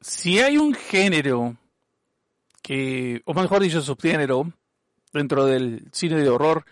si 0.00 0.40
hay 0.40 0.56
un 0.58 0.74
género 0.74 1.56
que, 2.62 3.22
o 3.24 3.34
mejor 3.34 3.62
dicho, 3.62 3.82
subgénero 3.82 4.52
dentro 5.12 5.46
del 5.46 5.88
cine 5.92 6.16
de 6.16 6.28
horror 6.28 6.64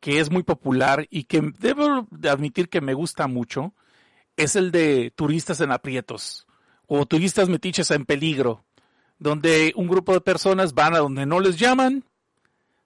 que 0.00 0.18
es 0.18 0.30
muy 0.30 0.42
popular 0.42 1.06
y 1.10 1.24
que 1.24 1.42
debo 1.58 2.06
de 2.10 2.30
admitir 2.30 2.68
que 2.68 2.80
me 2.80 2.94
gusta 2.94 3.26
mucho, 3.26 3.74
es 4.36 4.56
el 4.56 4.72
de 4.72 5.12
turistas 5.14 5.60
en 5.60 5.72
aprietos 5.72 6.46
o 6.86 7.06
turistas 7.06 7.48
metiches 7.48 7.90
en 7.90 8.06
peligro, 8.06 8.64
donde 9.18 9.72
un 9.76 9.86
grupo 9.86 10.12
de 10.14 10.22
personas 10.22 10.72
van 10.72 10.94
a 10.94 10.98
donde 10.98 11.26
no 11.26 11.38
les 11.38 11.58
llaman, 11.58 12.04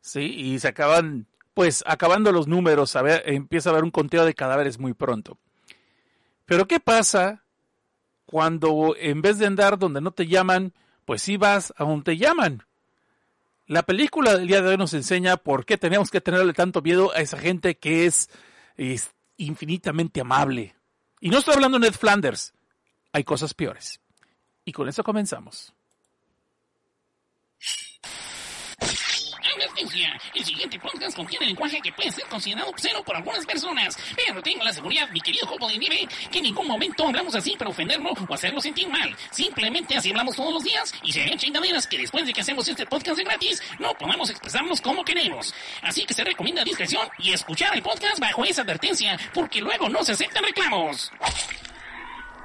sí, 0.01 0.21
y 0.21 0.59
se 0.59 0.69
acaban, 0.69 1.27
pues, 1.55 1.85
acabando 1.87 2.33
los 2.33 2.49
números, 2.49 2.97
a 2.97 3.03
ver, 3.03 3.23
empieza 3.27 3.71
a 3.71 3.73
haber 3.73 3.85
un 3.85 3.93
conteo 3.93 4.25
de 4.25 4.35
cadáveres 4.35 4.79
muy 4.79 4.93
pronto. 4.93 5.39
Pero 6.45 6.67
¿qué 6.67 6.81
pasa 6.81 7.44
cuando 8.35 8.97
en 8.99 9.23
vez 9.23 9.39
de 9.39 9.47
andar 9.47 9.79
donde 9.79 10.01
no 10.01 10.11
te 10.11 10.27
llaman, 10.27 10.73
pues 11.05 11.23
sí 11.23 11.37
vas 11.37 11.73
a 11.77 11.85
donde 11.85 12.03
te 12.03 12.17
llaman? 12.17 12.65
La 13.69 13.85
película 13.85 14.37
del 14.37 14.49
día 14.49 14.61
de 14.61 14.71
hoy 14.71 14.77
nos 14.77 14.93
enseña 14.93 15.37
por 15.37 15.65
qué 15.65 15.79
tenemos 15.79 16.11
que 16.11 16.21
tenerle 16.21 16.53
tanto 16.53 16.83
miedo 16.83 17.13
a 17.13 17.19
esa 17.19 17.39
gente 17.39 17.77
que 17.77 18.07
es, 18.07 18.29
es 18.77 19.13
infinitamente 19.37 20.21
amable. 20.21 20.75
Y 21.21 21.31
no 21.31 21.39
estoy 21.39 21.55
hablando 21.55 21.79
de 21.79 21.87
Ned 21.87 21.95
Flanders, 21.97 22.55
hay 23.13 23.23
cosas 23.23 23.55
peores. 23.55 24.01
Y 24.65 24.73
con 24.73 24.89
eso 24.89 25.05
comenzamos. 25.05 25.73
El 29.77 30.45
siguiente 30.45 30.79
podcast 30.79 31.17
contiene 31.17 31.47
lenguaje 31.47 31.81
que 31.81 31.93
puede 31.93 32.11
ser 32.13 32.25
considerado 32.27 32.71
obsceno 32.71 33.03
por 33.03 33.17
algunas 33.17 33.45
personas, 33.45 33.97
pero 34.15 34.41
tengo 34.41 34.63
la 34.63 34.73
seguridad, 34.73 35.09
mi 35.11 35.21
querido 35.21 35.47
Jopo 35.47 35.69
de 35.69 35.79
Nieve, 35.79 36.09
que 36.31 36.39
en 36.39 36.45
ningún 36.45 36.67
momento 36.67 37.07
hablamos 37.07 37.35
así 37.35 37.57
para 37.57 37.71
ofenderlo 37.71 38.11
o 38.29 38.35
hacerlo 38.35 38.61
sentir 38.61 38.89
mal. 38.89 39.15
Simplemente 39.31 39.97
así 39.97 40.11
hablamos 40.11 40.37
todos 40.37 40.55
los 40.55 40.65
días 40.65 40.95
y 41.03 41.13
serían 41.13 41.39
chingaderas 41.39 41.87
que 41.87 41.99
después 41.99 42.25
de 42.25 42.33
que 42.33 42.41
hacemos 42.41 42.69
este 42.69 42.87
podcast 42.87 43.19
de 43.19 43.25
gratis, 43.25 43.63
no 43.79 43.95
podamos 43.95 44.31
expresarnos 44.31 44.81
como 44.81 45.05
queremos. 45.05 45.55
Así 45.83 46.05
que 46.07 46.15
se 46.15 46.25
recomienda 46.25 46.63
discreción 46.63 47.09
y 47.19 47.33
escuchar 47.33 47.75
el 47.75 47.83
podcast 47.83 48.21
bajo 48.21 48.45
esa 48.45 48.63
advertencia, 48.63 49.19
porque 49.33 49.61
luego 49.61 49.89
no 49.89 50.05
se 50.05 50.13
aceptan 50.13 50.45
reclamos. 50.45 51.11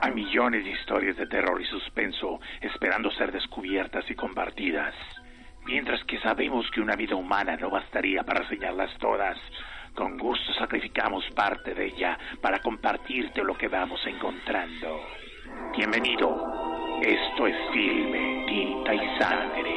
Hay 0.01 0.13
millones 0.13 0.63
de 0.63 0.71
historias 0.71 1.17
de 1.17 1.27
terror 1.27 1.61
y 1.61 1.65
suspenso 1.65 2.39
esperando 2.61 3.11
ser 3.11 3.31
descubiertas 3.33 4.09
y 4.09 4.15
compartidas. 4.15 4.95
Mientras 5.69 6.03
que 6.05 6.19
sabemos 6.21 6.65
que 6.71 6.81
una 6.81 6.95
vida 6.95 7.15
humana 7.15 7.55
no 7.55 7.69
bastaría 7.69 8.23
para 8.23 8.41
reseñarlas 8.41 8.89
todas, 8.97 9.37
con 9.93 10.17
gusto 10.17 10.51
sacrificamos 10.53 11.23
parte 11.35 11.75
de 11.75 11.85
ella 11.85 12.17
para 12.41 12.57
compartirte 12.57 13.43
lo 13.43 13.55
que 13.55 13.67
vamos 13.67 14.03
encontrando. 14.07 14.99
Bienvenido. 15.77 16.99
Esto 17.03 17.45
es 17.45 17.55
filme, 17.71 18.45
tinta 18.47 18.95
y 18.95 19.19
sangre. 19.19 19.75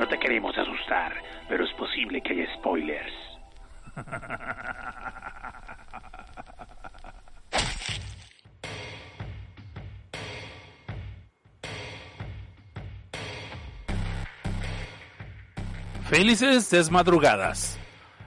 No 0.00 0.08
te 0.08 0.18
queremos 0.18 0.58
asustar, 0.58 1.14
pero 1.48 1.64
es 1.64 1.72
posible 1.74 2.20
que 2.20 2.32
haya 2.32 2.52
spoilers. 2.56 3.14
Felices 16.08 16.68
desmadrugadas. 16.68 17.78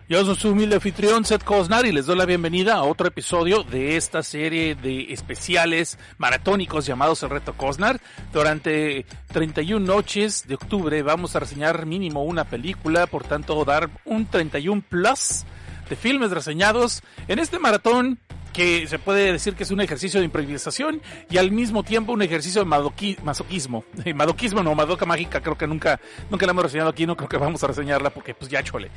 Yo 0.09 0.25
soy 0.25 0.36
su 0.36 0.50
humilde 0.50 0.75
anfitrión 0.75 1.25
Seth 1.25 1.44
Cosnar 1.44 1.86
y 1.86 1.92
les 1.92 2.08
doy 2.08 2.17
la 2.17 2.25
bienvenida 2.25 2.75
a 2.75 2.83
otro 2.83 3.08
episodio 3.08 3.61
de 3.64 3.97
esta 3.97 4.23
serie 4.23 4.73
de 4.73 5.14
especiales 5.14 6.00
maratónicos 6.17 6.88
llamados 6.88 7.22
El 7.22 7.30
Reto 7.30 7.53
Cosnar. 7.53 8.02
Durante 8.33 9.05
31 9.31 9.86
noches 9.86 10.48
de 10.48 10.55
octubre 10.55 11.03
vamos 11.03 11.36
a 11.36 11.39
reseñar 11.39 11.86
mínimo 11.86 12.23
una 12.23 12.45
película, 12.45 13.05
por 13.05 13.25
tanto 13.25 13.64
dar 13.64 13.92
un 14.05 14.26
31 14.26 14.82
plus 14.89 15.44
de 15.88 15.95
filmes 15.95 16.32
reseñados 16.32 17.04
en 17.27 17.38
este 17.38 17.59
maratón 17.59 18.17
que 18.58 18.88
se 18.88 18.98
puede 18.98 19.32
decir 19.32 19.54
que 19.54 19.62
es 19.62 19.70
un 19.70 19.82
ejercicio 19.82 20.20
de 20.20 20.26
improvisación 20.26 21.00
y 21.30 21.38
al 21.38 21.52
mismo 21.52 21.84
tiempo 21.84 22.12
un 22.12 22.23
ejercicio 22.23 22.62
de 22.62 22.66
madoqui 22.66 23.16
masoquismo. 23.23 23.84
madoquismo 24.16 24.64
no, 24.64 24.73
madoca 24.73 25.06
mágica, 25.06 25.42
creo 25.42 25.56
que 25.56 25.68
nunca, 25.68 26.00
nunca 26.32 26.48
la 26.48 26.54
hemos 26.54 26.64
reseñado 26.64 26.90
aquí, 26.90 27.06
no 27.06 27.16
creo 27.16 27.30
que 27.30 27.38
vamos 27.38 27.64
a 27.64 27.68
reseñarla 27.68 28.10
porque 28.10 28.34
pues 28.34 28.50
ya 28.50 28.64
chole. 28.64 28.90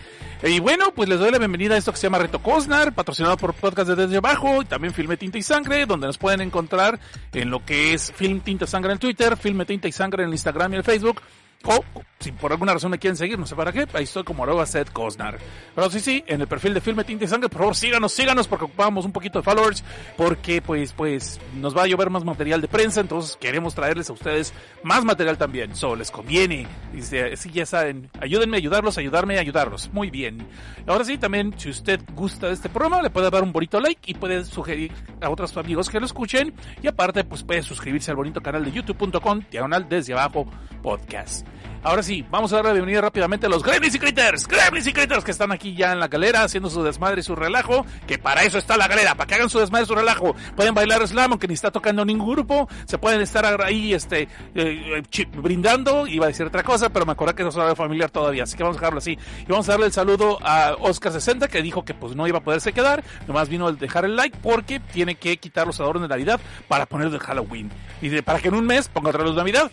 Y 0.43 0.60
bueno, 0.60 0.94
pues 0.94 1.10
les 1.10 1.19
doy 1.19 1.31
la 1.31 1.37
bienvenida 1.37 1.75
a 1.75 1.76
esto 1.76 1.93
que 1.93 1.98
se 1.98 2.06
llama 2.06 2.21
Reto 2.21 2.38
Cosnar, 2.38 2.94
patrocinado 2.94 3.37
por 3.37 3.53
Podcast 3.53 3.91
de 3.91 3.97
Desde 3.97 4.16
Abajo 4.16 4.62
y 4.62 4.65
también 4.65 4.94
Filme 4.94 5.19
Tinta 5.19 5.37
y 5.37 5.43
Sangre, 5.43 5.84
donde 5.84 6.06
nos 6.06 6.16
pueden 6.16 6.41
encontrar 6.41 6.98
en 7.34 7.50
lo 7.50 7.62
que 7.62 7.92
es 7.92 8.10
Film 8.16 8.41
Tinta 8.41 8.65
y 8.65 8.69
Sangre 8.69 8.94
en 8.94 8.98
Twitter, 8.98 9.37
Filme 9.37 9.66
Tinta 9.66 9.88
y 9.88 9.92
Sangre 9.92 10.25
en 10.25 10.31
Instagram 10.31 10.72
y 10.72 10.77
el 10.77 10.84
Facebook 10.84 11.21
o 11.65 11.84
si 12.21 12.32
por 12.32 12.53
alguna 12.53 12.75
razón 12.75 12.91
me 12.91 12.98
quieren 12.98 13.16
seguir, 13.16 13.38
no 13.38 13.47
sé 13.47 13.56
para 13.56 13.72
qué, 13.72 13.87
ahí 13.94 14.04
estoy 14.04 14.25
como 14.25 14.44
arroba 14.44 14.66
Seth 14.66 14.91
Cosnar. 14.93 15.38
Pero 15.75 15.91
sí, 15.91 16.00
sí, 16.00 16.22
en 16.26 16.43
el 16.43 16.47
perfil 16.47 16.75
de 16.75 16.82
Filme 16.82 17.03
Tinta 17.03 17.25
y 17.25 17.28
Sangre, 17.28 17.48
por 17.48 17.60
favor 17.60 17.75
síganos, 17.75 18.12
síganos 18.12 18.47
porque 18.47 18.66
ocupamos 18.66 19.06
un 19.06 19.12
poquito 19.12 19.38
de 19.38 19.43
followers, 19.43 19.82
porque 20.16 20.60
pues, 20.60 20.93
pues 20.93 21.41
nos 21.54 21.75
va 21.75 21.84
a 21.84 21.87
llover 21.87 22.10
más 22.10 22.25
material 22.25 22.60
de 22.60 22.69
prensa, 22.69 23.00
entonces 23.00 23.37
queremos 23.37 23.75
traerles 23.75 24.10
a 24.10 24.12
ustedes 24.12 24.53
más 24.82 25.04
material 25.04 25.38
también. 25.38 25.75
So, 25.75 25.97
les 25.97 26.10
conviene. 26.10 26.66
Dice, 26.93 27.37
sí, 27.37 27.50
ya 27.50 27.65
saben, 27.65 28.10
ayúdenme 28.21 28.56
a 28.56 28.59
ayudarlos, 28.59 28.98
ayudarme 28.98 29.38
a 29.38 29.41
ayudarlos. 29.41 29.91
Muy 29.92 30.10
bien. 30.10 30.47
Ahora 30.87 31.04
sí, 31.04 31.16
también, 31.16 31.54
si 31.56 31.71
usted 31.71 32.00
gusta 32.15 32.48
de 32.48 32.54
este 32.54 32.69
programa, 32.69 33.00
le 33.00 33.10
puede 33.10 33.31
dar 33.31 33.42
un 33.42 33.53
bonito 33.53 33.81
like 33.81 34.10
y 34.10 34.15
puede 34.15 34.44
sugerir 34.44 34.92
a 35.22 35.31
otros 35.31 35.56
amigos 35.56 35.88
que 35.88 35.98
lo 35.98 36.06
escuchen. 36.06 36.53
Y 36.82 36.88
aparte, 36.88 37.25
pues 37.25 37.42
puede 37.42 37.62
suscribirse 37.62 38.10
al 38.10 38.19
bonito 38.19 38.42
canal 38.42 38.65
de 38.65 38.72
youtube.com, 38.72 39.42
diagonal 39.50 39.88
desde 39.88 40.12
abajo 40.12 40.47
podcast. 40.82 41.49
Ahora 41.82 42.02
sí, 42.02 42.26
vamos 42.30 42.52
a 42.52 42.56
dar 42.56 42.66
la 42.66 42.72
bienvenida 42.72 43.00
rápidamente 43.00 43.46
a 43.46 43.48
los 43.48 43.62
Gremlins 43.62 43.94
y 43.94 43.98
Critters, 43.98 44.46
Gremlins 44.46 44.86
y 44.86 44.92
Critters 44.92 45.24
que 45.24 45.30
están 45.30 45.50
aquí 45.50 45.74
ya 45.74 45.92
en 45.92 45.98
la 45.98 46.08
galera 46.08 46.42
haciendo 46.42 46.68
su 46.68 46.82
desmadre 46.82 47.20
y 47.20 47.22
su 47.22 47.34
relajo, 47.34 47.86
que 48.06 48.18
para 48.18 48.42
eso 48.42 48.58
está 48.58 48.76
la 48.76 48.86
galera, 48.86 49.14
para 49.14 49.26
que 49.26 49.36
hagan 49.36 49.48
su 49.48 49.58
desmadre 49.58 49.84
y 49.84 49.88
su 49.88 49.94
relajo. 49.94 50.34
Pueden 50.56 50.74
bailar 50.74 51.08
slam 51.08 51.30
aunque 51.32 51.48
ni 51.48 51.54
está 51.54 51.70
tocando 51.70 52.04
ningún 52.04 52.32
grupo, 52.32 52.68
se 52.84 52.98
pueden 52.98 53.22
estar 53.22 53.62
ahí 53.62 53.94
este 53.94 54.28
eh, 54.54 55.02
brindando, 55.32 56.06
iba 56.06 56.26
a 56.26 56.28
decir 56.28 56.44
otra 56.44 56.62
cosa, 56.62 56.91
pero 56.91 57.06
me 57.06 57.12
acordé 57.12 57.34
que 57.34 57.44
no 57.44 57.48
es 57.48 57.78
familiar 57.78 58.10
todavía, 58.10 58.42
así 58.42 58.58
que 58.58 58.62
vamos 58.62 58.76
a 58.76 58.80
dejarlo 58.80 58.98
así. 58.98 59.12
Y 59.12 59.47
vamos 59.50 59.66
a 59.70 59.72
darle 59.72 59.86
el 59.86 59.92
saludo 59.92 60.38
a 60.42 60.76
Oscar60 60.76 61.48
que 61.48 61.62
dijo 61.62 61.86
que 61.86 61.94
pues 61.94 62.14
no 62.14 62.28
iba 62.28 62.38
a 62.38 62.42
poderse 62.42 62.74
quedar, 62.74 63.02
nomás 63.26 63.48
vino 63.48 63.68
a 63.68 63.72
dejar 63.72 64.04
el 64.04 64.16
like 64.16 64.36
porque 64.42 64.80
tiene 64.80 65.14
que 65.14 65.38
quitar 65.38 65.66
los 65.66 65.80
adornos 65.80 66.02
de 66.02 66.08
Navidad 66.08 66.41
para 66.68 66.84
poner 66.84 67.08
de 67.08 67.18
Halloween. 67.18 67.70
Y 68.02 68.10
de, 68.10 68.22
para 68.22 68.38
que 68.38 68.48
en 68.48 68.54
un 68.54 68.66
mes 68.66 68.88
ponga 68.88 69.08
otra 69.08 69.24
luz 69.24 69.32
de 69.32 69.38
Navidad. 69.38 69.70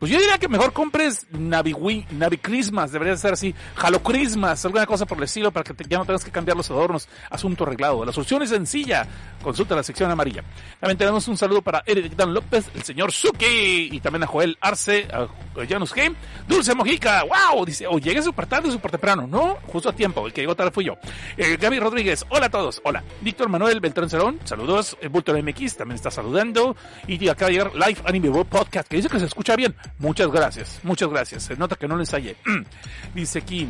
Pues 0.00 0.10
yo 0.10 0.18
diría 0.18 0.38
que 0.38 0.48
mejor 0.48 0.72
compres 0.72 1.26
Navi, 1.30 2.06
Navi 2.12 2.38
Christmas, 2.38 2.90
debería 2.90 3.14
ser 3.18 3.34
así, 3.34 3.54
Halo 3.76 4.02
Christmas, 4.02 4.64
alguna 4.64 4.86
cosa 4.86 5.04
por 5.04 5.18
el 5.18 5.24
estilo 5.24 5.52
para 5.52 5.62
que 5.62 5.74
ya 5.86 5.98
no 5.98 6.06
tengas 6.06 6.24
que 6.24 6.30
cambiar 6.30 6.56
los 6.56 6.70
adornos. 6.70 7.06
Asunto 7.28 7.64
arreglado. 7.64 8.02
La 8.06 8.10
solución 8.10 8.42
es 8.42 8.48
sencilla. 8.48 9.06
Consulta 9.42 9.76
la 9.76 9.82
sección 9.82 10.10
amarilla. 10.10 10.42
También 10.78 10.96
tenemos 10.96 11.28
un 11.28 11.36
saludo 11.36 11.60
para 11.60 11.82
Eric 11.84 12.14
Dan 12.16 12.32
López, 12.32 12.70
el 12.74 12.82
señor 12.82 13.12
Suki, 13.12 13.90
y 13.92 14.00
también 14.00 14.22
a 14.22 14.26
Joel 14.26 14.56
Arce, 14.62 15.06
a 15.12 15.28
Janus 15.66 15.94
G. 15.94 16.14
Dulce 16.48 16.74
Mojica, 16.74 17.24
wow, 17.24 17.64
dice, 17.66 17.86
o 17.86 17.92
oh, 17.92 17.98
llegué 17.98 18.22
súper 18.22 18.46
tarde, 18.46 18.70
súper 18.70 18.92
temprano. 18.92 19.26
No, 19.26 19.58
justo 19.66 19.90
a 19.90 19.92
tiempo, 19.92 20.26
el 20.26 20.32
que 20.32 20.40
llegó 20.40 20.56
tarde 20.56 20.70
fui 20.70 20.84
yo. 20.86 20.94
Eh, 21.36 21.58
Gaby 21.60 21.78
Rodríguez, 21.78 22.24
hola 22.30 22.46
a 22.46 22.50
todos, 22.50 22.80
hola. 22.84 23.04
Víctor 23.20 23.50
Manuel 23.50 23.80
Beltrán 23.80 24.08
Cerón, 24.08 24.40
saludos. 24.44 24.96
Bulto 25.10 25.34
MX 25.34 25.76
también 25.76 25.96
está 25.96 26.10
saludando. 26.10 26.74
Y 27.06 27.28
acaba 27.28 27.50
de 27.50 27.58
llegar 27.58 27.74
Live 27.74 28.00
Anime 28.06 28.30
World 28.30 28.48
Podcast, 28.48 28.88
que 28.88 28.96
dice 28.96 29.08
que 29.10 29.18
se 29.18 29.26
escucha 29.26 29.56
bien. 29.56 29.74
Muchas 29.98 30.30
gracias, 30.30 30.80
muchas 30.82 31.08
gracias. 31.08 31.42
Se 31.42 31.56
nota 31.56 31.76
que 31.76 31.86
no 31.86 31.94
lo 31.94 32.02
ensayé. 32.02 32.36
Dice 33.14 33.40
aquí, 33.40 33.68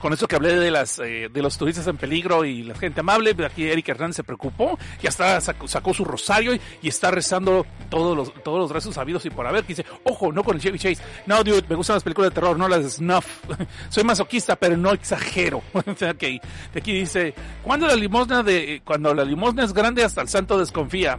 con 0.00 0.14
eso 0.14 0.26
que 0.26 0.34
hablé 0.34 0.58
de 0.58 0.70
las 0.70 0.98
eh, 0.98 1.28
de 1.32 1.42
los 1.42 1.58
turistas 1.58 1.86
en 1.86 1.96
peligro 1.96 2.44
y 2.44 2.62
la 2.62 2.74
gente 2.74 3.00
amable, 3.00 3.36
aquí 3.44 3.64
Eric 3.68 3.90
Hernández 3.90 4.16
se 4.16 4.24
preocupó, 4.24 4.78
ya 5.02 5.10
está 5.10 5.40
sacó, 5.40 5.94
su 5.94 6.04
rosario 6.04 6.54
y, 6.82 6.88
está 6.88 7.10
rezando 7.10 7.66
todos 7.90 8.16
los 8.16 8.32
todos 8.42 8.58
los 8.58 8.70
rezos 8.70 8.94
sabidos 8.94 9.24
y 9.26 9.30
por 9.30 9.46
haber, 9.46 9.62
que 9.62 9.74
dice, 9.74 9.84
ojo, 10.04 10.32
no 10.32 10.42
con 10.42 10.56
el 10.56 10.62
Chevy 10.62 10.78
Chase. 10.78 11.02
No, 11.26 11.44
dude, 11.44 11.64
me 11.68 11.76
gustan 11.76 11.96
las 11.96 12.02
películas 12.02 12.30
de 12.30 12.34
terror, 12.34 12.58
no 12.58 12.66
las 12.66 12.94
snuff. 12.94 13.26
Soy 13.90 14.02
masoquista, 14.04 14.56
pero 14.56 14.76
no 14.76 14.92
exagero. 14.92 15.62
okay. 15.74 16.40
De 16.72 16.80
aquí 16.80 16.92
dice, 16.92 17.34
cuando 17.62 17.86
la 17.86 17.94
limosna 17.94 18.42
de 18.42 18.80
cuando 18.84 19.14
la 19.14 19.24
limosna 19.24 19.64
es 19.64 19.72
grande 19.72 20.02
hasta 20.02 20.22
el 20.22 20.28
santo 20.28 20.58
desconfía. 20.58 21.18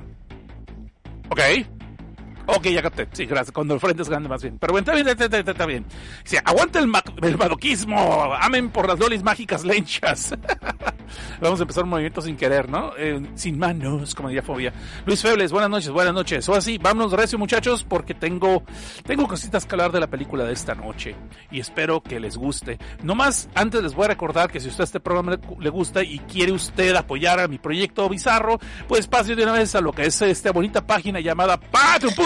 Ok. 1.29 1.39
Ok, 2.47 2.67
ya 2.67 2.81
capté. 2.81 3.07
Sí, 3.11 3.25
gracias. 3.25 3.51
Cuando 3.51 3.73
el 3.73 3.79
frente 3.79 4.01
es 4.01 4.09
grande, 4.09 4.29
más 4.29 4.41
bien. 4.41 4.57
Pero 4.59 4.73
bueno, 4.73 4.83
está 4.83 4.95
bien, 4.95 5.07
está, 5.07 5.25
está, 5.37 5.51
está 5.51 5.65
bien. 5.65 5.85
Dice, 6.23 6.41
aguanta 6.43 6.79
el, 6.79 6.91
el 7.21 7.37
madoquismo. 7.37 8.33
Amen 8.39 8.69
por 8.69 8.87
las 8.87 8.99
lolis 8.99 9.23
mágicas 9.23 9.63
lenchas. 9.63 10.33
Vamos 11.41 11.59
a 11.59 11.63
empezar 11.63 11.83
un 11.83 11.89
movimiento 11.89 12.21
sin 12.21 12.37
querer, 12.37 12.69
¿no? 12.69 12.93
Eh, 12.97 13.21
sin 13.35 13.59
manos, 13.59 14.15
como 14.15 14.29
diría 14.29 14.41
Fobia. 14.43 14.73
Luis 15.05 15.21
Febles, 15.21 15.51
buenas 15.51 15.69
noches, 15.69 15.89
buenas 15.89 16.13
noches. 16.13 16.47
O 16.49 16.55
así, 16.55 16.77
vámonos 16.77 17.11
recio 17.11 17.37
muchachos, 17.37 17.83
porque 17.83 18.13
tengo, 18.13 18.63
tengo 19.05 19.27
cositas 19.27 19.65
que 19.65 19.75
hablar 19.75 19.91
de 19.91 19.99
la 19.99 20.07
película 20.07 20.45
de 20.45 20.53
esta 20.53 20.75
noche. 20.75 21.15
Y 21.51 21.59
espero 21.59 22.01
que 22.01 22.19
les 22.19 22.37
guste. 22.37 22.79
Nomás, 23.03 23.49
antes 23.55 23.83
les 23.83 23.93
voy 23.93 24.05
a 24.05 24.09
recordar 24.09 24.51
que 24.51 24.59
si 24.59 24.69
usted 24.69 24.83
este 24.83 24.99
programa 24.99 25.31
le, 25.31 25.39
le 25.59 25.69
gusta 25.69 26.03
y 26.03 26.19
quiere 26.19 26.51
usted 26.51 26.95
apoyar 26.95 27.39
a 27.39 27.47
mi 27.47 27.57
proyecto 27.57 28.07
bizarro, 28.07 28.59
pues 28.87 29.07
pase 29.07 29.35
de 29.35 29.43
una 29.43 29.53
vez 29.53 29.75
a 29.75 29.81
lo 29.81 29.91
que 29.91 30.05
es 30.05 30.21
esta 30.21 30.51
bonita 30.51 30.85
página 30.85 31.19
llamada 31.19 31.59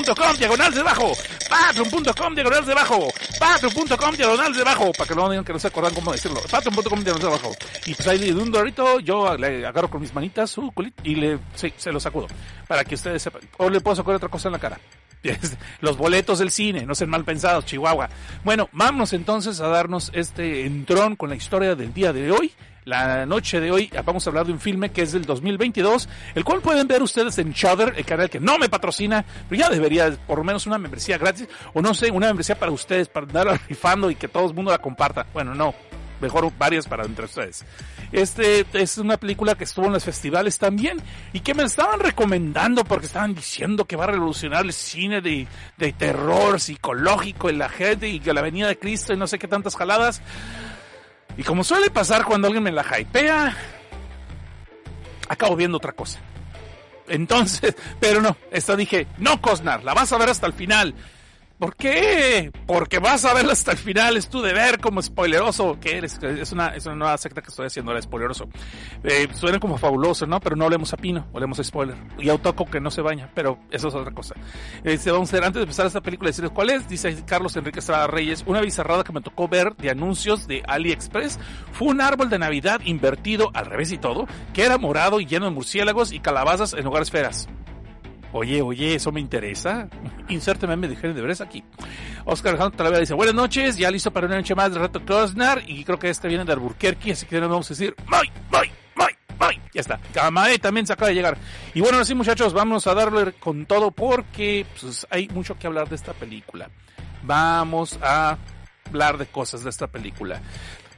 patreon.com 0.05 0.37
diagonal 0.37 0.73
debajo. 0.73 1.11
Patreon.com 1.49 2.35
diagonal 2.35 2.65
debajo. 2.65 3.07
Patreon.com 3.39 4.15
diagonal 4.15 4.53
debajo. 4.53 4.91
Para 4.91 5.07
que 5.07 5.15
no 5.15 5.29
digan 5.29 5.45
que 5.45 5.53
no 5.53 5.59
se 5.59 5.67
acuerdan 5.67 5.93
cómo 5.93 6.11
decirlo. 6.11 6.41
Patreon.com 6.49 7.03
diagonal 7.03 7.29
debajo. 7.29 7.55
Y 7.85 7.95
pues 7.95 8.07
ahí 8.07 8.19
de 8.19 8.33
un 8.33 8.51
dorito 8.51 8.99
yo 8.99 9.35
le 9.37 9.65
agarro 9.65 9.89
con 9.89 10.01
mis 10.01 10.13
manitas 10.13 10.51
su 10.51 10.71
culito 10.71 11.01
y 11.03 11.15
le, 11.15 11.39
sí, 11.55 11.73
se 11.77 11.91
lo 11.91 11.99
sacudo. 11.99 12.27
Para 12.67 12.83
que 12.83 12.95
ustedes 12.95 13.21
sepan. 13.21 13.41
O 13.57 13.69
le 13.69 13.81
puedo 13.81 13.95
sacar 13.95 14.15
otra 14.15 14.29
cosa 14.29 14.47
en 14.47 14.53
la 14.53 14.59
cara. 14.59 14.79
Los 15.81 15.97
boletos 15.97 16.39
del 16.39 16.51
cine, 16.51 16.85
no 16.85 16.93
sean 16.93 17.09
mal 17.09 17.25
pensados, 17.25 17.65
Chihuahua. 17.65 18.09
Bueno, 18.43 18.69
vamos 18.73 19.13
entonces 19.13 19.59
a 19.59 19.67
darnos 19.67 20.11
este 20.13 20.65
entrón 20.65 21.15
con 21.15 21.29
la 21.29 21.35
historia 21.35 21.75
del 21.75 21.93
día 21.93 22.13
de 22.13 22.31
hoy. 22.31 22.53
La 22.85 23.25
noche 23.25 23.59
de 23.59 23.71
hoy 23.71 23.91
vamos 24.05 24.27
a 24.27 24.29
hablar 24.29 24.45
de 24.45 24.51
un 24.51 24.59
filme 24.59 24.91
que 24.91 25.01
es 25.01 25.11
del 25.11 25.25
2022, 25.25 26.07
el 26.35 26.43
cual 26.43 26.61
pueden 26.61 26.87
ver 26.87 27.01
ustedes 27.01 27.35
en 27.39 27.51
Shudder, 27.51 27.95
el 27.97 28.05
canal 28.05 28.29
que 28.29 28.39
no 28.39 28.59
me 28.59 28.69
patrocina, 28.69 29.25
pero 29.49 29.59
ya 29.59 29.69
debería 29.71 30.15
por 30.27 30.37
lo 30.37 30.43
menos 30.43 30.67
una 30.67 30.77
membresía 30.77 31.17
gratis, 31.17 31.47
o 31.73 31.81
no 31.81 31.95
sé, 31.95 32.11
una 32.11 32.27
membresía 32.27 32.59
para 32.59 32.71
ustedes, 32.71 33.09
para 33.09 33.25
andar 33.25 33.59
rifando 33.67 34.11
y 34.11 34.15
que 34.15 34.27
todo 34.27 34.45
el 34.47 34.53
mundo 34.53 34.69
la 34.69 34.77
comparta. 34.77 35.25
Bueno, 35.33 35.55
no, 35.55 35.73
mejor 36.21 36.51
varias 36.59 36.85
para 36.85 37.05
entre 37.05 37.25
ustedes. 37.25 37.65
Este 38.11 38.63
es 38.73 38.99
una 38.99 39.17
película 39.17 39.55
que 39.55 39.63
estuvo 39.63 39.87
en 39.87 39.93
los 39.93 40.03
festivales 40.03 40.59
también 40.59 41.01
y 41.33 41.39
que 41.39 41.55
me 41.55 41.63
estaban 41.63 41.99
recomendando 41.99 42.83
porque 42.83 43.07
estaban 43.07 43.33
diciendo 43.33 43.85
que 43.85 43.95
va 43.95 44.03
a 44.03 44.11
revolucionar 44.11 44.63
el 44.63 44.73
cine 44.73 45.21
de, 45.21 45.47
de 45.77 45.91
terror 45.91 46.59
psicológico 46.59 47.49
en 47.49 47.57
la 47.57 47.67
gente 47.69 48.09
y 48.09 48.19
que 48.19 48.31
la 48.31 48.43
venida 48.43 48.67
de 48.67 48.77
Cristo 48.77 49.11
y 49.11 49.17
no 49.17 49.25
sé 49.25 49.39
qué 49.39 49.47
tantas 49.47 49.75
jaladas. 49.75 50.21
Y 51.37 51.43
como 51.43 51.63
suele 51.63 51.89
pasar 51.89 52.23
cuando 52.23 52.47
alguien 52.47 52.63
me 52.63 52.71
la 52.71 52.83
hypea, 52.83 53.55
acabo 55.27 55.55
viendo 55.55 55.77
otra 55.77 55.91
cosa. 55.91 56.19
Entonces, 57.07 57.75
pero 57.99 58.21
no, 58.21 58.37
esta 58.51 58.75
dije, 58.75 59.07
no 59.17 59.41
Cosnar, 59.41 59.83
la 59.83 59.93
vas 59.93 60.11
a 60.11 60.17
ver 60.17 60.29
hasta 60.29 60.47
el 60.47 60.53
final. 60.53 60.93
¿Por 61.57 61.75
qué? 61.75 62.51
Porque 62.67 62.99
vas 62.99 63.23
a 63.23 63.33
verla 63.33 63.53
hasta 63.53 63.71
el 63.71 63.77
final, 63.77 64.17
es 64.17 64.27
tu 64.27 64.41
deber 64.41 64.79
como 64.79 65.01
spoileroso 65.01 65.79
que 65.79 65.97
eres. 65.97 66.19
Es 66.21 66.51
una, 66.51 66.75
es 66.75 66.85
una 66.85 66.95
nueva 66.95 67.17
secta 67.17 67.41
que 67.41 67.49
estoy 67.49 67.67
haciendo, 67.67 67.91
ahora 67.91 68.01
spoileroso. 68.01 68.49
Eh, 69.03 69.29
suena 69.33 69.57
como 69.59 69.77
fabuloso, 69.77 70.25
¿no? 70.25 70.41
Pero 70.41 70.57
no 70.57 70.65
hablemos 70.65 70.91
a 70.93 70.97
Pino, 70.97 71.27
hablemos 71.33 71.57
a 71.59 71.63
spoiler. 71.63 71.95
Y 72.19 72.29
a 72.29 72.37
que 72.69 72.79
no 72.81 72.91
se 72.91 73.01
baña, 73.01 73.29
pero 73.33 73.57
eso 73.71 73.87
es 73.87 73.95
otra 73.95 74.13
cosa. 74.13 74.35
Este, 74.83 75.11
vamos 75.11 75.31
a 75.31 75.37
ver, 75.37 75.45
antes 75.45 75.59
de 75.59 75.63
empezar 75.63 75.85
esta 75.85 76.01
película, 76.01 76.29
decirles 76.29 76.51
cuál 76.51 76.71
es. 76.71 76.89
Dice 76.89 77.23
Carlos 77.25 77.55
Enrique 77.55 77.79
Estrada 77.79 78.07
Reyes, 78.07 78.43
una 78.45 78.59
bizarrada 78.59 79.05
que 79.05 79.13
me 79.13 79.21
tocó 79.21 79.47
ver 79.47 79.75
de 79.77 79.89
anuncios 79.89 80.47
de 80.47 80.61
AliExpress 80.67 81.39
fue 81.71 81.87
un 81.87 82.01
árbol 82.01 82.29
de 82.29 82.39
Navidad 82.39 82.81
invertido 82.83 83.51
al 83.53 83.65
revés 83.65 83.93
y 83.93 83.97
todo, 83.97 84.27
que 84.53 84.63
era 84.63 84.77
morado 84.77 85.21
y 85.21 85.25
lleno 85.25 85.45
de 85.45 85.51
murciélagos 85.51 86.11
y 86.11 86.19
calabazas 86.19 86.73
en 86.73 86.83
lugar 86.83 87.01
de 87.01 87.05
esferas. 87.05 87.47
Oye, 88.37 88.61
oye, 88.61 88.95
eso 88.95 89.13
me 89.13 89.21
interesa. 89.21 89.87
Insérteme 90.27 90.75
me 90.75 90.89
dijeron 90.89 91.15
de 91.15 91.21
veras 91.21 91.39
aquí. 91.39 91.63
Oscar 92.25 92.49
Alejandro 92.49 92.75
Talavera 92.75 92.99
dice, 92.99 93.13
buenas 93.13 93.33
noches, 93.33 93.77
ya 93.77 93.89
listo 93.89 94.11
para 94.11 94.27
una 94.27 94.35
noche 94.35 94.53
más 94.53 94.73
de 94.73 94.79
Rato 94.79 95.05
Cosnar. 95.05 95.63
Y 95.65 95.85
creo 95.85 95.97
que 95.97 96.09
este 96.09 96.27
viene 96.27 96.43
de 96.43 96.51
Alburquerque, 96.51 97.13
así 97.13 97.25
que 97.25 97.39
no 97.39 97.47
vamos 97.47 97.67
a 97.67 97.73
decir, 97.73 97.95
¡Muy, 98.07 98.29
muy, 98.51 98.69
muy, 98.97 99.07
muy! 99.39 99.61
Ya 99.73 99.79
está. 99.79 100.01
Camae 100.13 100.59
también 100.59 100.85
se 100.85 100.91
acaba 100.91 101.07
de 101.07 101.15
llegar. 101.15 101.37
Y 101.73 101.79
bueno, 101.79 101.99
así 101.99 102.13
muchachos, 102.13 102.51
vamos 102.51 102.85
a 102.87 102.93
darle 102.93 103.31
con 103.39 103.65
todo 103.65 103.91
porque 103.91 104.65
pues, 104.81 105.07
hay 105.09 105.29
mucho 105.29 105.57
que 105.57 105.67
hablar 105.67 105.87
de 105.87 105.95
esta 105.95 106.11
película. 106.11 106.69
Vamos 107.23 107.97
a 108.01 108.37
hablar 108.89 109.17
de 109.17 109.27
cosas 109.27 109.63
de 109.63 109.69
esta 109.69 109.87
película. 109.87 110.41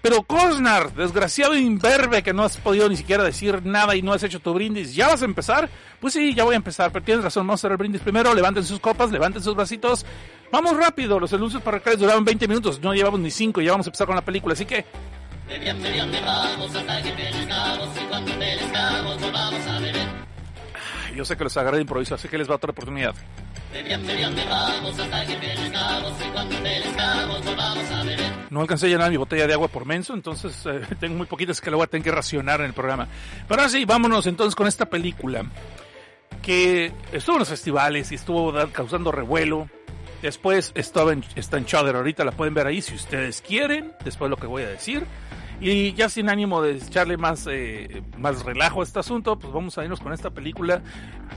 Pero 0.02 0.24
Cosnar, 0.24 0.94
desgraciado 0.94 1.56
imberbe 1.56 2.24
que 2.24 2.34
no 2.34 2.44
has 2.44 2.58
podido 2.58 2.88
ni 2.88 2.96
siquiera 2.96 3.24
decir 3.24 3.66
nada 3.66 3.96
y 3.96 4.02
no 4.02 4.14
has 4.14 4.24
hecho 4.24 4.40
tu 4.40 4.54
brindis, 4.54 4.96
¿ya 4.96 5.08
vas 5.08 5.22
a 5.22 5.26
empezar? 5.26 5.70
Pues 6.00 6.14
sí, 6.14 6.34
ya 6.34 6.44
voy 6.44 6.54
a 6.54 6.58
empezar, 6.58 6.92
pero 6.92 7.04
tienes 7.04 7.24
razón, 7.24 7.48
vamos 7.48 7.60
a 7.60 7.62
hacer 7.62 7.72
el 7.72 7.78
brindis 7.78 8.02
primero, 8.02 8.34
levanten 8.34 8.64
sus 8.64 8.80
copas, 8.80 9.12
levanten 9.12 9.42
sus 9.42 9.56
bracitos. 9.56 10.06
Vamos 10.52 10.78
rápido, 10.78 11.20
los 11.20 11.34
anuncios 11.34 11.62
parroquiales 11.62 12.00
duraban 12.00 12.24
20 12.24 12.48
minutos, 12.48 12.80
no 12.80 12.94
llevamos 12.94 13.20
ni 13.20 13.32
5 13.32 13.62
y 13.62 13.66
ya 13.66 13.72
vamos 13.72 13.88
a 13.88 13.90
empezar 13.90 14.08
con 14.08 14.16
la 14.16 14.24
película, 14.24 14.54
así 14.54 14.66
que... 14.66 14.86
Yo 21.16 21.26
sé 21.26 21.36
que 21.36 21.44
los 21.44 21.58
agarré 21.58 21.78
de 21.78 21.82
improviso, 21.82 22.14
así 22.14 22.28
que 22.28 22.38
les 22.38 22.50
va 22.50 22.56
otra 22.56 22.72
oportunidad. 22.72 23.16
No 28.50 28.62
alcancé 28.62 28.88
a 28.88 28.90
llenar 28.90 29.12
mi 29.12 29.18
botella 29.18 29.46
de 29.46 29.54
agua 29.54 29.68
por 29.68 29.86
menso, 29.86 30.14
entonces 30.14 30.66
eh, 30.66 30.82
tengo 31.00 31.16
muy 31.16 31.28
poquitas 31.28 31.62
que 31.62 31.70
le 31.70 31.76
voy 31.76 31.84
a 31.84 31.88
tener 31.88 32.04
que 32.04 32.12
racionar 32.12 32.62
en 32.62 32.68
el 32.68 32.74
programa. 32.74 33.08
Pero 33.48 33.62
ahora 33.62 33.70
sí, 33.70 33.86
vámonos 33.86 34.26
entonces 34.28 34.56
con 34.56 34.68
esta 34.68 34.86
película 34.86 35.46
que 36.42 36.94
estuvo 37.12 37.36
en 37.36 37.40
los 37.40 37.50
festivales 37.50 38.12
y 38.12 38.16
estuvo 38.16 38.54
causando 38.72 39.12
revuelo. 39.12 39.70
Después 40.22 40.72
estaba 40.76 41.14
en, 41.14 41.24
está 41.36 41.58
en 41.58 41.66
Shudder, 41.66 41.96
ahorita 41.96 42.26
la 42.26 42.32
pueden 42.32 42.54
ver 42.54 42.68
ahí 42.68 42.82
si 42.82 42.96
ustedes 42.96 43.42
quieren, 43.42 43.92
después 44.04 44.28
de 44.28 44.30
lo 44.30 44.38
que 44.38 44.48
voy 44.48 44.64
a 44.64 44.70
decir. 44.70 45.06
Y 45.60 45.94
ya 45.94 46.08
sin 46.08 46.30
ánimo 46.30 46.62
de 46.62 46.78
echarle 46.78 47.18
más, 47.18 47.48
eh, 47.50 48.04
más 48.18 48.44
relajo 48.44 48.82
a 48.82 48.84
este 48.84 49.00
asunto, 49.00 49.40
pues 49.40 49.52
vamos 49.52 49.78
a 49.78 49.84
irnos 49.84 50.00
con 50.00 50.14
esta 50.14 50.30
película 50.30 50.82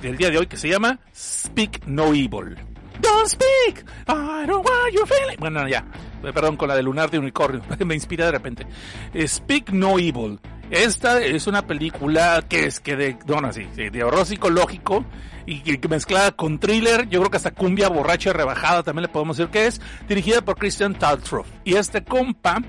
del 0.02 0.16
día 0.16 0.30
de 0.30 0.38
hoy 0.38 0.46
que 0.46 0.56
se 0.56 0.68
llama 0.68 0.98
Speak 1.14 1.86
No 1.86 2.08
Evil. 2.08 2.56
Don't 3.00 3.26
speak, 3.26 3.84
I 4.08 4.46
don't 4.46 4.66
want 4.66 4.92
you 4.92 5.06
feeling. 5.06 5.38
Bueno, 5.38 5.66
ya, 5.66 5.86
perdón, 6.20 6.56
con 6.56 6.68
la 6.68 6.76
de 6.76 6.82
Lunar 6.82 7.10
de 7.10 7.18
Unicornio, 7.18 7.62
me 7.86 7.94
inspira 7.94 8.26
de 8.26 8.32
repente. 8.32 8.66
Speak 9.26 9.70
No 9.70 9.98
Evil. 9.98 10.38
Esta 10.70 11.20
es 11.20 11.46
una 11.46 11.66
película 11.66 12.44
que 12.48 12.66
es 12.66 12.78
que 12.78 12.94
de, 12.96 13.16
bueno, 13.26 13.48
así, 13.48 13.64
de 13.74 14.04
horror 14.04 14.24
psicológico 14.24 15.04
y 15.46 15.78
que 15.78 15.88
mezclada 15.88 16.30
con 16.32 16.58
thriller, 16.60 17.08
yo 17.08 17.20
creo 17.20 17.30
que 17.30 17.36
hasta 17.36 17.50
cumbia 17.50 17.88
borracha 17.88 18.32
rebajada 18.32 18.82
también 18.82 19.02
le 19.02 19.08
podemos 19.08 19.36
decir 19.36 19.50
que 19.50 19.66
es, 19.66 19.80
dirigida 20.08 20.42
por 20.42 20.56
Christian 20.56 20.94
Taltroff. 20.94 21.48
Y 21.64 21.74
este 21.74 22.04
compa, 22.04 22.62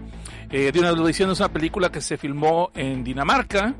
eh, 0.51 0.71
de 0.71 0.80
una 0.80 0.89
edición 0.89 1.31
es 1.31 1.39
una 1.39 1.51
película 1.51 1.92
que 1.92 2.01
se 2.01 2.18
filmó 2.18 2.71
en 2.75 3.03
Dinamarca 3.03 3.75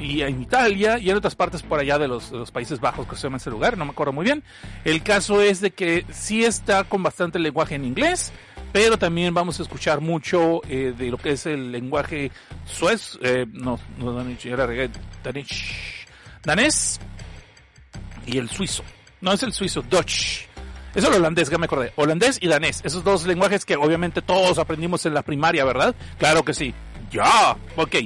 y 0.00 0.22
en 0.22 0.42
Italia 0.42 0.98
y 0.98 1.10
en 1.10 1.16
otras 1.16 1.34
partes 1.34 1.62
por 1.62 1.78
allá 1.78 1.98
de 1.98 2.08
los, 2.08 2.30
los 2.30 2.50
Países 2.50 2.80
Bajos 2.80 3.06
que 3.06 3.16
se 3.16 3.22
llama 3.22 3.36
ese 3.36 3.50
lugar, 3.50 3.76
no 3.76 3.84
me 3.84 3.92
acuerdo 3.92 4.12
muy 4.12 4.24
bien. 4.24 4.42
El 4.84 5.02
caso 5.02 5.40
es 5.40 5.60
de 5.60 5.70
que 5.70 6.04
sí 6.10 6.44
está 6.44 6.84
con 6.84 7.02
bastante 7.02 7.38
lenguaje 7.38 7.74
en 7.74 7.84
inglés, 7.84 8.32
pero 8.72 8.98
también 8.98 9.34
vamos 9.34 9.58
a 9.58 9.62
escuchar 9.62 10.00
mucho 10.00 10.60
eh, 10.68 10.94
de 10.96 11.10
lo 11.10 11.18
que 11.18 11.30
es 11.30 11.46
el 11.46 11.72
lenguaje 11.72 12.30
suez, 12.64 13.18
eh, 13.22 13.46
no, 13.50 13.78
no 13.98 14.22
regué, 14.66 14.90
danés, 15.24 15.48
danés 16.44 17.00
y 18.26 18.38
el 18.38 18.48
suizo. 18.48 18.84
No 19.20 19.32
es 19.32 19.42
el 19.42 19.52
suizo, 19.52 19.82
Dutch. 19.82 20.49
Eso 20.94 21.08
es 21.08 21.14
el 21.14 21.20
holandés, 21.20 21.48
ya 21.48 21.58
me 21.58 21.66
acordé. 21.66 21.92
Holandés 21.96 22.38
y 22.40 22.48
danés. 22.48 22.80
Esos 22.84 23.04
dos 23.04 23.26
lenguajes 23.26 23.64
que 23.64 23.76
obviamente 23.76 24.22
todos 24.22 24.58
aprendimos 24.58 25.06
en 25.06 25.14
la 25.14 25.22
primaria, 25.22 25.64
¿verdad? 25.64 25.94
Claro 26.18 26.44
que 26.44 26.54
sí. 26.54 26.74
Ya. 27.10 27.56
Ok. 27.76 27.96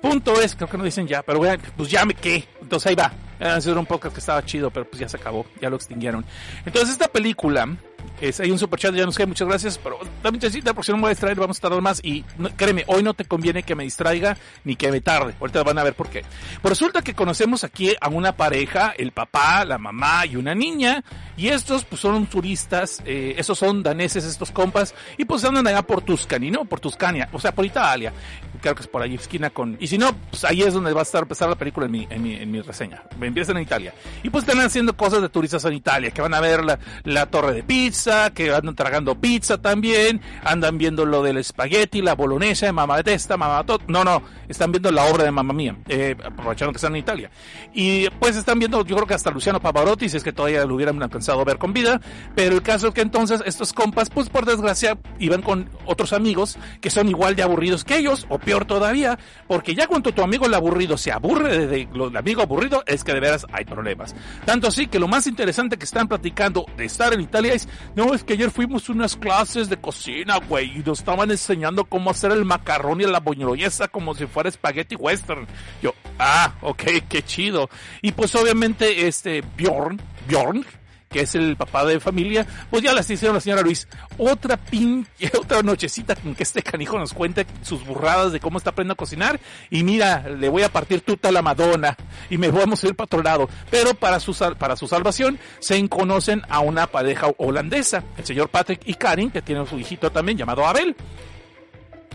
Punto 0.00 0.40
es, 0.40 0.54
creo 0.54 0.68
que 0.68 0.78
no 0.78 0.84
dicen 0.84 1.08
ya, 1.08 1.22
pero 1.22 1.38
bueno, 1.38 1.60
pues 1.76 1.90
ya 1.90 2.04
me 2.04 2.14
qué. 2.14 2.48
Entonces 2.60 2.86
ahí 2.86 2.94
va. 2.94 3.12
Era 3.40 3.58
un 3.78 3.86
podcast 3.86 4.14
que 4.14 4.20
estaba 4.20 4.44
chido, 4.44 4.70
pero 4.70 4.88
pues 4.88 5.00
ya 5.00 5.08
se 5.08 5.16
acabó. 5.16 5.46
Ya 5.60 5.68
lo 5.70 5.76
extinguieron. 5.76 6.24
Entonces 6.64 6.90
esta 6.90 7.08
película 7.08 7.76
es, 8.20 8.40
hay 8.40 8.50
un 8.50 8.58
super 8.58 8.78
chat, 8.78 8.94
ya 8.94 9.06
nos 9.06 9.16
queda, 9.16 9.26
muchas 9.26 9.46
gracias, 9.46 9.78
pero 9.78 9.98
dame 10.22 10.38
chancita 10.38 10.74
porque 10.74 10.86
si 10.86 10.92
no 10.92 10.98
me 10.98 11.02
voy 11.02 11.08
a 11.08 11.10
distraer, 11.10 11.38
vamos 11.38 11.58
a 11.58 11.60
tardar 11.60 11.80
más. 11.80 12.00
Y 12.02 12.22
créeme, 12.56 12.84
hoy 12.88 13.02
no 13.02 13.14
te 13.14 13.24
conviene 13.24 13.62
que 13.62 13.74
me 13.74 13.84
distraiga 13.84 14.36
ni 14.64 14.76
que 14.76 14.90
me 14.90 15.00
tarde. 15.00 15.34
Ahorita 15.40 15.62
van 15.62 15.78
a 15.78 15.84
ver 15.84 15.94
por 15.94 16.08
qué. 16.08 16.24
Pues 16.60 16.70
resulta 16.70 17.02
que 17.02 17.14
conocemos 17.14 17.64
aquí 17.64 17.94
a 18.00 18.08
una 18.08 18.36
pareja, 18.36 18.92
el 18.96 19.12
papá, 19.12 19.64
la 19.64 19.78
mamá 19.78 20.26
y 20.26 20.36
una 20.36 20.54
niña. 20.54 21.04
Y 21.36 21.48
estos 21.48 21.84
pues 21.84 22.00
son 22.00 22.26
turistas, 22.26 23.00
eh, 23.04 23.34
esos 23.38 23.58
son 23.58 23.82
daneses, 23.82 24.24
estos 24.24 24.50
compas. 24.50 24.94
Y 25.16 25.24
pues 25.24 25.44
andan 25.44 25.66
allá 25.66 25.82
por 25.82 26.02
Tuscany, 26.02 26.50
¿no? 26.50 26.64
Por 26.64 26.80
Tuscania, 26.80 27.28
o 27.32 27.38
sea, 27.38 27.54
por 27.54 27.64
Italia. 27.64 28.12
Creo 28.60 28.74
que 28.74 28.82
es 28.82 28.88
por 28.88 29.02
ahí, 29.02 29.14
esquina 29.14 29.50
con... 29.50 29.76
Y 29.78 29.86
si 29.86 29.98
no, 29.98 30.12
pues 30.30 30.44
ahí 30.44 30.62
es 30.62 30.74
donde 30.74 30.92
va 30.92 31.00
a 31.00 31.04
estar 31.04 31.22
empezar 31.22 31.48
la 31.48 31.54
película 31.54 31.86
en 31.86 31.92
mi, 31.92 32.06
en 32.10 32.22
mi, 32.22 32.34
en 32.34 32.50
mi 32.50 32.60
reseña. 32.60 33.04
Empiezan 33.20 33.56
en 33.56 33.62
Italia. 33.62 33.94
Y 34.24 34.30
pues 34.30 34.42
están 34.44 34.60
haciendo 34.64 34.96
cosas 34.96 35.22
de 35.22 35.28
turistas 35.28 35.64
en 35.64 35.74
Italia, 35.74 36.10
que 36.10 36.20
van 36.20 36.34
a 36.34 36.40
ver 36.40 36.64
la, 36.64 36.78
la 37.04 37.26
torre 37.26 37.52
de 37.52 37.62
Pisa 37.62 37.87
pizza, 37.88 38.30
que 38.34 38.52
andan 38.52 38.74
tragando 38.74 39.18
pizza 39.18 39.56
también, 39.56 40.20
andan 40.44 40.76
viendo 40.76 41.06
lo 41.06 41.22
del 41.22 41.38
espagueti, 41.38 42.02
la 42.02 42.14
bolognesa, 42.14 42.70
mamá 42.70 43.02
de 43.02 43.14
esta, 43.14 43.38
mamá 43.38 43.64
todo. 43.64 43.78
No, 43.88 44.04
no, 44.04 44.22
están 44.46 44.72
viendo 44.72 44.92
la 44.92 45.04
obra 45.06 45.24
de 45.24 45.30
mamá 45.30 45.54
mía, 45.54 45.74
eh, 45.88 46.14
aprovechando 46.22 46.72
que 46.72 46.76
están 46.76 46.94
en 46.94 47.00
Italia. 47.00 47.30
Y 47.72 48.10
pues 48.20 48.36
están 48.36 48.58
viendo, 48.58 48.84
yo 48.84 48.94
creo 48.94 49.06
que 49.06 49.14
hasta 49.14 49.30
Luciano 49.30 49.58
Pavarotti, 49.58 50.10
si 50.10 50.18
es 50.18 50.22
que 50.22 50.34
todavía 50.34 50.66
lo 50.66 50.74
hubieran 50.74 51.02
alcanzado 51.02 51.42
ver 51.46 51.56
con 51.56 51.72
vida. 51.72 51.98
Pero 52.34 52.56
el 52.56 52.62
caso 52.62 52.88
es 52.88 52.94
que 52.94 53.00
entonces 53.00 53.42
estos 53.46 53.72
compas, 53.72 54.10
pues 54.10 54.28
por 54.28 54.44
desgracia, 54.44 54.98
iban 55.18 55.40
con 55.40 55.70
otros 55.86 56.12
amigos 56.12 56.58
que 56.82 56.90
son 56.90 57.08
igual 57.08 57.36
de 57.36 57.42
aburridos 57.42 57.84
que 57.84 57.96
ellos, 57.96 58.26
o 58.28 58.38
peor 58.38 58.66
todavía, 58.66 59.18
porque 59.46 59.74
ya 59.74 59.86
cuando 59.86 60.12
tu 60.12 60.22
amigo 60.22 60.44
el 60.44 60.52
aburrido 60.52 60.98
se 60.98 61.10
aburre 61.10 61.66
de, 61.66 61.88
lo 61.94 62.06
amigo 62.18 62.42
aburrido, 62.42 62.82
es 62.86 63.02
que 63.02 63.14
de 63.14 63.20
veras 63.20 63.46
hay 63.50 63.64
problemas. 63.64 64.14
Tanto 64.44 64.68
así 64.68 64.88
que 64.88 64.98
lo 64.98 65.08
más 65.08 65.26
interesante 65.26 65.78
que 65.78 65.84
están 65.84 66.06
platicando 66.06 66.66
de 66.76 66.84
estar 66.84 67.14
en 67.14 67.20
Italia 67.20 67.54
es, 67.54 67.68
no, 67.94 68.14
es 68.14 68.24
que 68.24 68.34
ayer 68.34 68.50
fuimos 68.50 68.88
unas 68.88 69.16
clases 69.16 69.68
de 69.68 69.76
cocina, 69.76 70.38
güey, 70.38 70.78
y 70.78 70.82
nos 70.84 71.00
estaban 71.00 71.30
enseñando 71.30 71.84
cómo 71.84 72.10
hacer 72.10 72.32
el 72.32 72.44
macarrón 72.44 73.00
y 73.00 73.04
la 73.04 73.20
boloñesa 73.20 73.88
como 73.88 74.14
si 74.14 74.26
fuera 74.26 74.48
espagueti 74.48 74.96
western. 74.96 75.46
Yo, 75.82 75.94
ah, 76.18 76.54
ok, 76.60 76.82
qué 77.08 77.22
chido. 77.22 77.68
Y 78.02 78.12
pues 78.12 78.34
obviamente 78.34 79.06
este 79.06 79.42
Bjorn, 79.56 80.00
Bjorn, 80.28 80.64
que 81.08 81.20
es 81.20 81.34
el 81.34 81.56
papá 81.56 81.84
de 81.84 82.00
familia, 82.00 82.46
pues 82.70 82.82
ya 82.82 82.92
las 82.92 83.08
hicieron 83.10 83.34
la 83.34 83.40
señora 83.40 83.62
Luis. 83.62 83.88
Otra 84.16 84.56
pin, 84.56 85.06
otra 85.38 85.62
nochecita 85.62 86.16
con 86.16 86.34
que 86.34 86.42
este 86.42 86.62
canijo 86.62 86.98
nos 86.98 87.14
cuente 87.14 87.46
sus 87.62 87.84
burradas 87.84 88.32
de 88.32 88.40
cómo 88.40 88.58
está 88.58 88.70
aprendiendo 88.70 88.94
a 88.94 88.96
cocinar. 88.96 89.40
Y 89.70 89.82
mira, 89.82 90.28
le 90.28 90.48
voy 90.48 90.62
a 90.62 90.72
partir 90.72 91.00
tuta 91.00 91.28
a 91.28 91.32
la 91.32 91.42
Madonna 91.42 91.96
y 92.30 92.38
me 92.38 92.50
vamos 92.50 92.82
a 92.82 92.88
ir 92.88 92.94
para 92.94 93.06
otro 93.06 93.22
lado. 93.22 93.48
Pero 93.70 93.94
para 93.94 94.20
su, 94.20 94.34
para 94.58 94.76
su 94.76 94.86
salvación 94.86 95.38
se 95.60 95.88
conocen 95.88 96.42
a 96.48 96.60
una 96.60 96.86
pareja 96.86 97.28
holandesa, 97.38 98.04
el 98.16 98.24
señor 98.24 98.48
Patrick 98.48 98.82
y 98.84 98.94
Karin, 98.94 99.30
que 99.30 99.42
tienen 99.42 99.66
su 99.66 99.78
hijito 99.78 100.10
también 100.10 100.36
llamado 100.36 100.66
Abel 100.66 100.96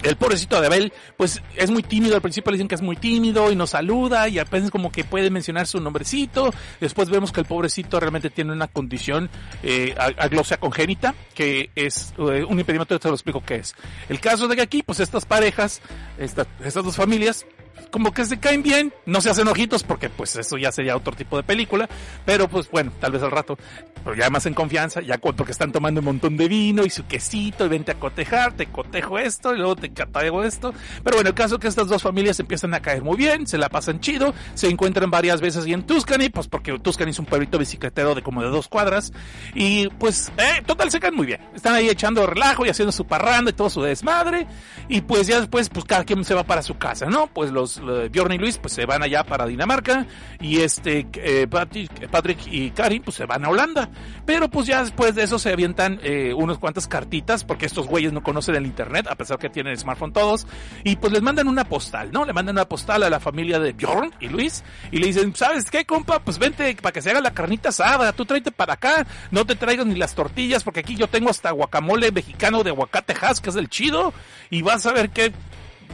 el 0.03 0.15
pobrecito 0.15 0.59
de 0.59 0.67
Abel, 0.67 0.93
pues 1.17 1.41
es 1.55 1.71
muy 1.71 1.83
tímido, 1.83 2.15
al 2.15 2.21
principio 2.21 2.51
le 2.51 2.57
dicen 2.57 2.67
que 2.67 2.75
es 2.75 2.81
muy 2.81 2.95
tímido 2.95 3.51
y 3.51 3.55
nos 3.55 3.71
saluda 3.71 4.27
y 4.27 4.39
apenas 4.39 4.69
como 4.69 4.91
que 4.91 5.03
puede 5.03 5.29
mencionar 5.29 5.67
su 5.67 5.79
nombrecito, 5.79 6.53
después 6.79 7.09
vemos 7.09 7.31
que 7.31 7.41
el 7.41 7.45
pobrecito 7.45 7.99
realmente 7.99 8.29
tiene 8.29 8.51
una 8.51 8.67
condición 8.67 9.29
eh, 9.63 9.95
aglosia 9.97 10.57
congénita, 10.57 11.15
que 11.33 11.69
es 11.75 12.13
eh, 12.17 12.43
un 12.47 12.59
impedimento, 12.59 12.99
te 12.99 13.07
lo 13.07 13.15
explico 13.15 13.43
qué 13.45 13.55
es. 13.55 13.75
El 14.09 14.19
caso 14.19 14.47
de 14.47 14.55
que 14.55 14.61
aquí, 14.61 14.83
pues 14.83 14.99
estas 14.99 15.25
parejas, 15.25 15.81
estas 16.17 16.47
dos 16.73 16.95
familias, 16.95 17.45
como 17.91 18.11
que 18.11 18.25
se 18.25 18.39
caen 18.39 18.63
bien, 18.63 18.93
no 19.05 19.21
se 19.21 19.29
hacen 19.29 19.47
ojitos 19.47 19.83
porque 19.83 20.09
pues 20.09 20.35
eso 20.35 20.57
ya 20.57 20.71
sería 20.71 20.95
otro 20.95 21.15
tipo 21.15 21.37
de 21.37 21.43
película, 21.43 21.89
pero 22.25 22.47
pues 22.47 22.69
bueno, 22.69 22.91
tal 22.99 23.11
vez 23.11 23.21
al 23.21 23.31
rato, 23.31 23.57
pero 24.03 24.15
ya 24.15 24.29
más 24.29 24.45
en 24.45 24.53
confianza, 24.53 25.01
ya 25.01 25.17
porque 25.17 25.51
están 25.51 25.71
tomando 25.71 26.01
un 26.01 26.05
montón 26.05 26.37
de 26.37 26.47
vino 26.47 26.85
y 26.85 26.89
su 26.89 27.05
quesito 27.05 27.65
y 27.65 27.69
vente 27.69 27.91
a 27.91 27.95
cotejar, 27.95 28.53
te 28.53 28.67
cotejo 28.67 29.19
esto 29.19 29.53
y 29.53 29.57
luego 29.57 29.75
te 29.75 29.91
catego 29.91 30.43
esto, 30.43 30.73
pero 31.03 31.17
bueno, 31.17 31.29
el 31.29 31.35
caso 31.35 31.55
es 31.55 31.61
que 31.61 31.67
estas 31.67 31.87
dos 31.87 32.01
familias 32.01 32.39
empiezan 32.39 32.73
a 32.73 32.81
caer 32.81 33.03
muy 33.03 33.17
bien, 33.17 33.47
se 33.47 33.57
la 33.57 33.69
pasan 33.69 33.99
chido, 33.99 34.33
se 34.53 34.69
encuentran 34.69 35.09
varias 35.11 35.41
veces 35.41 35.65
y 35.67 35.73
en 35.73 35.83
Tuscany, 35.83 36.29
pues 36.29 36.47
porque 36.47 36.77
Tuscany 36.79 37.09
es 37.09 37.19
un 37.19 37.25
pueblito 37.25 37.57
bicicletero 37.57 38.15
de 38.15 38.21
como 38.21 38.41
de 38.41 38.49
dos 38.49 38.67
cuadras 38.67 39.13
y 39.53 39.87
pues 39.99 40.31
eh, 40.37 40.61
total 40.65 40.91
se 40.91 40.99
caen 40.99 41.15
muy 41.15 41.25
bien, 41.25 41.41
están 41.55 41.75
ahí 41.75 41.89
echando 41.89 42.25
relajo 42.25 42.65
y 42.65 42.69
haciendo 42.69 42.91
su 42.91 43.05
parranda 43.05 43.51
y 43.51 43.53
todo 43.53 43.69
su 43.69 43.81
desmadre 43.81 44.47
y 44.87 45.01
pues 45.01 45.27
ya 45.27 45.39
después 45.39 45.69
pues 45.69 45.85
cada 45.85 46.03
quien 46.03 46.23
se 46.23 46.33
va 46.33 46.43
para 46.43 46.61
su 46.61 46.77
casa, 46.77 47.05
¿no? 47.07 47.27
Pues 47.27 47.51
los 47.51 47.62
Bjorn 48.11 48.33
y 48.33 48.37
Luis 48.37 48.57
pues 48.57 48.73
se 48.73 48.85
van 48.85 49.03
allá 49.03 49.23
para 49.23 49.45
Dinamarca 49.45 50.05
y 50.39 50.59
este 50.59 51.07
eh, 51.13 51.47
Patrick, 51.47 52.47
y 52.47 52.71
Karin 52.71 53.01
pues 53.01 53.17
se 53.17 53.25
van 53.25 53.45
a 53.45 53.49
Holanda. 53.49 53.89
Pero 54.25 54.49
pues 54.49 54.67
ya 54.67 54.81
después 54.81 55.15
de 55.15 55.23
eso 55.23 55.39
se 55.39 55.51
avientan 55.51 55.99
eh, 56.03 56.33
unas 56.35 56.57
cuantas 56.57 56.87
cartitas 56.87 57.43
porque 57.43 57.65
estos 57.65 57.87
güeyes 57.87 58.13
no 58.13 58.23
conocen 58.23 58.55
el 58.55 58.65
internet 58.65 59.07
a 59.09 59.15
pesar 59.15 59.37
que 59.37 59.49
tienen 59.49 59.77
smartphone 59.77 60.13
todos 60.13 60.45
y 60.83 60.95
pues 60.97 61.13
les 61.13 61.21
mandan 61.21 61.47
una 61.47 61.63
postal, 61.63 62.11
¿no? 62.11 62.25
Le 62.25 62.33
mandan 62.33 62.55
una 62.55 62.65
postal 62.65 63.03
a 63.03 63.09
la 63.09 63.19
familia 63.19 63.59
de 63.59 63.73
Bjorn 63.73 64.13
y 64.19 64.27
Luis 64.27 64.63
y 64.91 64.97
le 64.97 65.07
dicen, 65.07 65.35
¿sabes 65.35 65.71
qué, 65.71 65.85
compa? 65.85 66.19
Pues 66.19 66.37
vente 66.37 66.75
para 66.81 66.91
que 66.91 67.01
se 67.01 67.09
haga 67.09 67.21
la 67.21 67.33
carnita 67.33 67.69
asada, 67.69 68.11
tú 68.13 68.25
tráete 68.25 68.51
para 68.51 68.73
acá, 68.73 69.07
no 69.31 69.45
te 69.45 69.55
traigas 69.55 69.85
ni 69.85 69.95
las 69.95 70.13
tortillas 70.13 70.63
porque 70.63 70.81
aquí 70.81 70.95
yo 70.95 71.07
tengo 71.07 71.29
hasta 71.29 71.51
guacamole 71.51 72.11
mexicano 72.11 72.63
de 72.63 72.69
aguacate 72.71 73.13
que 73.41 73.49
es 73.49 73.55
el 73.55 73.69
chido 73.69 74.13
y 74.49 74.61
vas 74.61 74.85
a 74.85 74.93
ver 74.93 75.09
qué 75.09 75.31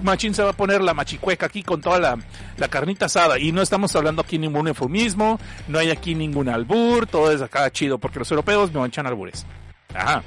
Machín 0.03 0.33
se 0.33 0.43
va 0.43 0.51
a 0.51 0.53
poner 0.53 0.81
la 0.81 0.93
machicueca 0.93 1.45
aquí 1.45 1.63
con 1.63 1.81
toda 1.81 1.99
la, 1.99 2.17
la 2.57 2.67
carnita 2.67 3.05
asada. 3.05 3.39
Y 3.39 3.51
no 3.51 3.61
estamos 3.61 3.95
hablando 3.95 4.21
aquí 4.21 4.37
ningún 4.37 4.67
eufemismo, 4.67 5.39
no 5.67 5.79
hay 5.79 5.91
aquí 5.91 6.15
ningún 6.15 6.49
albur, 6.49 7.07
todo 7.07 7.31
es 7.31 7.41
acá 7.41 7.69
chido, 7.71 7.97
porque 7.97 8.19
los 8.19 8.31
europeos 8.31 8.71
no 8.71 8.85
echan 8.85 9.07
albures. 9.07 9.45
Ajá. 9.93 10.23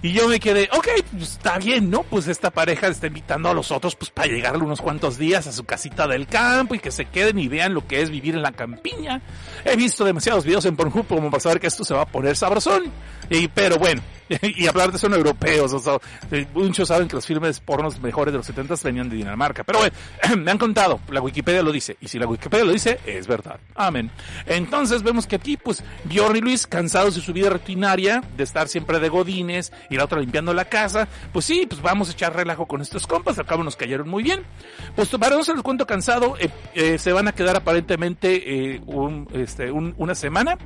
Y 0.00 0.12
yo 0.12 0.28
me 0.28 0.38
quedé, 0.38 0.68
ok, 0.72 0.88
pues 1.10 1.32
está 1.32 1.58
bien, 1.58 1.90
¿no? 1.90 2.04
Pues 2.04 2.28
esta 2.28 2.50
pareja 2.50 2.86
está 2.86 3.08
invitando 3.08 3.48
a 3.48 3.54
los 3.54 3.72
otros 3.72 3.96
pues 3.96 4.10
para 4.10 4.28
llegarle 4.28 4.62
unos 4.62 4.80
cuantos 4.80 5.18
días 5.18 5.48
a 5.48 5.52
su 5.52 5.64
casita 5.64 6.06
del 6.06 6.28
campo 6.28 6.76
y 6.76 6.78
que 6.78 6.92
se 6.92 7.06
queden 7.06 7.40
y 7.40 7.48
vean 7.48 7.74
lo 7.74 7.84
que 7.84 8.00
es 8.00 8.08
vivir 8.08 8.36
en 8.36 8.42
la 8.42 8.52
campiña. 8.52 9.20
He 9.64 9.74
visto 9.74 10.04
demasiados 10.04 10.44
videos 10.44 10.66
en 10.66 10.76
Pornhub 10.76 11.04
como 11.08 11.32
para 11.32 11.40
saber 11.40 11.58
que 11.58 11.66
esto 11.66 11.84
se 11.84 11.94
va 11.94 12.02
a 12.02 12.06
poner 12.06 12.36
sabrosón. 12.36 12.84
Y, 13.30 13.48
pero 13.48 13.78
bueno, 13.78 14.02
y 14.42 14.66
hablar 14.66 14.92
de 14.92 14.98
son 14.98 15.14
europeos, 15.14 15.72
o 15.72 15.78
sea, 15.78 15.98
muchos 16.54 16.88
saben 16.88 17.08
que 17.08 17.16
los 17.16 17.26
filmes 17.26 17.60
pornos 17.60 18.00
mejores 18.00 18.32
de 18.32 18.38
los 18.38 18.46
70 18.46 18.74
venían 18.84 19.08
de 19.08 19.16
Dinamarca. 19.16 19.64
Pero 19.64 19.80
bueno, 19.80 19.94
me 20.42 20.50
han 20.50 20.58
contado, 20.58 21.00
la 21.10 21.20
Wikipedia 21.20 21.62
lo 21.62 21.72
dice, 21.72 21.96
y 22.00 22.08
si 22.08 22.18
la 22.18 22.26
Wikipedia 22.26 22.64
lo 22.64 22.72
dice, 22.72 23.00
es 23.06 23.26
verdad. 23.26 23.58
Amén. 23.74 24.10
Entonces 24.46 25.02
vemos 25.02 25.26
que 25.26 25.36
aquí, 25.36 25.56
pues, 25.56 25.82
Bjorn 26.04 26.36
y 26.36 26.40
Luis, 26.40 26.66
cansados 26.66 27.14
de 27.14 27.20
su 27.20 27.32
vida 27.32 27.50
rutinaria, 27.50 28.22
de 28.36 28.44
estar 28.44 28.68
siempre 28.68 28.98
de 28.98 29.08
godines, 29.08 29.72
y 29.90 29.96
la 29.96 30.04
otra 30.04 30.20
limpiando 30.20 30.52
la 30.52 30.66
casa, 30.66 31.08
pues 31.32 31.44
sí, 31.44 31.66
pues 31.68 31.80
vamos 31.80 32.08
a 32.08 32.12
echar 32.12 32.34
relajo 32.34 32.66
con 32.66 32.80
estos 32.80 33.06
compas, 33.06 33.38
al 33.38 33.46
cabo 33.46 33.64
nos 33.64 33.76
cayeron 33.76 34.08
muy 34.08 34.22
bien. 34.22 34.44
Pues 34.94 35.08
para 35.08 35.36
no 35.36 35.44
se 35.44 35.54
los 35.54 35.62
cuento 35.62 35.86
cansado, 35.86 36.36
eh, 36.38 36.50
eh, 36.74 36.98
se 36.98 37.12
van 37.12 37.28
a 37.28 37.32
quedar 37.32 37.56
aparentemente 37.56 38.74
eh, 38.74 38.80
un, 38.86 39.28
este, 39.32 39.70
una 39.70 40.14
semana 40.14 40.58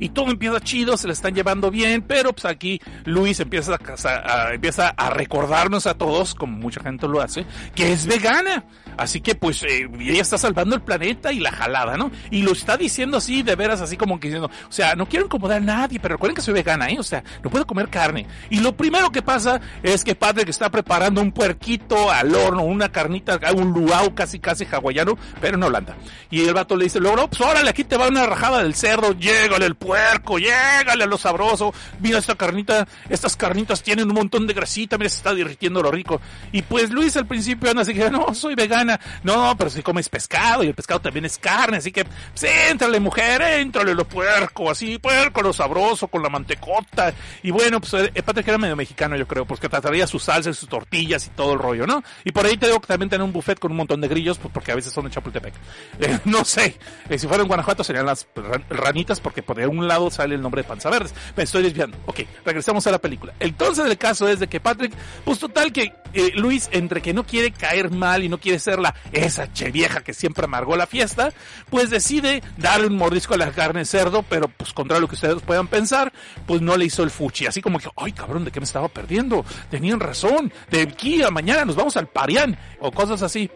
y 0.00 0.10
todo 0.10 0.30
empieza 0.30 0.60
chido, 0.60 0.96
se 0.96 1.06
le 1.06 1.12
están 1.12 1.34
llevando 1.34 1.70
bien, 1.70 2.02
pero 2.02 2.32
pues 2.32 2.44
aquí 2.44 2.80
Luis 3.04 3.40
empieza 3.40 3.78
a, 3.78 4.52
empieza 4.52 4.88
a 4.88 5.10
recordarnos 5.10 5.86
a 5.86 5.94
todos, 5.94 6.34
como 6.34 6.56
mucha 6.56 6.82
gente 6.82 7.08
lo 7.08 7.20
hace, 7.20 7.46
que 7.74 7.92
es 7.92 8.06
vegana. 8.06 8.64
Así 8.96 9.20
que 9.20 9.34
pues 9.34 9.62
eh, 9.62 9.88
ella 10.00 10.20
está 10.20 10.36
salvando 10.36 10.76
el 10.76 10.82
planeta 10.82 11.32
y 11.32 11.40
la 11.40 11.50
jalada, 11.50 11.96
¿no? 11.96 12.10
Y 12.30 12.42
lo 12.42 12.52
está 12.52 12.76
diciendo 12.76 13.16
así, 13.16 13.42
de 13.42 13.56
veras, 13.56 13.80
así 13.80 13.96
como 13.96 14.20
que 14.20 14.28
diciendo, 14.28 14.50
o 14.68 14.72
sea, 14.72 14.94
no 14.94 15.06
quiero 15.06 15.26
incomodar 15.26 15.58
a 15.58 15.64
nadie, 15.64 15.98
pero 15.98 16.14
recuerden 16.14 16.36
que 16.36 16.42
soy 16.42 16.54
vegana, 16.54 16.88
¿eh? 16.88 16.96
O 16.98 17.02
sea, 17.02 17.24
no 17.42 17.50
puedo 17.50 17.66
comer 17.66 17.88
carne. 17.88 18.26
Y 18.50 18.60
lo 18.60 18.76
primero 18.76 19.10
que 19.10 19.22
pasa 19.22 19.60
es 19.82 20.04
que 20.04 20.14
padre 20.14 20.44
que 20.44 20.50
está 20.50 20.70
preparando 20.70 21.20
un 21.20 21.32
puerquito 21.32 22.10
al 22.10 22.34
horno, 22.34 22.62
una 22.64 22.90
carnita, 22.90 23.38
un 23.54 23.72
luau 23.72 24.14
casi 24.14 24.38
casi 24.38 24.66
hawaiano, 24.70 25.16
pero 25.40 25.56
en 25.56 25.62
Holanda. 25.62 25.96
Y 26.30 26.42
el 26.42 26.54
vato 26.54 26.76
le 26.76 26.84
dice, 26.84 27.00
luego, 27.00 27.28
pues 27.28 27.40
órale, 27.40 27.70
aquí 27.70 27.84
te 27.84 27.96
va 27.96 28.08
una 28.08 28.26
rajada 28.26 28.62
del 28.62 28.74
cerdo, 28.74 29.12
llégale 29.12 29.66
el 29.72 29.76
puerco, 29.76 30.38
llégale 30.38 31.04
a 31.04 31.06
lo 31.06 31.18
sabroso, 31.18 31.74
mira 32.00 32.18
esta 32.18 32.34
carnita, 32.34 32.86
estas 33.08 33.36
carnitas 33.36 33.82
tienen 33.82 34.08
un 34.08 34.14
montón 34.14 34.46
de 34.46 34.54
grasita, 34.54 34.98
mira 34.98 35.10
se 35.10 35.16
está 35.16 35.34
derritiendo 35.34 35.82
lo 35.82 35.90
rico. 35.90 36.20
Y 36.52 36.62
pues 36.62 36.90
Luis 36.90 37.16
al 37.16 37.26
principio 37.26 37.70
anda 37.70 37.82
así 37.82 37.94
que, 37.94 38.10
no, 38.10 38.34
soy 38.34 38.54
vegana 38.54 39.00
no, 39.22 39.54
pero 39.56 39.70
si 39.70 39.82
comes 39.82 40.08
pescado 40.08 40.64
y 40.64 40.68
el 40.68 40.74
pescado 40.74 41.00
también 41.00 41.24
es 41.24 41.38
carne, 41.38 41.78
así 41.78 41.92
que, 41.92 42.04
pues, 42.04 42.42
éntrale 42.70 43.00
mujer, 43.00 43.42
éntrale 43.42 43.94
lo 43.94 44.04
puerco, 44.04 44.70
así, 44.70 44.98
puerco, 44.98 45.42
lo 45.42 45.52
sabroso, 45.52 46.08
con 46.08 46.22
la 46.22 46.28
mantecota. 46.28 47.12
Y 47.42 47.50
bueno, 47.50 47.80
pues 47.80 47.94
el 47.94 48.10
eh, 48.14 48.22
padre 48.22 48.44
que 48.44 48.50
era 48.50 48.58
medio 48.58 48.76
mexicano, 48.76 49.16
yo 49.16 49.26
creo, 49.26 49.46
porque 49.46 49.68
trataría 49.68 50.06
sus 50.06 50.24
salsas, 50.24 50.56
sus 50.56 50.68
tortillas 50.68 51.26
y 51.26 51.30
todo 51.30 51.52
el 51.52 51.58
rollo, 51.58 51.86
¿no? 51.86 52.02
Y 52.24 52.32
por 52.32 52.46
ahí 52.46 52.56
te 52.56 52.66
digo 52.66 52.80
que 52.80 52.86
también 52.86 53.08
tiene 53.08 53.24
un 53.24 53.32
buffet 53.32 53.58
con 53.58 53.70
un 53.70 53.76
montón 53.76 54.00
de 54.00 54.08
grillos, 54.08 54.38
pues 54.38 54.52
porque 54.52 54.72
a 54.72 54.74
veces 54.74 54.92
son 54.92 55.04
de 55.04 55.10
Chapultepec. 55.10 55.54
Eh, 56.02 56.18
no 56.24 56.44
sé, 56.44 56.78
eh, 57.08 57.18
si 57.18 57.28
fuera 57.28 57.42
en 57.42 57.48
Guanajuato 57.48 57.84
serían 57.84 58.06
las 58.06 58.26
ranitas, 58.70 59.20
porque 59.20 59.42
por 59.42 59.60
de 59.62 59.68
un 59.68 59.88
lado 59.88 60.10
sale 60.10 60.34
el 60.34 60.42
nombre 60.42 60.62
de 60.62 60.68
panza 60.68 60.90
verdes. 60.90 61.14
Me 61.36 61.44
estoy 61.44 61.62
desviando. 61.62 61.96
Ok, 62.06 62.20
regresamos 62.44 62.86
a 62.86 62.90
la 62.90 62.98
película. 62.98 63.34
Entonces 63.40 63.86
el 63.86 63.98
caso 63.98 64.28
es 64.28 64.40
de 64.40 64.46
que 64.46 64.60
Patrick, 64.60 64.92
pues 65.24 65.38
total 65.38 65.72
que 65.72 65.92
Luis, 66.34 66.68
entre 66.72 67.00
que 67.00 67.14
no 67.14 67.24
quiere 67.24 67.52
caer 67.52 67.90
mal 67.90 68.22
y 68.22 68.28
no 68.28 68.38
quiere 68.38 68.58
ser 68.58 68.78
esa 69.12 69.52
che 69.52 69.70
vieja 69.70 70.02
que 70.02 70.12
siempre 70.12 70.44
amargó 70.44 70.76
la 70.76 70.86
fiesta, 70.86 71.32
pues 71.70 71.90
decide 71.90 72.42
darle 72.58 72.88
un 72.88 72.96
mordisco 72.96 73.34
a 73.34 73.38
la 73.38 73.50
carne 73.50 73.80
de 73.80 73.86
cerdo, 73.86 74.22
pero 74.22 74.48
pues 74.48 74.72
contra 74.72 75.00
lo 75.00 75.08
que 75.08 75.14
ustedes 75.14 75.40
puedan 75.42 75.68
pensar, 75.68 76.12
pues 76.46 76.60
no 76.60 76.76
le 76.76 76.84
hizo 76.84 77.02
el 77.02 77.10
fuchi. 77.10 77.46
Así 77.46 77.62
como 77.62 77.78
que, 77.78 77.88
ay 77.96 78.12
cabrón, 78.12 78.44
¿de 78.44 78.50
qué 78.50 78.60
me 78.60 78.64
estaba 78.64 78.88
perdiendo? 78.88 79.44
Tenían 79.70 80.00
razón, 80.00 80.52
de 80.70 80.82
aquí 80.82 81.22
a 81.22 81.30
mañana 81.30 81.64
nos 81.64 81.76
vamos 81.76 81.96
al 81.96 82.08
parián, 82.08 82.58
o 82.78 82.92
cosas 82.92 83.22
así 83.22 83.50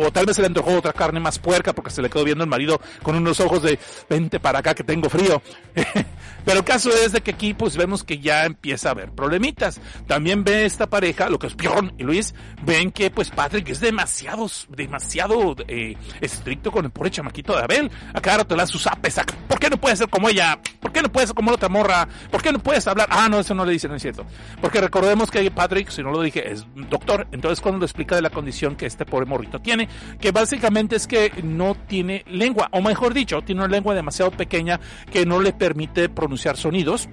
o 0.00 0.12
tal 0.12 0.26
vez 0.26 0.36
se 0.36 0.42
le 0.42 0.46
antojó 0.46 0.76
otra 0.76 0.92
carne 0.92 1.20
más 1.20 1.38
puerca 1.38 1.72
porque 1.72 1.90
se 1.90 2.00
le 2.02 2.08
quedó 2.08 2.24
viendo 2.24 2.44
el 2.44 2.50
marido 2.50 2.80
con 3.02 3.16
unos 3.16 3.40
ojos 3.40 3.62
de 3.62 3.78
vente 4.08 4.38
para 4.38 4.60
acá 4.60 4.74
que 4.74 4.84
tengo 4.84 5.08
frío. 5.08 5.42
Pero 6.48 6.60
el 6.60 6.64
caso 6.64 6.88
es 6.88 7.12
de 7.12 7.20
que 7.20 7.32
aquí 7.32 7.52
pues 7.52 7.76
vemos 7.76 8.04
que 8.04 8.20
ya 8.20 8.46
empieza 8.46 8.88
a 8.88 8.92
haber 8.92 9.12
problemitas. 9.12 9.82
También 10.06 10.44
ve 10.44 10.64
esta 10.64 10.86
pareja, 10.88 11.28
lo 11.28 11.38
que 11.38 11.46
es 11.46 11.54
Bjorn 11.54 11.92
y 11.98 12.04
Luis, 12.04 12.34
ven 12.62 12.90
que 12.90 13.10
pues 13.10 13.28
Patrick 13.28 13.68
es 13.68 13.80
demasiado, 13.80 14.46
demasiado 14.70 15.54
eh, 15.68 15.94
estricto 16.22 16.72
con 16.72 16.86
el 16.86 16.90
pobre 16.90 17.10
chamaquito 17.10 17.54
de 17.54 17.64
Abel. 17.64 17.90
A 18.14 18.22
cada 18.22 18.38
rato 18.38 18.56
le 18.56 18.62
da. 18.64 19.26
¿Por 19.46 19.58
qué 19.58 19.68
no 19.68 19.76
puede 19.76 19.96
ser 19.96 20.08
como 20.08 20.26
ella? 20.30 20.58
¿Por 20.80 20.90
qué 20.90 21.02
no 21.02 21.12
puede 21.12 21.26
ser 21.26 21.36
como 21.36 21.50
la 21.50 21.56
otra 21.56 21.68
morra? 21.68 22.08
¿Por 22.30 22.40
qué 22.40 22.50
no 22.50 22.60
puedes 22.60 22.86
hablar? 22.86 23.08
Ah, 23.10 23.28
no, 23.28 23.40
eso 23.40 23.54
no 23.54 23.66
le 23.66 23.72
dice, 23.72 23.86
no 23.86 23.96
es 23.96 24.00
cierto. 24.00 24.24
Porque 24.62 24.80
recordemos 24.80 25.30
que 25.30 25.50
Patrick, 25.50 25.90
si 25.90 26.02
no 26.02 26.12
lo 26.12 26.22
dije, 26.22 26.50
es 26.50 26.64
doctor. 26.88 27.28
Entonces 27.30 27.60
cuando 27.60 27.80
le 27.80 27.84
explica 27.84 28.16
de 28.16 28.22
la 28.22 28.30
condición 28.30 28.74
que 28.74 28.86
este 28.86 29.04
pobre 29.04 29.26
morrito 29.26 29.60
tiene, 29.60 29.86
que 30.18 30.30
básicamente 30.30 30.96
es 30.96 31.06
que 31.06 31.30
no 31.42 31.74
tiene 31.74 32.24
lengua, 32.26 32.70
o 32.72 32.80
mejor 32.80 33.12
dicho, 33.12 33.42
tiene 33.42 33.60
una 33.60 33.70
lengua 33.70 33.94
demasiado 33.94 34.30
pequeña 34.30 34.80
que 35.12 35.26
no 35.26 35.40
le 35.40 35.52
permite 35.52 36.08
pronunciar 36.08 36.37
sonidos 36.38 37.08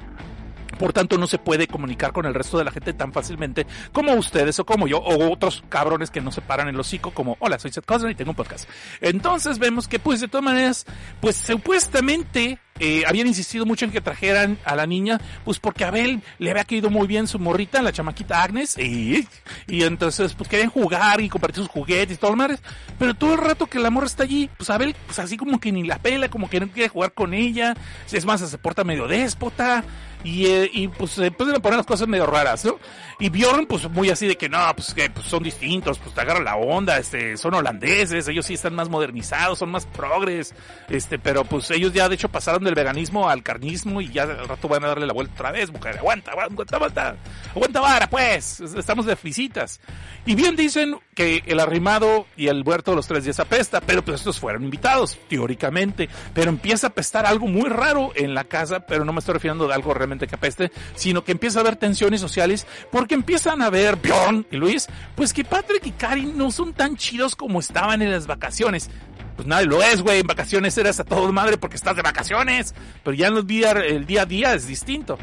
por 0.78 0.94
tanto, 0.94 1.18
no 1.18 1.28
se 1.28 1.38
puede 1.38 1.68
comunicar 1.68 2.12
con 2.12 2.26
el 2.26 2.34
resto 2.34 2.58
de 2.58 2.66
la 2.66 2.72
gente 2.72 2.94
tan 2.94 3.14
fácilmente 3.14 3.66
como 3.94 4.14
ustedes 4.14 4.60
o 4.60 4.66
como 4.66 4.88
yo, 4.88 4.98
o 5.00 5.32
otros 5.32 5.64
cabrones 5.70 6.12
que 6.12 6.22
no 6.22 6.32
se 6.32 6.42
paran 6.42 6.68
el 6.68 6.80
hocico, 6.80 7.12
como, 7.12 7.38
hola, 7.40 7.60
soy 7.60 7.72
Seth 7.72 7.86
Cosner 7.86 8.12
y 8.12 8.16
tengo 8.16 8.32
un 8.32 8.36
podcast. 8.36 8.70
Entonces 9.02 9.60
vemos 9.60 9.88
que, 9.88 10.00
pues, 10.00 10.20
de 10.20 10.28
todas 10.28 10.44
maneras, 10.44 10.86
pues 11.22 11.38
supuestamente 11.38 12.60
eh, 12.80 13.04
habían 13.08 13.28
insistido 13.28 13.66
mucho 13.66 13.86
en 13.86 13.92
que 13.92 14.02
trajeran 14.02 14.58
a 14.66 14.76
la 14.76 14.86
niña, 14.86 15.20
pues 15.46 15.60
porque 15.60 15.86
a 15.86 15.88
Abel 15.88 16.22
le 16.40 16.52
había 16.52 16.66
caído 16.66 16.90
muy 16.90 17.08
bien 17.08 17.28
su 17.28 17.40
morrita, 17.40 17.82
la 17.82 17.94
chamaquita 17.94 18.44
Agnes, 18.44 18.78
y, 18.78 19.28
y 19.68 19.84
entonces 19.84 20.34
pues 20.34 20.50
querían 20.50 20.70
jugar 20.70 21.22
y 21.22 21.30
compartir 21.30 21.64
sus 21.64 21.72
juguetes 21.72 22.18
y 22.18 22.20
todo 22.20 22.32
lo 22.32 22.38
más. 22.38 22.60
Pero 23.00 23.14
todo 23.14 23.34
el 23.34 23.40
rato 23.40 23.68
que 23.68 23.80
la 23.80 23.90
morra 23.90 24.08
está 24.08 24.24
allí, 24.24 24.50
pues 24.58 24.70
Abel, 24.70 24.96
pues 25.06 25.20
así 25.20 25.38
como 25.38 25.60
que 25.60 25.72
ni 25.72 25.84
la 25.84 26.00
pela, 26.00 26.30
como 26.30 26.50
que 26.50 26.60
no 26.60 26.68
quiere 26.68 26.90
jugar 26.90 27.14
con 27.14 27.34
ella, 27.34 27.76
es 28.12 28.26
más, 28.26 28.42
se 28.42 28.58
porta 28.58 28.84
medio 28.84 29.08
déspota. 29.08 29.84
Y, 30.24 30.48
eh, 30.48 30.68
y 30.74 30.88
pues 30.88 31.12
se 31.12 31.28
empiezan 31.28 31.56
a 31.56 31.60
poner 31.60 31.78
las 31.78 31.86
cosas 31.86 32.08
medio 32.08 32.26
raras, 32.26 32.66
¿no? 32.66 32.80
Y 33.20 33.30
Bjorn, 33.30 33.68
pues 33.68 33.88
muy 33.92 34.10
así 34.10 34.28
de 34.28 34.36
que 34.36 34.50
no, 34.50 34.58
pues 34.76 34.92
que 34.96 35.08
pues, 35.12 35.28
son 35.28 35.44
distintos, 35.44 36.00
pues 36.00 36.16
te 36.16 36.22
agarra 36.22 36.40
la 36.42 36.56
onda, 36.56 36.98
este, 36.98 37.38
son 37.38 37.54
holandeses, 37.54 38.28
ellos 38.28 38.46
sí 38.46 38.56
están 38.56 38.74
más 38.74 38.90
modernizados, 38.90 39.60
son 39.60 39.70
más 39.70 39.86
progres, 39.86 40.56
este, 40.90 41.20
pero 41.20 41.46
pues 41.46 41.70
ellos 41.70 41.94
ya 41.94 42.10
de 42.10 42.16
hecho 42.16 42.28
pasaron 42.28 42.65
del 42.66 42.76
veganismo 42.76 43.30
al 43.30 43.44
carnismo 43.44 44.02
y 44.02 44.10
ya 44.10 44.24
al 44.24 44.48
rato 44.48 44.68
van 44.68 44.84
a 44.84 44.88
darle 44.88 45.08
la 45.08 45.14
vuelta 45.14 45.34
otra 45.34 45.52
vez, 45.52 45.72
mujer, 45.72 45.98
aguanta, 45.98 46.32
aguanta, 46.32 46.76
aguanta, 46.76 47.16
aguanta 47.56 47.80
vara, 47.80 48.10
pues, 48.10 48.60
estamos 48.60 49.06
de 49.06 49.18
visitas. 49.24 49.80
Y 50.26 50.36
bien 50.36 50.56
dicen 50.56 50.98
que 51.14 51.44
el 51.46 51.60
arrimado 51.60 52.28
y 52.36 52.48
el 52.48 52.64
huerto 52.64 52.94
los 52.96 53.08
tres 53.08 53.24
días 53.24 53.40
apesta, 53.40 53.80
pero 53.82 54.04
pues 54.04 54.20
estos 54.20 54.40
fueron 54.40 54.64
invitados, 54.64 55.18
teóricamente, 55.30 56.10
pero 56.34 56.50
empieza 56.50 56.88
a 56.88 56.90
apestar 56.90 57.26
algo 57.26 57.48
muy 57.48 57.70
raro 57.70 58.12
en 58.16 58.34
la 58.34 58.44
casa, 58.44 58.82
pero 58.82 59.06
no 59.06 59.14
me 59.14 59.20
estoy 59.20 59.34
refiriendo 59.34 59.68
de 59.68 59.74
algo 59.74 59.94
realmente 59.94 60.28
que 60.28 60.36
apeste, 60.36 60.72
sino 60.96 61.24
que 61.24 61.32
empieza 61.32 61.60
a 61.60 61.62
haber 61.62 61.78
tensiones 61.78 62.22
sociales 62.22 62.68
porque 62.92 63.16
empiezan 63.16 63.62
a 63.62 63.70
ver 63.70 63.96
Bjorn 63.98 64.46
y 64.52 64.58
Luis, 64.58 64.88
pues 65.16 65.34
que 65.34 65.44
Patrick 65.44 65.86
y 65.86 65.92
Karin 65.92 66.38
no 66.38 66.52
son 66.52 66.74
tan 66.74 66.98
chidos 66.98 67.36
como 67.36 67.60
estaban 67.60 68.02
en 68.02 68.12
las 68.12 68.28
vacaciones. 68.28 68.90
Pues 69.36 69.48
nadie 69.48 69.66
lo 69.66 69.82
es, 69.82 70.02
güey. 70.02 70.20
En 70.20 70.28
vacaciones 70.28 70.78
eras 70.78 71.00
a 71.00 71.04
todo 71.04 71.32
madre 71.32 71.58
porque 71.58 71.76
estás 71.76 71.96
de 71.96 72.02
vacaciones. 72.02 72.74
Pero 73.04 73.16
ya 73.16 73.28
en 73.28 73.36
los 73.36 73.48
día, 73.48 73.72
el 73.72 74.06
día 74.06 74.24
a 74.24 74.26
día 74.26 74.54
es 74.54 74.68
distinto. 74.68 75.18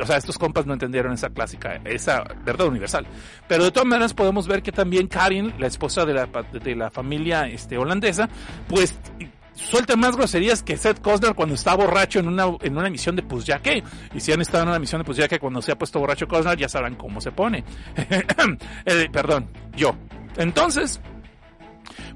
O 0.00 0.06
sea, 0.06 0.16
estos 0.16 0.38
compas 0.38 0.66
no 0.66 0.72
entendieron 0.72 1.12
esa 1.12 1.30
clásica, 1.30 1.80
esa 1.84 2.24
verdad 2.44 2.66
universal. 2.66 3.06
Pero 3.46 3.64
de 3.64 3.70
todas 3.70 3.88
maneras 3.88 4.12
podemos 4.12 4.48
ver 4.48 4.62
que 4.62 4.72
también 4.72 5.06
Karin, 5.06 5.54
la 5.58 5.66
esposa 5.66 6.04
de 6.04 6.14
la, 6.14 6.26
de 6.26 6.74
la 6.74 6.90
familia 6.90 7.46
este, 7.46 7.78
holandesa, 7.78 8.28
pues 8.68 8.98
suelta 9.54 9.94
más 9.94 10.16
groserías 10.16 10.64
que 10.64 10.76
Seth 10.76 11.00
Cosner 11.00 11.34
cuando 11.34 11.54
está 11.54 11.74
borracho 11.76 12.18
en 12.18 12.26
una, 12.26 12.46
en 12.60 12.76
una 12.76 12.88
emisión 12.88 13.14
de 13.14 13.22
Pues. 13.22 13.84
Y 14.12 14.20
si 14.20 14.32
han 14.32 14.40
estado 14.40 14.64
en 14.64 14.68
una 14.70 14.78
emisión 14.78 15.00
de 15.00 15.04
Pues 15.04 15.38
cuando 15.38 15.62
se 15.62 15.72
ha 15.72 15.78
puesto 15.78 16.00
borracho 16.00 16.26
Cosner 16.26 16.58
ya 16.58 16.68
sabrán 16.68 16.96
cómo 16.96 17.20
se 17.20 17.32
pone. 17.32 17.64
Eh, 18.84 19.08
perdón, 19.10 19.48
yo. 19.76 19.94
Entonces, 20.36 21.00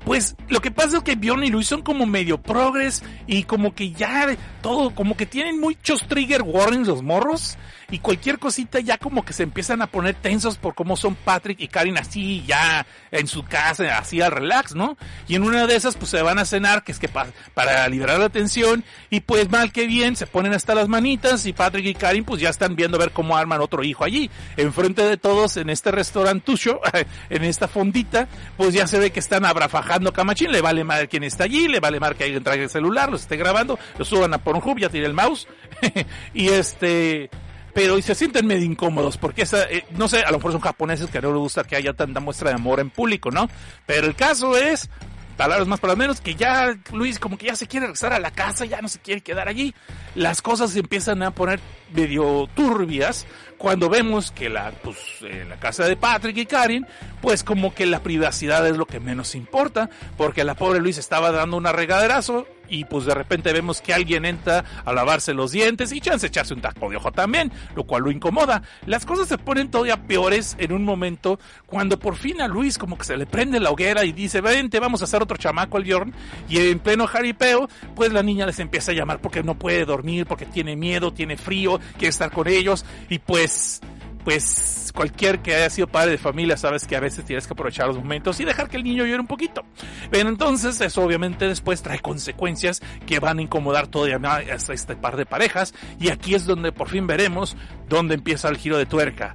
pues 0.05 0.37
lo 0.49 0.61
que 0.61 0.71
pasa 0.71 0.99
es 0.99 1.03
que 1.03 1.17
Bjorn 1.17 1.45
y 1.45 1.51
Luis 1.51 1.67
son 1.67 1.83
como 1.83 2.07
medio 2.07 2.41
progres 2.41 3.03
y 3.27 3.45
como 3.45 3.75
que 3.75 3.93
ya 3.93 4.37
todo, 4.63 4.95
como 4.95 5.17
que 5.17 5.27
tienen 5.27 5.61
muchos 5.61 6.07
trigger 6.07 6.43
warnings 6.43 6.89
los 6.89 7.03
morros 7.03 7.57
y 7.91 8.01
cualquier 8.01 8.39
cosita 8.39 8.81
ya 8.81 8.99
como 8.99 9.25
que 9.25 9.33
se 9.33 9.43
empiezan 9.43 9.81
a 9.81 9.87
poner 9.87 10.15
tensos 10.15 10.59
por 10.59 10.75
cómo 10.75 10.97
son 10.97 11.15
Patrick 11.15 11.61
y 11.61 11.69
Karin 11.69 11.97
así 11.97 12.45
ya 12.47 12.87
en 13.11 13.27
su 13.27 13.45
casa, 13.45 13.97
así 13.97 14.21
al 14.21 14.33
relax, 14.33 14.75
¿no? 14.75 14.99
Y 15.27 15.37
en 15.37 15.43
una 15.43 15.67
de 15.67 15.75
esas 15.75 15.97
pues 15.97 16.11
se 16.11 16.21
van 16.21 16.39
a 16.39 16.45
cenar, 16.45 16.85
que 16.85 16.93
es 16.93 16.99
que 16.99 17.09
para 17.09 17.89
liberar 17.89 18.19
la 18.19 18.29
tensión 18.29 18.85
y 19.09 19.21
pues 19.21 19.51
mal 19.51 19.73
que 19.73 19.87
bien 19.87 20.17
se 20.17 20.27
ponen 20.27 20.53
hasta 20.53 20.75
las 20.75 20.89
manitas 20.89 21.47
y 21.47 21.53
Patrick 21.53 21.87
y 21.87 21.95
Karin 21.95 22.25
pues 22.25 22.41
ya 22.43 22.51
están 22.51 22.77
viendo 22.77 22.99
a 22.99 23.01
ver 23.01 23.13
cómo 23.13 23.37
arman 23.37 23.61
otro 23.61 23.83
hijo 23.83 24.05
allí, 24.05 24.31
enfrente 24.57 25.03
de 25.03 25.17
todos 25.17 25.57
en 25.57 25.71
este 25.71 25.91
restaurantucho, 25.91 26.81
en 27.31 27.45
esta 27.45 27.69
fondita, 27.69 28.29
pues 28.57 28.75
ya 28.75 28.87
se 28.87 28.99
ve 28.99 29.11
que 29.11 29.21
están 29.21 29.47
abrafajando 29.47 30.13
camachín, 30.13 30.53
le 30.53 30.61
vale 30.61 30.85
mal 30.85 31.09
quien 31.09 31.25
está 31.25 31.45
allí, 31.45 31.69
le 31.69 31.81
vale 31.81 32.01
mal 32.01 32.17
que 32.17 32.25
alguien 32.25 32.45
traiga 32.45 32.65
el 32.65 32.71
celular, 32.71 33.11
los 33.11 33.23
esté 33.23 33.37
grabando, 33.37 33.79
lo 33.97 34.05
suban 34.05 34.35
a 34.35 34.39
Pornhub, 34.39 34.79
ya 34.79 34.91
tiene 34.91 35.07
el 35.07 35.15
mouse 35.15 35.49
y 36.35 36.49
este 36.49 37.31
pero 37.79 38.03
se 38.03 38.17
sienten 38.17 38.45
medio 38.45 38.65
incómodos 38.65 39.17
porque 39.17 39.43
eh, 39.43 39.85
no 39.91 40.09
sé, 40.09 40.23
a 40.23 40.33
lo 40.33 40.39
mejor 40.39 40.51
son 40.51 40.61
japoneses 40.61 41.09
que 41.11 41.23
no 41.23 41.29
les 41.29 41.39
gusta 41.39 41.63
que 41.63 41.77
haya 41.77 41.93
tanta 41.93 42.19
muestra 42.19 42.49
de 42.49 42.57
amor 42.57 42.81
en 42.81 42.91
público, 42.91 43.31
¿no? 43.31 43.49
Pero 43.87 44.09
el 44.09 44.17
caso 44.17 44.57
es, 44.57 44.91
palabras 45.37 45.69
más, 45.69 45.79
palabras 45.79 45.99
menos, 45.99 46.21
que 46.21 46.35
ya 46.35 46.77
Luis 46.93 47.21
como 47.21 47.39
que 47.39 47.47
ya 47.47 47.55
se 47.55 47.69
quiere 47.69 47.87
regresar 47.87 48.13
a 48.13 48.19
la 48.19 48.33
casa, 48.33 48.65
ya 48.65 48.83
no 48.83 48.89
se 48.89 48.99
quiere 48.99 49.21
quedar 49.21 49.47
allí. 49.47 49.77
Las 50.17 50.43
cosas 50.43 50.73
se 50.73 50.81
empiezan 50.81 51.23
a 51.23 51.31
poner 51.31 51.61
medio 51.93 52.49
turbias 52.57 53.27
cuando 53.59 53.89
vemos 53.89 54.33
que 54.33 54.49
la, 54.49 54.73
pues, 54.83 54.99
en 55.21 55.49
la 55.49 55.61
casa 55.61 55.85
de 55.85 55.97
Patrick 55.97 56.37
y 56.37 56.47
Karin, 56.47 56.85
pues 57.21 57.45
como 57.45 57.75
que 57.75 57.87
la 57.87 58.03
privacidad 58.03 58.67
es 58.67 58.77
lo 58.77 58.87
que 58.87 58.99
menos 58.99 59.37
importa, 59.37 59.89
porque 60.17 60.43
la 60.43 60.57
pobre 60.57 60.81
Luis 60.81 60.99
estaba 60.99 61.31
dando 61.31 61.57
una 61.57 61.71
regaderazo 61.71 62.49
y 62.69 62.85
pues 62.85 63.05
de 63.05 63.15
repente 63.15 63.53
vemos 63.53 63.81
que 63.81 63.95
alguien 63.95 64.25
entra 64.25 64.65
a 64.85 64.93
lavarse 64.93 65.35
los 65.35 65.53
dientes 65.53 65.93
y 65.93 66.01
chance 66.01 66.27
echarse 66.27 66.55
un 66.55 66.61
taco 66.61 66.91
de 66.91 66.97
ojo 66.97 67.13
también, 67.13 67.53
lo 67.75 67.85
cual 67.85 68.03
lo 68.03 68.11
incomoda. 68.11 68.63
Las 68.87 69.05
cosas 69.05 69.29
se 69.29 69.39
ponen 69.39 69.71
todavía 69.71 70.03
peores 70.03 70.57
en 70.59 70.73
un 70.73 70.85
momento 70.85 71.39
cuando 71.67 71.99
por 71.99 72.17
fin 72.17 72.41
a 72.41 72.49
Luis 72.49 72.79
como 72.79 72.99
que 72.99 73.05
se 73.05 73.17
le 73.17 73.27
prende 73.27 73.61
la 73.61 73.71
hoguera 73.71 74.05
y 74.05 74.13
dice, 74.13 74.41
vente, 74.41 74.81
vamos 74.81 75.01
a 75.01 75.05
hacer 75.05 75.23
otro 75.23 75.37
chamaco 75.37 75.77
al 75.77 75.85
Bjorn 75.85 76.13
y 76.49 76.59
en 76.59 76.79
pleno 76.79 77.07
jaripeo, 77.07 77.69
pues 77.95 78.13
la 78.13 78.23
niña 78.23 78.47
les 78.47 78.59
empieza 78.59 78.93
a 78.93 78.95
llamar 78.95 79.21
porque 79.21 79.43
no 79.43 79.59
puede 79.59 79.85
dormir, 79.85 80.27
porque 80.27 80.47
tiene 80.47 80.77
miedo, 80.77 81.13
tiene 81.13 81.37
frío, 81.37 81.81
quiere 81.93 82.09
estar 82.09 82.31
con 82.31 82.49
ellos 82.49 82.85
y 83.09 83.19
pues 83.19 83.81
pues 84.29 84.93
cualquier 84.95 85.41
que 85.41 85.55
haya 85.55 85.71
sido 85.71 85.87
padre 85.87 86.11
de 86.11 86.19
familia 86.19 86.59
sabes 86.59 86.87
que 86.87 86.95
a 86.95 87.01
veces 87.01 87.25
tienes 87.25 87.47
que 87.47 87.55
aprovechar 87.55 87.87
los 87.87 87.97
momentos 87.97 88.39
y 88.41 88.45
dejar 88.45 88.69
que 88.69 88.77
el 88.77 88.85
niño 88.85 89.07
llore 89.07 89.21
un 89.21 89.27
poquito. 89.27 89.65
Pero 90.11 90.29
entonces 90.29 90.79
eso 90.83 91.03
obviamente 91.03 91.49
después 91.49 91.81
trae 91.81 92.01
consecuencias 92.01 92.83
que 93.07 93.21
van 93.21 93.39
a 93.39 93.43
incomodar 93.43 93.87
todavía 93.87 94.19
más 94.19 94.69
a 94.69 94.75
este 94.75 94.97
par 94.97 95.17
de 95.17 95.25
parejas 95.25 95.73
y 95.99 96.11
aquí 96.11 96.35
es 96.35 96.45
donde 96.45 96.73
por 96.73 96.91
fin 96.91 97.07
veremos 97.07 97.57
dónde 97.89 98.17
empieza 98.17 98.51
el 98.51 98.59
giro 98.59 98.77
de 98.77 98.85
tuerca. 98.85 99.35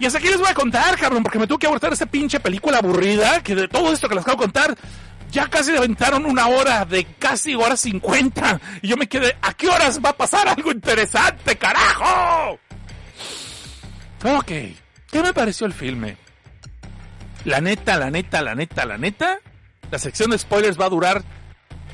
Y 0.00 0.06
hasta 0.06 0.18
aquí 0.18 0.26
les 0.26 0.40
voy 0.40 0.48
a 0.48 0.54
contar, 0.54 0.98
cabrón, 0.98 1.22
porque 1.22 1.38
me 1.38 1.46
tuve 1.46 1.60
que 1.60 1.66
abortar 1.68 1.92
esta 1.92 2.06
pinche 2.06 2.40
película 2.40 2.78
aburrida, 2.78 3.44
que 3.44 3.54
de 3.54 3.68
todo 3.68 3.92
esto 3.92 4.08
que 4.08 4.16
les 4.16 4.24
acabo 4.24 4.38
de 4.38 4.46
contar, 4.46 4.76
ya 5.30 5.46
casi 5.46 5.70
aventaron 5.76 6.26
una 6.26 6.48
hora 6.48 6.84
de 6.84 7.04
casi 7.04 7.54
hora 7.54 7.76
50. 7.76 8.60
Y 8.82 8.88
yo 8.88 8.96
me 8.96 9.06
quedé, 9.06 9.36
¿a 9.40 9.54
qué 9.54 9.68
horas 9.68 10.00
va 10.04 10.10
a 10.10 10.16
pasar 10.16 10.48
algo 10.48 10.72
interesante, 10.72 11.54
carajo? 11.56 12.58
Ok, 14.24 14.52
¿qué 15.10 15.22
me 15.22 15.32
pareció 15.32 15.66
el 15.66 15.72
filme? 15.72 16.16
La 17.44 17.60
neta, 17.62 17.96
la 17.96 18.10
neta, 18.10 18.42
la 18.42 18.54
neta, 18.54 18.84
la 18.84 18.98
neta, 18.98 19.38
la 19.90 19.98
sección 19.98 20.30
de 20.30 20.38
spoilers 20.38 20.78
va 20.78 20.86
a 20.86 20.90
durar 20.90 21.22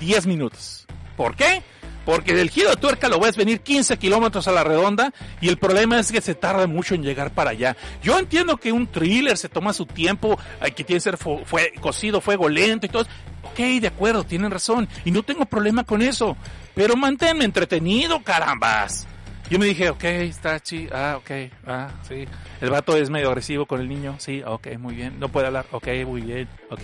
10 0.01 0.27
minutos. 0.27 0.87
¿Por 1.17 1.37
qué? 1.37 1.63
Porque 2.05 2.35
del 2.35 2.51
giro 2.51 2.71
de 2.71 2.77
tuerca 2.77 3.09
lo 3.09 3.21
ves 3.21 3.37
venir 3.37 3.61
15 3.61 3.97
kilómetros 3.97 4.49
a 4.49 4.53
la 4.53 4.65
redonda 4.65 5.13
y 5.41 5.49
el 5.49 5.59
problema 5.59 6.01
es 6.01 6.11
que 6.11 6.21
se 6.21 6.35
tarda 6.35 6.67
mucho 6.67 6.97
en 6.97 7.03
llegar 7.03 7.33
para 7.33 7.51
allá. 7.51 7.77
Yo 8.03 8.19
entiendo 8.19 8.57
que 8.57 8.73
un 8.73 8.89
thriller 8.89 9.37
se 9.37 9.49
toma 9.49 9.73
su 9.73 9.87
tiempo, 9.87 10.39
que 10.61 10.85
tiene 10.85 10.87
que 10.87 11.01
ser 11.01 11.17
fue, 11.17 11.73
cocido, 11.81 12.21
fuego 12.21 12.49
lento 12.49 12.87
y 12.87 12.89
todo. 12.89 13.07
Ok, 13.45 13.59
de 13.81 13.87
acuerdo, 13.89 14.25
tienen 14.25 14.51
razón. 14.51 14.89
Y 15.05 15.13
no 15.13 15.23
tengo 15.23 15.47
problema 15.47 15.85
con 15.85 16.03
eso. 16.03 16.37
Pero 16.75 16.97
manténme 16.97 17.45
entretenido, 17.45 18.23
carambas. 18.23 19.07
Yo 19.49 19.61
me 19.61 19.67
dije, 19.67 19.91
ok, 19.91 20.05
está 20.05 20.59
chido, 20.59 20.91
ah, 20.97 21.19
ok, 21.19 21.31
ah, 21.67 21.89
sí. 22.09 22.27
El 22.61 22.71
vato 22.71 22.97
es 22.97 23.11
medio 23.11 23.29
agresivo 23.29 23.65
con 23.65 23.81
el 23.81 23.89
niño, 23.89 24.17
sí, 24.19 24.43
ok, 24.45 24.77
muy 24.79 24.95
bien. 24.97 25.21
No 25.21 25.29
puede 25.29 25.47
hablar, 25.47 25.67
ok, 25.71 25.87
muy 26.05 26.21
bien, 26.23 26.49
ok. 26.69 26.83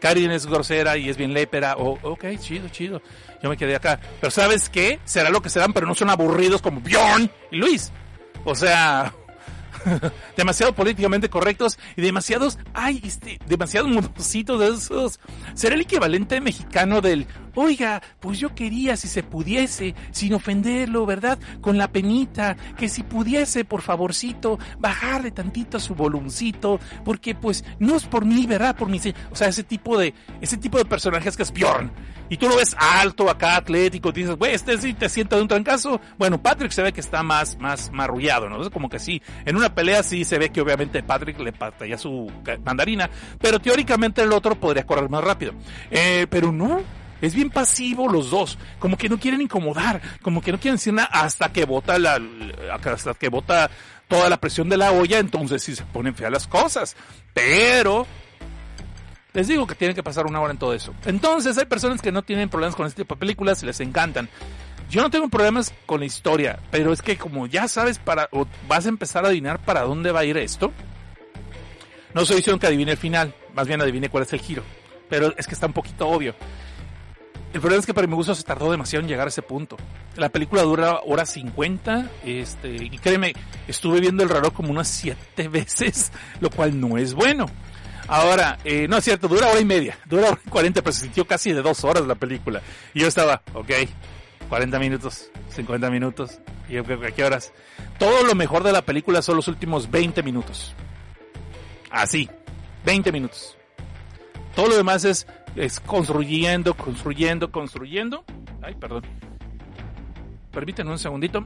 Karin 0.00 0.30
es 0.30 0.44
grosera 0.44 0.98
y 0.98 1.08
es 1.08 1.16
bien 1.16 1.32
lépera, 1.32 1.76
oh, 1.78 1.98
ok, 2.02 2.24
chido, 2.38 2.68
chido. 2.68 3.00
Yo 3.42 3.48
me 3.48 3.56
quedé 3.56 3.74
acá. 3.74 3.98
Pero 4.20 4.30
¿sabes 4.30 4.68
qué? 4.68 5.00
Será 5.04 5.30
lo 5.30 5.40
que 5.40 5.48
serán, 5.48 5.72
pero 5.72 5.86
no 5.86 5.94
son 5.94 6.10
aburridos 6.10 6.60
como 6.60 6.80
Bjorn 6.82 7.30
y 7.50 7.56
Luis. 7.56 7.90
O 8.44 8.54
sea, 8.54 9.14
demasiado 10.36 10.74
políticamente 10.74 11.28
correctos 11.28 11.78
y 11.96 12.02
demasiados, 12.02 12.58
ay, 12.72 13.00
este, 13.04 13.38
demasiados 13.46 13.90
modositos 13.90 14.60
de 14.60 14.68
esos. 14.68 15.20
¿Será 15.54 15.74
el 15.74 15.82
equivalente 15.82 16.40
mexicano 16.40 17.00
del 17.00 17.26
oiga, 17.54 18.02
pues 18.20 18.38
yo 18.38 18.54
quería 18.54 18.96
si 18.96 19.08
se 19.08 19.22
pudiese, 19.22 19.94
sin 20.10 20.34
ofenderlo, 20.34 21.06
¿verdad? 21.06 21.38
Con 21.60 21.78
la 21.78 21.88
penita, 21.88 22.56
que 22.76 22.88
si 22.88 23.02
pudiese, 23.02 23.64
por 23.64 23.82
favorcito, 23.82 24.58
bajarle 24.78 25.30
tantito 25.30 25.76
a 25.76 25.80
su 25.80 25.94
volumcito, 25.94 26.80
porque 27.04 27.34
pues 27.34 27.64
no 27.78 27.96
es 27.96 28.04
por 28.04 28.24
mí, 28.24 28.46
¿verdad? 28.46 28.76
Por 28.76 28.88
mí, 28.88 29.00
o 29.30 29.36
sea, 29.36 29.48
ese 29.48 29.62
tipo 29.62 29.98
de, 29.98 30.14
ese 30.40 30.56
tipo 30.56 30.78
de 30.78 30.84
personajes 30.84 31.36
que 31.36 31.42
es 31.42 31.52
Bjorn. 31.52 31.90
Y 32.28 32.36
tú 32.36 32.48
lo 32.48 32.56
ves 32.56 32.74
alto, 32.78 33.28
acá 33.28 33.56
atlético, 33.56 34.10
dices, 34.10 34.36
güey, 34.36 34.54
este 34.54 34.78
sí 34.78 34.94
te 34.94 35.08
sienta 35.08 35.36
de 35.36 35.42
un 35.42 35.48
trancazo. 35.48 36.00
Bueno, 36.18 36.40
Patrick 36.40 36.72
se 36.72 36.82
ve 36.82 36.92
que 36.92 37.00
está 37.00 37.22
más, 37.22 37.58
más 37.58 37.90
marrullado, 37.92 38.48
¿no? 38.48 38.70
Como 38.70 38.88
que 38.88 38.98
sí, 38.98 39.20
en 39.44 39.56
una 39.56 39.74
pelea 39.74 40.02
sí 40.02 40.24
se 40.24 40.38
ve 40.38 40.50
que 40.50 40.60
obviamente 40.60 41.02
Patrick 41.02 41.38
le 41.40 41.52
patalla 41.52 41.98
su 41.98 42.30
mandarina, 42.64 43.10
pero 43.40 43.58
teóricamente 43.58 44.22
el 44.22 44.32
otro 44.32 44.54
podría 44.54 44.86
correr 44.86 45.08
más 45.10 45.22
rápido. 45.22 45.52
Eh, 45.90 46.26
pero 46.30 46.50
no, 46.50 46.82
es 47.20 47.34
bien 47.34 47.50
pasivo 47.50 48.08
los 48.08 48.30
dos, 48.30 48.58
como 48.78 48.96
que 48.96 49.08
no 49.08 49.18
quieren 49.18 49.40
incomodar, 49.40 50.00
como 50.22 50.40
que 50.40 50.52
no 50.52 50.58
quieren 50.58 50.76
decir 50.76 50.92
nada 50.92 51.08
hasta 51.12 51.52
que 51.52 51.64
bota 51.64 51.98
la, 51.98 52.20
hasta 52.70 53.14
que 53.14 53.28
bota 53.28 53.70
toda 54.08 54.28
la 54.28 54.38
presión 54.38 54.68
de 54.68 54.76
la 54.76 54.92
olla, 54.92 55.18
entonces 55.18 55.62
sí 55.62 55.74
se 55.74 55.84
ponen 55.84 56.14
feas 56.14 56.32
las 56.32 56.46
cosas. 56.46 56.96
Pero 57.32 58.06
les 59.34 59.48
digo 59.48 59.66
que 59.66 59.74
tienen 59.74 59.94
que 59.94 60.02
pasar 60.02 60.26
una 60.26 60.40
hora 60.40 60.52
en 60.52 60.58
todo 60.58 60.72
eso. 60.72 60.94
Entonces 61.04 61.58
hay 61.58 61.66
personas 61.66 62.00
que 62.00 62.12
no 62.12 62.22
tienen 62.22 62.48
problemas 62.48 62.76
con 62.76 62.86
este 62.86 63.02
tipo 63.02 63.16
de 63.16 63.18
películas 63.18 63.62
y 63.62 63.66
les 63.66 63.80
encantan. 63.80 64.28
Yo 64.88 65.02
no 65.02 65.10
tengo 65.10 65.28
problemas 65.28 65.74
con 65.86 66.00
la 66.00 66.06
historia, 66.06 66.60
pero 66.70 66.92
es 66.92 67.02
que 67.02 67.16
como 67.16 67.46
ya 67.46 67.66
sabes 67.66 67.98
para, 67.98 68.28
o 68.30 68.46
vas 68.68 68.86
a 68.86 68.88
empezar 68.88 69.24
a 69.24 69.28
adivinar 69.28 69.58
para 69.58 69.82
dónde 69.82 70.12
va 70.12 70.20
a 70.20 70.24
ir 70.24 70.36
esto, 70.36 70.72
no 72.14 72.24
soy 72.24 72.36
diciendo 72.36 72.60
que 72.60 72.68
adivine 72.68 72.92
el 72.92 72.96
final, 72.96 73.34
más 73.54 73.66
bien 73.66 73.80
adivine 73.80 74.08
cuál 74.08 74.22
es 74.22 74.32
el 74.32 74.40
giro. 74.40 74.62
Pero 75.08 75.34
es 75.36 75.46
que 75.46 75.54
está 75.54 75.66
un 75.66 75.72
poquito 75.72 76.08
obvio. 76.08 76.34
El 77.52 77.60
problema 77.60 77.80
es 77.80 77.86
que 77.86 77.94
para 77.94 78.06
mi 78.06 78.14
gusto 78.14 78.34
se 78.34 78.42
tardó 78.44 78.70
demasiado 78.70 79.02
en 79.02 79.08
llegar 79.08 79.26
a 79.26 79.30
ese 79.30 79.42
punto. 79.42 79.76
La 80.16 80.28
película 80.28 80.62
dura 80.62 81.00
hora 81.04 81.26
50, 81.26 82.10
este, 82.24 82.68
y 82.68 82.98
créeme, 82.98 83.34
estuve 83.66 84.00
viendo 84.00 84.22
el 84.22 84.28
reloj 84.28 84.52
como 84.52 84.70
unas 84.70 84.88
7 84.88 85.48
veces, 85.48 86.12
lo 86.40 86.50
cual 86.50 86.78
no 86.80 86.98
es 86.98 87.14
bueno. 87.14 87.46
Ahora, 88.06 88.58
eh, 88.64 88.86
no 88.88 88.98
es 88.98 89.04
cierto, 89.04 89.28
dura 89.28 89.48
hora 89.48 89.60
y 89.60 89.64
media, 89.64 89.98
dura 90.04 90.28
hora 90.28 90.40
y 90.44 90.50
40, 90.50 90.82
pero 90.82 90.92
se 90.92 91.02
sintió 91.02 91.26
casi 91.26 91.52
de 91.52 91.62
dos 91.62 91.84
horas 91.84 92.06
la 92.06 92.14
película. 92.14 92.60
Y 92.92 93.00
yo 93.00 93.08
estaba, 93.08 93.42
ok, 93.54 93.70
40 94.48 94.78
minutos, 94.78 95.30
50 95.48 95.90
minutos, 95.90 96.38
y 96.68 96.74
yo, 96.74 96.82
¿a 96.82 97.10
qué 97.10 97.24
horas? 97.24 97.52
Todo 97.98 98.24
lo 98.24 98.34
mejor 98.34 98.62
de 98.62 98.72
la 98.72 98.82
película 98.82 99.22
son 99.22 99.36
los 99.36 99.48
últimos 99.48 99.90
20 99.90 100.22
minutos. 100.22 100.74
Así, 101.90 102.28
20 102.84 103.10
minutos. 103.12 103.56
Todo 104.54 104.68
lo 104.68 104.76
demás 104.76 105.04
es, 105.04 105.26
es 105.56 105.80
construyendo, 105.80 106.74
construyendo, 106.74 107.50
construyendo. 107.50 108.24
Ay, 108.62 108.74
perdón. 108.74 109.02
Permítanme 110.52 110.92
un 110.92 110.98
segundito. 110.98 111.44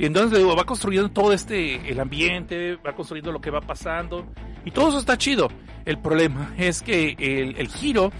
Y 0.00 0.06
entonces 0.06 0.38
digo, 0.38 0.56
va 0.56 0.64
construyendo 0.64 1.10
todo 1.10 1.30
este, 1.34 1.90
el 1.90 2.00
ambiente, 2.00 2.76
va 2.76 2.94
construyendo 2.94 3.32
lo 3.32 3.40
que 3.42 3.50
va 3.50 3.60
pasando. 3.60 4.26
Y 4.64 4.70
todo 4.70 4.88
eso 4.88 4.98
está 4.98 5.18
chido. 5.18 5.48
El 5.84 5.98
problema 5.98 6.54
es 6.58 6.80
que 6.80 7.14
el, 7.18 7.54
el 7.58 7.68
giro 7.68 8.10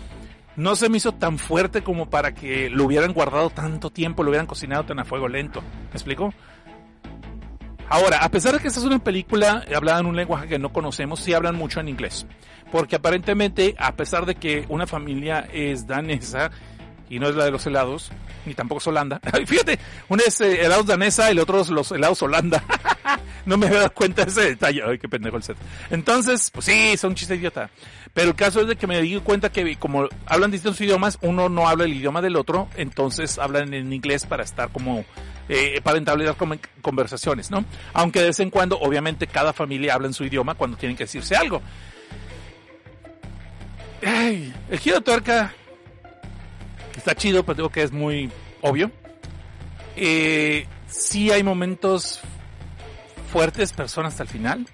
no 0.56 0.76
se 0.76 0.90
me 0.90 0.98
hizo 0.98 1.12
tan 1.12 1.38
fuerte 1.38 1.80
como 1.80 2.10
para 2.10 2.34
que 2.34 2.68
lo 2.68 2.84
hubieran 2.84 3.14
guardado 3.14 3.48
tanto 3.48 3.88
tiempo, 3.88 4.22
lo 4.22 4.28
hubieran 4.28 4.46
cocinado 4.46 4.84
tan 4.84 4.98
a 4.98 5.06
fuego 5.06 5.26
lento. 5.26 5.62
¿Me 5.62 5.92
explico? 5.92 6.34
Ahora, 7.88 8.18
a 8.18 8.28
pesar 8.28 8.52
de 8.52 8.58
que 8.58 8.68
esta 8.68 8.80
es 8.80 8.86
una 8.86 8.98
película 8.98 9.64
hablada 9.74 10.00
en 10.00 10.06
un 10.06 10.16
lenguaje 10.16 10.48
que 10.48 10.58
no 10.58 10.74
conocemos, 10.74 11.20
sí 11.20 11.32
hablan 11.32 11.56
mucho 11.56 11.80
en 11.80 11.88
inglés. 11.88 12.26
Porque 12.70 12.96
aparentemente, 12.96 13.74
a 13.78 13.96
pesar 13.96 14.26
de 14.26 14.34
que 14.34 14.66
una 14.68 14.86
familia 14.86 15.48
es 15.50 15.86
danesa, 15.86 16.50
y 17.10 17.18
no 17.18 17.28
es 17.28 17.34
la 17.34 17.44
de 17.44 17.50
los 17.50 17.66
helados, 17.66 18.12
ni 18.46 18.54
tampoco 18.54 18.78
es 18.78 18.86
Holanda. 18.86 19.20
Fíjate, 19.46 19.78
uno 20.08 20.22
es 20.24 20.40
eh, 20.40 20.64
helados 20.64 20.86
danesa 20.86 21.28
y 21.28 21.32
el 21.32 21.40
otro 21.40 21.60
es 21.60 21.68
los 21.68 21.90
helados 21.90 22.22
Holanda. 22.22 22.62
no 23.46 23.58
me 23.58 23.66
había 23.66 23.78
dado 23.80 23.94
cuenta 23.94 24.24
de 24.24 24.30
ese 24.30 24.42
detalle. 24.42 24.82
Ay, 24.86 24.98
qué 24.98 25.08
pendejo 25.08 25.36
el 25.36 25.42
set. 25.42 25.56
Entonces, 25.90 26.50
pues 26.52 26.66
sí, 26.66 26.96
son 26.96 27.16
chistes 27.16 27.38
idiota. 27.38 27.68
Pero 28.14 28.28
el 28.28 28.36
caso 28.36 28.60
es 28.60 28.68
de 28.68 28.76
que 28.76 28.86
me 28.86 29.02
di 29.02 29.18
cuenta 29.18 29.50
que 29.50 29.76
como 29.76 30.08
hablan 30.24 30.52
distintos 30.52 30.80
idiomas, 30.80 31.18
uno 31.20 31.48
no 31.48 31.68
habla 31.68 31.84
el 31.84 31.94
idioma 31.94 32.22
del 32.22 32.36
otro, 32.36 32.68
entonces 32.76 33.38
hablan 33.38 33.74
en 33.74 33.92
inglés 33.92 34.24
para 34.24 34.44
estar 34.44 34.70
como, 34.70 35.04
eh, 35.48 35.80
para 35.82 35.98
entablar 35.98 36.36
conversaciones, 36.80 37.50
¿no? 37.50 37.64
Aunque 37.92 38.20
de 38.20 38.26
vez 38.26 38.40
en 38.40 38.50
cuando, 38.50 38.78
obviamente, 38.78 39.26
cada 39.26 39.52
familia 39.52 39.94
habla 39.94 40.06
en 40.06 40.14
su 40.14 40.24
idioma 40.24 40.54
cuando 40.54 40.76
tienen 40.76 40.96
que 40.96 41.04
decirse 41.04 41.34
algo. 41.34 41.60
Ay, 44.04 44.52
el 44.70 44.78
giro 44.78 45.00
tuerca 45.02 45.54
está 46.96 47.14
chido, 47.14 47.44
pero 47.44 47.56
digo 47.56 47.68
que 47.70 47.82
es 47.82 47.92
muy 47.92 48.30
obvio. 48.60 48.90
Eh, 49.96 50.66
sí 50.86 51.30
hay 51.30 51.42
momentos 51.42 52.20
fuertes, 53.32 53.72
personas 53.72 54.14
hasta 54.14 54.24
el 54.24 54.28
final. 54.28 54.66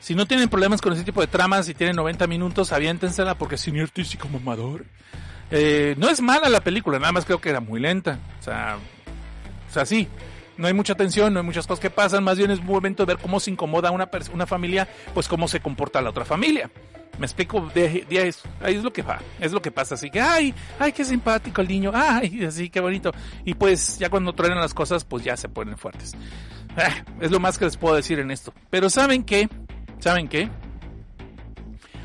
Si 0.00 0.14
no 0.14 0.26
tienen 0.26 0.48
problemas 0.48 0.80
con 0.80 0.92
ese 0.92 1.04
tipo 1.04 1.20
de 1.20 1.26
tramas 1.26 1.68
y 1.68 1.74
tienen 1.74 1.96
90 1.96 2.26
minutos, 2.26 2.72
aviéntensela 2.72 3.36
porque 3.36 3.56
es 3.56 3.68
artístico 3.68 4.28
mamador. 4.28 4.86
Eh, 5.50 5.94
no 5.98 6.08
es 6.08 6.20
mala 6.20 6.48
la 6.48 6.60
película, 6.60 6.98
nada 6.98 7.12
más 7.12 7.24
creo 7.24 7.40
que 7.40 7.50
era 7.50 7.60
muy 7.60 7.80
lenta. 7.80 8.18
O 8.40 8.42
sea, 8.42 8.78
o 9.68 9.72
sea, 9.72 9.84
sí, 9.84 10.08
no 10.60 10.66
hay 10.66 10.74
mucha 10.74 10.94
tensión, 10.94 11.32
no 11.32 11.40
hay 11.40 11.46
muchas 11.46 11.66
cosas 11.66 11.80
que 11.80 11.88
pasan, 11.88 12.22
más 12.22 12.36
bien 12.36 12.50
es 12.50 12.58
un 12.58 12.66
momento 12.66 13.06
de 13.06 13.14
ver 13.14 13.22
cómo 13.22 13.40
se 13.40 13.50
incomoda 13.50 13.90
una, 13.90 14.10
una 14.32 14.46
familia, 14.46 14.86
pues 15.14 15.26
cómo 15.26 15.48
se 15.48 15.60
comporta 15.60 16.02
la 16.02 16.10
otra 16.10 16.26
familia. 16.26 16.70
Me 17.18 17.26
explico, 17.26 17.70
de, 17.74 18.06
eso. 18.10 18.48
Ahí 18.62 18.76
es 18.76 18.84
lo 18.84 18.92
que 18.92 19.02
va, 19.02 19.20
es 19.40 19.52
lo 19.52 19.60
que 19.60 19.70
pasa. 19.70 19.94
Así 19.94 20.10
que, 20.10 20.20
ay, 20.20 20.54
ay, 20.78 20.92
qué 20.92 21.04
simpático 21.04 21.62
el 21.62 21.68
niño, 21.68 21.92
ay, 21.94 22.44
así, 22.48 22.68
qué 22.68 22.80
bonito. 22.80 23.10
Y 23.44 23.54
pues 23.54 23.98
ya 23.98 24.10
cuando 24.10 24.34
truenan 24.34 24.58
las 24.58 24.74
cosas, 24.74 25.04
pues 25.04 25.24
ya 25.24 25.36
se 25.36 25.48
ponen 25.48 25.78
fuertes. 25.78 26.12
Ah, 26.76 27.04
es 27.20 27.30
lo 27.30 27.40
más 27.40 27.58
que 27.58 27.64
les 27.64 27.76
puedo 27.76 27.94
decir 27.94 28.18
en 28.18 28.30
esto. 28.30 28.52
Pero 28.68 28.90
¿saben 28.90 29.24
qué? 29.24 29.48
¿Saben 29.98 30.28
qué? 30.28 30.50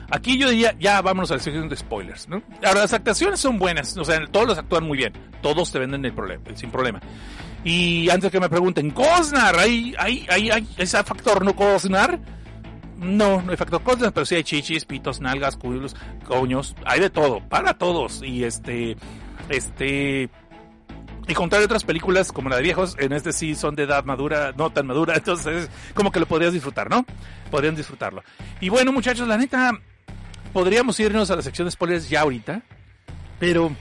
Aquí 0.09 0.37
yo 0.37 0.49
diría, 0.49 0.75
ya 0.79 1.01
vámonos 1.01 1.31
a 1.31 1.35
la 1.35 1.39
sección 1.39 1.67
de 1.67 1.75
spoilers, 1.75 2.29
¿no? 2.29 2.43
Ahora, 2.63 2.81
las 2.81 2.93
actuaciones 2.93 3.39
son 3.39 3.57
buenas, 3.57 3.97
o 3.97 4.05
sea, 4.05 4.25
todos 4.27 4.47
los 4.47 4.57
actúan 4.57 4.85
muy 4.85 4.97
bien, 4.97 5.13
todos 5.41 5.71
te 5.71 5.79
venden 5.79 6.05
el 6.05 6.13
problema, 6.13 6.43
sin 6.55 6.69
problema. 6.69 7.01
Y 7.65 8.11
antes 8.11 8.31
que 8.31 8.39
me 8.39 8.47
pregunten, 8.47 8.91
¿Cosnar? 8.91 9.57
¿Hay, 9.57 9.95
hay, 9.97 10.23
hay, 10.29 10.51
hay 10.51 10.67
ese 10.77 11.03
factor 11.03 11.43
no 11.43 11.55
Cosnar? 11.55 12.19
No, 12.97 13.41
no 13.41 13.51
hay 13.51 13.57
factor 13.57 13.81
Cosnar, 13.81 14.13
pero 14.13 14.23
sí 14.23 14.35
hay 14.35 14.43
chichis, 14.43 14.85
pitos, 14.85 15.19
nalgas, 15.19 15.57
culos, 15.57 15.95
coños, 16.27 16.75
hay 16.85 16.99
de 16.99 17.09
todo, 17.09 17.39
para 17.49 17.75
todos. 17.75 18.21
Y 18.23 18.43
este, 18.43 18.95
este, 19.49 20.29
y 21.27 21.33
contrario 21.33 21.65
otras 21.65 21.83
películas 21.83 22.31
como 22.31 22.49
la 22.49 22.57
de 22.57 22.61
viejos, 22.61 22.95
en 22.99 23.13
este 23.13 23.33
sí 23.33 23.55
son 23.55 23.73
de 23.73 23.83
edad 23.83 24.05
madura, 24.05 24.53
no 24.55 24.69
tan 24.69 24.85
madura, 24.85 25.15
entonces 25.17 25.67
como 25.95 26.11
que 26.11 26.19
lo 26.19 26.27
podrías 26.27 26.53
disfrutar, 26.53 26.87
¿no? 26.87 27.03
Podrían 27.49 27.75
disfrutarlo. 27.75 28.23
Y 28.61 28.69
bueno, 28.69 28.91
muchachos, 28.91 29.27
la 29.27 29.39
neta, 29.39 29.71
podríamos 30.53 30.99
irnos 30.99 31.31
a 31.31 31.35
la 31.35 31.41
sección 31.41 31.65
de 31.65 31.71
spoilers 31.71 32.07
ya 32.09 32.21
ahorita, 32.21 32.61
pero 33.39 33.75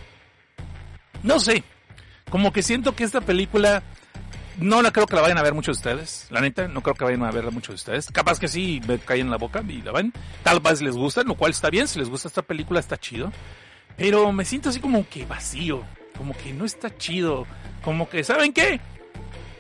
no 1.23 1.39
sé, 1.39 1.63
como 2.31 2.53
que 2.53 2.63
siento 2.63 2.95
que 2.95 3.05
esta 3.05 3.21
película 3.21 3.83
no 4.59 4.83
la 4.83 4.93
creo 4.93 5.07
que 5.07 5.17
la 5.17 5.23
vayan 5.23 5.39
a 5.39 5.43
ver 5.43 5.55
muchos 5.55 5.81
de 5.81 5.91
ustedes, 5.91 6.27
la 6.31 6.41
neta, 6.41 6.69
no 6.69 6.83
creo 6.83 6.95
que 6.95 7.05
vayan 7.05 7.25
a 7.25 7.31
verla 7.31 7.51
muchos 7.51 7.69
de 7.69 7.75
ustedes. 7.75 8.11
Capaz 8.11 8.39
que 8.39 8.49
sí 8.49 8.81
me 8.87 8.99
caen 8.99 9.23
en 9.23 9.31
la 9.31 9.37
boca 9.37 9.63
y 9.67 9.83
la 9.83 9.93
ven. 9.93 10.13
Tal 10.43 10.61
vez 10.61 10.81
les 10.81 10.97
gusta, 10.97 11.23
lo 11.23 11.35
cual 11.35 11.51
está 11.51 11.71
bien, 11.71 11.89
si 11.89 11.99
les 11.99 12.09
gusta 12.09 12.29
esta 12.29 12.43
película 12.43 12.81
está 12.81 12.97
chido. 12.97 13.33
Pero 13.97 14.33
me 14.33 14.45
siento 14.45 14.69
así 14.69 14.81
como 14.81 15.09
que 15.09 15.25
vacío, 15.25 15.83
como 16.17 16.37
que 16.37 16.53
no 16.53 16.65
está 16.65 16.97
chido, 16.97 17.47
como 17.83 18.09
que, 18.09 18.25
¿saben 18.25 18.53
qué? 18.53 18.81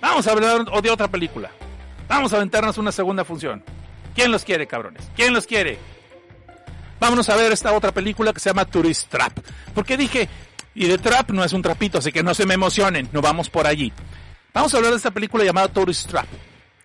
Vamos 0.00 0.26
a 0.26 0.32
hablar 0.32 0.64
de 0.64 0.90
otra 0.90 1.08
película. 1.08 1.50
Vamos 2.08 2.32
a 2.32 2.36
aventarnos 2.36 2.78
una 2.78 2.92
segunda 2.92 3.24
función. 3.24 3.64
¿Quién 4.14 4.30
los 4.30 4.44
quiere, 4.44 4.66
cabrones? 4.66 5.10
¿Quién 5.16 5.32
los 5.32 5.46
quiere? 5.46 5.78
Vámonos 7.00 7.28
a 7.28 7.36
ver 7.36 7.52
esta 7.52 7.72
otra 7.72 7.92
película 7.92 8.32
que 8.32 8.40
se 8.40 8.50
llama 8.50 8.64
Tourist 8.64 9.08
Trap. 9.08 9.38
Porque 9.74 9.96
dije, 9.96 10.28
y 10.74 10.86
de 10.86 10.98
trap 10.98 11.30
no 11.30 11.44
es 11.44 11.52
un 11.52 11.62
trapito, 11.62 11.98
así 11.98 12.12
que 12.12 12.22
no 12.22 12.34
se 12.34 12.46
me 12.46 12.54
emocionen, 12.54 13.08
no 13.12 13.20
vamos 13.20 13.48
por 13.48 13.66
allí. 13.66 13.92
Vamos 14.52 14.72
a 14.74 14.76
hablar 14.76 14.92
de 14.92 14.98
esta 14.98 15.10
película 15.10 15.44
llamada 15.44 15.68
Tourist 15.68 16.08
Trap, 16.08 16.26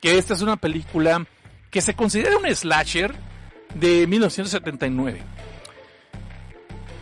que 0.01 0.17
esta 0.17 0.33
es 0.33 0.41
una 0.41 0.57
película 0.57 1.25
que 1.69 1.81
se 1.81 1.93
considera 1.93 2.37
un 2.37 2.45
slasher 2.55 3.13
de 3.73 4.07
1979. 4.07 5.21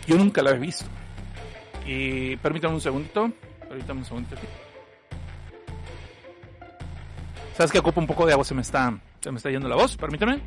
Yo 0.07 0.17
nunca 0.17 0.41
la 0.41 0.51
he 0.51 0.59
visto. 0.59 0.85
Y 1.85 2.35
permítame 2.37 2.75
un 2.75 2.81
segundito. 2.81 3.31
Permítame 3.67 3.99
un 3.99 4.05
segundito. 4.05 4.35
¿Sabes 7.55 7.71
que 7.71 7.79
ocupa 7.79 7.99
un 7.99 8.07
poco 8.07 8.25
de 8.25 8.33
agua? 8.33 8.45
Se 8.45 8.53
me 8.53 8.61
está, 8.61 8.99
se 9.21 9.31
me 9.31 9.37
está 9.37 9.49
yendo 9.49 9.67
la 9.67 9.75
voz. 9.75 9.95
Permítame. 9.97 10.41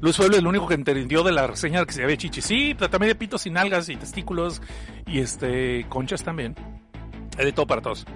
Luz 0.00 0.16
Pueblo 0.16 0.36
es 0.36 0.40
el 0.40 0.46
único 0.46 0.66
que 0.66 0.74
entendió 0.74 1.22
de 1.22 1.32
la 1.32 1.46
reseña 1.46 1.84
que 1.84 1.92
se 1.92 2.02
había 2.02 2.16
chichi. 2.16 2.40
Sí, 2.40 2.74
pero 2.76 2.90
también 2.90 3.10
de 3.10 3.14
pitos 3.14 3.42
sin 3.42 3.56
algas 3.56 3.88
y 3.88 3.96
testículos 3.96 4.62
y 5.06 5.20
este 5.20 5.86
conchas 5.88 6.22
también. 6.22 6.54
De 7.36 7.52
todo 7.52 7.66
para 7.66 7.80
todos. 7.80 8.06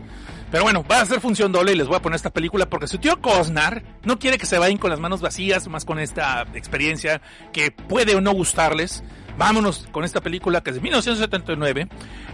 Pero 0.51 0.65
bueno, 0.65 0.85
va 0.89 0.99
a 0.99 1.03
hacer 1.03 1.21
función 1.21 1.51
doble 1.51 1.73
y 1.73 1.77
les 1.77 1.87
voy 1.87 1.97
a 1.97 2.03
poner 2.03 2.17
esta 2.17 2.31
película 2.31 2.69
porque 2.69 2.87
su 2.87 2.99
tío 2.99 3.21
Cosnar 3.21 3.83
no 4.05 4.19
quiere 4.19 4.39
que 4.39 4.47
se 4.47 4.59
vayan 4.59 4.79
con 4.79 4.91
las 4.91 5.01
manos 5.01 5.21
vacías, 5.21 5.67
más 5.69 5.85
con 5.85 5.99
esta 5.99 6.43
experiencia 6.55 7.21
que 7.53 7.71
puede 7.71 8.15
o 8.15 8.21
no 8.21 8.33
gustarles. 8.33 9.03
Vámonos 9.37 9.89
con 9.91 10.05
esta 10.05 10.21
película 10.21 10.63
que 10.63 10.71
es 10.71 10.77
de 10.77 10.83
1979. 10.83 11.89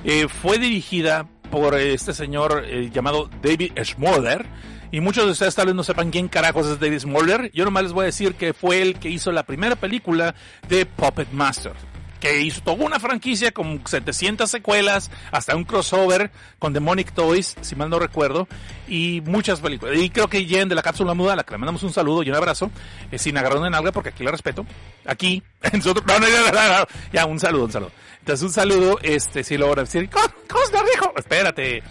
Eh, 0.04 0.28
fue 0.28 0.58
dirigida 0.58 1.28
por 1.50 1.74
este 1.76 2.12
señor 2.12 2.64
eh, 2.66 2.90
llamado 2.92 3.30
David 3.42 3.72
Schmoller. 3.82 4.46
Y 4.92 5.00
muchos 5.00 5.24
de 5.24 5.32
ustedes 5.32 5.54
tal 5.54 5.66
vez 5.66 5.74
no 5.74 5.84
sepan 5.84 6.10
quién 6.10 6.28
carajos 6.28 6.66
es 6.66 6.80
David 6.80 7.00
Schmoller. 7.00 7.50
Yo 7.52 7.64
nomás 7.64 7.84
les 7.84 7.92
voy 7.92 8.02
a 8.02 8.06
decir 8.06 8.34
que 8.34 8.52
fue 8.52 8.82
el 8.82 8.98
que 8.98 9.08
hizo 9.08 9.30
la 9.30 9.44
primera 9.44 9.76
película 9.76 10.34
de 10.68 10.84
Puppet 10.86 11.30
Master 11.32 11.74
que 12.20 12.42
hizo 12.42 12.60
toda 12.60 12.84
una 12.84 13.00
franquicia 13.00 13.50
con 13.50 13.82
700 13.84 14.48
secuelas, 14.48 15.10
hasta 15.32 15.56
un 15.56 15.64
crossover 15.64 16.30
con 16.58 16.72
Demonic 16.72 17.12
Toys, 17.12 17.56
si 17.62 17.74
mal 17.74 17.88
no 17.88 17.98
recuerdo, 17.98 18.46
y 18.86 19.22
muchas 19.24 19.60
películas. 19.60 19.96
Y 19.96 20.10
creo 20.10 20.28
que 20.28 20.44
Jen 20.44 20.68
de 20.68 20.74
la 20.74 20.82
cápsula 20.82 21.14
muda, 21.14 21.32
a 21.32 21.36
la 21.36 21.44
que 21.44 21.52
le 21.52 21.58
mandamos 21.58 21.82
un 21.82 21.92
saludo 21.92 22.22
y 22.22 22.28
un 22.28 22.36
abrazo, 22.36 22.70
eh, 23.10 23.18
sin 23.18 23.36
agarrarme 23.38 23.68
en 23.68 23.74
algo 23.74 23.90
porque 23.92 24.10
aquí 24.10 24.22
la 24.22 24.30
respeto. 24.30 24.66
Aquí, 25.06 25.42
en 25.62 25.82
su 25.82 25.90
otro, 25.90 26.04
no, 26.06 26.18
no, 26.20 26.26
no, 26.26 26.86
ya, 27.12 27.24
un 27.24 27.40
saludo, 27.40 27.64
un 27.64 27.72
saludo. 27.72 27.92
Entonces, 28.18 28.44
un 28.44 28.52
saludo, 28.52 28.98
este, 29.02 29.42
si 29.42 29.56
lo 29.56 29.74
decir, 29.74 30.10
Cosnar 30.10 30.84
dijo, 30.94 31.12
espérate. 31.16 31.82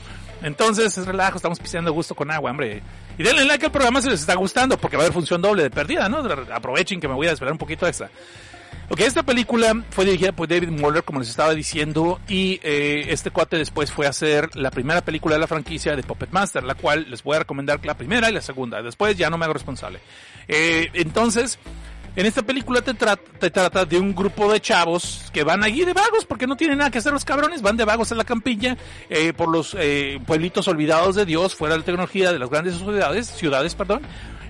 Entonces, 0.42 0.98
es 0.98 1.06
relajo, 1.06 1.38
estamos 1.38 1.60
pisando 1.60 1.92
gusto 1.92 2.16
con 2.16 2.32
agua, 2.32 2.52
hombre. 2.52 2.82
Y 3.18 3.24
denle 3.24 3.46
like 3.46 3.66
al 3.66 3.72
programa 3.72 4.02
si 4.02 4.10
les 4.10 4.22
está 4.22 4.36
gustando, 4.36 4.78
porque 4.78 4.98
va 4.98 5.04
a 5.04 5.06
haber 5.06 5.14
función 5.14 5.42
doble 5.42 5.64
de 5.64 5.70
perdida, 5.70 6.08
¿no? 6.08 6.20
Aprovechen 6.54 7.00
que 7.00 7.08
me 7.08 7.14
voy 7.14 7.28
a 7.28 7.32
esperar 7.32 7.52
un 7.52 7.58
poquito 7.58 7.86
extra. 7.88 8.10
Ok, 8.92 9.02
esta 9.02 9.22
película 9.22 9.84
fue 9.92 10.06
dirigida 10.06 10.32
por 10.32 10.48
David 10.48 10.70
Moller, 10.70 11.04
como 11.04 11.20
les 11.20 11.30
estaba 11.30 11.54
diciendo, 11.54 12.20
y 12.28 12.60
eh, 12.64 13.06
este 13.10 13.30
cuate 13.30 13.56
después 13.58 13.92
fue 13.92 14.08
a 14.08 14.10
hacer 14.10 14.56
la 14.56 14.72
primera 14.72 15.02
película 15.02 15.36
de 15.36 15.42
la 15.42 15.48
franquicia 15.48 15.96
de 15.96 16.02
Puppet 16.02 16.32
Master, 16.32 16.64
la 16.64 16.74
cual 16.74 17.06
les 17.08 17.22
voy 17.22 17.36
a 17.36 17.40
recomendar 17.40 17.86
la 17.86 17.94
primera 17.94 18.32
y 18.32 18.34
la 18.34 18.42
segunda. 18.42 18.82
Después 18.82 19.16
ya 19.16 19.30
no 19.30 19.38
me 19.38 19.46
hago 19.46 19.54
responsable. 19.54 20.00
Eh, 20.48 20.90
entonces, 20.94 21.60
en 22.20 22.26
esta 22.26 22.42
película 22.42 22.82
te, 22.82 22.94
trata 22.94 23.86
de 23.86 23.98
un 23.98 24.14
grupo 24.14 24.52
de 24.52 24.60
chavos 24.60 25.30
que 25.32 25.46
van 25.46 25.64
allí 25.64 25.86
de 25.86 25.94
vagos 25.94 26.26
porque 26.26 26.48
no 26.48 26.58
tienen 26.58 26.80
nada 26.80 26.92
que 26.92 26.98
hacer 26.98 27.14
los 27.14 27.24
cabrones, 27.24 27.62
van 27.62 27.78
de 27.78 27.86
vagos 27.86 28.12
en 28.12 28.18
la 28.18 28.26
campiña 28.26 28.78
eh, 29.10 29.32
por 29.32 29.48
los 29.48 29.74
eh, 29.80 30.20
pueblitos 30.28 30.68
olvidados 30.68 31.16
de 31.16 31.26
Dios, 31.26 31.56
fuera 31.56 31.76
de 31.76 31.80
la 31.80 31.86
tecnología 31.86 32.34
de 32.34 32.40
las 32.40 32.50
grandes 32.50 32.76
ciudades, 32.76 33.28
ciudades, 33.28 33.74
perdón, 33.74 34.02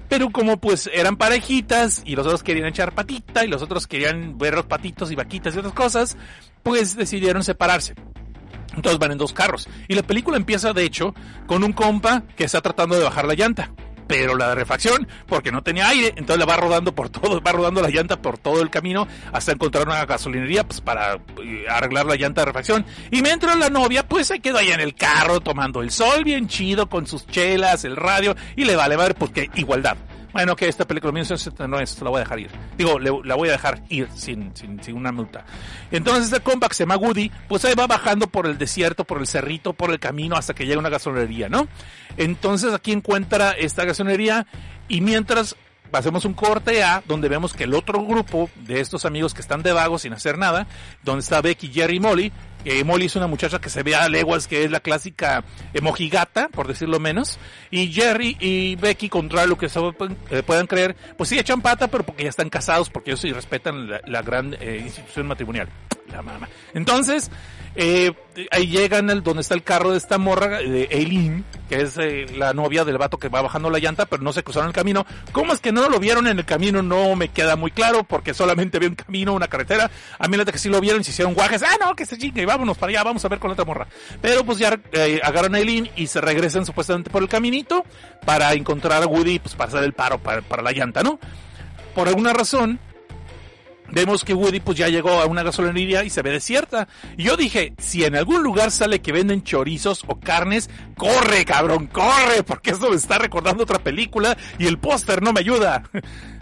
pero 0.08 0.32
como 0.32 0.58
pues 0.58 0.90
eran 0.92 1.16
parejitas 1.16 2.02
y 2.06 2.16
los 2.16 2.26
otros 2.26 2.42
querían 2.42 2.66
echar 2.66 2.96
patita 2.96 3.46
y 3.46 3.48
los 3.48 3.62
otros 3.62 3.86
querían 3.86 4.40
ver 4.40 4.56
los 4.56 4.66
patitos 4.66 5.12
y 5.12 5.16
vaquitas 5.16 5.54
y 5.54 5.60
otras 5.60 5.76
cosas, 5.76 6.18
pues 6.64 6.96
decidieron 6.96 7.44
separarse. 7.44 7.94
Entonces 8.76 8.98
van 8.98 9.12
en 9.12 9.20
dos 9.20 9.34
carros. 9.34 9.70
Y 9.88 9.94
la 9.94 10.02
película 10.02 10.38
empieza, 10.38 10.74
de 10.74 10.84
hecho, 10.84 11.14
con 11.46 11.64
un 11.64 11.74
compa 11.74 12.24
que 12.36 12.46
está 12.46 12.62
tratando 12.62 12.96
de 12.96 13.04
bajar 13.04 13.26
la 13.26 13.36
llanta. 13.36 13.72
Pero 14.10 14.36
la 14.36 14.56
refacción, 14.56 15.08
porque 15.28 15.52
no 15.52 15.62
tenía 15.62 15.88
aire, 15.88 16.08
entonces 16.16 16.40
la 16.40 16.46
va 16.48 16.58
rodando 16.58 16.96
por 16.96 17.10
todo, 17.12 17.40
va 17.42 17.52
rodando 17.52 17.80
la 17.80 17.90
llanta 17.90 18.20
por 18.20 18.40
todo 18.40 18.64
el 18.64 18.72
camino 18.72 19.08
hasta 19.32 19.52
encontrar 19.52 19.88
una 19.88 20.04
gasolinería 20.06 20.64
pues, 20.64 20.82
para 20.82 21.14
eh, 21.14 21.66
arreglar 21.70 22.08
la 22.08 22.16
llanta 22.16 22.42
de 22.42 22.46
refacción. 22.46 22.86
Y 23.12 23.22
mientras 23.22 23.56
la 23.58 23.70
novia, 23.70 24.08
pues 24.08 24.26
se 24.26 24.40
quedó 24.40 24.58
ahí 24.58 24.70
en 24.70 24.80
el 24.80 24.96
carro 24.96 25.42
tomando 25.42 25.84
el 25.84 25.92
sol 25.92 26.24
bien 26.24 26.48
chido 26.48 26.90
con 26.90 27.06
sus 27.06 27.28
chelas, 27.28 27.86
el 27.86 27.96
radio, 27.96 28.36
y 28.56 28.66
le 28.66 28.76
vale 28.76 28.98
ver 28.98 29.14
porque 29.14 29.52
igualdad. 29.54 29.96
Bueno, 30.32 30.56
que 30.56 30.68
esta 30.68 30.86
película 30.86 31.10
de 31.10 31.14
1979, 31.14 31.84
esto 31.84 32.06
la 32.06 32.12
voy 32.12 32.18
a 32.18 32.24
dejar 32.24 32.40
ir. 32.40 32.52
Digo, 32.78 33.00
la 33.00 33.36
voy 33.36 33.50
a 33.50 33.54
dejar 33.54 33.82
ir 33.90 34.08
sin, 34.14 34.56
sin, 34.56 34.82
sin 34.84 34.96
una 34.96 35.12
multa. 35.12 35.44
Entonces 35.92 36.26
este 36.26 36.40
compa 36.42 36.68
se 36.72 36.84
llama 36.84 36.98
Woody, 36.98 37.32
pues 37.48 37.66
ahí 37.66 37.74
va 37.74 37.88
bajando 37.88 38.28
por 38.28 38.46
el 38.46 38.58
desierto, 38.58 39.04
por 39.06 39.20
el 39.20 39.28
cerrito, 39.28 39.74
por 39.74 39.92
el 39.92 40.00
camino 40.00 40.36
hasta 40.36 40.54
que 40.54 40.66
llega 40.66 40.80
una 40.80 40.90
gasolinería, 40.90 41.50
¿no? 41.50 41.68
Entonces 42.18 42.74
aquí 42.74 42.92
encuentra 42.92 43.52
esta 43.52 43.86
gasolinería 43.86 44.46
y 44.88 45.02
mientras 45.02 45.56
hacemos 45.92 46.26
un 46.26 46.34
corte 46.34 46.84
A 46.84 47.02
donde 47.08 47.30
vemos 47.30 47.54
que 47.54 47.64
el 47.64 47.74
otro 47.74 48.04
grupo 48.06 48.50
de 48.56 48.80
estos 48.80 49.06
amigos 49.06 49.34
que 49.34 49.42
están 49.42 49.64
de 49.64 49.72
vagos 49.72 50.04
sin 50.04 50.14
hacer 50.14 50.38
nada, 50.38 50.68
donde 51.04 51.22
está 51.22 51.42
Becky, 51.42 51.70
Jerry 51.70 51.96
y 51.96 52.00
Molly, 52.00 52.32
eh, 52.66 52.84
Molly 52.84 53.06
es 53.06 53.16
una 53.16 53.28
muchacha 53.28 53.60
que 53.60 53.70
se 53.70 53.84
ve 53.84 53.96
a 53.96 54.10
leguas, 54.10 54.48
que 54.48 54.66
es 54.66 54.72
la 54.72 54.80
clásica 54.80 55.44
emojigata, 55.74 56.50
por 56.50 56.68
decirlo 56.68 57.00
menos. 57.00 57.40
Y 57.72 57.92
Jerry 57.92 58.36
y 58.40 58.76
Becky, 58.76 59.10
contra 59.10 59.46
lo 59.46 59.58
que 59.58 59.70
se 59.70 59.80
eh, 60.30 60.44
puedan 60.44 60.68
creer, 60.68 60.96
pues 61.18 61.30
sí 61.30 61.40
echan 61.40 61.62
pata, 61.62 61.88
pero 61.88 62.04
porque 62.04 62.24
ya 62.24 62.30
están 62.30 62.50
casados, 62.50 62.90
porque 62.90 63.12
ellos 63.12 63.22
sí 63.22 63.32
respetan 63.32 63.90
la, 63.90 64.22
gran 64.22 64.56
eh, 64.60 64.82
institución 64.84 65.28
matrimonial. 65.28 65.70
La 66.12 66.22
mamá. 66.22 66.50
Entonces, 66.74 67.30
eh, 67.76 68.14
ahí 68.52 68.68
llegan 68.68 69.10
el, 69.10 69.24
donde 69.24 69.42
está 69.42 69.54
el 69.54 69.64
carro 69.64 69.92
de 69.92 69.98
esta 69.98 70.18
morra, 70.18 70.60
de 70.60 70.88
Eileen, 70.92 71.46
que 71.70 71.82
es 71.82 71.98
eh, 71.98 72.26
la 72.36 72.54
novia 72.54 72.84
del 72.86 72.98
vato 72.98 73.18
que 73.18 73.30
va 73.30 73.42
bajando 73.42 73.70
la 73.70 73.80
llanta, 73.80 74.06
pero 74.06 74.24
no 74.24 74.34
se 74.34 74.44
cruzaron 74.44 74.70
el 74.70 74.74
camino. 74.74 75.06
¿Cómo 75.32 75.54
es 75.54 75.60
que 75.60 75.72
no 75.72 75.88
lo 75.90 76.00
vieron 76.00 76.28
en 76.28 76.40
el 76.40 76.46
camino? 76.46 76.82
No 76.82 77.16
me 77.16 77.30
queda 77.30 77.56
muy 77.56 77.72
claro, 77.72 78.04
porque 78.04 78.34
solamente 78.34 78.80
ve 78.80 78.88
un 78.88 78.96
camino, 78.96 79.34
una 79.34 79.48
carretera. 79.48 79.90
A 80.18 80.28
mí 80.28 80.38
la 80.38 80.46
que 80.46 80.58
sí 80.58 80.70
lo 80.70 80.82
vieron, 80.82 81.04
se 81.04 81.12
hicieron 81.12 81.34
guajes. 81.34 81.64
Ah, 81.64 81.78
no, 81.80 81.96
que 81.96 82.06
se 82.06 82.18
chingue, 82.18 82.46
vámonos 82.46 82.78
para 82.78 82.92
allá, 82.92 83.04
vamos 83.04 83.24
a 83.24 83.28
ver 83.28 83.40
con 83.40 83.50
la 83.50 83.54
otra 83.54 83.66
morra. 83.66 83.88
Pero 84.22 84.44
pues 84.44 84.58
ya 84.58 84.80
eh, 84.92 85.20
agarran 85.24 85.56
a 85.56 85.60
Eileen 85.60 85.90
y 85.96 86.08
se 86.08 86.22
regresan 86.22 86.66
supuestamente 86.66 87.10
por 87.10 87.22
el 87.22 87.30
caminito 87.30 87.86
para 88.26 88.54
encontrar 88.54 89.04
a 89.04 89.08
Woody, 89.08 89.40
pues 89.40 89.56
para 89.56 89.70
hacer 89.70 89.84
el 89.84 89.94
paro 89.94 90.18
para, 90.20 90.42
para 90.42 90.64
la 90.64 90.72
llanta, 90.72 91.04
¿no? 91.04 91.20
Por 91.94 92.08
alguna 92.08 92.34
razón, 92.34 92.80
vemos 93.92 94.24
que 94.24 94.34
Woody 94.34 94.60
pues 94.60 94.78
ya 94.78 94.88
llegó 94.88 95.22
a 95.22 95.26
una 95.26 95.44
gasolinería 95.44 96.04
y 96.04 96.10
se 96.10 96.22
ve 96.22 96.32
desierta. 96.32 96.88
Y 97.18 97.24
yo 97.24 97.38
dije, 97.38 97.74
si 97.78 98.04
en 98.04 98.16
algún 98.16 98.44
lugar 98.44 98.72
sale 98.72 99.02
que 99.02 99.12
venden 99.12 99.44
chorizos 99.44 100.04
o 100.08 100.20
carnes, 100.20 100.70
corre 100.96 101.46
cabrón, 101.46 101.88
corre, 101.88 102.44
porque 102.46 102.72
eso 102.72 102.90
me 102.90 102.96
está 102.96 103.18
recordando 103.18 103.64
otra 103.64 103.80
película 103.80 104.38
y 104.58 104.68
el 104.68 104.78
póster 104.78 105.22
no 105.22 105.34
me 105.34 105.40
ayuda. 105.40 105.84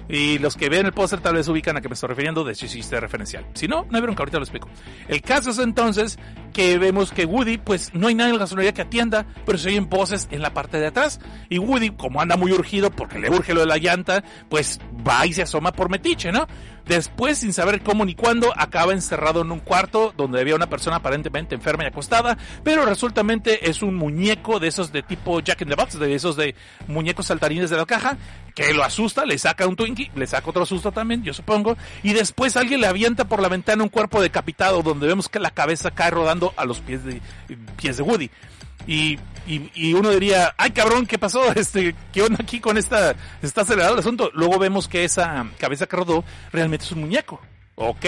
Y 0.10 0.40
los 0.40 0.56
que 0.56 0.70
ven 0.70 0.86
el 0.86 0.94
póster 0.94 1.20
tal 1.20 1.36
vez 1.36 1.48
ubican 1.48 1.76
a 1.76 1.82
qué 1.82 1.90
me 1.90 1.94
estoy 1.94 2.10
refiriendo 2.10 2.44
de 2.44 2.56
si 2.56 2.68
hiciste 2.68 3.00
referencial. 3.00 3.46
Si 3.54 3.68
no, 3.68 3.86
no 3.90 3.98
hay 3.98 4.02
bronca, 4.02 4.22
ahorita 4.22 4.38
lo 4.38 4.44
explico. 4.44 4.70
El 5.08 5.22
caso 5.22 5.50
es 5.50 5.60
entonces 5.60 6.18
que 6.52 6.78
vemos 6.78 7.12
que 7.12 7.26
Woody, 7.26 7.58
pues 7.58 7.94
no 7.94 8.08
hay 8.08 8.16
nadie 8.16 8.32
en 8.32 8.36
la 8.38 8.42
gasolinería 8.42 8.74
que 8.74 8.82
atienda, 8.82 9.26
pero 9.46 9.58
se 9.58 9.70
oyen 9.70 9.90
voces 9.90 10.28
en 10.32 10.42
la 10.42 10.54
parte 10.54 10.80
de 10.80 10.88
atrás. 10.88 11.20
Y 11.50 11.60
Woody, 11.60 11.92
como 11.92 12.22
anda 12.22 12.38
muy 12.38 12.52
urgido 12.52 12.92
porque 12.92 13.20
le 13.20 13.30
urge 13.30 13.54
lo 13.54 13.62
de 13.62 13.68
la 13.68 13.78
llanta, 13.78 14.24
pues 14.50 14.80
va 15.08 15.26
y 15.26 15.34
se 15.34 15.44
asoma 15.44 15.72
por 15.72 15.90
metiche, 15.90 16.32
¿no? 16.32 16.48
Después, 16.88 17.40
sin 17.40 17.52
saber 17.52 17.84
cómo 17.84 18.06
ni 18.06 18.16
cuándo, 18.16 18.54
acaba 18.56 18.94
encerrado 18.94 19.42
en 19.42 19.52
un 19.52 19.60
cuarto 19.60 20.14
donde 20.16 20.40
había 20.40 20.56
una 20.56 20.70
persona 20.70 20.98
aparentemente 20.98 21.54
enferma 21.54 21.84
y 21.84 21.88
acostada, 21.88 22.38
pero 22.64 22.86
resultamente 22.86 23.70
es 23.70 23.82
un 23.82 23.96
muñeco 23.96 24.60
de 24.60 24.70
esos 24.70 24.94
de 24.94 25.04
tipo 25.04 25.42
Jack 25.42 25.62
in 25.62 25.68
the 25.68 25.76
Box, 25.76 26.00
de 26.00 26.16
esos 26.16 26.38
de 26.38 26.56
muñecos 26.88 27.26
saltarines 27.26 27.70
de 27.70 27.76
la 27.76 27.86
caja, 27.86 28.18
que 28.56 28.74
lo 28.74 28.86
asusta, 28.86 29.26
le 29.26 29.38
saca 29.38 29.68
un 29.68 29.76
Twinkie, 29.76 30.12
le 30.16 30.28
saca 30.28 30.50
otro 30.50 30.66
susto 30.66 30.94
también, 30.94 31.24
yo 31.24 31.34
supongo, 31.34 31.78
y 32.04 32.14
después 32.14 32.56
alguien 32.56 32.80
le 32.80 32.88
avienta 32.88 33.26
por 33.26 33.42
la 33.42 33.50
ventana 33.50 33.84
un 33.84 33.90
cuerpo 33.90 34.22
decapitado 34.22 34.82
donde 34.82 35.08
vemos 35.08 35.28
que 35.28 35.40
la 35.40 35.52
cabeza 35.52 35.92
cae 35.92 36.12
rodando 36.12 36.37
a 36.56 36.66
los 36.66 36.80
pies 36.80 37.04
de, 37.04 37.22
pies 37.78 37.98
de 37.98 38.04
Woody. 38.04 38.30
Y, 38.86 39.20
y, 39.48 39.94
uno 39.94 40.12
diría, 40.12 40.54
ay 40.58 40.72
cabrón, 40.72 41.06
¿qué 41.06 41.18
pasó? 41.18 41.42
Este, 41.56 41.96
¿qué 42.14 42.22
onda 42.22 42.38
aquí 42.42 42.60
con 42.60 42.78
esta, 42.78 43.16
está 43.42 43.62
acelerado 43.62 43.94
el 43.94 44.00
asunto? 44.00 44.32
Luego 44.34 44.60
vemos 44.60 44.88
que 44.88 45.04
esa 45.04 45.46
cabeza 45.58 45.88
que 45.88 45.96
rodó 45.96 46.24
realmente 46.52 46.86
es 46.86 46.92
un 46.92 47.02
muñeco. 47.02 47.42
Ok. 47.76 48.06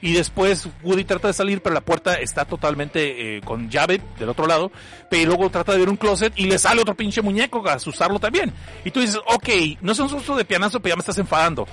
Y 0.00 0.12
después 0.12 0.68
Woody 0.82 1.04
trata 1.04 1.28
de 1.28 1.34
salir, 1.34 1.60
pero 1.60 1.74
la 1.74 1.80
puerta 1.80 2.14
está 2.14 2.44
totalmente 2.44 3.36
eh, 3.36 3.40
con 3.40 3.68
llave 3.68 4.00
del 4.18 4.28
otro 4.28 4.46
lado. 4.46 4.70
Pero 5.10 5.26
luego 5.26 5.50
trata 5.50 5.72
de 5.72 5.78
ver 5.78 5.88
un 5.88 5.96
closet 5.96 6.32
y 6.36 6.46
le 6.46 6.58
sale 6.58 6.82
otro 6.82 6.94
pinche 6.94 7.20
muñeco 7.20 7.66
a 7.68 7.74
asustarlo 7.74 8.20
también. 8.20 8.52
Y 8.84 8.90
tú 8.90 9.00
dices, 9.00 9.18
ok, 9.26 9.48
no 9.80 9.92
es 9.92 9.98
un 9.98 10.08
susto 10.08 10.36
de 10.36 10.44
pianazo, 10.44 10.80
pero 10.80 10.92
ya 10.92 10.96
me 10.96 11.00
estás 11.00 11.18
enfadando. 11.18 11.66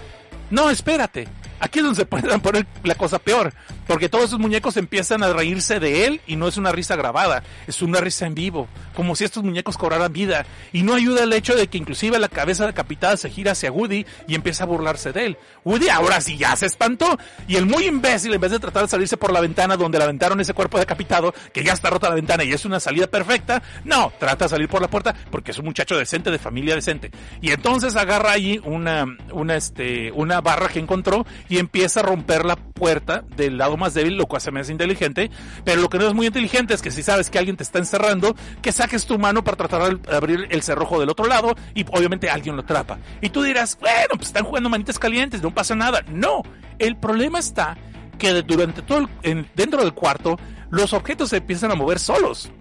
No, 0.49 0.69
espérate. 0.69 1.27
Aquí 1.65 1.79
es 1.79 1.85
donde 1.85 1.99
se 1.99 2.05
puede 2.05 2.37
poner 2.37 2.67
la 2.83 2.93
cosa 2.93 3.17
peor, 3.17 3.51
porque 3.87 4.07
todos 4.07 4.25
esos 4.25 4.39
muñecos 4.39 4.77
empiezan 4.77 5.23
a 5.23 5.33
reírse 5.33 5.79
de 5.79 6.05
él 6.05 6.21
y 6.27 6.35
no 6.35 6.47
es 6.47 6.57
una 6.57 6.71
risa 6.71 6.95
grabada, 6.95 7.41
es 7.65 7.81
una 7.81 7.99
risa 7.99 8.27
en 8.27 8.35
vivo, 8.35 8.67
como 8.93 9.15
si 9.15 9.23
estos 9.23 9.43
muñecos 9.43 9.75
cobraran 9.75 10.13
vida. 10.13 10.45
Y 10.73 10.83
no 10.83 10.93
ayuda 10.93 11.23
el 11.23 11.33
hecho 11.33 11.55
de 11.55 11.65
que 11.67 11.79
inclusive 11.79 12.19
la 12.19 12.27
cabeza 12.27 12.67
decapitada 12.67 13.17
se 13.17 13.31
gira 13.31 13.53
hacia 13.53 13.71
Woody 13.71 14.05
y 14.27 14.35
empieza 14.35 14.65
a 14.65 14.67
burlarse 14.67 15.11
de 15.11 15.25
él. 15.25 15.37
Woody 15.63 15.89
ahora 15.89 16.21
sí 16.21 16.37
ya 16.37 16.55
se 16.55 16.67
espantó 16.67 17.17
y 17.47 17.55
el 17.55 17.65
muy 17.65 17.85
imbécil 17.85 18.35
en 18.35 18.41
vez 18.41 18.51
de 18.51 18.59
tratar 18.59 18.83
de 18.83 18.89
salirse 18.89 19.17
por 19.17 19.33
la 19.33 19.41
ventana 19.41 19.75
donde 19.75 19.97
le 19.97 20.03
aventaron 20.03 20.39
ese 20.39 20.53
cuerpo 20.53 20.77
decapitado, 20.77 21.33
que 21.51 21.63
ya 21.63 21.73
está 21.73 21.89
rota 21.89 22.09
la 22.09 22.15
ventana 22.15 22.43
y 22.43 22.53
es 22.53 22.63
una 22.65 22.79
salida 22.79 23.07
perfecta, 23.07 23.63
no, 23.85 24.13
trata 24.19 24.45
de 24.45 24.49
salir 24.49 24.69
por 24.69 24.83
la 24.83 24.87
puerta 24.87 25.15
porque 25.31 25.49
es 25.49 25.57
un 25.57 25.65
muchacho 25.65 25.97
decente, 25.97 26.29
de 26.29 26.37
familia 26.37 26.75
decente. 26.75 27.09
Y 27.41 27.49
entonces 27.49 27.95
agarra 27.95 28.33
allí 28.33 28.61
una, 28.65 29.07
una, 29.31 29.55
este, 29.55 30.11
una 30.11 30.41
barra 30.41 30.69
que 30.69 30.77
encontró 30.77 31.25
y 31.49 31.54
empieza 31.57 31.99
a 31.99 32.03
romper 32.03 32.45
la 32.45 32.55
puerta 32.55 33.23
del 33.35 33.57
lado 33.57 33.77
más 33.77 33.93
débil, 33.93 34.17
lo 34.17 34.25
cual 34.25 34.41
se 34.41 34.51
me 34.51 34.59
hace 34.59 34.71
inteligente, 34.71 35.31
pero 35.63 35.81
lo 35.81 35.89
que 35.89 35.97
no 35.97 36.07
es 36.07 36.13
muy 36.13 36.27
inteligente 36.27 36.73
es 36.73 36.81
que 36.81 36.91
si 36.91 37.03
sabes 37.03 37.29
que 37.29 37.37
alguien 37.37 37.57
te 37.57 37.63
está 37.63 37.79
encerrando, 37.79 38.35
que 38.61 38.71
saques 38.71 39.05
tu 39.05 39.17
mano 39.19 39.43
para 39.43 39.57
tratar 39.57 39.99
de 39.99 40.15
abrir 40.15 40.47
el 40.49 40.61
cerrojo 40.61 40.99
del 40.99 41.09
otro 41.09 41.25
lado 41.25 41.55
y 41.73 41.85
obviamente 41.91 42.29
alguien 42.29 42.55
lo 42.55 42.63
atrapa. 42.63 42.99
Y 43.21 43.29
tú 43.29 43.43
dirás, 43.43 43.77
bueno, 43.79 44.15
pues 44.15 44.27
están 44.27 44.43
jugando 44.43 44.69
manitas 44.69 44.99
calientes, 44.99 45.41
no 45.41 45.53
pasa 45.53 45.75
nada. 45.75 46.03
No, 46.07 46.43
el 46.79 46.97
problema 46.97 47.39
está 47.39 47.77
que 48.17 48.41
durante 48.41 48.81
todo 48.81 49.07
el, 49.23 49.47
dentro 49.55 49.81
del 49.81 49.93
cuarto 49.93 50.37
los 50.69 50.93
objetos 50.93 51.29
se 51.29 51.37
empiezan 51.37 51.71
a 51.71 51.75
mover 51.75 51.99
solos. 51.99 52.51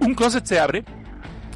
Un 0.00 0.14
closet 0.14 0.46
se 0.46 0.58
abre 0.58 0.84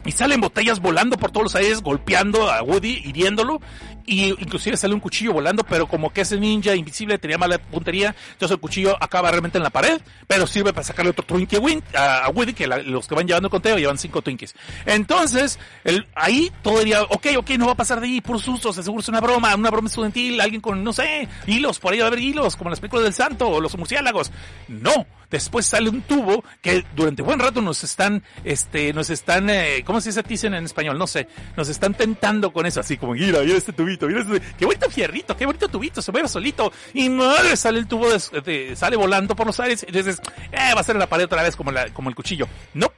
y 0.05 0.13
salen 0.13 0.41
botellas 0.41 0.81
volando 0.81 1.17
por 1.17 1.31
todos 1.31 1.45
los 1.45 1.55
aires, 1.55 1.83
golpeando 1.83 2.51
a 2.51 2.63
Woody, 2.63 3.01
hiriéndolo, 3.05 3.61
y 4.07 4.27
inclusive 4.31 4.77
sale 4.77 4.95
un 4.95 5.01
cuchillo 5.01 5.33
volando, 5.33 5.65
pero 5.65 5.87
como 5.87 6.13
que 6.13 6.23
ese 6.23 6.39
ninja 6.39 6.75
invisible 6.75 7.19
tenía 7.19 7.39
mala 7.39 7.59
puntería, 7.59 8.15
entonces 8.33 8.55
el 8.55 8.61
cuchillo 8.61 8.97
acaba 9.01 9.31
realmente 9.31 9.59
en 9.59 9.65
la 9.65 9.71
pared, 9.71 10.01
pero 10.27 10.47
sirve 10.47 10.73
para 10.73 10.85
sacarle 10.85 11.11
otro 11.11 11.25
Twinkie 11.25 11.59
win, 11.59 11.83
a, 11.95 12.27
a, 12.27 12.47
que 12.55 12.67
los 12.67 13.07
que 13.07 13.15
van 13.15 13.27
llevando 13.27 13.49
el 13.49 13.51
conteo 13.51 13.79
llevan 13.79 13.99
cinco 13.99 14.23
Twinkies. 14.23 14.55
Entonces, 14.87 15.59
el, 15.85 16.07
ahí 16.15 16.51
todo 16.63 16.79
diría, 16.79 17.03
ok, 17.03 17.27
ok, 17.39 17.51
no 17.59 17.67
va 17.67 17.73
a 17.73 17.77
pasar 17.77 18.01
de 18.01 18.07
ahí 18.07 18.21
por 18.21 18.41
sustos, 18.41 18.77
seguro 18.77 19.01
es 19.01 19.09
una 19.09 19.21
broma, 19.21 19.55
una 19.55 19.71
broma 19.71 19.89
estudiantil, 19.89 20.41
alguien 20.41 20.61
con, 20.61 20.83
no 20.83 20.93
sé, 20.93 21.29
hilos, 21.47 21.79
por 21.79 21.93
ahí 21.93 21.99
va 22.01 22.07
a 22.07 22.09
haber 22.09 22.21
hilos, 22.21 22.57
como 22.57 22.69
en 22.69 22.73
las 22.73 22.81
películas 22.81 23.05
del 23.05 23.15
santo 23.15 23.49
o 23.49 23.61
los 23.61 23.77
murciélagos. 23.77 24.31
No, 24.69 25.07
después 25.31 25.67
sale 25.67 25.89
un 25.89 26.03
tubo 26.03 26.45
que 26.61 26.85
durante 26.95 27.23
buen 27.23 27.39
rato 27.39 27.61
nos 27.61 27.83
están, 27.85 28.23
este, 28.45 28.93
nos 28.93 29.11
están, 29.11 29.51
eh, 29.51 29.83
¿cómo 29.85 30.01
se 30.01 30.11
dice 30.11 30.23
dicen 30.23 30.55
en 30.55 30.65
español? 30.65 30.99
No 30.99 31.07
sé, 31.07 31.29
nos 31.57 31.69
están 31.69 31.95
tentando 31.95 32.53
con 32.53 32.67
eso, 32.67 32.81
así 32.81 32.97
como, 32.97 33.13
mira, 33.13 33.41
mira 33.41 33.57
este 33.57 33.73
tubito, 33.99 34.25
mira 34.25 34.41
qué 34.59 34.65
bonito 34.65 34.91
fierrito, 34.91 35.37
qué 35.37 35.47
bonito 35.47 35.69
tubito, 35.69 36.03
se 36.03 36.13
mueve 36.13 36.29
solito, 36.29 36.73
y 36.93 37.09
madre, 37.09 37.57
sale 37.57 37.79
el 37.79 37.87
tubo, 37.87 38.09
de, 38.09 38.77
sale 38.77 38.97
volando 38.97 39.35
por 39.35 39.47
los 39.47 39.59
aires, 39.61 39.85
y 39.89 39.93
dices, 39.93 40.21
eh, 40.53 40.75
va 40.75 40.81
a 40.81 40.85
ser 40.85 40.97
en 40.97 41.01
la 41.01 41.09
pared 41.09 41.25
otra 41.25 41.43
vez 41.43 41.57
como 41.57 41.71
el 41.71 42.15
cuchillo. 42.15 42.49
No, 42.75 42.93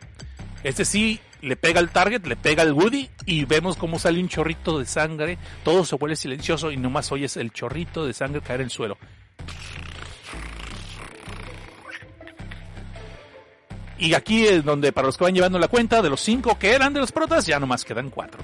este 0.63 0.85
sí 0.85 1.21
le 1.43 1.57
pega 1.57 1.81
al 1.81 1.91
target, 1.91 2.27
le 2.27 2.37
pega 2.37 2.63
al 2.63 2.73
Woody 2.73 3.09
y 3.25 3.45
vemos 3.45 3.77
cómo 3.77 3.99
sale 3.99 4.21
un 4.21 4.29
chorrito 4.29 4.79
de 4.79 4.87
sangre, 4.87 5.39
todo 5.63 5.85
se 5.85 5.97
vuelve 5.97 6.17
silencioso 6.17 6.73
y 6.73 6.77
nomás 6.77 7.13
oyes 7.13 7.37
el 7.37 7.53
chorrito 7.53 8.05
de 8.05 8.13
sangre 8.13 8.41
caer 8.41 8.61
en 8.61 8.65
el 8.65 8.71
suelo. 8.71 8.99
Y 13.99 14.13
aquí 14.15 14.47
es 14.47 14.65
donde 14.65 14.93
para 14.93 15.07
los 15.07 15.17
que 15.17 15.25
van 15.25 15.35
llevando 15.35 15.59
la 15.59 15.69
cuenta 15.69 16.03
de 16.03 16.11
los 16.11 16.21
cinco 16.21 16.59
que 16.59 16.73
eran 16.73 16.93
de 16.93 17.01
los 17.01 17.13
protas, 17.13 17.47
ya 17.47 17.59
nomás 17.59 17.85
quedan 17.85 18.11
cuatro. 18.11 18.41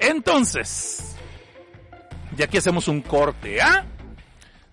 Entonces, 0.00 1.16
y 2.38 2.42
aquí 2.42 2.56
hacemos 2.56 2.86
un 2.88 3.00
corte 3.00 3.60
A, 3.60 3.84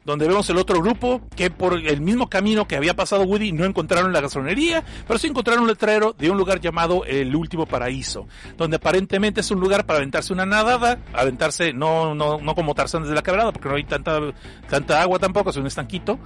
donde 0.05 0.27
vemos 0.27 0.47
el 0.51 0.57
otro 0.57 0.79
grupo 0.81 1.21
que 1.35 1.49
por 1.49 1.73
el 1.73 1.99
mismo 1.99 2.29
camino 2.29 2.67
que 2.67 2.75
había 2.75 2.95
pasado 2.95 3.23
Woody 3.23 3.51
no 3.51 3.65
encontraron 3.65 4.13
la 4.13 4.21
gasolinería, 4.21 4.83
pero 5.07 5.17
sí 5.17 5.25
encontraron 5.25 5.63
un 5.63 5.69
letrero 5.69 6.13
de 6.13 6.29
un 6.29 6.37
lugar 6.37 6.59
llamado 6.61 7.03
El 7.05 7.35
Último 7.35 7.65
Paraíso, 7.65 8.27
donde 8.55 8.75
aparentemente 8.75 9.41
es 9.41 9.49
un 9.49 9.59
lugar 9.59 9.87
para 9.87 9.97
aventarse 9.97 10.31
una 10.31 10.45
nadada, 10.45 10.99
aventarse 11.11 11.73
no 11.73 12.13
no 12.13 12.37
no 12.37 12.53
como 12.53 12.75
Tarzán 12.75 13.01
desde 13.01 13.15
la 13.15 13.23
quebrada, 13.23 13.51
porque 13.51 13.67
no 13.67 13.75
hay 13.75 13.83
tanta 13.83 14.19
tanta 14.69 15.01
agua 15.01 15.17
tampoco, 15.17 15.49
es 15.49 15.57
un 15.57 15.65
estanquito 15.65 16.19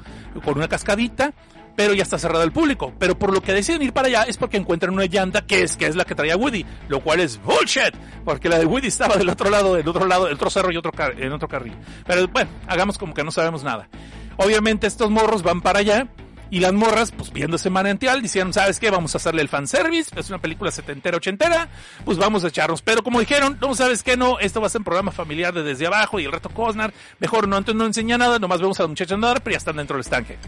con 0.43 0.57
una 0.57 0.67
cascadita 0.67 1.33
pero 1.79 1.93
ya 1.93 2.03
está 2.03 2.19
cerrado 2.19 2.43
al 2.43 2.51
público. 2.51 2.91
Pero 2.99 3.17
por 3.17 3.31
lo 3.31 3.39
que 3.39 3.53
deciden 3.53 3.81
ir 3.83 3.93
para 3.93 4.09
allá 4.09 4.23
es 4.23 4.35
porque 4.35 4.57
encuentran 4.57 4.93
una 4.93 5.05
llanta 5.05 5.45
que 5.45 5.63
es, 5.63 5.77
que 5.77 5.87
es 5.87 5.95
la 5.95 6.03
que 6.03 6.13
traía 6.13 6.35
Woody, 6.35 6.65
lo 6.89 6.99
cual 6.99 7.21
es 7.21 7.41
bullshit, 7.41 7.95
porque 8.25 8.49
la 8.49 8.59
de 8.59 8.65
Woody 8.65 8.87
estaba 8.87 9.15
del 9.15 9.29
otro 9.29 9.49
lado, 9.49 9.75
del 9.75 9.87
otro 9.87 10.05
lado, 10.05 10.25
del 10.25 10.33
otro 10.33 10.49
cerro 10.49 10.73
y 10.73 10.75
otro 10.75 10.91
en 11.17 11.31
otro 11.31 11.47
carril. 11.47 11.73
Pero 12.05 12.27
bueno, 12.27 12.49
hagamos 12.67 12.97
como 12.97 13.13
que 13.13 13.23
no 13.23 13.31
sabemos 13.31 13.63
nada. 13.63 13.87
Obviamente 14.35 14.87
estos 14.87 15.09
morros 15.09 15.41
van 15.41 15.61
para 15.61 15.79
allá. 15.79 16.09
Y 16.51 16.59
las 16.61 16.73
morras, 16.73 17.11
pues 17.11 17.31
viendo 17.31 17.57
ese 17.57 17.69
manantial, 17.69 18.23
decían, 18.23 18.51
¿sabes 18.51 18.79
qué? 18.79 18.89
Vamos 18.89 19.13
a 19.13 19.19
hacerle 19.19 19.43
el 19.43 19.47
fanservice, 19.47 20.09
es 20.19 20.29
una 20.29 20.39
película 20.39 20.71
setentera, 20.71 21.15
ochentera, 21.15 21.69
pues 22.03 22.17
vamos 22.17 22.43
a 22.43 22.47
echarnos. 22.47 22.81
Pero 22.81 23.03
como 23.03 23.19
dijeron, 23.19 23.57
no, 23.61 23.75
¿sabes 23.75 24.01
qué? 24.01 24.17
No, 24.17 24.39
esto 24.39 24.59
va 24.59 24.65
a 24.65 24.69
ser 24.71 24.79
un 24.79 24.85
programa 24.85 25.11
familiar 25.11 25.53
de 25.53 25.61
desde 25.61 25.85
abajo 25.85 26.19
y 26.19 26.25
el 26.25 26.31
reto 26.31 26.49
Cosnar, 26.49 26.91
mejor 27.19 27.47
no, 27.47 27.55
entonces 27.55 27.77
no 27.77 27.85
enseña 27.85 28.17
nada, 28.17 28.39
nomás 28.39 28.59
vemos 28.59 28.79
a 28.79 28.83
los 28.83 28.89
muchachos 28.89 29.17
nadar, 29.17 29.43
pero 29.43 29.53
ya 29.53 29.59
están 29.59 29.77
dentro 29.77 29.95
del 29.95 30.01
estanque 30.01 30.39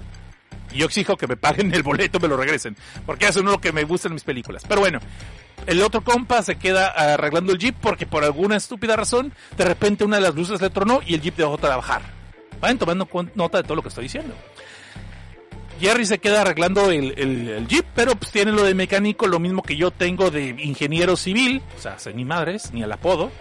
yo 0.77 0.85
exijo 0.85 1.17
que 1.17 1.27
me 1.27 1.37
paguen 1.37 1.73
el 1.73 1.83
boleto, 1.83 2.19
me 2.19 2.27
lo 2.27 2.37
regresen, 2.37 2.75
porque 3.05 3.27
eso 3.27 3.41
no 3.41 3.49
es 3.49 3.55
lo 3.55 3.61
que 3.61 3.71
me 3.71 3.83
gusta 3.83 4.07
en 4.07 4.13
mis 4.13 4.23
películas. 4.23 4.63
Pero 4.67 4.81
bueno, 4.81 4.99
el 5.67 5.81
otro 5.81 6.01
compa 6.01 6.41
se 6.41 6.55
queda 6.55 6.87
arreglando 6.87 7.53
el 7.53 7.59
jeep 7.59 7.75
porque 7.79 8.05
por 8.05 8.23
alguna 8.23 8.57
estúpida 8.57 8.95
razón, 8.95 9.33
de 9.57 9.65
repente 9.65 10.03
una 10.03 10.17
de 10.17 10.23
las 10.23 10.35
luces 10.35 10.61
le 10.61 10.69
tronó 10.69 11.01
y 11.05 11.13
el 11.13 11.21
jeep 11.21 11.35
dejó 11.35 11.55
de 11.57 11.61
trabajar. 11.61 12.01
Vayan 12.59 12.77
tomando 12.77 13.07
nota 13.35 13.57
de 13.57 13.63
todo 13.63 13.75
lo 13.75 13.81
que 13.81 13.89
estoy 13.89 14.03
diciendo. 14.03 14.35
Jerry 15.79 16.05
se 16.05 16.19
queda 16.19 16.41
arreglando 16.41 16.91
el, 16.91 17.15
el, 17.17 17.49
el, 17.49 17.67
jeep, 17.67 17.85
pero 17.95 18.15
pues 18.15 18.31
tiene 18.31 18.51
lo 18.51 18.63
de 18.63 18.75
mecánico, 18.75 19.27
lo 19.27 19.39
mismo 19.39 19.63
que 19.63 19.75
yo 19.75 19.89
tengo 19.89 20.29
de 20.29 20.49
ingeniero 20.59 21.15
civil, 21.15 21.63
o 21.75 21.81
sea, 21.81 21.97
ni 22.13 22.23
madres, 22.23 22.71
ni 22.71 22.83
el 22.83 22.91
apodo. 22.91 23.31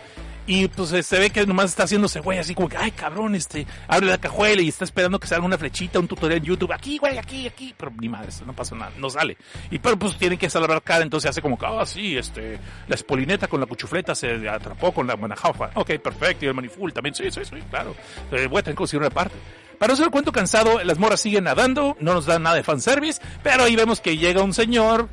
Y 0.50 0.66
pues 0.66 0.88
se 1.06 1.18
ve 1.20 1.30
que 1.30 1.46
nomás 1.46 1.66
está 1.66 1.84
haciéndose 1.84 2.18
güey, 2.18 2.40
así 2.40 2.56
como 2.56 2.68
que, 2.68 2.76
ay 2.76 2.90
cabrón, 2.90 3.36
este, 3.36 3.68
abre 3.86 4.08
la 4.08 4.18
cajuela 4.18 4.60
y 4.60 4.66
está 4.66 4.82
esperando 4.82 5.20
que 5.20 5.28
salga 5.28 5.46
una 5.46 5.56
flechita, 5.56 6.00
un 6.00 6.08
tutorial 6.08 6.38
en 6.38 6.44
YouTube, 6.44 6.72
aquí, 6.72 6.98
güey, 6.98 7.18
aquí, 7.18 7.46
aquí, 7.46 7.72
pero 7.78 7.92
ni 8.00 8.08
madre, 8.08 8.30
no 8.44 8.52
pasa 8.52 8.74
nada, 8.74 8.90
no 8.98 9.08
sale. 9.08 9.36
Y 9.70 9.78
pero 9.78 9.96
pues 9.96 10.18
tienen 10.18 10.40
que 10.40 10.50
salvar 10.50 10.82
cara, 10.82 11.04
entonces 11.04 11.30
hace 11.30 11.40
como 11.40 11.56
que, 11.56 11.66
ah, 11.66 11.86
sí, 11.86 12.16
este, 12.16 12.58
la 12.88 12.96
espolineta 12.96 13.46
con 13.46 13.60
la 13.60 13.66
cuchufleta 13.66 14.12
se 14.16 14.48
atrapó 14.48 14.90
con 14.90 15.06
la 15.06 15.14
manajafa. 15.14 15.70
Ok, 15.76 15.92
perfecto, 16.02 16.44
y 16.46 16.48
el 16.48 16.54
maniful 16.54 16.92
también, 16.92 17.14
sí, 17.14 17.30
sí, 17.30 17.42
sí, 17.44 17.54
claro. 17.70 17.94
Eh, 18.32 18.48
voy 18.48 18.58
a 18.58 18.62
tener 18.64 18.74
que 18.74 18.78
conseguir 18.78 19.02
una 19.02 19.10
parte. 19.10 19.36
Para 19.78 19.92
no 19.92 19.96
ser 19.96 20.10
cuento 20.10 20.32
cansado, 20.32 20.82
las 20.82 20.98
moras 20.98 21.20
siguen 21.20 21.44
nadando, 21.44 21.96
no 22.00 22.12
nos 22.12 22.26
dan 22.26 22.42
nada 22.42 22.56
de 22.56 22.64
fanservice, 22.64 23.22
pero 23.44 23.62
ahí 23.62 23.76
vemos 23.76 24.00
que 24.00 24.16
llega 24.16 24.42
un 24.42 24.52
señor, 24.52 25.08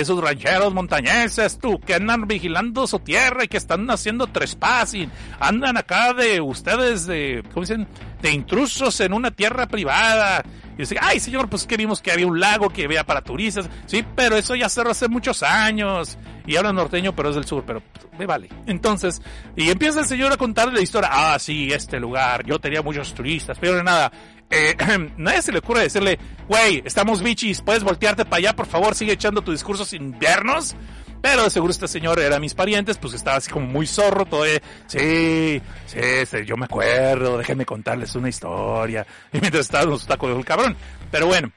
esos 0.00 0.20
rancheros 0.20 0.72
montañeses, 0.72 1.58
tú, 1.58 1.78
que 1.80 1.94
andan 1.94 2.26
vigilando 2.26 2.86
su 2.86 2.98
tierra 3.00 3.44
y 3.44 3.48
que 3.48 3.56
están 3.56 3.90
haciendo 3.90 4.26
trespassing, 4.26 5.10
andan 5.40 5.76
acá 5.76 6.12
de 6.14 6.40
ustedes 6.40 7.06
de, 7.06 7.42
¿cómo 7.52 7.62
dicen? 7.62 7.86
De 8.20 8.30
intrusos 8.30 9.00
en 9.00 9.12
una 9.12 9.30
tierra 9.30 9.66
privada. 9.66 10.42
Y 10.74 10.78
dice, 10.78 10.96
ay 11.00 11.20
señor, 11.20 11.48
pues 11.48 11.66
que 11.66 11.76
vimos 11.76 12.00
que 12.00 12.12
había 12.12 12.26
un 12.26 12.40
lago 12.40 12.70
que 12.70 12.84
había 12.84 13.04
para 13.04 13.20
turistas. 13.20 13.68
Sí, 13.86 14.04
pero 14.16 14.36
eso 14.36 14.54
ya 14.54 14.68
cerró 14.68 14.90
hace 14.90 15.08
muchos 15.08 15.42
años. 15.42 16.16
Y 16.46 16.56
habla 16.56 16.72
norteño, 16.72 17.14
pero 17.14 17.28
es 17.28 17.34
del 17.34 17.44
sur, 17.44 17.64
pero 17.66 17.82
me 18.18 18.26
vale. 18.26 18.48
Entonces, 18.66 19.20
y 19.56 19.70
empieza 19.70 20.00
el 20.00 20.06
señor 20.06 20.32
a 20.32 20.36
contarle 20.36 20.74
la 20.74 20.80
historia. 20.80 21.10
Ah, 21.12 21.38
sí, 21.38 21.68
este 21.72 22.00
lugar, 22.00 22.44
yo 22.44 22.58
tenía 22.58 22.82
muchos 22.82 23.14
turistas, 23.14 23.58
pero 23.60 23.82
nada, 23.82 24.10
eh, 24.52 24.76
nadie 25.16 25.42
se 25.42 25.50
le 25.50 25.58
ocurre 25.58 25.82
decirle, 25.82 26.18
güey, 26.48 26.82
estamos 26.84 27.22
bichis, 27.22 27.62
puedes 27.62 27.82
voltearte 27.82 28.24
para 28.24 28.36
allá, 28.36 28.56
por 28.56 28.66
favor, 28.66 28.94
sigue 28.94 29.12
echando 29.12 29.42
tus 29.42 29.54
discursos 29.54 29.92
inviernos. 29.92 30.76
Pero 31.22 31.44
de 31.44 31.50
seguro 31.50 31.70
este 31.70 31.86
señor 31.86 32.18
era 32.18 32.40
mis 32.40 32.52
parientes, 32.52 32.98
pues 32.98 33.14
estaba 33.14 33.36
así 33.36 33.48
como 33.48 33.66
muy 33.66 33.86
zorro, 33.86 34.26
todo 34.26 34.42
de, 34.42 34.60
sí, 34.88 35.62
sí, 35.86 36.00
sí, 36.26 36.44
yo 36.44 36.56
me 36.56 36.64
acuerdo, 36.64 37.38
déjenme 37.38 37.64
contarles 37.64 38.14
una 38.16 38.28
historia. 38.28 39.06
Y 39.32 39.38
mientras 39.38 39.66
estaba 39.66 39.86
nos 39.86 40.02
está 40.02 40.18
el 40.20 40.44
cabrón. 40.44 40.76
Pero 41.12 41.28
bueno, 41.28 41.52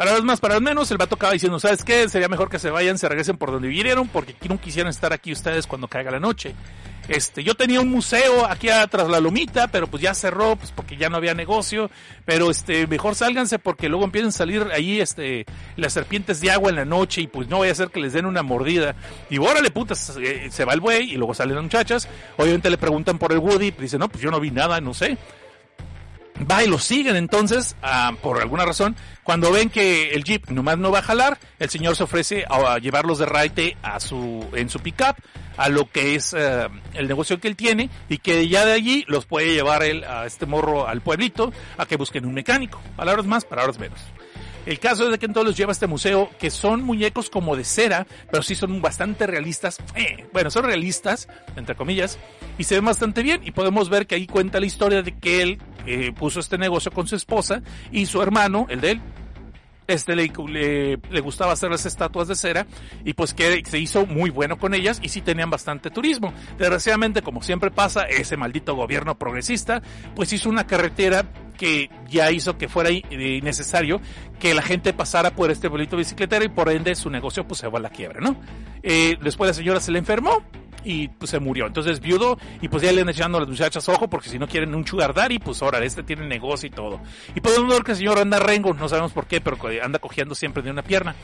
para 0.00 0.14
los 0.14 0.24
más, 0.24 0.40
para 0.40 0.54
los 0.54 0.62
menos, 0.62 0.90
el 0.90 0.96
vato 0.96 1.16
acaba 1.16 1.34
diciendo, 1.34 1.60
¿sabes 1.60 1.84
qué? 1.84 2.08
Sería 2.08 2.26
mejor 2.26 2.48
que 2.48 2.58
se 2.58 2.70
vayan, 2.70 2.96
se 2.96 3.06
regresen 3.06 3.36
por 3.36 3.50
donde 3.50 3.68
vinieron, 3.68 4.08
porque 4.08 4.34
no 4.48 4.58
quisieran 4.58 4.88
estar 4.88 5.12
aquí 5.12 5.30
ustedes 5.30 5.66
cuando 5.66 5.88
caiga 5.88 6.10
la 6.10 6.18
noche. 6.18 6.54
Este, 7.06 7.44
yo 7.44 7.54
tenía 7.54 7.82
un 7.82 7.90
museo 7.90 8.46
aquí 8.46 8.70
atrás 8.70 9.10
la 9.10 9.20
lomita, 9.20 9.68
pero 9.68 9.88
pues 9.88 10.02
ya 10.02 10.14
cerró, 10.14 10.56
pues 10.56 10.72
porque 10.72 10.96
ya 10.96 11.10
no 11.10 11.18
había 11.18 11.34
negocio. 11.34 11.90
Pero 12.24 12.50
este, 12.50 12.86
mejor 12.86 13.14
sálganse 13.14 13.58
porque 13.58 13.90
luego 13.90 14.06
empiezan 14.06 14.30
a 14.30 14.32
salir 14.32 14.68
ahí, 14.72 15.02
este, 15.02 15.44
las 15.76 15.92
serpientes 15.92 16.40
de 16.40 16.50
agua 16.50 16.70
en 16.70 16.76
la 16.76 16.86
noche 16.86 17.20
y 17.20 17.26
pues 17.26 17.48
no 17.48 17.58
vaya 17.58 17.72
a 17.72 17.74
ser 17.74 17.90
que 17.90 18.00
les 18.00 18.14
den 18.14 18.24
una 18.24 18.42
mordida. 18.42 18.94
Y 19.28 19.36
órale, 19.36 19.70
puta, 19.70 19.94
se, 19.94 20.50
se 20.50 20.64
va 20.64 20.72
el 20.72 20.80
buey 20.80 21.12
y 21.12 21.16
luego 21.16 21.34
salen 21.34 21.56
las 21.56 21.64
muchachas. 21.64 22.08
Obviamente 22.38 22.70
le 22.70 22.78
preguntan 22.78 23.18
por 23.18 23.32
el 23.32 23.38
Woody, 23.38 23.72
dice, 23.72 23.98
no, 23.98 24.08
pues 24.08 24.22
yo 24.22 24.30
no 24.30 24.40
vi 24.40 24.50
nada, 24.50 24.80
no 24.80 24.94
sé 24.94 25.18
va 26.48 26.64
y 26.64 26.68
lo 26.68 26.78
siguen 26.78 27.16
entonces, 27.16 27.76
uh, 27.82 28.14
por 28.16 28.40
alguna 28.40 28.64
razón, 28.64 28.96
cuando 29.22 29.52
ven 29.52 29.70
que 29.70 30.12
el 30.12 30.24
jeep 30.24 30.48
nomás 30.50 30.78
no 30.78 30.90
va 30.90 31.00
a 31.00 31.02
jalar, 31.02 31.38
el 31.58 31.70
señor 31.70 31.96
se 31.96 32.04
ofrece 32.04 32.44
a, 32.48 32.78
llevarlos 32.78 33.18
de 33.18 33.26
raite 33.26 33.76
a 33.82 34.00
su, 34.00 34.46
en 34.54 34.68
su 34.68 34.80
pickup, 34.80 35.16
a 35.56 35.68
lo 35.68 35.90
que 35.90 36.14
es 36.14 36.32
uh, 36.32 36.70
el 36.94 37.08
negocio 37.08 37.40
que 37.40 37.48
él 37.48 37.56
tiene, 37.56 37.90
y 38.08 38.18
que 38.18 38.48
ya 38.48 38.64
de 38.64 38.72
allí 38.72 39.04
los 39.08 39.26
puede 39.26 39.52
llevar 39.52 39.82
él 39.82 40.04
a 40.04 40.26
este 40.26 40.46
morro 40.46 40.86
al 40.86 41.00
pueblito, 41.00 41.52
a 41.76 41.86
que 41.86 41.96
busquen 41.96 42.26
un 42.26 42.34
mecánico, 42.34 42.80
palabras 42.96 43.26
más, 43.26 43.44
palabras 43.44 43.78
menos. 43.78 44.00
El 44.66 44.78
caso 44.78 45.04
es 45.04 45.10
de 45.10 45.18
que 45.18 45.26
entonces 45.26 45.48
los 45.48 45.56
lleva 45.56 45.70
a 45.70 45.72
este 45.72 45.86
museo, 45.86 46.30
que 46.38 46.50
son 46.50 46.82
muñecos 46.82 47.30
como 47.30 47.56
de 47.56 47.64
cera, 47.64 48.06
pero 48.30 48.42
sí 48.42 48.54
son 48.54 48.82
bastante 48.82 49.26
realistas. 49.26 49.78
Eh, 49.94 50.26
bueno, 50.32 50.50
son 50.50 50.64
realistas, 50.64 51.28
entre 51.56 51.74
comillas, 51.74 52.18
y 52.58 52.64
se 52.64 52.74
ven 52.74 52.84
bastante 52.84 53.22
bien. 53.22 53.40
Y 53.44 53.52
podemos 53.52 53.88
ver 53.88 54.06
que 54.06 54.16
ahí 54.16 54.26
cuenta 54.26 54.60
la 54.60 54.66
historia 54.66 55.02
de 55.02 55.16
que 55.16 55.42
él 55.42 55.58
eh, 55.86 56.12
puso 56.12 56.40
este 56.40 56.58
negocio 56.58 56.92
con 56.92 57.06
su 57.06 57.16
esposa 57.16 57.62
y 57.90 58.06
su 58.06 58.20
hermano, 58.20 58.66
el 58.68 58.80
de 58.80 58.90
él, 58.92 59.00
este 59.86 60.14
le, 60.14 60.30
le, 60.48 60.98
le, 61.10 61.20
gustaba 61.20 61.52
hacer 61.52 61.70
las 61.70 61.84
estatuas 61.84 62.28
de 62.28 62.36
cera 62.36 62.66
y 63.04 63.14
pues 63.14 63.34
que 63.34 63.64
se 63.64 63.78
hizo 63.78 64.06
muy 64.06 64.30
bueno 64.30 64.56
con 64.56 64.72
ellas 64.74 65.00
y 65.02 65.08
sí 65.08 65.20
tenían 65.20 65.50
bastante 65.50 65.90
turismo. 65.90 66.32
Desgraciadamente, 66.58 67.22
como 67.22 67.42
siempre 67.42 67.70
pasa, 67.70 68.02
ese 68.02 68.36
maldito 68.36 68.76
gobierno 68.76 69.18
progresista 69.18 69.82
pues 70.14 70.32
hizo 70.32 70.48
una 70.48 70.66
carretera 70.66 71.24
que 71.60 71.90
ya 72.08 72.30
hizo 72.30 72.56
que 72.56 72.68
fuera 72.68 72.88
necesario 73.42 74.00
que 74.38 74.54
la 74.54 74.62
gente 74.62 74.94
pasara 74.94 75.32
por 75.32 75.50
este 75.50 75.68
bolito 75.68 75.94
bicicletero 75.94 76.42
y 76.42 76.48
por 76.48 76.70
ende 76.70 76.94
su 76.94 77.10
negocio 77.10 77.46
pues 77.46 77.60
se 77.60 77.68
va 77.68 77.78
a 77.78 77.82
la 77.82 77.90
quiebra, 77.90 78.18
¿no? 78.18 78.34
Eh, 78.82 79.18
después 79.22 79.48
la 79.48 79.52
señora 79.52 79.78
se 79.78 79.92
le 79.92 79.98
enfermó 79.98 80.42
y 80.84 81.08
pues 81.08 81.30
se 81.30 81.38
murió. 81.38 81.66
Entonces 81.66 82.00
viudo 82.00 82.38
y 82.62 82.68
pues 82.68 82.82
ya 82.82 82.90
le 82.92 83.02
han 83.02 83.10
echando 83.10 83.36
a 83.36 83.42
las 83.42 83.50
muchachas 83.50 83.86
ojo 83.90 84.08
porque 84.08 84.30
si 84.30 84.38
no 84.38 84.48
quieren 84.48 84.74
un 84.74 84.86
sugar 84.86 85.12
y 85.32 85.38
pues 85.38 85.60
ahora 85.60 85.84
este 85.84 86.02
tiene 86.02 86.26
negocio 86.26 86.66
y 86.66 86.70
todo. 86.70 86.98
Y 87.34 87.42
podemos 87.42 87.70
ver 87.70 87.82
que 87.82 87.90
el 87.90 87.98
señor 87.98 88.18
anda 88.18 88.38
rengo, 88.38 88.72
no 88.72 88.88
sabemos 88.88 89.12
por 89.12 89.26
qué, 89.26 89.42
pero 89.42 89.58
anda 89.84 89.98
cojeando 89.98 90.34
siempre 90.34 90.62
de 90.62 90.70
una 90.70 90.82
pierna. 90.82 91.14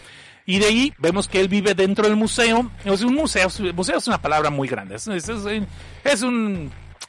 Y 0.45 0.59
de 0.59 0.67
ahí 0.67 0.93
vemos 0.99 1.29
que 1.29 1.41
él 1.41 1.49
vive 1.49 1.73
dentro 1.73 2.07
del 2.07 2.17
museo. 2.17 2.71
Es 2.85 3.03
un 3.03 3.15
museo, 3.15 3.49
museo 3.75 3.97
es 3.97 4.07
una 4.07 4.21
palabra 4.21 4.51
muy 4.51 4.69
grande. 4.69 4.97
Es, 4.97 5.07
un 5.07 5.49
eh, 5.49 5.67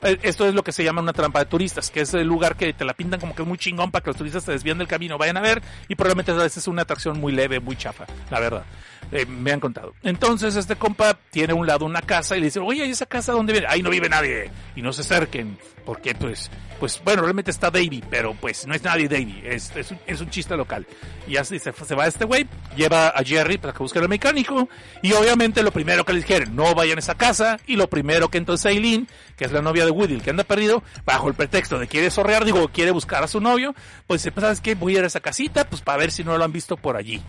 esto 0.01 0.47
es 0.47 0.53
lo 0.53 0.63
que 0.63 0.71
se 0.71 0.83
llama 0.83 1.01
una 1.01 1.13
trampa 1.13 1.39
de 1.39 1.45
turistas, 1.45 1.89
que 1.89 2.01
es 2.01 2.13
el 2.13 2.27
lugar 2.27 2.55
que 2.55 2.73
te 2.73 2.85
la 2.85 2.93
pintan 2.93 3.19
como 3.19 3.35
que 3.35 3.41
es 3.41 3.47
muy 3.47 3.57
chingón 3.57 3.91
para 3.91 4.03
que 4.03 4.09
los 4.09 4.17
turistas 4.17 4.43
se 4.43 4.51
desvíen 4.51 4.77
del 4.77 4.87
camino, 4.87 5.17
vayan 5.17 5.37
a 5.37 5.41
ver, 5.41 5.61
y 5.87 5.95
probablemente 5.95 6.31
a 6.31 6.35
veces 6.35 6.57
es 6.57 6.67
una 6.67 6.83
atracción 6.83 7.19
muy 7.19 7.33
leve, 7.33 7.59
muy 7.59 7.75
chafa, 7.75 8.05
la 8.29 8.39
verdad. 8.39 8.63
Eh, 9.11 9.25
me 9.25 9.53
han 9.53 9.59
contado. 9.61 9.93
Entonces 10.03 10.55
este 10.57 10.75
compa 10.75 11.17
tiene 11.31 11.53
a 11.53 11.55
un 11.55 11.65
lado 11.65 11.85
una 11.85 12.01
casa 12.01 12.35
y 12.35 12.41
le 12.41 12.47
dice, 12.47 12.59
oye, 12.59 12.85
¿y 12.85 12.91
esa 12.91 13.05
casa 13.05 13.31
dónde 13.31 13.53
viene? 13.53 13.67
Ahí 13.69 13.81
no 13.81 13.89
vive 13.89 14.09
nadie. 14.09 14.51
Y 14.75 14.81
no 14.81 14.91
se 14.91 15.01
acerquen, 15.01 15.57
porque 15.85 16.13
pues, 16.13 16.51
pues 16.79 17.01
bueno, 17.03 17.21
realmente 17.21 17.49
está 17.49 17.71
Davy, 17.71 18.03
pero 18.09 18.33
pues 18.33 18.67
no 18.67 18.73
es 18.73 18.83
nadie 18.83 19.07
Davy, 19.07 19.41
es, 19.45 19.73
es, 19.75 19.91
un, 19.91 19.99
es 20.05 20.19
un 20.19 20.29
chiste 20.29 20.57
local. 20.57 20.85
Y 21.25 21.37
así 21.37 21.57
se, 21.59 21.71
se 21.71 21.95
va 21.95 22.07
este 22.07 22.25
güey, 22.25 22.47
lleva 22.75 23.07
a 23.07 23.23
Jerry 23.23 23.57
para 23.57 23.71
que 23.71 23.79
busque 23.79 23.99
al 23.99 24.09
mecánico, 24.09 24.67
y 25.01 25.13
obviamente 25.13 25.63
lo 25.63 25.71
primero 25.71 26.03
que 26.03 26.11
le 26.11 26.19
dijeron, 26.19 26.53
no 26.55 26.75
vayan 26.75 26.97
a 26.97 26.99
esa 26.99 27.15
casa, 27.15 27.57
y 27.65 27.77
lo 27.77 27.89
primero 27.89 28.27
que 28.29 28.37
entonces 28.37 28.65
Aileen, 28.65 29.07
que 29.37 29.45
es 29.45 29.51
la 29.53 29.61
novia 29.61 29.85
de 29.87 29.91
Woody, 29.91 30.19
que 30.19 30.29
anda 30.29 30.43
perdido, 30.43 30.83
bajo 31.05 31.27
el 31.27 31.33
pretexto 31.33 31.79
de 31.79 31.87
quiere 31.87 32.11
sorrear, 32.11 32.45
digo, 32.45 32.67
quiere 32.69 32.91
buscar 32.91 33.23
a 33.23 33.27
su 33.27 33.41
novio, 33.41 33.73
pues 34.05 34.21
dice, 34.21 34.31
pues, 34.31 34.43
¿sabes 34.43 34.61
qué? 34.61 34.75
Voy 34.75 34.95
a 34.95 34.99
ir 34.99 35.03
a 35.03 35.07
esa 35.07 35.19
casita, 35.19 35.67
pues 35.67 35.81
para 35.81 35.97
ver 35.97 36.11
si 36.11 36.23
no 36.23 36.37
lo 36.37 36.43
han 36.43 36.51
visto 36.51 36.77
por 36.77 36.95
allí. 36.95 37.21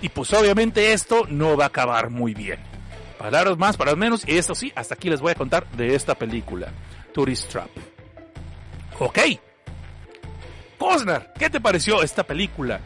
Y 0.00 0.08
pues 0.08 0.32
obviamente 0.32 0.92
esto 0.92 1.26
no 1.28 1.56
va 1.56 1.64
a 1.64 1.68
acabar 1.68 2.10
muy 2.10 2.34
bien. 2.34 2.58
Palabras 3.18 3.58
más, 3.58 3.76
palabras 3.76 3.98
menos, 3.98 4.28
y 4.28 4.36
esto 4.36 4.54
sí, 4.54 4.72
hasta 4.76 4.94
aquí 4.94 5.10
les 5.10 5.20
voy 5.20 5.32
a 5.32 5.34
contar 5.34 5.68
de 5.72 5.94
esta 5.94 6.14
película, 6.14 6.68
Tourist 7.12 7.50
Trap. 7.50 7.68
Ok. 9.00 9.18
Cosnar, 10.78 11.32
¿qué 11.36 11.50
te 11.50 11.60
pareció 11.60 12.02
esta 12.02 12.22
película? 12.22 12.80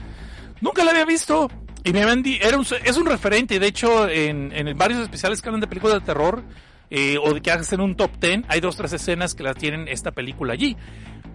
Nunca 0.61 0.85
la 0.85 0.93
había 0.93 1.05
visto. 1.05 1.51
Y 1.85 1.93
me 1.93 2.03
habían 2.03 2.23
era 2.25 2.57
un, 2.57 2.65
es 2.85 2.97
un 2.97 3.07
referente, 3.07 3.59
de 3.59 3.67
hecho, 3.67 4.09
en, 4.09 4.53
en 4.55 4.79
varios 4.79 5.01
especiales 5.01 5.43
que 5.43 5.49
hablan 5.49 5.61
de 5.61 5.67
películas 5.67 6.01
de 6.01 6.07
terror, 6.07 6.43
eh, 6.95 7.17
o 7.17 7.33
de 7.33 7.41
que 7.41 7.51
hacen 7.51 7.81
un 7.81 7.97
top 7.97 8.11
10, 8.21 8.43
hay 8.49 8.61
dos, 8.61 8.77
tres 8.77 8.93
escenas 8.93 9.35
que 9.35 9.43
la 9.43 9.55
tienen 9.55 9.89
esta 9.89 10.11
película 10.13 10.53
allí. 10.53 10.77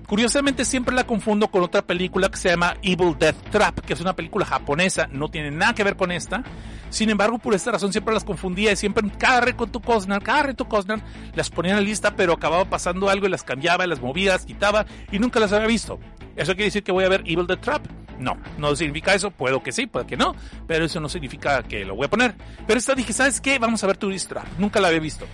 Curiosamente 0.08 0.66
siempre 0.66 0.93
la 0.95 1.08
confundo 1.08 1.47
con 1.47 1.64
otra 1.64 1.82
película 1.82 2.30
que 2.30 2.38
se 2.38 2.49
llama 2.49 2.76
Evil 2.84 3.18
Death 3.18 3.49
Trap, 3.49 3.80
que 3.80 3.93
es 3.93 3.99
una 3.99 4.16
película 4.16 4.45
japonesa, 4.45 5.08
no 5.12 5.30
tiene 5.30 5.49
nada 5.49 5.74
que 5.74 5.84
ver 5.84 5.95
con 5.95 6.12
esta. 6.12 6.43
Sin 6.91 7.10
embargo, 7.10 7.39
por 7.39 7.55
esta 7.55 7.72
razón 7.72 7.91
siempre 7.91 8.14
las 8.14 8.24
confundía 8.24 8.72
y 8.72 8.76
siempre 8.76 9.03
cada 9.18 9.41
reto 9.41 9.82
Cosnar, 9.82 10.22
cada 10.22 10.43
reto 10.43 10.70
Cosnar 10.70 11.01
las 11.34 11.49
ponía 11.49 11.72
en 11.72 11.78
la 11.78 11.84
lista, 11.84 12.16
pero 12.16 12.34
acababa 12.34 12.66
pasando 12.66 13.10
algo 13.10 13.26
y 13.26 13.30
las 13.32 13.43
cambiaba, 13.43 13.88
las 13.88 13.99
movía, 13.99 14.34
las 14.34 14.45
quitaba 14.45 14.86
y 15.12 15.18
nunca 15.18 15.39
las 15.39 15.51
había 15.53 15.68
visto. 15.68 15.99
¿Eso 16.38 16.54
quiere 16.54 16.66
decir 16.66 16.84
que 16.84 16.92
voy 16.92 17.04
a 17.04 17.10
ver 17.10 17.22
Evil 17.26 17.48
Death 17.48 17.62
Trap? 17.62 17.86
No, 18.20 18.38
no 18.58 18.76
significa 18.76 19.14
eso, 19.14 19.32
puedo 19.32 19.62
que 19.62 19.72
sí, 19.72 19.88
puede 19.88 20.08
que 20.08 20.18
no, 20.18 20.36
pero 20.68 20.86
eso 20.86 21.00
no 21.00 21.10
significa 21.10 21.62
que 21.64 21.84
lo 21.84 21.96
voy 21.96 22.06
a 22.06 22.10
poner. 22.10 22.36
Pero 22.66 22.80
esta 22.80 22.96
dije, 22.96 23.14
¿sabes 23.14 23.42
qué? 23.42 23.60
Vamos 23.60 23.84
a 23.84 23.88
ver 23.88 23.98
Tourist 23.98 24.32
nunca 24.58 24.80
la 24.80 24.88
había 24.88 25.00
visto. 25.00 25.26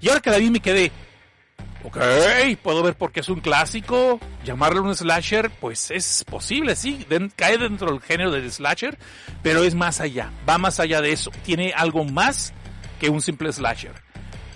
Y 0.00 0.08
ahora 0.08 0.20
que 0.20 0.30
la 0.30 0.38
vi 0.38 0.50
me 0.50 0.60
quedé, 0.60 0.92
Ok, 1.82 1.96
puedo 2.62 2.82
ver 2.82 2.94
por 2.94 3.10
qué 3.10 3.20
es 3.20 3.28
un 3.28 3.40
clásico. 3.40 4.20
Llamarlo 4.44 4.82
un 4.82 4.94
slasher, 4.94 5.50
pues 5.50 5.90
es 5.90 6.24
posible, 6.24 6.76
sí. 6.76 7.06
cae 7.36 7.56
dentro 7.56 7.90
del 7.90 8.00
género 8.00 8.30
del 8.30 8.50
slasher, 8.50 8.98
pero 9.42 9.64
es 9.64 9.74
más 9.74 10.00
allá. 10.00 10.30
Va 10.48 10.58
más 10.58 10.78
allá 10.78 11.00
de 11.00 11.12
eso. 11.12 11.30
Tiene 11.42 11.72
algo 11.74 12.04
más 12.04 12.52
que 13.00 13.08
un 13.08 13.22
simple 13.22 13.52
slasher. 13.52 13.94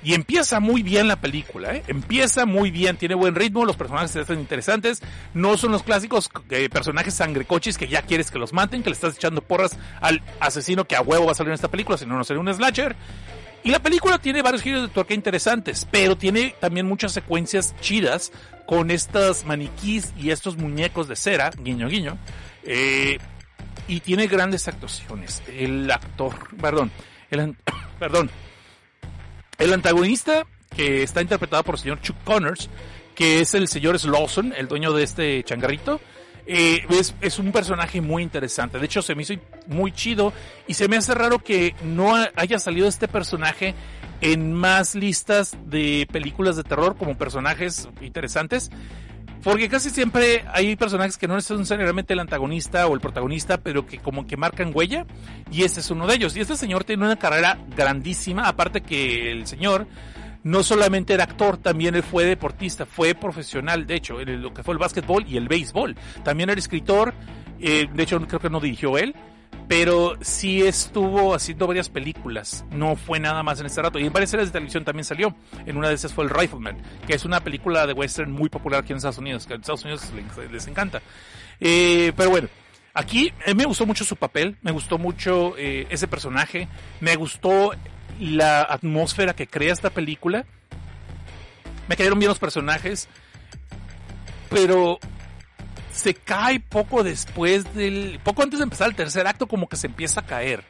Y 0.04 0.12
empieza 0.12 0.60
muy 0.60 0.82
bien 0.82 1.08
la 1.08 1.16
película, 1.16 1.74
¿eh? 1.74 1.82
Empieza 1.86 2.44
muy 2.44 2.70
bien, 2.70 2.98
tiene 2.98 3.14
buen 3.14 3.34
ritmo, 3.34 3.64
los 3.64 3.76
personajes 3.76 4.14
hacen 4.14 4.38
interesantes. 4.38 5.02
No 5.32 5.56
son 5.56 5.72
los 5.72 5.82
clásicos 5.82 6.28
eh, 6.50 6.68
personajes 6.68 7.14
sangrecochis 7.14 7.78
que 7.78 7.88
ya 7.88 8.02
quieres 8.02 8.30
que 8.30 8.38
los 8.38 8.52
maten, 8.52 8.82
que 8.82 8.90
le 8.90 8.94
estás 8.94 9.16
echando 9.16 9.40
porras 9.40 9.78
al 10.02 10.22
asesino 10.40 10.84
que 10.84 10.94
a 10.94 11.00
huevo 11.00 11.24
va 11.24 11.32
a 11.32 11.34
salir 11.34 11.48
en 11.48 11.54
esta 11.54 11.68
película, 11.70 11.96
si 11.96 12.04
no, 12.04 12.18
no 12.18 12.24
sería 12.24 12.42
un 12.42 12.52
slasher. 12.52 12.94
Y 13.62 13.70
la 13.70 13.78
película 13.78 14.18
tiene 14.18 14.42
varios 14.42 14.62
giros 14.62 14.82
de 14.82 14.88
tuerca 14.88 15.14
interesantes, 15.14 15.88
pero 15.90 16.18
tiene 16.18 16.54
también 16.60 16.86
muchas 16.86 17.12
secuencias 17.12 17.74
chidas 17.80 18.30
con 18.66 18.90
estas 18.90 19.46
maniquís 19.46 20.12
y 20.18 20.30
estos 20.30 20.58
muñecos 20.58 21.08
de 21.08 21.16
cera, 21.16 21.50
guiño 21.58 21.88
guiño. 21.88 22.18
Eh, 22.62 23.18
y 23.88 24.00
tiene 24.00 24.26
grandes 24.26 24.68
actuaciones. 24.68 25.42
El 25.48 25.90
actor, 25.90 26.34
perdón, 26.60 26.90
el, 27.30 27.56
perdón, 27.98 28.30
el 29.58 29.72
antagonista 29.72 30.46
que 30.76 31.02
está 31.02 31.22
interpretado 31.22 31.62
por 31.62 31.76
el 31.76 31.80
señor 31.80 32.00
Chuck 32.00 32.16
Connors, 32.24 32.68
que 33.14 33.40
es 33.40 33.54
el 33.54 33.68
señor 33.68 33.98
Slawson, 33.98 34.52
el 34.56 34.68
dueño 34.68 34.92
de 34.92 35.04
este 35.04 35.42
changarrito. 35.44 36.00
Eh, 36.46 36.84
es, 36.90 37.14
es, 37.22 37.38
un 37.38 37.52
personaje 37.52 38.02
muy 38.02 38.22
interesante. 38.22 38.78
De 38.78 38.84
hecho, 38.84 39.00
se 39.00 39.14
me 39.14 39.22
hizo 39.22 39.34
muy 39.66 39.92
chido 39.92 40.32
y 40.66 40.74
se 40.74 40.88
me 40.88 40.96
hace 40.98 41.14
raro 41.14 41.38
que 41.38 41.74
no 41.82 42.14
haya 42.36 42.58
salido 42.58 42.86
este 42.86 43.08
personaje 43.08 43.74
en 44.20 44.52
más 44.52 44.94
listas 44.94 45.56
de 45.66 46.06
películas 46.12 46.56
de 46.56 46.64
terror 46.64 46.96
como 46.96 47.16
personajes 47.16 47.88
interesantes. 48.02 48.70
Porque 49.44 49.68
casi 49.68 49.90
siempre 49.90 50.42
hay 50.50 50.74
personajes 50.74 51.18
que 51.18 51.28
no 51.28 51.38
son 51.42 51.58
necesariamente 51.58 52.14
el 52.14 52.20
antagonista 52.20 52.86
o 52.86 52.94
el 52.94 53.00
protagonista, 53.00 53.58
pero 53.58 53.86
que 53.86 53.98
como 53.98 54.26
que 54.26 54.38
marcan 54.38 54.72
huella. 54.74 55.04
Y 55.52 55.64
este 55.64 55.80
es 55.80 55.90
uno 55.90 56.06
de 56.06 56.14
ellos. 56.14 56.34
Y 56.34 56.40
este 56.40 56.56
señor 56.56 56.84
tiene 56.84 57.04
una 57.04 57.16
carrera 57.16 57.58
grandísima. 57.76 58.48
Aparte 58.48 58.80
que 58.80 59.30
el 59.30 59.46
señor 59.46 59.86
no 60.44 60.62
solamente 60.62 61.12
era 61.12 61.24
actor, 61.24 61.58
también 61.58 61.94
él 61.94 62.02
fue 62.02 62.24
deportista, 62.24 62.86
fue 62.86 63.14
profesional, 63.14 63.86
de 63.86 63.96
hecho, 63.96 64.20
en 64.20 64.42
lo 64.42 64.52
que 64.52 64.62
fue 64.62 64.74
el 64.74 64.78
básquetbol 64.78 65.26
y 65.26 65.36
el 65.36 65.48
béisbol. 65.48 65.96
También 66.22 66.50
era 66.50 66.58
escritor, 66.58 67.14
eh, 67.60 67.86
de 67.92 68.02
hecho 68.02 68.20
creo 68.26 68.40
que 68.40 68.50
no 68.50 68.60
dirigió 68.60 68.98
él, 68.98 69.14
pero 69.68 70.16
sí 70.20 70.62
estuvo 70.62 71.34
haciendo 71.34 71.66
varias 71.66 71.88
películas, 71.88 72.64
no 72.70 72.96
fue 72.96 73.18
nada 73.20 73.42
más 73.42 73.60
en 73.60 73.66
este 73.66 73.82
rato. 73.82 73.98
Y 73.98 74.06
en 74.06 74.12
varias 74.12 74.30
series 74.30 74.48
de 74.48 74.52
televisión 74.52 74.84
también 74.84 75.04
salió. 75.04 75.34
En 75.66 75.76
una 75.76 75.88
de 75.88 75.94
esas 75.94 76.12
fue 76.12 76.24
El 76.24 76.30
Rifleman, 76.30 76.76
que 77.06 77.14
es 77.14 77.24
una 77.24 77.40
película 77.40 77.86
de 77.86 77.92
western 77.92 78.30
muy 78.30 78.48
popular 78.48 78.80
aquí 78.80 78.92
en 78.92 78.98
Estados 78.98 79.18
Unidos, 79.18 79.46
que 79.46 79.54
en 79.54 79.60
Estados 79.60 79.84
Unidos 79.84 80.12
les, 80.50 80.66
encanta. 80.66 81.02
Eh, 81.60 82.12
pero 82.16 82.30
bueno, 82.30 82.48
aquí 82.92 83.32
eh, 83.46 83.54
me 83.54 83.64
gustó 83.64 83.86
mucho 83.86 84.04
su 84.04 84.16
papel, 84.16 84.56
me 84.62 84.72
gustó 84.72 84.98
mucho 84.98 85.56
ese 85.56 86.08
personaje, 86.08 86.68
me 87.00 87.16
gustó 87.16 87.72
la 88.20 88.62
atmósfera 88.62 89.34
que 89.34 89.46
crea 89.46 89.72
esta 89.72 89.90
película. 89.90 90.44
Me 91.88 91.96
cayeron 91.96 92.18
bien 92.18 92.30
los 92.30 92.38
personajes, 92.38 93.08
pero 94.48 94.98
se 95.94 96.14
cae 96.14 96.58
poco 96.58 97.04
después 97.04 97.72
del... 97.74 98.20
Poco 98.24 98.42
antes 98.42 98.58
de 98.58 98.64
empezar 98.64 98.88
el 98.88 98.96
tercer 98.96 99.26
acto 99.26 99.46
como 99.46 99.68
que 99.68 99.76
se 99.76 99.86
empieza 99.86 100.20
a 100.20 100.26
caer. 100.26 100.64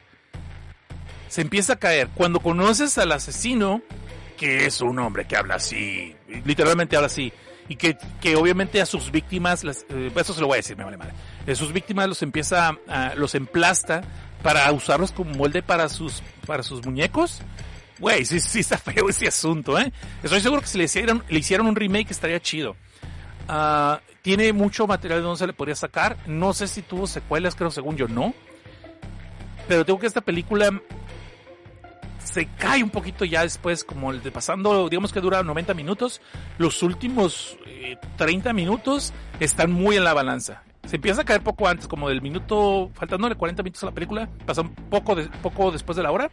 Se 1.27 1.41
empieza 1.41 1.73
a 1.73 1.75
caer. 1.77 2.09
Cuando 2.13 2.39
conoces 2.39 2.97
al 2.99 3.11
asesino, 3.11 3.81
que 4.37 4.67
es 4.67 4.81
un 4.81 4.99
hombre 4.99 5.25
que 5.25 5.35
habla 5.35 5.55
así, 5.55 6.15
literalmente 6.45 6.95
habla 6.95 7.07
así, 7.07 7.33
y 7.67 7.75
que, 7.75 7.97
que 8.21 8.35
obviamente 8.35 8.79
a 8.79 8.85
sus 8.85 9.11
víctimas, 9.11 9.63
eh, 9.63 10.11
eso 10.15 10.33
se 10.35 10.41
lo 10.41 10.47
voy 10.47 10.55
a 10.55 10.57
decir, 10.57 10.77
me 10.77 10.83
vale 10.83 10.97
madre, 10.97 11.15
sus 11.55 11.73
víctimas 11.73 12.07
los 12.07 12.21
empieza, 12.21 12.77
a, 12.87 13.15
los 13.15 13.33
emplasta 13.33 14.03
para 14.43 14.71
usarlos 14.71 15.11
como 15.11 15.31
molde 15.31 15.63
para 15.63 15.89
sus, 15.89 16.21
para 16.45 16.61
sus 16.61 16.85
muñecos. 16.85 17.41
Güey, 17.97 18.25
sí, 18.25 18.39
sí 18.39 18.59
está 18.59 18.77
feo 18.77 19.09
ese 19.09 19.27
asunto, 19.27 19.79
¿eh? 19.79 19.91
Estoy 20.21 20.41
seguro 20.41 20.61
que 20.61 20.67
si 20.67 20.77
le 20.77 20.83
hicieran, 20.83 21.23
le 21.27 21.39
hicieron 21.39 21.65
un 21.65 21.75
remake 21.75 22.11
estaría 22.11 22.39
chido. 22.39 22.75
Uh, 23.47 23.97
tiene 24.21 24.53
mucho 24.53 24.87
material 24.87 25.19
de 25.19 25.23
donde 25.23 25.39
se 25.39 25.47
le 25.47 25.53
podría 25.53 25.75
sacar. 25.75 26.17
No 26.27 26.53
sé 26.53 26.67
si 26.67 26.81
tuvo 26.81 27.07
secuelas, 27.07 27.55
creo, 27.55 27.71
según 27.71 27.95
yo, 27.95 28.07
no. 28.07 28.33
Pero 29.67 29.85
tengo 29.85 29.99
que 29.99 30.07
esta 30.07 30.21
película 30.21 30.81
se 32.23 32.47
cae 32.57 32.83
un 32.83 32.89
poquito 32.89 33.23
ya 33.25 33.43
después, 33.43 33.83
como 33.83 34.11
el 34.11 34.21
de 34.21 34.31
pasando, 34.31 34.89
digamos 34.89 35.13
que 35.13 35.21
dura 35.21 35.43
90 35.43 35.73
minutos. 35.73 36.21
Los 36.57 36.81
últimos 36.83 37.57
30 38.17 38.49
eh, 38.49 38.53
minutos 38.53 39.13
están 39.39 39.71
muy 39.71 39.95
en 39.95 40.03
la 40.03 40.13
balanza 40.13 40.63
se 40.85 40.97
empieza 40.97 41.21
a 41.21 41.25
caer 41.25 41.41
poco 41.41 41.67
antes, 41.67 41.87
como 41.87 42.09
del 42.09 42.21
minuto, 42.21 42.91
faltándole 42.93 43.35
40 43.35 43.63
minutos 43.63 43.83
a 43.83 43.87
la 43.87 43.91
película, 43.91 44.29
pasa 44.45 44.61
un 44.61 44.73
poco, 44.73 45.15
poco 45.41 45.71
después 45.71 45.95
de 45.95 46.03
la 46.03 46.11
hora, 46.11 46.29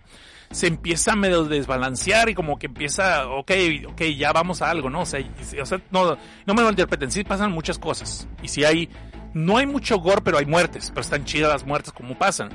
se 0.53 0.67
empieza 0.67 1.13
a 1.13 1.17
medio 1.17 1.45
desbalancear 1.45 2.29
y 2.29 2.35
como 2.35 2.59
que 2.59 2.67
empieza, 2.67 3.27
ok, 3.27 3.51
ok, 3.89 4.03
ya 4.17 4.33
vamos 4.33 4.63
a 4.63 4.71
algo, 4.71 4.91
¿no? 4.91 5.01
O 5.01 5.07
sea, 5.07 5.21
o 5.61 5.67
sea 5.67 5.81
no, 5.91 6.17
no 6.47 6.55
me 6.55 6.63
lo 6.63 6.71
interpreten, 6.71 7.11
sí 7.11 7.25
pasan 7.25 7.51
muchas 7.51 7.79
cosas. 7.79 8.29
Y 8.43 8.49
si 8.49 8.65
hay, 8.65 8.89
no 9.35 9.57
hay 9.57 9.67
mucho 9.67 9.99
gore, 9.99 10.21
pero 10.23 10.39
hay 10.39 10.47
muertes, 10.47 10.91
pero 10.91 11.01
están 11.01 11.25
chidas 11.25 11.51
las 11.51 11.67
muertes 11.67 11.93
como 11.93 12.17
pasan. 12.17 12.51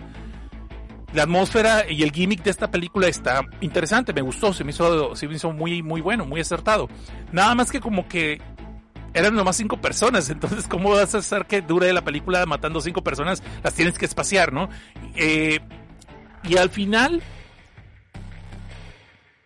La 1.14 1.24
atmósfera 1.24 1.90
y 1.90 2.04
el 2.04 2.12
gimmick 2.12 2.44
de 2.44 2.52
esta 2.52 2.70
película 2.70 3.08
está 3.08 3.46
interesante, 3.62 4.14
me 4.14 4.22
gustó, 4.22 4.54
se 4.54 4.64
me 4.64 4.72
hizo, 4.72 5.16
se 5.16 5.28
me 5.28 5.36
hizo 5.36 5.52
muy, 5.52 5.82
muy 5.82 6.02
bueno, 6.02 6.26
muy 6.26 6.40
acertado. 6.40 6.90
Nada 7.32 7.56
más 7.56 7.72
que 7.72 7.80
como 7.80 8.08
que 8.08 8.40
eran 9.14 9.34
nomás 9.34 9.56
cinco 9.56 9.82
personas, 9.82 10.30
entonces 10.30 10.68
¿cómo 10.68 10.92
vas 10.92 11.16
a 11.16 11.20
hacer 11.20 11.46
que 11.48 11.62
dure 11.62 11.92
la 11.94 12.04
película 12.04 12.46
matando 12.46 12.80
cinco 12.82 13.04
personas? 13.04 13.42
Las 13.64 13.74
tienes 13.74 13.98
que 13.98 14.06
espaciar, 14.06 14.54
¿no? 14.54 14.70
Eh, 15.16 15.60
y 16.44 16.58
al 16.58 16.70
final, 16.70 17.24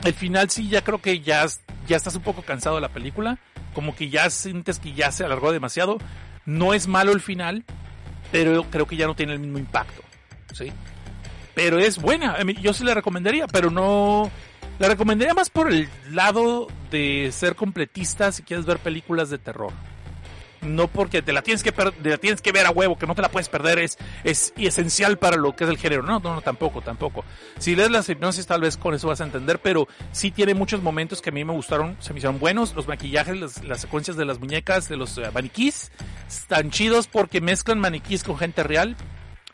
al 0.04 0.14
final 0.14 0.50
sí, 0.50 0.68
ya 0.70 0.84
creo 0.84 1.02
que 1.02 1.20
ya, 1.20 1.46
ya 1.88 1.98
estás 1.98 2.16
un 2.16 2.24
poco 2.24 2.42
cansado 2.42 2.76
de 2.76 2.82
la 2.82 2.90
película, 2.90 3.38
como 3.74 3.96
que 3.96 4.10
ya 4.10 4.30
sientes 4.30 4.80
que 4.80 4.94
ya 4.94 5.12
se 5.12 5.24
alargó 5.24 5.52
demasiado. 5.52 5.98
No 6.46 6.74
es 6.74 6.88
malo 6.88 7.12
el 7.12 7.22
final, 7.22 7.64
pero 8.32 8.64
creo 8.70 8.88
que 8.88 8.98
ya 8.98 9.08
no 9.08 9.16
tiene 9.16 9.34
el 9.34 9.40
mismo 9.40 9.60
impacto, 9.60 10.02
¿sí? 10.54 10.72
Pero 11.54 11.80
es 11.80 12.00
buena, 12.00 12.38
yo 12.62 12.74
sí 12.74 12.84
la 12.84 12.94
recomendaría, 12.94 13.48
pero 13.48 13.70
no... 13.70 14.32
La 14.80 14.88
recomendaría 14.88 15.36
más 15.36 15.52
por 15.52 15.72
el 15.72 15.88
lado 16.10 16.68
de 16.90 17.30
ser 17.32 17.56
completista 17.56 18.32
si 18.32 18.42
quieres 18.42 18.66
ver 18.66 18.80
películas 18.80 19.30
de 19.30 19.38
terror. 19.38 19.72
No 20.62 20.88
porque 20.88 21.22
te 21.22 21.34
la 21.34 21.42
tienes 21.42 21.64
que 21.64 21.72
per- 21.72 21.92
te 21.92 22.10
la 22.10 22.18
tienes 22.18 22.42
que 22.42 22.52
ver 22.52 22.66
a 22.66 22.72
huevo, 22.72 22.98
que 22.98 23.08
no 23.08 23.16
te 23.16 23.22
la 23.22 23.30
puedes 23.30 23.50
perder, 23.50 23.80
es, 23.80 23.98
es 24.24 24.54
esencial 24.58 25.18
para 25.18 25.36
lo 25.38 25.56
que 25.56 25.64
es 25.64 25.70
el 25.70 25.78
género. 25.78 26.04
No, 26.04 26.20
no, 26.20 26.36
no, 26.36 26.42
tampoco, 26.42 26.82
tampoco. 26.82 27.26
Si 27.58 27.76
lees 27.76 27.90
las 27.90 28.08
hipnosis, 28.10 28.46
tal 28.46 28.62
vez 28.62 28.78
con 28.78 28.94
eso 28.94 29.08
vas 29.08 29.22
a 29.22 29.24
entender, 29.24 29.60
pero 29.60 29.88
sí 30.12 30.30
tiene 30.32 30.54
muchos 30.54 30.82
momentos 30.84 31.22
que 31.22 31.30
a 31.30 31.34
mí 31.34 31.44
me 31.44 31.54
gustaron, 31.54 31.98
se 32.00 32.14
me 32.14 32.20
hicieron 32.20 32.40
buenos. 32.40 32.76
Los 32.76 32.88
maquillajes, 32.88 33.38
las, 33.38 33.64
las 33.64 33.82
secuencias 33.82 34.18
de 34.18 34.26
las 34.26 34.40
muñecas, 34.40 34.88
de 34.88 34.98
los 34.98 35.18
eh, 35.18 35.30
maniquís, 35.34 35.92
están 36.28 36.70
chidos 36.70 37.08
porque 37.08 37.42
mezclan 37.42 37.80
maniquís 37.80 38.24
con 38.24 38.38
gente 38.38 38.64
real 38.64 38.96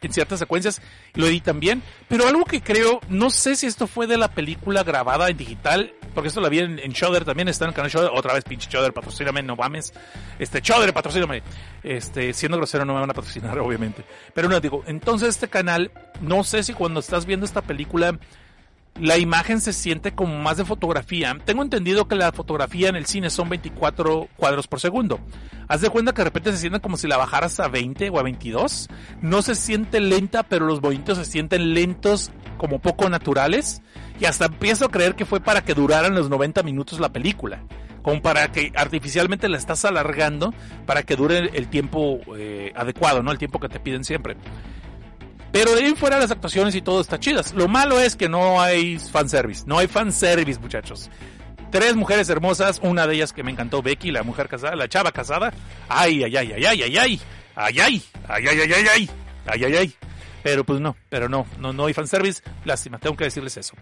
en 0.01 0.13
ciertas 0.13 0.37
secuencias 0.37 0.79
lo 1.15 1.25
editan 1.25 1.59
bien. 1.59 1.81
Pero 2.07 2.27
algo 2.27 2.45
que 2.45 2.61
creo, 2.61 2.99
no 3.09 3.29
sé 3.31 3.55
si 3.55 3.65
esto 3.65 3.87
fue 3.87 4.05
de 4.07 4.17
la 4.17 4.27
película 4.27 4.83
grabada 4.83 5.29
en 5.29 5.37
digital, 5.37 5.93
porque 6.17 6.29
esto 6.29 6.41
la 6.41 6.49
vi 6.49 6.57
en, 6.57 6.79
en 6.79 6.93
Shudder 6.93 7.23
también, 7.25 7.47
está 7.47 7.65
en 7.65 7.69
el 7.69 7.75
canal 7.75 7.91
Shudder, 7.91 8.09
otra 8.11 8.33
vez 8.33 8.43
pinche 8.43 8.67
Shudder, 8.71 8.91
patrocíname, 8.91 9.43
no 9.43 9.55
mames. 9.55 9.93
Este, 10.39 10.61
Shudder, 10.61 10.91
patrocíname. 10.91 11.43
Este, 11.83 12.33
siendo 12.33 12.57
grosero 12.57 12.85
no 12.85 12.95
me 12.95 13.01
van 13.01 13.11
a 13.11 13.13
patrocinar, 13.13 13.59
obviamente. 13.59 14.03
Pero 14.33 14.49
no, 14.49 14.59
digo, 14.59 14.83
entonces 14.87 15.29
este 15.29 15.47
canal, 15.47 15.91
no 16.19 16.43
sé 16.43 16.63
si 16.63 16.73
cuando 16.73 17.01
estás 17.01 17.27
viendo 17.27 17.45
esta 17.45 17.61
película, 17.61 18.17
la 18.99 19.19
imagen 19.19 19.61
se 19.61 19.73
siente 19.73 20.15
como 20.15 20.39
más 20.39 20.57
de 20.57 20.65
fotografía. 20.65 21.37
Tengo 21.45 21.61
entendido 21.61 22.07
que 22.07 22.15
la 22.15 22.31
fotografía 22.31 22.89
en 22.89 22.95
el 22.95 23.05
cine 23.05 23.29
son 23.29 23.49
24 23.49 24.27
cuadros 24.37 24.65
por 24.65 24.79
segundo. 24.79 25.19
Haz 25.67 25.81
de 25.81 25.91
cuenta 25.91 26.13
que 26.13 26.21
de 26.21 26.29
repente 26.29 26.51
se 26.51 26.57
siente 26.57 26.79
como 26.79 26.97
si 26.97 27.07
la 27.07 27.17
bajaras 27.17 27.59
a 27.59 27.67
20 27.67 28.09
o 28.09 28.17
a 28.17 28.23
22. 28.23 28.89
No 29.21 29.43
se 29.43 29.53
siente 29.53 29.99
lenta, 29.99 30.41
pero 30.41 30.65
los 30.65 30.81
movimientos 30.81 31.19
se 31.19 31.25
sienten 31.25 31.75
lentos, 31.75 32.31
como 32.57 32.79
poco 32.79 33.07
naturales. 33.07 33.83
Y 34.19 34.25
hasta 34.25 34.45
empiezo 34.45 34.85
a 34.85 34.91
creer 34.91 35.15
que 35.15 35.25
fue 35.25 35.39
para 35.39 35.63
que 35.63 35.73
duraran 35.73 36.15
los 36.15 36.29
90 36.29 36.63
minutos 36.63 36.99
la 36.99 37.09
película. 37.09 37.61
Como 38.01 38.21
para 38.21 38.51
que 38.51 38.71
artificialmente 38.75 39.49
la 39.49 39.57
estás 39.57 39.83
alargando 39.85 40.53
para 40.85 41.03
que 41.03 41.15
dure 41.15 41.49
el, 41.53 41.67
tiempo 41.67 42.19
eh, 42.37 42.71
adecuado, 42.75 43.21
¿no? 43.21 43.31
El 43.31 43.37
tiempo 43.37 43.59
que 43.59 43.69
te 43.69 43.79
piden 43.79 44.03
siempre. 44.03 44.37
Pero 45.51 45.75
de 45.75 45.83
ahí 45.83 45.95
fuera 45.95 46.19
las 46.19 46.31
actuaciones 46.31 46.75
y 46.75 46.81
todo 46.81 47.01
está 47.01 47.19
chidas. 47.19 47.53
Lo 47.53 47.67
malo 47.67 47.99
es 47.99 48.15
que 48.15 48.29
no 48.29 48.61
hay 48.61 48.99
fanservice. 48.99 49.63
No 49.65 49.77
hay 49.77 49.87
fanservice, 49.87 50.59
muchachos. 50.59 51.09
Tres 51.71 51.95
mujeres 51.95 52.29
hermosas, 52.29 52.79
una 52.81 53.07
de 53.07 53.15
ellas 53.15 53.33
que 53.33 53.43
me 53.43 53.51
encantó, 53.51 53.81
Becky, 53.81 54.11
la 54.11 54.23
mujer 54.23 54.47
casada, 54.47 54.75
la 54.75 54.87
chava 54.87 55.11
casada. 55.11 55.53
Ay, 55.89 56.23
ay, 56.23 56.35
ay, 56.37 56.53
ay, 56.53 56.65
ay, 56.65 56.81
ay, 56.83 56.97
ay. 56.97 57.21
Ay, 57.55 57.79
ay, 57.79 58.03
ay, 58.27 58.47
ay, 58.47 58.61
ay, 58.61 58.73
ay, 58.73 58.87
ay. 58.93 59.09
Ay, 59.45 59.63
ay, 59.65 59.75
ay. 59.75 59.93
Pero 60.47 60.63
pues 60.63 60.79
no, 60.79 60.95
pero 61.09 61.27
no, 61.27 61.45
no, 61.59 61.73
no 61.73 61.87
hay 61.87 61.93
fanservice. 61.93 62.41
Lástima, 62.63 62.99
tengo 62.99 63.17
que 63.17 63.25
decirles 63.25 63.57
eso. 63.57 63.73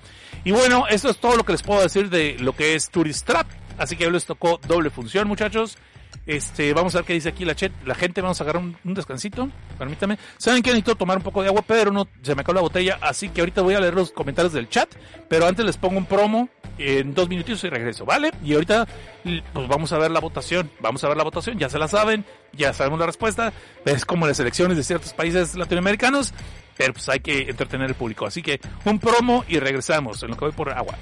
Y 0.43 0.49
bueno, 0.49 0.88
esto 0.89 1.11
es 1.11 1.18
todo 1.18 1.38
lo 1.38 1.43
que 1.43 1.51
les 1.51 1.61
puedo 1.61 1.80
decir 1.80 2.09
de 2.09 2.38
lo 2.39 2.55
que 2.55 2.74
es 2.74 2.89
Tourist 2.89 3.24
Trap. 3.24 3.45
Así 3.78 3.95
que 3.95 4.07
hoy 4.07 4.13
les 4.13 4.26
tocó 4.26 4.59
doble 4.68 4.89
función, 4.89 5.28
muchachos. 5.28 5.78
Este, 6.26 6.74
vamos 6.74 6.95
a 6.95 6.99
ver 6.99 7.05
qué 7.05 7.13
dice 7.13 7.30
aquí 7.30 7.45
la, 7.45 7.55
chat, 7.55 7.72
la 7.86 7.95
gente. 7.95 8.22
Vamos 8.22 8.39
a 8.39 8.43
agarrar 8.43 8.63
un, 8.63 8.93
descansito. 8.93 9.49
Permítame. 9.78 10.18
Saben 10.38 10.61
que 10.61 10.70
necesito 10.70 10.95
tomar 10.95 11.18
un 11.18 11.24
poco 11.24 11.41
de 11.41 11.49
agua, 11.49 11.63
pero 11.66 11.91
no 11.91 12.07
se 12.22 12.36
me 12.36 12.41
acabó 12.41 12.55
la 12.55 12.61
botella. 12.61 12.97
Así 13.01 13.30
que 13.30 13.41
ahorita 13.41 13.61
voy 13.61 13.76
a 13.76 13.80
leer 13.80 13.93
los 13.93 14.11
comentarios 14.11 14.53
del 14.53 14.70
chat. 14.70 14.89
Pero 15.28 15.47
antes 15.47 15.66
les 15.66 15.78
pongo 15.78 15.97
un 15.97 16.05
promo 16.05 16.49
en 16.78 17.13
dos 17.13 17.30
minutitos 17.30 17.63
y 17.63 17.70
regreso, 17.70 18.05
¿vale? 18.05 18.32
Y 18.43 18.53
ahorita, 18.53 18.88
pues 19.24 19.68
vamos 19.68 19.91
a 19.93 19.97
ver 19.97 20.11
la 20.11 20.20
votación. 20.20 20.70
Vamos 20.80 21.03
a 21.03 21.07
ver 21.07 21.18
la 21.18 21.24
votación. 21.24 21.57
Ya 21.57 21.70
se 21.70 21.80
la 21.80 21.88
saben. 21.88 22.26
Ya 22.53 22.74
sabemos 22.74 22.99
la 22.99 23.05
respuesta. 23.05 23.53
Es 23.86 24.05
como 24.05 24.28
las 24.28 24.39
elecciones 24.39 24.78
de 24.78 24.84
ciertos 24.84 25.13
países 25.13 25.55
latinoamericanos. 25.55 26.34
Pero 26.78 26.93
pues 26.93 27.07
hay 27.09 27.20
que 27.20 27.49
entretener 27.49 27.88
al 27.88 27.95
público. 27.95 28.26
Así 28.26 28.41
que 28.41 28.59
un 28.84 28.99
promo 28.99 29.45
y 29.47 29.59
regresamos 29.59 30.22
en 30.24 30.30
lo 30.30 30.38
que 30.38 30.45
voy 30.45 30.53
por 30.53 30.72
agua. 30.72 30.95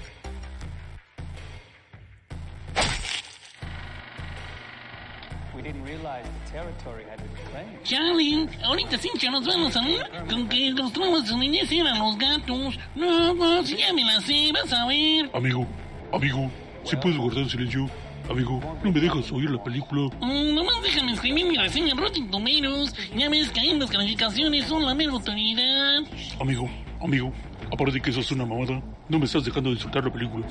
Chale, 7.84 8.48
ahorita 8.64 8.98
que 8.98 9.30
nos 9.30 9.46
vamos 9.46 9.76
a 9.76 9.82
ver 9.82 10.10
con 10.30 10.48
que 10.48 10.72
los 10.72 10.94
traumas 10.94 11.24
de 11.24 11.30
su 11.30 11.38
niñez 11.38 11.72
eran 11.72 12.00
los 12.00 12.18
gatos. 12.18 12.80
No, 12.96 13.34
no, 13.34 13.64
si 13.64 13.78
ya 13.78 13.94
me 13.94 14.04
la 14.04 14.22
sé, 14.22 14.52
vas 14.54 14.72
a 14.72 14.86
ver. 14.88 15.30
Amigo, 15.34 15.68
amigo, 16.12 16.50
si 16.84 16.96
puedes 16.96 17.18
guardar 17.18 17.50
silencio. 17.50 17.90
Amigo, 18.30 18.62
no 18.82 18.92
me 18.92 19.02
dejas 19.02 19.30
oír 19.34 19.50
la 19.50 19.62
película. 19.62 20.10
Mm, 20.22 20.56
nomás 20.56 20.82
déjame 20.82 21.12
escribir 21.12 21.46
mi 21.46 21.58
reseña 21.58 21.92
en 21.92 21.98
Rotten 21.98 22.32
Tomatoes. 22.32 22.96
Ya 23.18 23.28
ves 23.30 23.50
que 23.50 23.60
ahí 23.60 23.78
las 23.78 23.92
calificaciones 23.92 24.66
son 24.66 24.86
la 24.86 24.96
mera 24.96 25.12
autoridad. 25.12 26.04
Amigo, 26.40 26.70
amigo, 27.02 27.34
aparte 27.74 27.94
de 27.96 28.02
que 28.02 28.12
eso 28.12 28.20
es 28.20 28.32
una 28.32 28.46
mamada, 28.46 28.82
no 29.10 29.20
me 29.20 29.26
estás 29.26 29.44
dejando 29.44 29.72
disfrutar 29.72 30.04
la 30.04 30.14
película. 30.14 30.46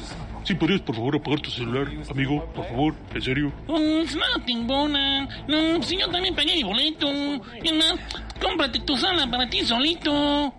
Si 0.45 0.55
podrías 0.55 0.81
por 0.81 0.97
favor 0.97 1.17
apagar 1.17 1.41
tu 1.41 1.51
celular, 1.51 1.87
amigo, 2.11 2.45
por 2.53 2.67
favor, 2.67 2.95
en 3.15 3.23
serio. 3.23 3.53
Mm, 3.69 4.19
no 4.19 4.45
te 4.45 4.53
embona. 4.53 5.29
No, 5.47 5.83
si 5.83 5.97
yo 5.99 6.09
también 6.09 6.35
pagué 6.35 6.57
mi 6.57 6.65
boleto. 6.65 7.09
Y 7.63 7.69
además, 7.69 7.95
cómprate 8.41 8.81
tu 8.81 8.97
sala 8.97 9.31
para 9.31 9.49
ti 9.49 9.65
solito. 9.65 10.53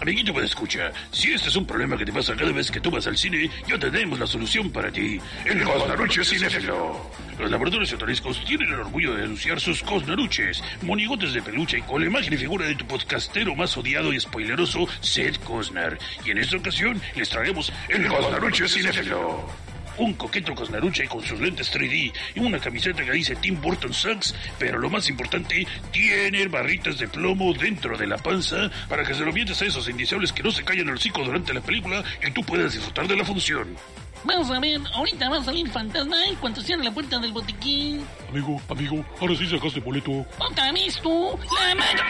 Amiguito, 0.00 0.32
pues 0.32 0.46
escucha, 0.46 0.92
si 1.12 1.32
este 1.32 1.50
es 1.50 1.56
un 1.56 1.66
problema 1.66 1.96
que 1.96 2.06
te 2.06 2.12
pasa 2.12 2.34
cada 2.34 2.52
vez 2.52 2.70
que 2.70 2.80
tú 2.80 2.90
vas 2.90 3.06
al 3.06 3.18
cine, 3.18 3.50
ya 3.68 3.78
tenemos 3.78 4.18
la 4.18 4.26
solución 4.26 4.70
para 4.70 4.90
ti. 4.90 5.20
El 5.44 5.62
Cosnaruche 5.62 6.24
Cinéfilo. 6.24 7.10
Los 7.38 7.50
laboratorios 7.50 7.92
otoriscos 7.92 8.42
tienen 8.44 8.68
el 8.68 8.80
orgullo 8.80 9.14
de 9.14 9.24
anunciar 9.24 9.60
sus 9.60 9.82
Cosnaruches, 9.82 10.62
monigotes 10.82 11.34
de 11.34 11.42
peluche 11.42 11.82
con 11.82 12.00
la 12.00 12.06
imagen 12.06 12.32
y 12.32 12.38
figura 12.38 12.66
de 12.66 12.76
tu 12.76 12.86
podcastero 12.86 13.54
más 13.54 13.76
odiado 13.76 14.12
y 14.12 14.20
spoileroso, 14.20 14.88
Seth 15.00 15.38
Cosnar. 15.44 15.98
Y 16.24 16.30
en 16.30 16.38
esta 16.38 16.56
ocasión 16.56 17.00
les 17.14 17.28
traemos 17.28 17.70
el 17.88 18.06
Cosnaruche 18.06 18.68
Cinéfilo. 18.68 19.69
Un 19.96 20.14
coqueto 20.14 20.54
Cosnaruche 20.54 21.06
con 21.08 21.24
sus 21.24 21.40
lentes 21.40 21.72
3D 21.72 22.12
y 22.34 22.40
una 22.40 22.58
camiseta 22.58 23.04
que 23.04 23.12
dice 23.12 23.36
Tim 23.36 23.60
Burton 23.60 23.92
Sucks, 23.92 24.34
pero 24.58 24.78
lo 24.78 24.90
más 24.90 25.08
importante, 25.08 25.66
tiene 25.92 26.46
barritas 26.48 26.98
de 26.98 27.08
plomo 27.08 27.52
dentro 27.52 27.96
de 27.96 28.06
la 28.06 28.18
panza 28.18 28.70
para 28.88 29.04
que 29.04 29.14
se 29.14 29.24
lo 29.24 29.32
mientes 29.32 29.60
a 29.62 29.66
esos 29.66 29.88
indiciables 29.88 30.32
que 30.32 30.42
no 30.42 30.50
se 30.50 30.64
callan 30.64 30.88
el 30.88 30.94
hocico 30.94 31.22
durante 31.22 31.52
la 31.52 31.60
película 31.60 32.02
y 32.26 32.30
tú 32.30 32.42
puedas 32.42 32.72
disfrutar 32.72 33.06
de 33.06 33.16
la 33.16 33.24
función. 33.24 33.76
Vamos 34.24 34.50
a 34.50 34.60
ver, 34.60 34.80
ahorita 34.92 35.30
va 35.30 35.38
a 35.38 35.44
salir 35.44 35.68
fantasma 35.70 36.26
en 36.26 36.36
cuanto 36.36 36.60
cierre 36.60 36.84
la 36.84 36.92
puerta 36.92 37.18
del 37.18 37.32
botiquín. 37.32 38.04
Amigo, 38.28 38.60
amigo, 38.68 39.04
ahora 39.20 39.34
sí 39.34 39.46
sacaste 39.46 39.80
boleto. 39.80 40.26
Otra 40.38 40.72
vez 40.72 41.00
tú, 41.00 41.38
la 41.58 41.74
madre. 41.74 42.02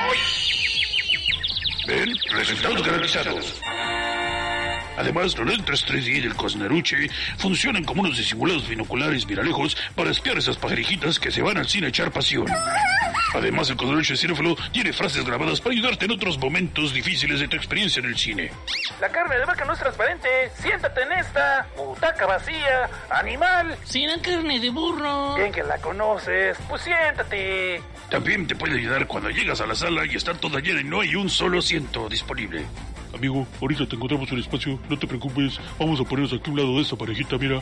Ven, 1.87 2.17
resultados 2.33 2.85
garantizados. 2.85 3.61
Además, 4.97 5.37
los 5.37 5.47
lentes 5.47 5.87
3D 5.87 6.23
del 6.23 6.35
Cosnaruche 6.35 7.09
funcionan 7.39 7.85
como 7.85 8.03
unos 8.03 8.19
disimulados 8.19 8.69
binoculares 8.69 9.27
viralejos 9.27 9.77
para 9.95 10.11
espiar 10.11 10.39
esas 10.39 10.57
pajarijitas 10.57 11.19
que 11.19 11.31
se 11.31 11.43
van 11.43 11.59
al 11.59 11.69
cine 11.69 11.87
a 11.87 11.89
echar 11.91 12.11
pasión. 12.11 12.47
Además, 13.35 13.71
el 13.71 13.77
Cosnaruche 13.77 14.17
Cinéfilo 14.17 14.57
tiene 14.73 14.93
frases 14.93 15.25
grabadas 15.25 15.61
para 15.61 15.73
ayudarte 15.75 16.05
en 16.05 16.11
otros 16.13 16.39
momentos 16.39 16.93
difíciles 16.93 17.41
de 17.41 17.49
tu 17.49 17.57
experiencia 17.57 18.01
en 18.01 18.07
el 18.07 18.17
cine. 18.17 18.51
La 19.01 19.09
carne 19.09 19.39
de 19.39 19.45
vaca 19.45 19.65
no 19.65 19.73
es 19.73 19.79
transparente. 19.79 20.29
Siéntate 20.61 21.03
en 21.03 21.13
esta. 21.13 21.67
Butaca 21.77 22.27
vacía. 22.27 22.91
Animal. 23.11 23.77
¿Será 23.85 24.21
carne 24.21 24.59
de 24.59 24.71
burro? 24.71 25.35
Bien 25.37 25.53
que 25.53 25.63
la 25.63 25.79
conoces. 25.79 26.59
Pues 26.69 26.83
siéntate. 26.83 27.83
También 28.11 28.47
te 28.47 28.57
puede 28.57 28.79
ayudar 28.79 29.07
cuando 29.07 29.31
llegas 29.31 29.61
a 29.61 29.67
la 29.67 29.75
sala 29.75 30.05
y 30.07 30.17
está 30.17 30.35
toda 30.35 30.61
llena 30.61 30.81
y 30.81 30.85
no 30.85 31.01
hay 31.01 31.15
un 31.15 31.31
solo 31.31 31.61
asiento 31.61 32.09
disponible. 32.09 32.67
Amigo, 33.15 33.47
ahorita 33.61 33.87
te 33.87 33.97
encontramos 33.97 34.31
un 34.33 34.39
espacio, 34.41 34.79
no 34.89 34.99
te 34.99 35.07
preocupes. 35.07 35.59
Vamos 35.79 36.01
a 36.01 36.05
ponernos 36.05 36.33
aquí 36.33 36.49
a 36.49 36.51
un 36.53 36.59
lado 36.59 36.75
de 36.77 36.83
esta 36.83 36.97
parejita, 36.97 37.37
mira. 37.39 37.61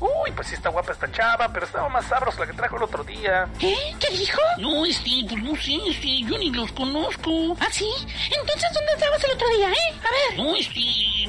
Uy, 0.00 0.30
pues 0.34 0.46
sí 0.46 0.54
está 0.54 0.68
guapa 0.70 0.92
esta 0.92 1.10
chava, 1.10 1.52
pero 1.52 1.66
estaba 1.66 1.88
más 1.88 2.04
sabrosa 2.06 2.40
la 2.40 2.46
que 2.46 2.52
trajo 2.52 2.76
el 2.76 2.84
otro 2.84 3.02
día. 3.02 3.48
¿Qué? 3.58 3.74
¿Qué 3.98 4.16
dijo? 4.16 4.40
No, 4.58 4.86
este, 4.86 5.10
pues 5.28 5.42
no 5.42 5.56
sé, 5.56 5.76
este, 5.88 6.20
yo 6.22 6.38
ni 6.38 6.50
los 6.52 6.70
conozco. 6.72 7.56
¿Ah, 7.60 7.66
sí? 7.72 7.88
Entonces, 8.30 8.70
¿dónde 8.72 8.92
estabas 8.94 9.24
el 9.24 9.30
otro 9.32 9.48
día, 9.56 9.70
eh? 9.70 9.94
A 9.98 10.36
ver, 10.36 10.46
No, 10.46 10.54
este, 10.54 10.80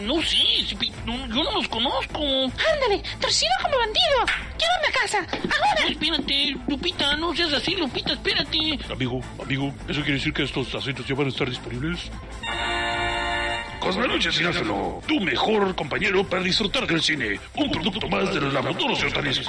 no 0.01 0.21
sé, 0.21 0.37
este, 0.59 0.91
no, 1.05 1.17
yo 1.27 1.43
no 1.43 1.51
los 1.53 1.67
conozco. 1.67 2.19
ándale, 2.21 3.01
torcido 3.19 3.51
como 3.63 3.77
bandido. 3.79 4.39
Llévame 4.59 4.87
a 4.87 4.91
casa, 5.01 5.17
ahora. 5.43 5.89
Espérate, 5.89 6.55
Lupita, 6.67 7.15
no 7.17 7.35
seas 7.35 7.53
así, 7.53 7.75
Lupita, 7.75 8.13
espérate. 8.13 8.79
Amigo, 8.91 9.19
amigo, 9.41 9.73
¿eso 9.87 10.01
quiere 10.01 10.13
decir 10.13 10.31
que 10.33 10.43
estos 10.43 10.75
asientos 10.75 11.07
ya 11.07 11.15
van 11.15 11.25
a 11.25 11.29
estar 11.29 11.49
disponibles? 11.49 12.11
Cosmeluche 13.79 14.31
Cinéfilo, 14.31 15.01
tu 15.07 15.19
mejor 15.21 15.73
compañero 15.73 16.23
para 16.23 16.43
disfrutar 16.43 16.85
del 16.85 17.01
cine. 17.01 17.39
Un 17.55 17.71
producto 17.71 18.07
más 18.09 18.33
de 18.33 18.41
los 18.41 18.53
laboratorios 18.53 19.01
hortalizos. 19.03 19.47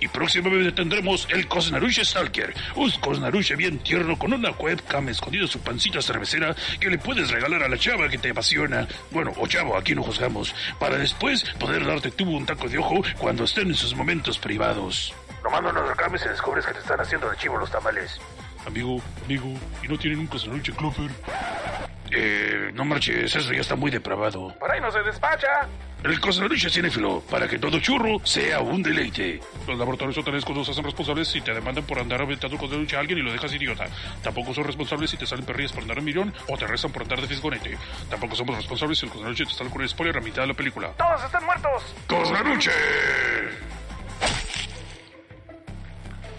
Y 0.00 0.08
próximamente 0.08 0.72
tendremos 0.72 1.26
el 1.30 1.48
Cosnaruche 1.48 2.04
Stalker. 2.04 2.54
Un 2.76 2.90
Cosnaruche 3.00 3.56
bien 3.56 3.78
tierno 3.78 4.18
con 4.18 4.32
una 4.32 4.50
webcam 4.50 5.08
escondida 5.08 5.42
en 5.42 5.48
su 5.48 5.60
pancita 5.60 6.02
cervecera 6.02 6.54
que 6.78 6.90
le 6.90 6.98
puedes 6.98 7.30
regalar 7.30 7.62
a 7.62 7.68
la 7.68 7.78
chava 7.78 8.08
que 8.08 8.18
te 8.18 8.30
apasiona. 8.30 8.86
Bueno, 9.10 9.32
o 9.36 9.46
chavo, 9.46 9.76
aquí 9.76 9.94
no 9.94 10.02
juzgamos. 10.02 10.54
Para 10.78 10.98
después 10.98 11.44
poder 11.58 11.86
darte 11.86 12.10
tú 12.10 12.30
un 12.30 12.44
taco 12.44 12.68
de 12.68 12.78
ojo 12.78 13.02
cuando 13.18 13.44
estén 13.44 13.68
en 13.68 13.74
sus 13.74 13.94
momentos 13.94 14.38
privados. 14.38 15.14
Nomás 15.42 15.62
no 15.62 15.72
nos 15.72 15.88
reclames 15.88 16.22
y 16.26 16.28
descubres 16.28 16.66
que 16.66 16.74
te 16.74 16.80
están 16.80 17.00
haciendo 17.00 17.30
de 17.30 17.36
chivo 17.38 17.56
los 17.56 17.70
tamales. 17.70 18.20
Amigo, 18.66 19.00
amigo, 19.24 19.54
¿y 19.82 19.88
no 19.88 19.98
tienen 19.98 20.20
un 20.20 20.26
Cosnaruche 20.26 20.72
Clover? 20.72 21.10
Eh, 22.12 22.70
no 22.74 22.84
marches, 22.84 23.34
eso 23.34 23.52
ya 23.52 23.60
está 23.60 23.76
muy 23.76 23.90
depravado. 23.90 24.54
Por 24.58 24.70
ahí 24.70 24.80
no 24.80 24.90
se 24.90 25.02
despacha. 25.02 25.68
El 26.02 26.18
Cosnaruche 26.18 26.70
Cinéfilo, 26.70 27.20
para 27.30 27.46
que 27.46 27.58
todo 27.58 27.78
churro 27.78 28.18
sea 28.24 28.60
un 28.60 28.82
deleite. 28.82 29.38
Los 29.68 29.78
laboratorios 29.78 30.16
hotelescos 30.16 30.56
no 30.56 30.64
se 30.64 30.70
hacen 30.70 30.82
responsables 30.82 31.28
si 31.28 31.42
te 31.42 31.52
demandan 31.52 31.84
por 31.84 31.98
andar 31.98 32.22
aventando 32.22 32.56
Cosnaruche 32.56 32.96
a 32.96 33.00
alguien 33.00 33.18
y 33.18 33.22
lo 33.22 33.30
dejas 33.30 33.52
idiota. 33.52 33.86
Tampoco 34.22 34.54
son 34.54 34.64
responsables 34.64 35.10
si 35.10 35.18
te 35.18 35.26
salen 35.26 35.44
perrillas 35.44 35.72
por 35.72 35.82
andar 35.82 35.98
un 35.98 36.04
millón 36.06 36.32
o 36.48 36.56
te 36.56 36.66
restan 36.66 36.90
por 36.90 37.02
andar 37.02 37.20
de 37.20 37.28
fisgonete. 37.28 37.76
Tampoco 38.08 38.34
somos 38.34 38.56
responsables 38.56 38.98
si 38.98 39.06
el 39.06 39.12
Cosnaruche 39.12 39.44
te 39.44 39.52
sale 39.52 39.68
con 39.68 39.82
el 39.82 39.88
spoiler 39.90 40.16
a 40.16 40.20
mitad 40.20 40.42
de 40.42 40.48
la 40.48 40.54
película. 40.54 40.92
Todos 40.96 41.22
están 41.22 41.44
muertos. 41.44 41.94
¡Cosnaruche! 42.06 42.70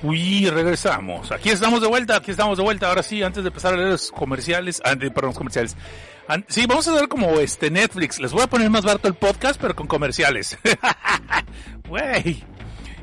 Uy, 0.04 0.50
regresamos. 0.50 1.32
Aquí 1.32 1.50
estamos 1.50 1.80
de 1.82 1.88
vuelta, 1.88 2.16
aquí 2.16 2.32
estamos 2.32 2.58
de 2.58 2.64
vuelta. 2.64 2.88
Ahora 2.88 3.04
sí, 3.04 3.22
antes 3.22 3.44
de 3.44 3.50
empezar 3.50 3.74
a 3.74 3.78
leer 3.78 3.90
los 3.90 4.12
comerciales, 4.12 4.82
ah, 4.84 4.96
perdón, 4.96 5.30
los 5.30 5.38
comerciales. 5.38 5.78
Sí, 6.48 6.66
vamos 6.66 6.88
a 6.88 6.96
hacer 6.96 7.08
como 7.08 7.40
este 7.40 7.70
Netflix. 7.70 8.20
Les 8.20 8.32
voy 8.32 8.42
a 8.42 8.48
poner 8.48 8.70
más 8.70 8.84
barato 8.84 9.08
el 9.08 9.14
podcast, 9.14 9.60
pero 9.62 9.76
con 9.76 9.88
comerciales. 9.88 10.58
Güey. 11.88 12.44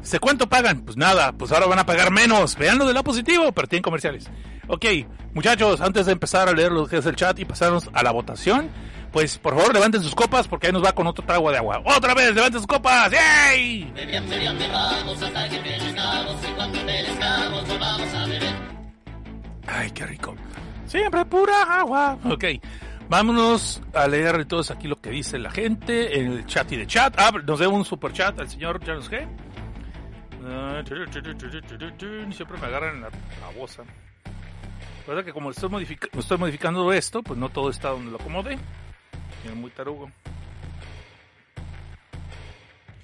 ¿Se 0.01 0.19
cuánto 0.19 0.49
pagan? 0.49 0.81
Pues 0.81 0.97
nada, 0.97 1.33
pues 1.33 1.53
ahora 1.53 1.67
van 1.67 1.79
a 1.79 1.85
pagar 1.85 2.11
menos. 2.11 2.57
Vean 2.57 2.79
lo 2.79 2.87
del 2.87 2.95
lado 2.95 3.05
positivo, 3.05 3.53
pero 3.53 3.69
tienen 3.69 3.83
comerciales. 3.83 4.31
Ok, 4.67 4.87
muchachos, 5.35 5.83
antes 5.83 6.07
de 6.07 6.13
empezar 6.13 6.49
a 6.49 6.53
leer 6.53 6.73
lo 6.73 6.87
que 6.87 6.97
es 6.97 7.07
el 7.07 7.15
chat 7.15 7.39
y 7.39 7.45
pasarnos 7.45 7.91
a 7.93 8.03
la 8.03 8.11
votación, 8.11 8.71
pues 9.13 9.39
por 9.39 9.57
favor 9.57 9.73
levanten 9.75 10.03
sus 10.03 10.15
copas 10.15 10.47
porque 10.49 10.67
ahí 10.67 10.73
nos 10.73 10.85
va 10.85 10.93
con 10.93 11.07
otro 11.07 11.25
trago 11.25 11.51
de 11.51 11.59
agua. 11.59 11.83
Otra 11.85 12.15
vez, 12.15 12.35
levanten 12.35 12.61
sus 12.61 12.67
copas. 12.67 13.11
¡Yay! 13.11 13.93
Ay, 19.67 19.91
qué 19.91 20.07
rico. 20.07 20.35
Siempre 20.87 21.25
pura 21.27 21.63
agua. 21.81 22.19
Ok, 22.25 22.45
vámonos 23.09 23.83
a 23.95 24.07
leer 24.07 24.45
todos 24.47 24.71
aquí 24.71 24.89
lo 24.89 24.97
que 24.97 25.11
dice 25.11 25.39
la 25.39 25.51
gente 25.51 26.19
en 26.21 26.33
el 26.33 26.47
chat 26.47 26.71
y 26.73 26.77
de 26.77 26.87
chat. 26.87 27.15
Ah, 27.19 27.31
nos 27.45 27.59
debe 27.59 27.73
un 27.73 27.85
super 27.85 28.13
chat 28.13 28.39
al 28.39 28.49
señor 28.49 28.85
Janus 28.85 29.11
G. 29.11 29.27
Ah, 30.45 30.83
Siempre 30.87 32.59
me 32.59 32.67
agarran 32.67 33.01
la, 33.03 33.09
la 33.11 33.59
bosa. 33.59 33.83
Recuerda 35.01 35.25
que 35.25 35.33
como 35.33 35.51
estoy 35.51 36.39
modificando 36.39 36.93
esto, 36.93 37.23
pues 37.23 37.39
no 37.39 37.49
todo 37.49 37.71
está 37.71 37.89
donde 37.91 38.11
lo 38.11 38.19
acomode. 38.19 38.59
Es 39.45 39.55
muy 39.55 39.70
tarugo. 39.70 40.11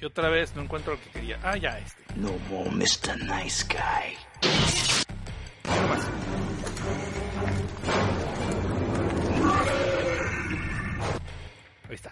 Y 0.01 0.05
otra 0.05 0.29
vez 0.29 0.55
no 0.55 0.63
encuentro 0.63 0.95
lo 0.95 1.01
que 1.01 1.11
quería. 1.11 1.39
Ah, 1.43 1.57
ya 1.57 1.79
este. 1.79 2.03
No 2.17 2.33
more 2.51 2.71
Mr. 2.71 3.17
Nice 3.25 3.65
Guy. 3.69 4.17
Ahí 11.89 11.95
está. 11.95 12.11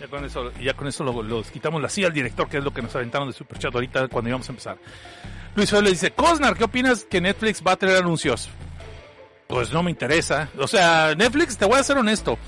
Ya 0.00 0.08
con 0.08 0.24
eso, 0.24 0.52
ya 0.60 0.74
con 0.74 0.86
eso 0.86 1.04
lo- 1.04 1.22
los 1.22 1.50
quitamos 1.50 1.80
la 1.82 1.88
silla 1.88 2.08
al 2.08 2.12
director, 2.12 2.48
que 2.48 2.58
es 2.58 2.64
lo 2.64 2.72
que 2.72 2.82
nos 2.82 2.94
aventaron 2.94 3.28
de 3.28 3.34
Superchat 3.34 3.74
ahorita 3.74 4.08
cuando 4.08 4.28
íbamos 4.28 4.48
a 4.48 4.52
empezar. 4.52 4.76
Luis 5.54 5.70
Feo 5.70 5.80
le 5.80 5.90
dice, 5.90 6.10
Cosnar, 6.12 6.54
¿qué 6.56 6.64
opinas 6.64 7.04
que 7.04 7.20
Netflix 7.20 7.62
va 7.66 7.72
a 7.72 7.76
tener 7.76 7.96
anuncios? 7.96 8.48
Pues 9.48 9.72
no 9.72 9.82
me 9.82 9.90
interesa. 9.90 10.48
O 10.58 10.68
sea, 10.68 11.14
Netflix, 11.16 11.56
te 11.56 11.64
voy 11.64 11.78
a 11.78 11.82
ser 11.82 11.96
honesto. 11.96 12.38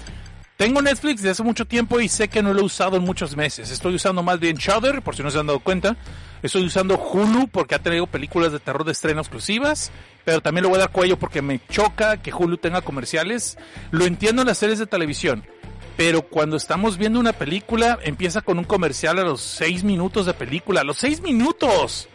Tengo 0.59 0.83
Netflix 0.83 1.23
desde 1.23 1.31
hace 1.31 1.45
mucho 1.45 1.67
tiempo 1.67 2.01
y 2.01 2.09
sé 2.09 2.27
que 2.27 2.43
no 2.43 2.53
lo 2.53 2.63
he 2.63 2.65
usado 2.65 2.97
en 2.97 3.05
muchos 3.05 3.37
meses. 3.37 3.71
Estoy 3.71 3.95
usando 3.95 4.25
más 4.25 4.41
bien 4.41 4.57
Shudder, 4.57 5.03
por 5.03 5.15
si 5.15 5.23
no 5.23 5.31
se 5.31 5.39
han 5.39 5.47
dado 5.47 5.61
cuenta. 5.61 5.97
Estoy 6.43 6.67
usando 6.67 6.99
Hulu 6.99 7.47
porque 7.47 7.77
ha 7.77 7.79
traído 7.79 8.09
películas 8.09 8.51
de 8.51 8.59
terror 8.59 8.85
de 8.85 8.91
estreno 8.91 9.21
exclusivas. 9.21 9.93
Pero 10.25 10.41
también 10.41 10.65
le 10.65 10.69
voy 10.71 10.79
a 10.79 10.81
dar 10.81 10.91
cuello 10.91 11.17
porque 11.17 11.43
me 11.43 11.61
choca 11.69 12.17
que 12.17 12.33
Hulu 12.33 12.57
tenga 12.57 12.81
comerciales. 12.81 13.57
Lo 13.93 14.05
entiendo 14.05 14.43
en 14.43 14.49
las 14.49 14.59
series 14.59 14.81
de 14.81 14.87
televisión. 14.89 15.45
Pero 15.97 16.23
cuando 16.23 16.57
estamos 16.57 16.99
viendo 16.99 17.21
una 17.21 17.35
película, 17.35 17.97
empieza 18.03 18.41
con 18.41 18.59
un 18.59 18.65
comercial 18.65 19.21
a 19.21 19.23
los 19.23 19.41
6 19.41 19.85
minutos 19.85 20.27
de 20.27 20.35
película. 20.35 20.81
¡A 20.81 20.85
los 20.85 20.99
6 20.99 21.23
minutos! 21.23 22.09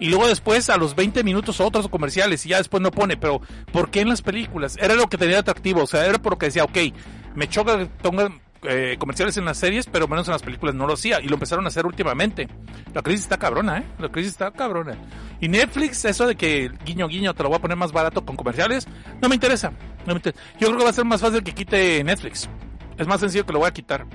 Y 0.00 0.08
luego 0.08 0.26
después 0.26 0.70
a 0.70 0.76
los 0.76 0.94
20 0.94 1.22
minutos 1.24 1.60
otros 1.60 1.88
comerciales 1.88 2.44
y 2.46 2.50
ya 2.50 2.58
después 2.58 2.82
no 2.82 2.90
pone. 2.90 3.16
Pero 3.16 3.40
¿por 3.72 3.90
qué 3.90 4.00
en 4.00 4.08
las 4.08 4.22
películas? 4.22 4.76
Era 4.80 4.94
lo 4.94 5.08
que 5.08 5.18
tenía 5.18 5.38
atractivo. 5.38 5.82
O 5.82 5.86
sea, 5.86 6.06
era 6.06 6.18
porque 6.18 6.46
decía, 6.46 6.64
ok, 6.64 6.78
me 7.34 7.48
choca 7.48 7.78
que 7.78 7.86
pongan 7.86 8.40
eh, 8.66 8.96
comerciales 8.98 9.36
en 9.36 9.44
las 9.44 9.58
series, 9.58 9.86
pero 9.86 10.08
menos 10.08 10.26
en 10.26 10.32
las 10.32 10.42
películas 10.42 10.74
no 10.74 10.86
lo 10.86 10.94
hacía. 10.94 11.20
Y 11.20 11.28
lo 11.28 11.34
empezaron 11.34 11.64
a 11.64 11.68
hacer 11.68 11.86
últimamente. 11.86 12.48
La 12.92 13.02
crisis 13.02 13.22
está 13.22 13.36
cabrona, 13.36 13.78
¿eh? 13.78 13.84
La 13.98 14.08
crisis 14.08 14.32
está 14.32 14.50
cabrona. 14.50 14.96
Y 15.40 15.48
Netflix, 15.48 16.04
eso 16.04 16.26
de 16.26 16.36
que 16.36 16.70
guiño 16.84 17.08
guiño 17.08 17.34
te 17.34 17.42
lo 17.42 17.50
voy 17.50 17.58
a 17.58 17.60
poner 17.60 17.76
más 17.76 17.92
barato 17.92 18.24
con 18.24 18.36
comerciales, 18.36 18.86
no 19.20 19.28
me 19.28 19.34
interesa. 19.34 19.72
No 20.06 20.14
me 20.14 20.14
interesa. 20.14 20.40
Yo 20.58 20.68
creo 20.68 20.78
que 20.78 20.84
va 20.84 20.90
a 20.90 20.94
ser 20.94 21.04
más 21.04 21.20
fácil 21.20 21.42
que 21.42 21.52
quite 21.52 22.02
Netflix. 22.04 22.48
Es 22.96 23.06
más 23.06 23.20
sencillo 23.20 23.44
que 23.44 23.52
lo 23.52 23.58
voy 23.58 23.68
a 23.68 23.72
quitar. 23.72 24.06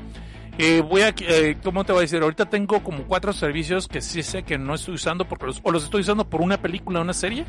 Eh, 0.62 0.82
voy 0.82 1.03
a, 1.03 1.14
eh, 1.20 1.55
¿cómo 1.64 1.86
te 1.86 1.93
voy 1.93 1.99
a 1.99 2.01
decir? 2.01 2.22
Ahorita 2.22 2.45
tengo 2.45 2.84
como 2.84 3.05
cuatro 3.05 3.32
servicios 3.32 3.88
que 3.88 4.01
sí 4.01 4.22
sé 4.24 4.43
que 4.43 4.57
no 4.57 4.76
estoy 4.76 4.95
usando 4.95 5.24
porque 5.24 5.45
los, 5.45 5.62
o 5.64 5.72
los 5.72 5.86
estoy 5.86 6.01
usando 6.01 6.30
por 6.30 6.41
una 6.41 6.62
película 6.62 6.99
una 6.99 7.14
serie, 7.14 7.45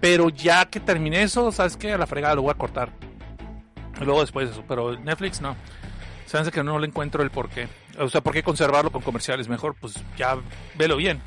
pero 0.00 0.28
ya 0.28 0.64
que 0.66 0.80
terminé 0.80 1.22
eso, 1.22 1.52
¿sabes 1.52 1.76
qué? 1.76 1.92
A 1.92 1.98
la 1.98 2.08
fregada 2.08 2.34
lo 2.34 2.42
voy 2.42 2.50
a 2.50 2.54
cortar. 2.54 2.90
Luego 4.00 4.22
después 4.22 4.50
eso, 4.50 4.64
pero 4.66 4.98
Netflix 4.98 5.40
no. 5.40 5.54
Sabes 6.26 6.50
que 6.50 6.64
no 6.64 6.80
le 6.80 6.88
encuentro 6.88 7.22
el 7.22 7.30
por 7.30 7.48
qué. 7.48 7.68
O 7.96 8.08
sea, 8.08 8.22
¿por 8.22 8.32
qué 8.32 8.42
conservarlo 8.42 8.90
con 8.90 9.02
comerciales? 9.02 9.48
Mejor, 9.48 9.76
pues 9.80 9.94
ya 10.16 10.36
velo 10.76 10.96
bien. 10.96 11.20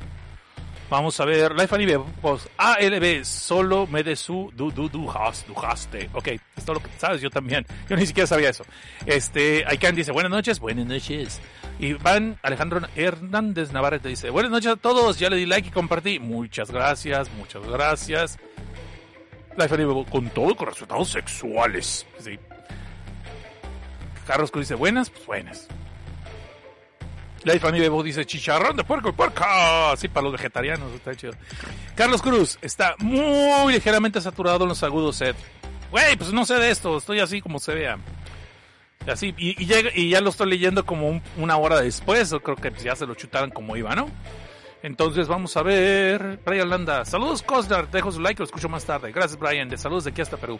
Vamos 0.92 1.18
a 1.20 1.24
ver, 1.24 1.54
Life 1.54 1.74
Anime, 1.74 2.00
pues 2.20 2.50
ALB, 2.58 3.24
solo 3.24 3.86
me 3.86 4.02
de 4.02 4.14
su 4.14 4.52
du 4.54 4.70
du 4.70 4.90
du 4.90 5.10
has, 5.10 5.46
du 5.46 5.54
haste. 5.58 6.10
Ok, 6.12 6.28
es 6.54 6.68
lo 6.68 6.82
que 6.82 6.90
sabes, 6.98 7.22
yo 7.22 7.30
también. 7.30 7.64
Yo 7.88 7.96
ni 7.96 8.04
siquiera 8.04 8.26
sabía 8.26 8.50
eso. 8.50 8.66
Este, 9.06 9.64
Aikan 9.66 9.96
dice, 9.96 10.12
buenas 10.12 10.30
noches, 10.30 10.60
buenas 10.60 10.84
noches. 10.84 11.40
Iván 11.78 12.38
Alejandro 12.42 12.82
Hernández 12.94 13.72
Navarrete 13.72 14.10
dice, 14.10 14.28
buenas 14.28 14.52
noches 14.52 14.72
a 14.72 14.76
todos, 14.76 15.18
ya 15.18 15.30
le 15.30 15.36
di 15.36 15.46
like 15.46 15.68
y 15.68 15.70
compartí. 15.70 16.18
Muchas 16.18 16.70
gracias, 16.70 17.32
muchas 17.38 17.66
gracias. 17.66 18.38
Life 19.56 19.74
Anime, 19.74 20.04
con 20.10 20.28
todo 20.28 20.54
con 20.54 20.66
resultados 20.66 21.08
sexuales. 21.08 22.06
Sí. 22.18 22.38
Carlos 24.26 24.50
Cruz 24.50 24.68
dice, 24.68 24.74
buenas, 24.74 25.08
pues 25.08 25.24
buenas. 25.24 25.68
Life 27.44 27.66
Anime 27.66 27.80
Bebo 27.84 28.02
dice 28.02 28.24
chicharrón 28.24 28.76
de 28.76 28.84
puerco 28.84 29.08
y 29.08 29.12
puerca. 29.12 29.94
Sí, 29.96 30.08
para 30.08 30.24
los 30.24 30.32
vegetarianos, 30.32 30.92
está 30.92 31.14
chido. 31.14 31.32
Carlos 31.94 32.22
Cruz 32.22 32.58
está 32.62 32.94
muy 32.98 33.72
ligeramente 33.72 34.20
saturado 34.20 34.62
en 34.64 34.68
los 34.70 34.82
agudos 34.82 35.16
set. 35.16 35.36
Güey, 35.90 36.16
pues 36.16 36.32
no 36.32 36.44
sé 36.44 36.54
de 36.54 36.70
esto, 36.70 36.96
estoy 36.96 37.20
así 37.20 37.40
como 37.40 37.58
se 37.58 37.74
vea. 37.74 37.98
Así, 39.06 39.34
y, 39.36 39.66
ya 40.08 40.20
lo 40.20 40.30
estoy 40.30 40.48
leyendo 40.48 40.86
como 40.86 41.08
un- 41.08 41.22
una 41.36 41.56
hora 41.56 41.80
después, 41.80 42.30
yo 42.30 42.40
creo 42.40 42.56
que 42.56 42.70
pues 42.70 42.84
ya 42.84 42.94
se 42.94 43.04
lo 43.04 43.14
chutaron 43.14 43.50
como 43.50 43.76
iba, 43.76 43.94
¿no? 43.96 44.08
Entonces 44.84 45.28
vamos 45.28 45.56
a 45.56 45.62
ver. 45.62 46.40
Brian 46.44 46.68
Landa. 46.68 47.04
Saludos, 47.04 47.42
Cosnar. 47.42 47.88
Dejo 47.90 48.10
su 48.10 48.20
like, 48.20 48.40
lo 48.40 48.44
escucho 48.46 48.68
más 48.68 48.84
tarde. 48.84 49.12
Gracias, 49.12 49.38
Brian. 49.38 49.68
De 49.68 49.78
saludos 49.78 50.02
de 50.04 50.10
aquí 50.10 50.22
hasta 50.22 50.36
Perú. 50.36 50.58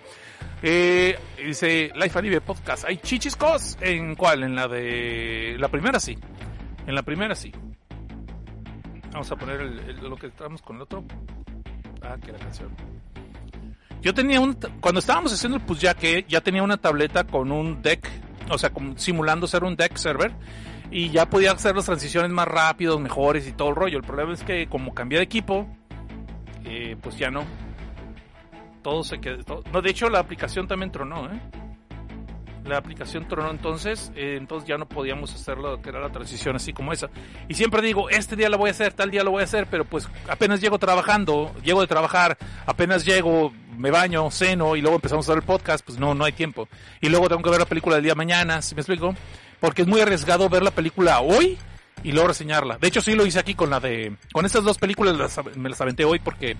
Eh, 0.63 1.19
dice 1.45 1.91
Life 1.97 2.17
Anime 2.17 2.41
Podcast. 2.41 2.85
¿Hay 2.85 2.99
chichiscos? 2.99 3.77
¿En 3.81 4.15
cuál? 4.15 4.45
En 4.45 4.55
la 4.55 4.69
de. 4.69 5.57
La 5.59 5.67
primera 5.69 5.99
sí. 5.99 6.17
En 6.87 6.95
la 6.95 7.03
primera 7.03 7.35
sí. 7.35 7.53
Vamos 9.13 9.31
a 9.31 9.37
poner 9.37 9.61
el- 9.61 10.09
lo 10.09 10.17
que 10.17 10.27
estábamos 10.29 10.63
con 10.63 10.77
el 10.77 10.83
otro. 10.83 11.05
Ah, 12.03 12.17
que 12.25 12.33
la 12.33 12.39
canción. 12.39 12.71
Yo 14.01 14.13
tenía 14.15 14.41
un. 14.41 14.55
Cuando 14.81 14.99
estábamos 14.99 15.33
haciendo 15.33 15.59
el 15.59 15.65
push 15.65 15.79
ya 15.81 15.95
que 15.95 16.25
ya 16.29 16.41
tenía 16.41 16.63
una 16.63 16.77
tableta 16.77 17.25
con 17.25 17.53
un 17.53 17.83
deck. 17.83 18.09
O 18.51 18.59
sea, 18.59 18.73
simulando 18.97 19.47
ser 19.47 19.63
un 19.65 19.77
deck 19.77 19.97
server. 19.97 20.33
Y 20.91 21.11
ya 21.11 21.31
podía 21.31 21.53
hacer 21.53 21.75
las 21.77 21.87
transiciones 21.87 22.31
más 22.31 22.47
rápidos, 22.49 23.01
mejores 23.01 23.47
y 23.49 23.53
todo 23.53 23.69
el 23.71 23.77
rollo. 23.77 23.97
El 23.99 24.03
problema 24.05 24.33
es 24.35 24.43
que 24.43 24.67
como 24.67 24.93
cambié 24.93 25.19
de 25.19 25.25
equipo, 25.25 25.67
eh, 26.65 26.97
pues 27.01 27.17
ya 27.17 27.31
no. 27.31 27.45
Todo 28.83 29.05
se 29.05 29.21
quedó. 29.21 29.63
No, 29.73 29.81
de 29.81 29.91
hecho 29.91 30.11
la 30.11 30.19
aplicación 30.19 30.67
también 30.67 30.91
tronó, 30.91 31.33
¿eh? 31.33 31.41
La 32.65 32.79
aplicación 32.79 33.27
tronó 33.27 33.51
entonces, 33.51 34.13
eh, 34.15 34.37
entonces 34.39 34.69
ya 34.69 34.79
no 34.79 34.87
podíamos 34.87 35.35
hacerlo, 35.35 35.83
que 35.83 35.89
era 35.89 35.99
la 36.01 36.11
transición 36.11 36.55
así 36.55 36.73
como 36.73 36.93
esa. 36.93 37.09
Y 37.49 37.55
siempre 37.55 37.83
digo, 37.83 38.09
este 38.09 38.37
día 38.37 38.49
lo 38.49 38.57
voy 38.57 38.69
a 38.69 38.71
hacer, 38.71 38.93
tal 38.93 39.11
día 39.11 39.25
lo 39.25 39.33
voy 39.33 39.41
a 39.41 39.45
hacer, 39.45 39.67
pero 39.69 39.85
pues 39.85 40.09
apenas 40.29 40.61
llego 40.61 40.79
trabajando, 40.79 41.53
llego 41.65 41.81
de 41.81 41.89
trabajar, 41.89 42.39
apenas 42.65 43.05
llego, 43.05 43.53
me 43.77 43.91
baño, 43.91 44.31
ceno 44.31 44.77
y 44.77 44.81
luego 44.81 44.97
empezamos 44.97 45.29
a 45.29 45.33
hacer 45.33 45.43
el 45.43 45.47
podcast, 45.47 45.85
pues 45.85 45.99
no, 45.99 46.15
no 46.15 46.25
hay 46.25 46.33
tiempo. 46.33 46.69
Y 47.01 47.09
luego 47.09 47.29
tengo 47.29 47.43
que 47.43 47.51
ver 47.51 47.59
la 47.59 47.67
película 47.67 47.97
del 47.97 48.05
día 48.05 48.13
de 48.13 48.17
mañana, 48.17 48.63
¿sí 48.63 48.77
me 48.77 48.81
explico? 48.83 49.13
Porque 49.59 49.83
es 49.83 49.89
muy 49.89 50.01
arriesgado 50.01 50.49
ver 50.49 50.63
la 50.63 50.71
película 50.71 51.21
hoy 51.21 51.59
y 52.05 52.13
luego 52.13 52.29
reseñarla. 52.29 52.79
De 52.79 52.87
hecho 52.89 53.01
sí 53.01 53.15
lo 53.17 53.27
hice 53.27 53.41
aquí 53.41 53.55
con 53.57 53.71
la 53.71 53.81
de, 53.81 54.17
con 54.33 54.47
estas 54.47 54.63
dos 54.63 54.79
películas 54.79 55.17
las- 55.17 55.41
me 55.57 55.69
las 55.69 55.81
aventé 55.81 56.05
hoy 56.05 56.21
porque 56.21 56.57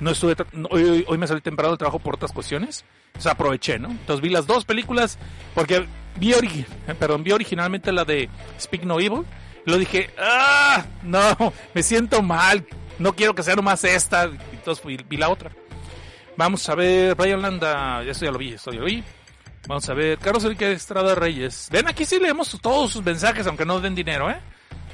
no 0.00 0.10
estuve, 0.10 0.36
no, 0.52 0.68
hoy, 0.70 1.04
hoy 1.06 1.18
me 1.18 1.26
salí 1.26 1.40
temprano 1.40 1.70
del 1.70 1.78
trabajo 1.78 1.98
por 1.98 2.14
otras 2.14 2.32
cuestiones. 2.32 2.84
O 3.24 3.28
aproveché, 3.28 3.78
¿no? 3.78 3.88
Entonces 3.88 4.20
vi 4.20 4.28
las 4.28 4.46
dos 4.46 4.64
películas 4.64 5.18
porque 5.54 5.86
vi, 6.16 6.32
eh, 6.32 6.66
perdón, 6.98 7.24
vi 7.24 7.32
originalmente 7.32 7.90
la 7.92 8.04
de 8.04 8.28
Speak 8.60 8.84
No 8.84 9.00
Evil. 9.00 9.24
Lo 9.64 9.78
dije, 9.78 10.10
¡ah! 10.18 10.84
No, 11.02 11.52
me 11.74 11.82
siento 11.82 12.22
mal. 12.22 12.66
No 12.98 13.14
quiero 13.14 13.34
que 13.34 13.42
sea 13.42 13.56
nomás 13.56 13.84
esta. 13.84 14.24
Entonces 14.52 14.84
vi 15.08 15.16
la 15.16 15.28
otra. 15.28 15.50
Vamos 16.36 16.68
a 16.68 16.74
ver, 16.74 17.14
Brian 17.14 17.40
Landa, 17.40 18.02
eso 18.02 18.26
ya 18.26 18.30
lo 18.30 18.38
vi, 18.38 18.52
eso 18.52 18.70
ya 18.70 18.80
lo 18.80 18.86
vi. 18.86 19.02
Vamos 19.66 19.88
a 19.88 19.94
ver, 19.94 20.18
Carlos 20.18 20.44
Enrique 20.44 20.70
Estrada 20.70 21.14
Reyes. 21.14 21.68
Ven, 21.72 21.88
aquí 21.88 22.04
sí 22.04 22.20
leemos 22.20 22.56
todos 22.60 22.92
sus 22.92 23.02
mensajes, 23.02 23.46
aunque 23.46 23.64
no 23.64 23.80
den 23.80 23.94
dinero, 23.94 24.30
¿eh? 24.30 24.38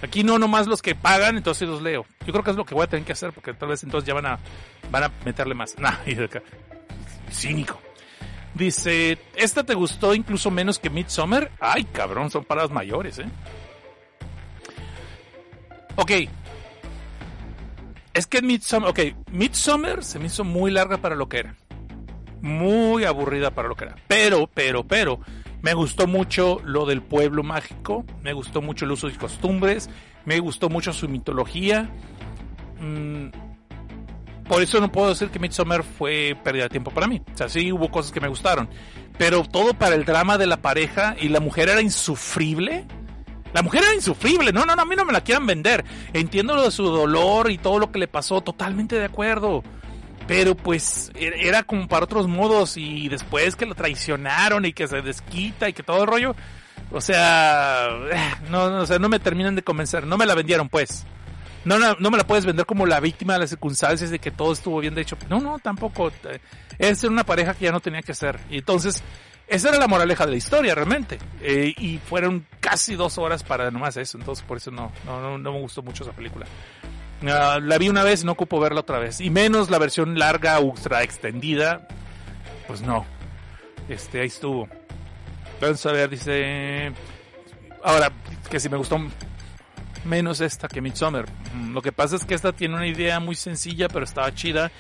Aquí 0.02 0.24
no 0.24 0.38
nomás 0.38 0.66
los 0.66 0.82
que 0.82 0.96
pagan, 0.96 1.36
entonces 1.36 1.68
los 1.68 1.80
leo. 1.80 2.04
Yo 2.26 2.32
creo 2.32 2.42
que 2.42 2.50
es 2.50 2.56
lo 2.56 2.64
que 2.64 2.74
voy 2.74 2.84
a 2.84 2.88
tener 2.88 3.06
que 3.06 3.12
hacer, 3.12 3.32
porque 3.32 3.54
tal 3.54 3.68
vez 3.68 3.84
entonces 3.84 4.06
ya 4.06 4.14
van 4.14 4.26
a, 4.26 4.38
van 4.90 5.04
a 5.04 5.12
meterle 5.24 5.54
más. 5.54 5.76
Nah. 5.82 5.96
Cínico. 7.30 7.80
Dice, 8.54 9.18
¿esta 9.34 9.64
te 9.64 9.74
gustó 9.74 10.14
incluso 10.14 10.50
menos 10.50 10.78
que 10.78 10.90
Midsummer? 10.90 11.50
Ay, 11.58 11.84
cabrón, 11.84 12.30
son 12.30 12.44
paradas 12.44 12.70
mayores, 12.70 13.18
¿eh? 13.18 13.26
Ok. 15.96 16.10
Es 18.12 18.26
que 18.26 18.42
Midsummer, 18.42 18.90
ok, 18.90 19.00
Midsummer 19.30 20.04
se 20.04 20.18
me 20.18 20.26
hizo 20.26 20.44
muy 20.44 20.70
larga 20.70 20.98
para 20.98 21.14
lo 21.14 21.28
que 21.28 21.38
era. 21.38 21.54
Muy 22.42 23.04
aburrida 23.04 23.52
para 23.52 23.68
lo 23.68 23.76
que 23.76 23.84
era. 23.84 23.94
Pero, 24.06 24.50
pero, 24.52 24.84
pero, 24.84 25.20
me 25.62 25.74
gustó 25.74 26.06
mucho 26.06 26.60
lo 26.64 26.86
del 26.86 27.02
pueblo 27.02 27.42
mágico, 27.42 28.04
me 28.22 28.32
gustó 28.32 28.60
mucho 28.60 28.84
el 28.84 28.90
uso 28.90 29.08
de 29.08 29.16
costumbres, 29.16 29.88
me 30.24 30.40
gustó 30.40 30.68
mucho 30.68 30.92
su 30.92 31.08
mitología. 31.08 31.88
Mm, 32.80 33.28
por 34.48 34.60
eso 34.60 34.80
no 34.80 34.90
puedo 34.90 35.10
decir 35.10 35.30
que 35.30 35.38
Midsommar 35.38 35.84
fue 35.84 36.36
pérdida 36.42 36.64
de 36.64 36.70
tiempo 36.70 36.90
para 36.90 37.06
mí. 37.06 37.22
O 37.32 37.36
sea, 37.36 37.48
sí 37.48 37.72
hubo 37.72 37.90
cosas 37.90 38.12
que 38.12 38.20
me 38.20 38.28
gustaron. 38.28 38.68
Pero 39.16 39.44
todo 39.44 39.72
para 39.74 39.94
el 39.94 40.04
drama 40.04 40.36
de 40.36 40.46
la 40.46 40.60
pareja 40.60 41.14
y 41.18 41.28
la 41.28 41.40
mujer 41.40 41.68
era 41.68 41.80
insufrible. 41.80 42.84
La 43.54 43.62
mujer 43.62 43.82
era 43.84 43.94
insufrible. 43.94 44.52
No, 44.52 44.66
no, 44.66 44.74
no, 44.74 44.82
a 44.82 44.84
mí 44.84 44.96
no 44.96 45.04
me 45.04 45.12
la 45.12 45.22
quieran 45.22 45.46
vender. 45.46 45.84
Entiendo 46.12 46.56
lo 46.56 46.64
de 46.64 46.70
su 46.70 46.84
dolor 46.84 47.50
y 47.50 47.58
todo 47.58 47.78
lo 47.78 47.92
que 47.92 48.00
le 48.00 48.08
pasó. 48.08 48.40
Totalmente 48.40 48.96
de 48.96 49.04
acuerdo. 49.04 49.62
Pero 50.26 50.54
pues 50.56 51.10
er- 51.14 51.34
era 51.36 51.62
como 51.64 51.88
para 51.88 52.04
otros 52.04 52.28
modos 52.28 52.76
y 52.76 53.08
después 53.08 53.56
que 53.56 53.66
lo 53.66 53.74
traicionaron 53.74 54.64
y 54.64 54.72
que 54.72 54.86
se 54.88 55.02
desquita 55.02 55.68
y 55.68 55.72
que 55.72 55.82
todo 55.82 56.02
el 56.02 56.06
rollo. 56.08 56.34
O 56.90 57.00
sea, 57.00 57.88
no, 58.50 58.70
no, 58.70 58.78
o 58.82 58.86
sea, 58.86 58.98
no 58.98 59.08
me 59.08 59.18
terminan 59.18 59.54
de 59.54 59.62
convencer. 59.62 60.06
No 60.06 60.16
me 60.16 60.26
la 60.26 60.34
vendieron 60.34 60.68
pues. 60.68 61.04
No, 61.64 61.78
no, 61.78 61.94
no 62.00 62.10
me 62.10 62.18
la 62.18 62.26
puedes 62.26 62.44
vender 62.44 62.66
como 62.66 62.86
la 62.86 62.98
víctima 62.98 63.34
de 63.34 63.40
las 63.40 63.50
circunstancias 63.50 64.10
de 64.10 64.18
que 64.18 64.30
todo 64.32 64.52
estuvo 64.52 64.80
bien 64.80 64.94
de 64.94 65.02
hecho. 65.02 65.16
No, 65.28 65.40
no, 65.40 65.58
tampoco. 65.58 66.08
Eh, 66.24 66.40
Es 66.78 67.04
una 67.04 67.24
pareja 67.24 67.54
que 67.54 67.66
ya 67.66 67.72
no 67.72 67.80
tenía 67.80 68.02
que 68.02 68.14
ser. 68.14 68.40
Y 68.50 68.58
entonces, 68.58 69.02
esa 69.46 69.68
era 69.68 69.78
la 69.78 69.86
moraleja 69.86 70.24
de 70.24 70.32
la 70.32 70.36
historia 70.38 70.74
realmente. 70.74 71.18
Eh, 71.40 71.72
y 71.78 71.98
fueron 71.98 72.46
casi 72.60 72.94
dos 72.96 73.16
horas 73.18 73.44
para 73.44 73.70
nomás 73.70 73.96
eso. 73.96 74.18
Entonces, 74.18 74.44
por 74.44 74.56
eso 74.56 74.70
no, 74.72 74.90
no, 75.06 75.20
no, 75.20 75.38
no 75.38 75.52
me 75.52 75.60
gustó 75.60 75.82
mucho 75.82 76.02
esa 76.02 76.12
película. 76.12 76.46
Ah, 77.28 77.60
la 77.62 77.78
vi 77.78 77.88
una 77.88 78.02
vez 78.02 78.22
y 78.22 78.26
no 78.26 78.32
ocupo 78.32 78.58
verla 78.60 78.80
otra 78.80 78.98
vez. 78.98 79.20
Y 79.20 79.30
menos 79.30 79.70
la 79.70 79.78
versión 79.78 80.18
larga, 80.18 80.58
ultra 80.60 81.02
extendida. 81.02 81.86
Pues 82.66 82.82
no. 82.82 83.04
Este, 83.88 84.20
ahí 84.20 84.26
estuvo. 84.26 84.68
Vamos 85.60 85.84
a 85.86 85.92
ver, 85.92 86.10
dice. 86.10 86.92
Ahora, 87.84 88.10
que 88.50 88.58
si 88.60 88.68
me 88.68 88.76
gustó 88.76 88.98
menos 90.04 90.40
esta 90.40 90.68
que 90.68 90.80
Midsommar. 90.80 91.26
Mm, 91.54 91.72
Lo 91.74 91.82
que 91.82 91.92
pasa 91.92 92.16
es 92.16 92.24
que 92.24 92.34
esta 92.34 92.52
tiene 92.52 92.74
una 92.74 92.86
idea 92.86 93.20
muy 93.20 93.34
sencilla, 93.36 93.88
pero 93.88 94.04
estaba 94.04 94.32
chida. 94.34 94.70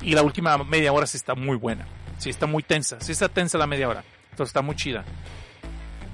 Y 0.00 0.14
la 0.14 0.22
última 0.22 0.58
media 0.58 0.92
hora 0.92 1.06
sí 1.06 1.16
está 1.16 1.34
muy 1.34 1.56
buena. 1.56 1.86
Sí 2.18 2.30
está 2.30 2.46
muy 2.46 2.62
tensa. 2.62 3.00
Sí 3.00 3.12
está 3.12 3.28
tensa 3.28 3.58
la 3.58 3.66
media 3.66 3.88
hora. 3.88 4.02
Entonces 4.30 4.48
está 4.50 4.62
muy 4.62 4.74
chida. 4.74 5.04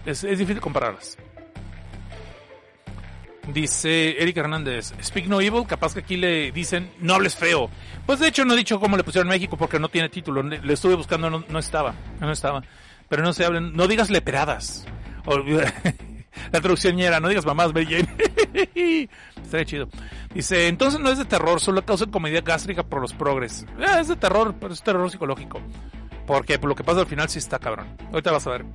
Es, 0.05 0.24
es 0.24 0.39
difícil 0.39 0.61
compararlas. 0.61 1.16
Dice 3.53 4.22
Eric 4.22 4.36
Hernández, 4.36 4.92
Speak 5.03 5.26
No 5.26 5.40
Evil, 5.40 5.66
capaz 5.66 5.94
que 5.94 6.01
aquí 6.01 6.18
le 6.18 6.53
dicen, 6.53 6.90
no 7.01 7.14
hables 7.14 7.34
feo. 7.34 7.70
Pues 8.05 8.18
de 8.18 8.28
hecho 8.28 8.44
no 8.44 8.53
he 8.53 8.57
dicho 8.57 8.78
cómo 8.78 8.96
le 8.96 9.05
pusieron 9.05 9.28
México 9.28 9.57
porque 9.57 9.78
no 9.78 9.88
tiene 9.88 10.11
título. 10.11 10.42
Le 10.42 10.72
estuve 10.72 10.94
buscando, 10.96 11.30
no, 11.30 11.42
no 11.49 11.59
estaba, 11.59 11.94
no 12.20 12.30
estaba. 12.30 12.62
Pero 13.09 13.22
no 13.22 13.32
se 13.32 13.46
hablen, 13.46 13.74
no 13.74 13.88
digas 13.88 14.11
leperadas. 14.11 14.86
La 16.53 16.61
traducción 16.61 17.01
era, 17.01 17.20
no 17.20 17.28
digas 17.28 17.46
mamás, 17.46 17.72
Mary 17.72 17.86
Jane. 17.86 19.09
Estaría 19.42 19.64
chido. 19.64 19.88
Dice, 20.32 20.68
entonces 20.68 21.01
no 21.01 21.11
es 21.11 21.18
de 21.18 21.24
terror, 21.24 21.59
solo 21.59 21.84
causa 21.84 22.07
comedia 22.07 22.42
gástrica 22.42 22.82
por 22.82 23.01
los 23.01 23.14
progres. 23.14 23.64
Eh, 23.78 24.01
es 24.01 24.09
de 24.09 24.16
terror, 24.16 24.55
pero 24.61 24.74
es 24.74 24.82
terror 24.82 25.11
psicológico. 25.11 25.61
Porque 26.26 26.59
por 26.59 26.68
lo 26.68 26.74
que 26.74 26.84
pasa 26.84 27.01
al 27.01 27.07
final 27.07 27.28
sí 27.28 27.38
está 27.38 27.59
cabrón. 27.59 27.86
Ahorita 28.12 28.30
vas 28.30 28.46
a 28.46 28.51
ver. 28.51 28.66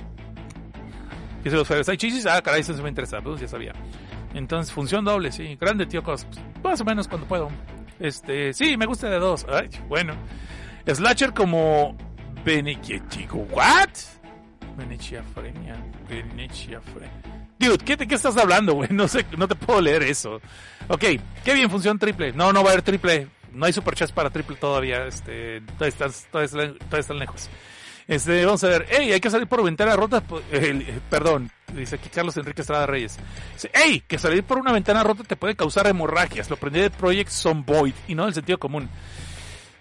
Dice 1.44 1.56
los 1.56 1.68
feos, 1.68 1.88
¿hay 1.90 1.98
chichis? 1.98 2.26
Ah, 2.26 2.42
caray, 2.42 2.62
eso 2.62 2.74
sí 2.74 2.82
me 2.82 2.90
interesa. 2.90 3.22
Pues 3.22 3.40
ya 3.40 3.48
sabía. 3.48 3.74
Entonces, 4.34 4.74
función 4.74 5.06
doble, 5.06 5.32
sí. 5.32 5.56
Grande, 5.60 5.86
tío 5.86 6.04
Cos. 6.04 6.26
Más 6.64 6.82
o 6.82 6.86
menos 6.86 7.08
cuando 7.08 7.28
puedo. 7.28 7.50
Este, 8.00 8.54
sí, 8.54 8.76
me 8.78 8.86
gusta 8.86 9.10
de 9.10 9.20
dos. 9.20 9.46
Ay, 9.50 9.70
bueno. 9.88 10.14
Slasher 10.88 11.34
como 11.34 11.96
Benechetico. 12.44 13.38
¿What? 13.52 13.90
Benechiafrenia. 14.78 15.76
Benechiafrenia. 16.10 17.12
Dude, 17.60 17.78
¿qué, 17.78 17.96
¿de 17.96 18.08
qué 18.08 18.16
estás 18.16 18.36
hablando, 18.38 18.74
güey? 18.74 18.90
No 18.92 19.08
sé, 19.08 19.26
no 19.38 19.48
te 19.48 19.56
puedo 19.56 19.80
leer 19.82 20.04
eso. 20.04 20.42
Ok, 20.88 21.04
qué 21.46 21.54
bien, 21.54 21.70
función 21.70 21.98
triple. 22.00 22.34
No, 22.34 22.52
no 22.52 22.62
va 22.64 22.70
a 22.70 22.74
haber 22.74 22.84
triple. 22.84 23.28
No 23.54 23.66
hay 23.66 23.74
superchats 23.74 24.12
para 24.12 24.32
triple 24.32 24.56
todavía. 24.58 25.06
Este, 25.06 25.62
todavía, 25.78 25.88
estás- 25.90 26.28
todavía 26.32 26.46
están, 26.46 26.78
todavía 26.80 27.00
están 27.00 27.20
lejos. 27.20 27.50
Este, 28.08 28.46
vamos 28.46 28.64
a 28.64 28.68
ver. 28.68 28.86
Ey, 28.90 29.12
hay 29.14 29.20
que 29.20 29.30
salir 29.30 29.48
por 29.48 29.64
ventana 29.64 29.96
rota. 29.96 30.22
po- 30.22 30.42
eh, 30.52 31.00
perdón, 31.10 31.50
dice 31.74 31.96
aquí 31.96 32.10
Carlos 32.10 32.36
Enrique 32.38 32.62
Estrada 32.62 32.86
Reyes. 32.86 33.18
Dice, 33.54 33.72
ey, 33.74 34.02
que 34.02 34.18
salir 34.20 34.44
por 34.44 34.58
una 34.58 34.72
ventana 34.72 35.04
rota 35.04 35.24
te 35.24 35.36
puede 35.36 35.56
causar 35.56 35.88
hemorragias. 35.88 36.50
Lo 36.50 36.56
aprendí 36.56 36.80
de 36.82 36.90
Project 36.90 37.30
Zomboid 37.32 37.94
y 38.08 38.16
no 38.16 38.26
del 38.26 38.34
sentido 38.34 38.58
común. 38.60 38.90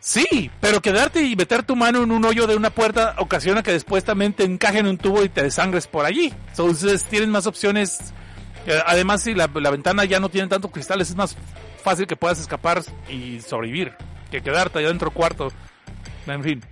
Sí, 0.01 0.51
pero 0.61 0.81
quedarte 0.83 1.23
y 1.23 1.37
meter 1.37 1.63
tu 1.63 1.77
mano 1.77 2.03
en 2.03 2.11
un 2.11 2.25
hoyo 2.25 2.49
de 2.49 2.57
una 2.57 2.71
puerta 2.71 3.15
ocasiona 3.19 3.63
que 3.63 3.71
después 3.71 4.03
también 4.03 4.33
te 4.33 4.43
encaje 4.43 4.79
en 4.79 4.87
un 4.89 4.99
tubo 4.99 5.23
y 5.23 5.29
te 5.29 5.43
desangres 5.45 5.87
por 5.87 6.05
allí. 6.05 6.33
Entonces 6.49 7.05
tienes 7.05 7.29
más 7.29 7.47
opciones. 7.47 8.13
Eh, 8.67 8.81
Además, 8.87 9.23
si 9.23 9.35
la, 9.35 9.47
ventana 9.47 10.05
ya 10.05 10.19
no 10.19 10.29
tiene 10.29 10.49
tantos 10.49 10.73
cristales, 10.73 11.11
es 11.11 11.15
más 11.17 11.37
fácil 11.85 12.07
que 12.09 12.17
puedas 12.17 12.41
escapar 12.41 12.83
y 13.09 13.41
sobrevivir 13.41 13.93
que 14.31 14.43
quedarte 14.43 14.81
allá 14.81 14.89
dentro 14.89 15.11
cuarto. 15.13 15.53
En 16.27 16.43
fin. 16.43 16.65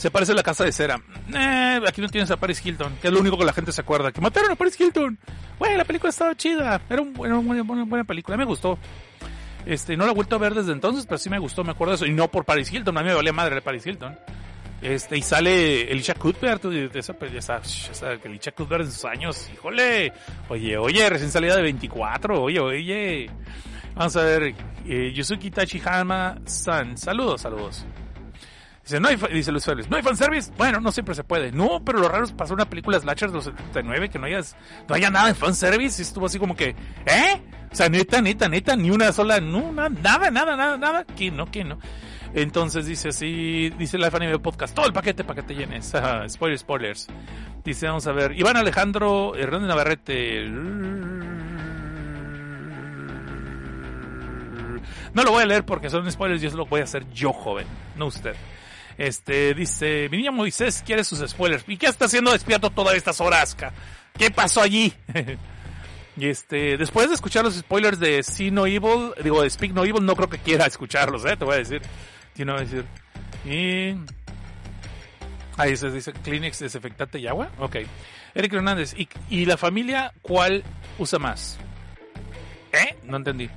Se 0.00 0.10
parece 0.10 0.32
a 0.32 0.34
la 0.34 0.42
casa 0.42 0.64
de 0.64 0.72
cera. 0.72 0.98
Eh, 1.34 1.80
aquí 1.86 2.00
no 2.00 2.08
tienes 2.08 2.30
a 2.30 2.38
Paris 2.38 2.64
Hilton, 2.64 2.94
que 3.02 3.08
es 3.08 3.12
lo 3.12 3.20
único 3.20 3.36
que 3.36 3.44
la 3.44 3.52
gente 3.52 3.70
se 3.70 3.82
acuerda. 3.82 4.10
Que 4.10 4.22
mataron 4.22 4.50
a 4.50 4.54
Paris 4.56 4.80
Hilton. 4.80 5.18
Güey, 5.58 5.76
la 5.76 5.84
película 5.84 6.08
estaba 6.08 6.34
chida. 6.34 6.80
Era 6.88 7.02
un- 7.02 7.14
era 7.22 7.36
una 7.36 7.62
buena, 7.62 7.84
buena, 7.84 8.04
película. 8.04 8.38
Me 8.38 8.46
gustó. 8.46 8.78
Este, 9.66 9.98
no 9.98 10.06
la 10.06 10.12
he 10.12 10.14
vuelto 10.14 10.36
a 10.36 10.38
ver 10.38 10.54
desde 10.54 10.72
entonces, 10.72 11.04
pero 11.04 11.18
sí 11.18 11.28
me 11.28 11.38
gustó, 11.38 11.64
me 11.64 11.72
acuerdo 11.72 11.90
de 11.92 11.96
eso. 11.96 12.06
Y 12.06 12.12
no 12.14 12.28
por 12.28 12.46
Paris 12.46 12.72
Hilton, 12.72 12.96
a 12.96 13.02
mí 13.02 13.08
me 13.08 13.14
valía 13.14 13.34
madre 13.34 13.56
de 13.56 13.60
Paris 13.60 13.84
Hilton. 13.86 14.18
Este, 14.80 15.18
y 15.18 15.22
sale 15.22 15.92
Elisha 15.92 16.14
Cuthbert, 16.14 16.64
esa, 16.96 17.14
esa, 17.36 17.56
esa, 17.58 18.12
Elisha 18.24 18.52
Cuthbert 18.52 18.84
en 18.86 18.90
sus 18.92 19.04
años, 19.04 19.50
híjole. 19.52 20.14
Oye, 20.48 20.78
oye, 20.78 21.10
recién 21.10 21.30
salida 21.30 21.56
de 21.56 21.62
24, 21.62 22.42
oye, 22.42 22.58
oye. 22.58 23.30
Vamos 23.94 24.16
a 24.16 24.22
ver, 24.24 24.54
eh, 24.86 25.12
Yusuki 25.14 25.50
Tachihama-san, 25.50 26.96
saludos, 26.96 27.42
saludos. 27.42 27.84
Dice, 28.90 29.00
no 29.00 29.08
dice 29.28 29.52
Luis 29.52 29.64
Félix, 29.64 29.88
¿no 29.88 29.96
hay 29.96 30.02
fanservice? 30.02 30.50
Bueno, 30.58 30.80
no 30.80 30.90
siempre 30.90 31.14
se 31.14 31.22
puede. 31.22 31.52
No, 31.52 31.80
pero 31.84 32.00
lo 32.00 32.08
raro 32.08 32.24
es 32.24 32.32
pasar 32.32 32.54
una 32.54 32.68
película 32.68 32.98
slasher 32.98 33.28
de 33.30 33.36
los 33.36 33.44
79 33.44 34.08
que 34.08 34.18
no 34.18 34.26
hayas, 34.26 34.56
no 34.88 34.96
haya 34.96 35.10
nada 35.10 35.28
de 35.28 35.34
fanservice 35.34 36.02
y 36.02 36.04
estuvo 36.04 36.26
así 36.26 36.40
como 36.40 36.56
que, 36.56 36.70
¿eh? 37.06 37.40
O 37.70 37.74
sea, 37.76 37.88
neta, 37.88 38.20
neta, 38.20 38.48
neta, 38.48 38.74
ni 38.74 38.90
una 38.90 39.12
sola, 39.12 39.38
no, 39.40 39.70
na- 39.70 39.88
nada, 39.90 40.32
nada, 40.32 40.56
nada, 40.56 40.76
nada, 40.76 41.04
que 41.04 41.30
no, 41.30 41.46
que 41.48 41.62
no. 41.62 41.78
Entonces 42.34 42.86
dice 42.86 43.10
así, 43.10 43.70
dice 43.78 43.96
Life 43.96 44.16
Anime 44.16 44.40
Podcast, 44.40 44.74
todo 44.74 44.86
el 44.86 44.92
paquete 44.92 45.22
para 45.22 45.40
que 45.40 45.46
te 45.46 45.54
llenes. 45.54 45.94
Ajá, 45.94 46.28
spoilers, 46.28 46.60
spoilers. 46.62 47.06
Dice, 47.64 47.86
vamos 47.86 48.08
a 48.08 48.12
ver, 48.12 48.36
Iván 48.36 48.56
Alejandro 48.56 49.36
Hernández 49.36 49.68
Navarrete. 49.68 50.48
No 55.12 55.22
lo 55.24 55.30
voy 55.32 55.42
a 55.42 55.46
leer 55.46 55.64
porque 55.64 55.90
son 55.90 56.10
spoilers, 56.10 56.40
yo 56.42 56.50
lo 56.56 56.66
voy 56.66 56.80
a 56.80 56.84
hacer 56.84 57.08
yo, 57.12 57.32
joven, 57.32 57.66
no 57.96 58.06
usted. 58.06 58.34
Este, 59.00 59.54
dice, 59.54 60.10
mi 60.10 60.18
niño 60.18 60.30
Moisés 60.30 60.82
quiere 60.84 61.04
sus 61.04 61.26
spoilers. 61.26 61.64
¿Y 61.66 61.78
qué 61.78 61.86
está 61.86 62.04
haciendo 62.04 62.32
despierto 62.32 62.68
todas 62.68 62.94
estas 62.94 63.18
horas? 63.22 63.56
¿Qué 64.18 64.30
pasó 64.30 64.60
allí? 64.60 64.92
y 66.18 66.28
este, 66.28 66.76
después 66.76 67.08
de 67.08 67.14
escuchar 67.14 67.42
los 67.42 67.54
spoilers 67.54 67.98
de 67.98 68.22
See 68.22 68.50
No 68.50 68.66
Evil, 68.66 69.14
digo, 69.24 69.40
de 69.40 69.48
Speak 69.48 69.72
No 69.72 69.86
Evil, 69.86 70.04
no 70.04 70.14
creo 70.14 70.28
que 70.28 70.36
quiera 70.36 70.66
escucharlos, 70.66 71.24
eh, 71.24 71.34
te 71.34 71.46
voy 71.46 71.54
a 71.54 71.58
decir. 71.58 71.80
No 72.36 72.52
voy 72.52 72.60
a 72.60 72.64
decir. 72.66 72.84
Y... 73.46 73.96
Ahí 75.56 75.78
se 75.78 75.90
dice 75.90 76.12
Kleenex 76.12 76.58
desinfectante 76.58 77.18
y 77.18 77.26
agua. 77.26 77.50
Ok. 77.58 77.76
Eric 78.34 78.52
Hernández, 78.52 78.94
¿y, 78.98 79.08
y 79.30 79.46
la 79.46 79.56
familia 79.56 80.12
cuál 80.20 80.62
usa 80.98 81.18
más? 81.18 81.58
¿Eh? 82.70 82.96
No 83.04 83.16
entendí. 83.16 83.48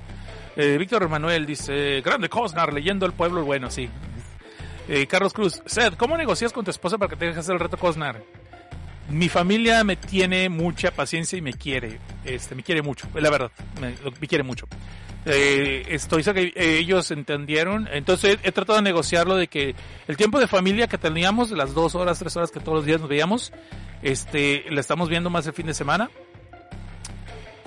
Eh, 0.56 0.78
Víctor 0.78 1.06
Manuel 1.10 1.44
dice, 1.44 2.00
grande 2.00 2.30
Cosnar, 2.30 2.72
leyendo 2.72 3.04
el 3.04 3.12
pueblo, 3.12 3.44
bueno, 3.44 3.70
sí. 3.70 3.90
Eh, 4.88 5.06
Carlos 5.06 5.32
Cruz, 5.32 5.62
Seth, 5.66 5.96
¿cómo 5.96 6.16
negocias 6.16 6.52
con 6.52 6.64
tu 6.64 6.70
esposa 6.70 6.98
para 6.98 7.08
que 7.08 7.16
te 7.16 7.26
dejes 7.26 7.48
el 7.48 7.58
reto 7.58 7.76
Cosnar? 7.76 8.22
Mi 9.08 9.28
familia 9.28 9.84
me 9.84 9.96
tiene 9.96 10.48
mucha 10.48 10.90
paciencia 10.90 11.38
y 11.38 11.42
me 11.42 11.52
quiere, 11.52 11.98
este, 12.24 12.54
me 12.54 12.62
quiere 12.62 12.82
mucho, 12.82 13.06
la 13.14 13.30
verdad, 13.30 13.50
me, 13.80 13.94
me 14.20 14.26
quiere 14.26 14.44
mucho. 14.44 14.66
Eh, 15.26 15.86
estoy 15.88 16.22
que 16.22 16.52
eh, 16.54 16.78
ellos 16.78 17.10
entendieron. 17.10 17.88
Entonces 17.90 18.38
he, 18.42 18.48
he 18.48 18.52
tratado 18.52 18.76
de 18.76 18.82
negociarlo 18.82 19.36
de 19.36 19.48
que 19.48 19.74
el 20.06 20.16
tiempo 20.16 20.38
de 20.38 20.46
familia 20.46 20.86
que 20.86 20.98
teníamos, 20.98 21.50
las 21.50 21.74
dos 21.74 21.94
horas, 21.94 22.18
tres 22.18 22.36
horas 22.36 22.50
que 22.50 22.60
todos 22.60 22.76
los 22.76 22.84
días 22.84 23.00
nos 23.00 23.08
veíamos, 23.08 23.52
este, 24.02 24.64
la 24.70 24.80
estamos 24.80 25.08
viendo 25.08 25.30
más 25.30 25.46
el 25.46 25.54
fin 25.54 25.66
de 25.66 25.74
semana. 25.74 26.10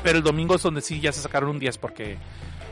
Pero 0.03 0.19
el 0.19 0.23
domingo 0.23 0.55
es 0.55 0.61
donde 0.61 0.81
sí 0.81 0.99
ya 0.99 1.11
se 1.11 1.21
sacaron 1.21 1.49
un 1.49 1.59
10 1.59 1.79
porque 1.79 2.17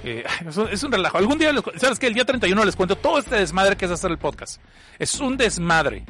es, 0.72 0.84
un, 0.84 0.92
relajo. 0.92 1.18
Algún 1.18 1.40
día, 1.40 1.52
¿sabes 1.78 1.98
qué? 1.98 2.08
El 2.08 2.14
día 2.14 2.26
31 2.26 2.64
les 2.64 2.76
cuento 2.76 2.96
todo 2.96 3.18
este 3.18 3.36
desmadre 3.36 3.76
que 3.76 3.86
es 3.86 3.92
hacer 3.92 4.12
el 4.12 4.18
podcast. 4.18 4.62
Es 5.00 5.20
un 5.20 5.38
desmadre. 5.38 6.06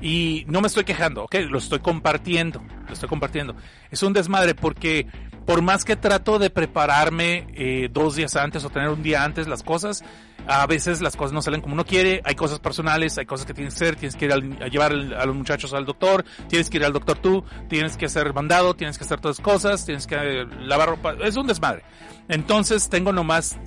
Y 0.00 0.44
no 0.48 0.60
me 0.60 0.66
estoy 0.66 0.84
quejando, 0.84 1.24
¿ok? 1.24 1.34
Lo 1.48 1.58
estoy 1.58 1.78
compartiendo, 1.80 2.62
lo 2.86 2.92
estoy 2.92 3.08
compartiendo. 3.08 3.54
Es 3.90 4.02
un 4.02 4.12
desmadre 4.14 4.54
porque 4.54 5.06
por 5.50 5.62
más 5.62 5.84
que 5.84 5.96
trato 5.96 6.38
de 6.38 6.48
prepararme 6.48 7.48
eh, 7.56 7.88
dos 7.92 8.14
días 8.14 8.36
antes 8.36 8.64
o 8.64 8.70
tener 8.70 8.88
un 8.88 9.02
día 9.02 9.24
antes 9.24 9.48
las 9.48 9.64
cosas, 9.64 10.04
a 10.46 10.64
veces 10.68 11.00
las 11.00 11.16
cosas 11.16 11.32
no 11.32 11.42
salen 11.42 11.60
como 11.60 11.74
uno 11.74 11.84
quiere, 11.84 12.22
hay 12.24 12.36
cosas 12.36 12.60
personales, 12.60 13.18
hay 13.18 13.26
cosas 13.26 13.46
que 13.46 13.52
tienes 13.52 13.74
que 13.74 13.84
hacer, 13.84 13.96
tienes 13.96 14.14
que 14.14 14.26
ir 14.26 14.32
al- 14.32 14.62
a 14.62 14.68
llevar 14.68 14.92
a 14.92 15.26
los 15.26 15.34
muchachos 15.34 15.74
al 15.74 15.84
doctor, 15.86 16.24
tienes 16.46 16.70
que 16.70 16.76
ir 16.76 16.84
al 16.84 16.92
doctor 16.92 17.18
tú, 17.18 17.44
tienes 17.68 17.96
que 17.96 18.06
hacer 18.06 18.32
mandado, 18.32 18.74
tienes 18.74 18.96
que 18.96 19.02
hacer 19.02 19.18
todas 19.20 19.38
las 19.38 19.44
cosas, 19.44 19.84
tienes 19.84 20.06
que 20.06 20.14
eh, 20.14 20.46
lavar 20.60 20.90
ropa, 20.90 21.14
es 21.20 21.36
un 21.36 21.48
desmadre. 21.48 21.82
Entonces 22.28 22.88
tengo 22.88 23.12
nomás, 23.12 23.58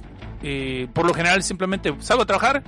eh, 0.42 0.88
por 0.94 1.06
lo 1.06 1.14
general 1.14 1.44
simplemente 1.44 1.94
salgo 2.00 2.24
a 2.24 2.26
trabajar, 2.26 2.64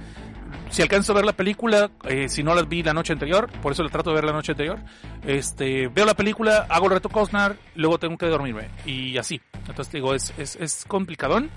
si 0.70 0.82
alcanzo 0.82 1.12
a 1.12 1.16
ver 1.16 1.26
la 1.26 1.34
película, 1.34 1.92
eh, 2.04 2.28
si 2.30 2.44
no 2.44 2.54
la 2.54 2.64
vi 2.64 2.84
la 2.84 2.94
noche 2.94 3.14
anterior, 3.14 3.50
por 3.62 3.72
eso 3.72 3.84
la 3.84 3.90
trato 3.90 4.10
de 4.10 4.16
ver 4.16 4.26
la 4.26 4.34
noche 4.34 4.52
anterior, 4.52 4.80
este, 5.26 5.88
veo 5.88 6.06
la 6.06 6.16
película, 6.16 6.66
hago 6.70 6.88
el 6.88 6.94
reto 6.94 7.10
Cosnar, 7.10 7.56
luego 7.76 7.98
tengo 7.98 8.18
que 8.18 8.28
dormirme 8.28 8.70
y 8.86 9.18
así. 9.18 9.42
Entonces 9.68 9.92
digo, 9.94 10.14
es, 10.14 10.34
es, 10.38 10.56
es 10.56 10.86
complicadón. 10.88 11.50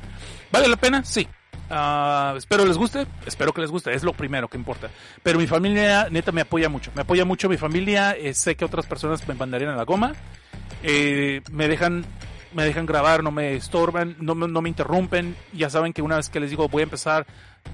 ¿Vale 0.51 0.68
la 0.68 0.76
pena? 0.76 1.05
Sí. 1.05 1.26
Ah, 1.70 2.34
espero 2.36 2.64
les 2.64 2.78
guste, 2.78 3.07
espero 3.26 3.53
que 3.53 3.61
les 3.61 3.70
guste, 3.70 3.92
es 3.92 4.03
lo 4.03 4.12
primero 4.12 4.49
que 4.49 4.57
importa. 4.57 4.88
Pero 5.22 5.38
mi 5.38 5.46
familia 5.46 6.09
neta 6.11 6.32
me 6.32 6.40
apoya 6.40 6.68
mucho, 6.68 6.90
me 6.94 7.03
apoya 7.03 7.24
mucho 7.24 7.49
mi 7.49 7.59
familia, 7.59 8.12
eh, 8.12 8.32
sé 8.32 8.55
que 8.55 8.64
otras 8.64 8.86
personas 8.86 9.26
me 9.28 9.34
mandarían 9.34 9.72
a 9.72 9.76
la 9.76 9.84
goma, 9.84 10.14
eh, 10.82 11.42
me 11.51 11.68
dejan 11.68 12.07
me 12.55 12.64
dejan 12.64 12.86
grabar, 12.86 13.22
no 13.22 13.30
me 13.30 13.55
estorban, 13.55 14.16
no, 14.20 14.34
no 14.34 14.62
me 14.62 14.68
interrumpen, 14.70 15.36
ya 15.53 15.68
saben 15.68 15.92
que 15.92 16.01
una 16.01 16.16
vez 16.16 16.30
que 16.30 16.40
les 16.40 16.49
digo 16.49 16.68
voy 16.68 16.80
a 16.80 16.84
empezar, 16.84 17.26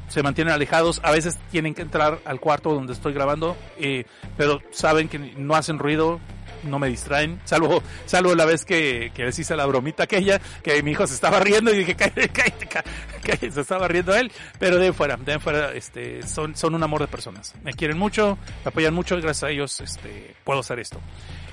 se 0.08 0.22
mantienen 0.22 0.52
alejados, 0.54 1.00
a 1.02 1.10
veces 1.10 1.38
tienen 1.50 1.74
que 1.74 1.82
entrar 1.82 2.20
al 2.24 2.40
cuarto 2.40 2.72
donde 2.74 2.92
estoy 2.92 3.12
grabando, 3.12 3.56
eh, 3.78 4.04
pero 4.36 4.60
saben 4.70 5.08
que 5.08 5.18
no 5.18 5.54
hacen 5.56 5.78
ruido, 5.78 6.20
no 6.62 6.78
me 6.78 6.88
distraen, 6.88 7.40
salvo, 7.44 7.82
salvo 8.06 8.34
la 8.34 8.44
vez 8.46 8.64
que, 8.64 9.12
que 9.14 9.24
les 9.24 9.38
hice 9.38 9.54
la 9.56 9.66
bromita 9.66 10.04
aquella, 10.04 10.38
que 10.62 10.82
mi 10.82 10.92
hijo 10.92 11.06
se 11.06 11.14
estaba 11.14 11.38
riendo 11.40 11.72
y 11.74 11.78
dije, 11.78 11.94
cállate, 11.96 12.28
cállate, 12.28 12.66
cá- 12.66 12.84
cállate", 13.22 13.50
se 13.50 13.60
estaba 13.60 13.86
riendo 13.88 14.14
él, 14.14 14.30
pero 14.58 14.78
de 14.78 14.92
fuera, 14.92 15.16
de 15.16 15.38
fuera, 15.40 15.72
este, 15.72 16.26
son, 16.26 16.54
son 16.56 16.74
un 16.74 16.82
amor 16.82 17.00
de 17.00 17.08
personas, 17.08 17.54
me 17.62 17.72
quieren 17.74 17.98
mucho, 17.98 18.38
me 18.64 18.68
apoyan 18.70 18.94
mucho 18.94 19.16
gracias 19.16 19.44
a 19.44 19.50
ellos, 19.50 19.80
este, 19.80 20.34
puedo 20.44 20.60
hacer 20.60 20.78
esto. 20.78 21.00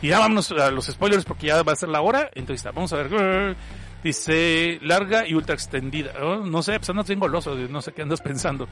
Y 0.01 0.07
ya 0.09 0.19
vámonos 0.19 0.51
a 0.51 0.71
los 0.71 0.85
spoilers 0.87 1.25
porque 1.25 1.47
ya 1.47 1.61
va 1.63 1.73
a 1.73 1.75
ser 1.75 1.89
la 1.89 2.01
hora, 2.01 2.29
entonces 2.33 2.63
vamos 2.73 2.91
a 2.93 2.97
ver, 2.97 3.55
Dice 4.03 4.79
larga 4.81 5.27
y 5.27 5.35
ultra 5.35 5.53
extendida. 5.53 6.13
Oh, 6.21 6.37
no 6.37 6.63
sé, 6.63 6.77
pues 6.79 6.89
andas 6.89 7.07
bien 7.07 7.19
goloso, 7.19 7.55
no 7.55 7.81
sé 7.81 7.91
qué 7.91 8.01
andas 8.01 8.19
pensando. 8.21 8.67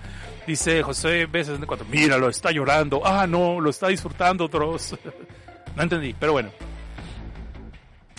Dice 0.47 0.81
José 0.81 1.29
B64. 1.29 1.85
Míralo, 1.87 2.29
está 2.29 2.51
llorando. 2.51 3.05
Ah, 3.05 3.27
no, 3.27 3.59
lo 3.59 3.69
está 3.69 3.89
disfrutando, 3.89 4.47
Dross. 4.47 4.97
no 5.75 5.83
entendí, 5.83 6.15
pero 6.19 6.31
bueno. 6.31 6.49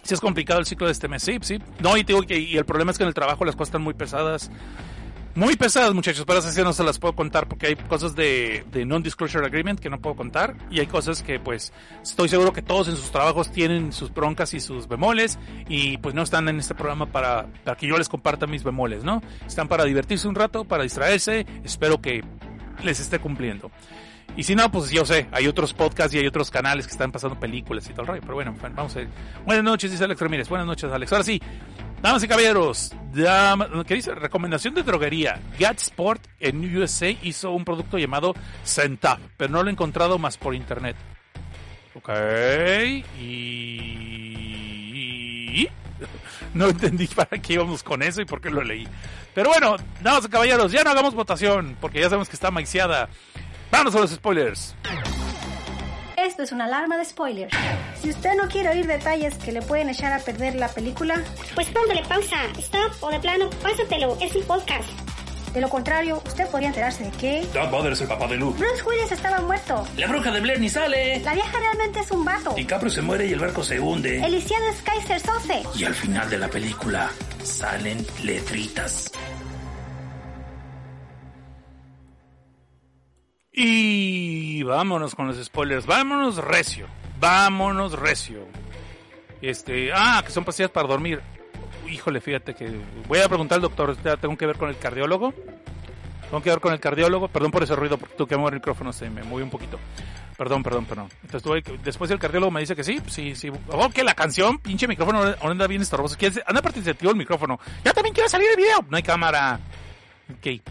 Si 0.02 0.14
es 0.14 0.20
complicado 0.20 0.60
el 0.60 0.66
ciclo 0.66 0.86
de 0.86 0.92
este 0.92 1.08
mes, 1.08 1.22
sí, 1.22 1.38
sí. 1.42 1.58
No, 1.80 1.96
y 1.96 2.04
te 2.04 2.12
digo 2.12 2.26
que 2.26 2.38
y 2.38 2.56
el 2.56 2.64
problema 2.64 2.90
es 2.92 2.98
que 2.98 3.04
en 3.04 3.08
el 3.08 3.14
trabajo 3.14 3.44
las 3.44 3.54
cosas 3.54 3.68
están 3.68 3.82
muy 3.82 3.94
pesadas. 3.94 4.50
Muy 5.36 5.54
pesadas, 5.54 5.94
muchachos, 5.94 6.24
pero 6.26 6.40
esas 6.40 6.54
sí 6.54 6.62
no 6.62 6.72
se 6.72 6.82
las 6.82 6.98
puedo 6.98 7.14
contar 7.14 7.46
porque 7.46 7.68
hay 7.68 7.76
cosas 7.76 8.16
de, 8.16 8.64
de 8.72 8.84
non-disclosure 8.84 9.46
agreement 9.46 9.78
que 9.78 9.88
no 9.88 10.00
puedo 10.00 10.16
contar 10.16 10.56
y 10.72 10.80
hay 10.80 10.86
cosas 10.86 11.22
que 11.22 11.38
pues 11.38 11.72
estoy 12.02 12.28
seguro 12.28 12.52
que 12.52 12.62
todos 12.62 12.88
en 12.88 12.96
sus 12.96 13.12
trabajos 13.12 13.52
tienen 13.52 13.92
sus 13.92 14.12
broncas 14.12 14.54
y 14.54 14.60
sus 14.60 14.88
bemoles 14.88 15.38
y 15.68 15.98
pues 15.98 16.16
no 16.16 16.22
están 16.22 16.48
en 16.48 16.58
este 16.58 16.74
programa 16.74 17.06
para, 17.06 17.46
para 17.64 17.76
que 17.76 17.86
yo 17.86 17.96
les 17.96 18.08
comparta 18.08 18.48
mis 18.48 18.64
bemoles, 18.64 19.04
¿no? 19.04 19.22
Están 19.46 19.68
para 19.68 19.84
divertirse 19.84 20.26
un 20.26 20.34
rato, 20.34 20.64
para 20.64 20.82
distraerse, 20.82 21.46
espero 21.62 22.00
que 22.00 22.24
les 22.82 22.98
esté 22.98 23.20
cumpliendo. 23.20 23.70
Y 24.36 24.44
si 24.44 24.54
no, 24.54 24.70
pues 24.70 24.90
yo 24.90 25.04
sé, 25.04 25.26
hay 25.32 25.46
otros 25.46 25.74
podcasts 25.74 26.14
y 26.14 26.18
hay 26.18 26.26
otros 26.26 26.50
canales 26.50 26.86
que 26.86 26.92
están 26.92 27.12
pasando 27.12 27.38
películas 27.38 27.88
y 27.88 27.92
todo 27.92 28.02
el 28.02 28.06
rollo. 28.08 28.20
Pero 28.22 28.34
bueno, 28.34 28.54
vamos 28.74 28.94
a 28.96 29.00
ver. 29.00 29.08
Buenas 29.44 29.64
noches, 29.64 29.90
dice 29.90 30.04
Alex 30.04 30.20
Ramírez. 30.20 30.48
Buenas 30.48 30.66
noches, 30.66 30.90
Alex. 30.90 31.12
Ahora 31.12 31.24
sí, 31.24 31.40
damas 32.02 32.22
y 32.22 32.28
caballeros, 32.28 32.92
¿qué 33.86 33.94
dice? 33.94 34.14
Recomendación 34.14 34.74
de 34.74 34.82
droguería. 34.82 35.40
Gat 35.58 35.78
Sport 35.78 36.26
en 36.38 36.76
USA 36.76 37.10
hizo 37.22 37.50
un 37.52 37.64
producto 37.64 37.98
llamado 37.98 38.34
Centaf, 38.64 39.18
pero 39.36 39.52
no 39.52 39.62
lo 39.62 39.68
he 39.68 39.72
encontrado 39.72 40.18
más 40.18 40.36
por 40.36 40.54
internet. 40.54 40.96
Ok, 41.94 42.08
y... 43.20 44.00
No 46.54 46.68
entendí 46.68 47.06
para 47.06 47.38
qué 47.40 47.52
íbamos 47.54 47.82
con 47.84 48.02
eso 48.02 48.20
y 48.20 48.24
por 48.24 48.40
qué 48.40 48.50
lo 48.50 48.64
leí. 48.64 48.88
Pero 49.34 49.50
bueno, 49.50 49.76
damas 50.02 50.24
y 50.24 50.28
caballeros, 50.28 50.72
ya 50.72 50.82
no 50.82 50.90
hagamos 50.90 51.14
votación, 51.14 51.76
porque 51.80 52.00
ya 52.00 52.06
sabemos 52.06 52.28
que 52.28 52.34
está 52.34 52.50
maiciada. 52.50 53.08
Vámonos 53.70 53.94
a 53.94 54.00
los 54.00 54.10
spoilers. 54.10 54.74
Esto 56.26 56.42
es 56.42 56.52
una 56.52 56.64
alarma 56.66 56.96
de 56.98 57.04
spoiler. 57.04 57.48
Si 58.00 58.10
usted 58.10 58.34
no 58.36 58.48
quiere 58.48 58.68
oír 58.70 58.86
detalles 58.86 59.34
que 59.36 59.52
le 59.52 59.62
pueden 59.62 59.88
echar 59.88 60.12
a 60.12 60.18
perder 60.18 60.54
la 60.54 60.68
película, 60.68 61.22
Pues 61.54 61.68
póngale 61.68 62.02
pausa, 62.06 62.36
stop 62.58 62.92
o 63.00 63.10
de 63.10 63.20
plano, 63.20 63.48
pásatelo, 63.62 64.16
es 64.20 64.34
un 64.34 64.42
podcast. 64.44 64.88
de 65.54 65.60
lo 65.60 65.68
contrario, 65.68 66.22
usted 66.26 66.46
podría 66.48 66.68
enterarse 66.68 67.02
de 67.04 67.10
que 67.10 67.44
Darth 67.52 67.72
Vader 67.72 67.92
es 67.94 68.00
el 68.02 68.06
papá 68.08 68.28
de 68.28 68.36
Luke. 68.36 68.56
Bruce 68.58 68.82
Willis 68.84 69.10
estaba 69.10 69.40
muerto. 69.40 69.84
La 69.96 70.06
bruja 70.06 70.30
de 70.30 70.40
Blair 70.40 70.60
ni 70.60 70.68
sale. 70.68 71.18
La 71.20 71.34
vieja 71.34 71.58
realmente 71.58 71.98
es 72.00 72.10
un 72.12 72.24
vato. 72.24 72.52
DiCaprio 72.54 72.90
se 72.90 73.02
muere 73.02 73.26
y 73.26 73.32
el 73.32 73.40
barco 73.40 73.64
se 73.64 73.80
hunde. 73.80 74.24
El 74.24 74.30
lisiado 74.32 74.64
es 74.68 74.80
Kaiser 74.82 75.18
Sose. 75.20 75.62
Y 75.76 75.84
al 75.84 75.94
final 75.94 76.30
de 76.30 76.38
la 76.38 76.48
película 76.48 77.10
salen 77.42 78.06
letritas. 78.22 79.10
Y 83.62 84.62
vámonos 84.62 85.14
con 85.14 85.26
los 85.26 85.36
spoilers. 85.44 85.84
Vámonos 85.84 86.36
recio. 86.38 86.86
Vámonos 87.18 87.92
recio. 87.92 88.46
Este, 89.42 89.90
ah, 89.94 90.22
que 90.24 90.32
son 90.32 90.44
pastillas 90.46 90.70
para 90.70 90.88
dormir. 90.88 91.20
Híjole, 91.86 92.22
fíjate 92.22 92.54
que 92.54 92.70
voy 93.06 93.18
a 93.18 93.28
preguntar 93.28 93.56
al 93.56 93.62
doctor, 93.62 93.94
tengo 94.18 94.34
que 94.38 94.46
ver 94.46 94.56
con 94.56 94.70
el 94.70 94.78
cardiólogo. 94.78 95.34
Tengo 96.22 96.42
que 96.42 96.48
ver 96.48 96.60
con 96.60 96.72
el 96.72 96.80
cardiólogo. 96.80 97.28
Perdón 97.28 97.50
por 97.50 97.62
ese 97.62 97.76
ruido, 97.76 97.98
porque 97.98 98.14
tú 98.16 98.26
que 98.26 98.34
muevo 98.36 98.48
el 98.48 98.54
micrófono 98.54 98.94
se 98.94 99.10
me 99.10 99.22
movió 99.24 99.44
un 99.44 99.50
poquito. 99.50 99.78
Perdón, 100.38 100.62
perdón, 100.62 100.86
perdón. 100.86 101.08
Entonces, 101.22 101.42
tuve 101.42 101.62
que- 101.62 101.76
después 101.84 102.10
el 102.10 102.18
cardiólogo 102.18 102.50
me 102.50 102.60
dice 102.60 102.74
que 102.74 102.82
sí, 102.82 102.98
sí, 103.08 103.34
sí. 103.34 103.50
Oh, 103.68 103.90
que 103.90 104.02
la 104.02 104.14
canción, 104.14 104.56
pinche 104.58 104.88
micrófono, 104.88 105.18
ahora 105.18 105.36
anda 105.50 105.66
bien 105.66 105.82
estorboso. 105.82 106.16
¿Quieres- 106.16 106.40
Anda 106.46 106.62
participativo 106.62 107.10
el 107.10 107.18
micrófono. 107.18 107.60
Ya 107.84 107.92
también 107.92 108.14
quiero 108.14 108.28
salir 108.30 108.48
el 108.48 108.56
video. 108.56 108.82
No 108.88 108.96
hay 108.96 109.02
cámara. 109.02 109.60
Ok. 110.32 110.62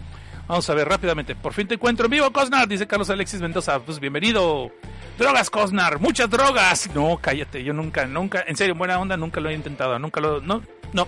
Vamos 0.49 0.67
a 0.67 0.73
ver 0.73 0.89
rápidamente. 0.89 1.35
Por 1.35 1.53
fin 1.53 1.67
te 1.67 1.75
encuentro 1.75 2.05
en 2.05 2.11
vivo, 2.11 2.33
Cosnar, 2.33 2.67
dice 2.67 2.87
Carlos 2.87 3.07
Alexis 3.11 3.39
Mendoza. 3.39 3.79
Pues 3.81 3.99
bienvenido. 3.99 4.71
Drogas, 5.15 5.47
Cosnar, 5.51 5.99
muchas 5.99 6.27
drogas. 6.27 6.89
No, 6.95 7.19
cállate, 7.21 7.63
yo 7.63 7.71
nunca, 7.71 8.07
nunca, 8.07 8.43
en 8.47 8.55
serio, 8.55 8.73
buena 8.73 8.97
onda, 8.97 9.15
nunca 9.15 9.39
lo 9.39 9.49
he 9.49 9.53
intentado, 9.53 9.99
nunca 9.99 10.19
lo, 10.19 10.41
no, 10.41 10.63
no. 10.91 11.07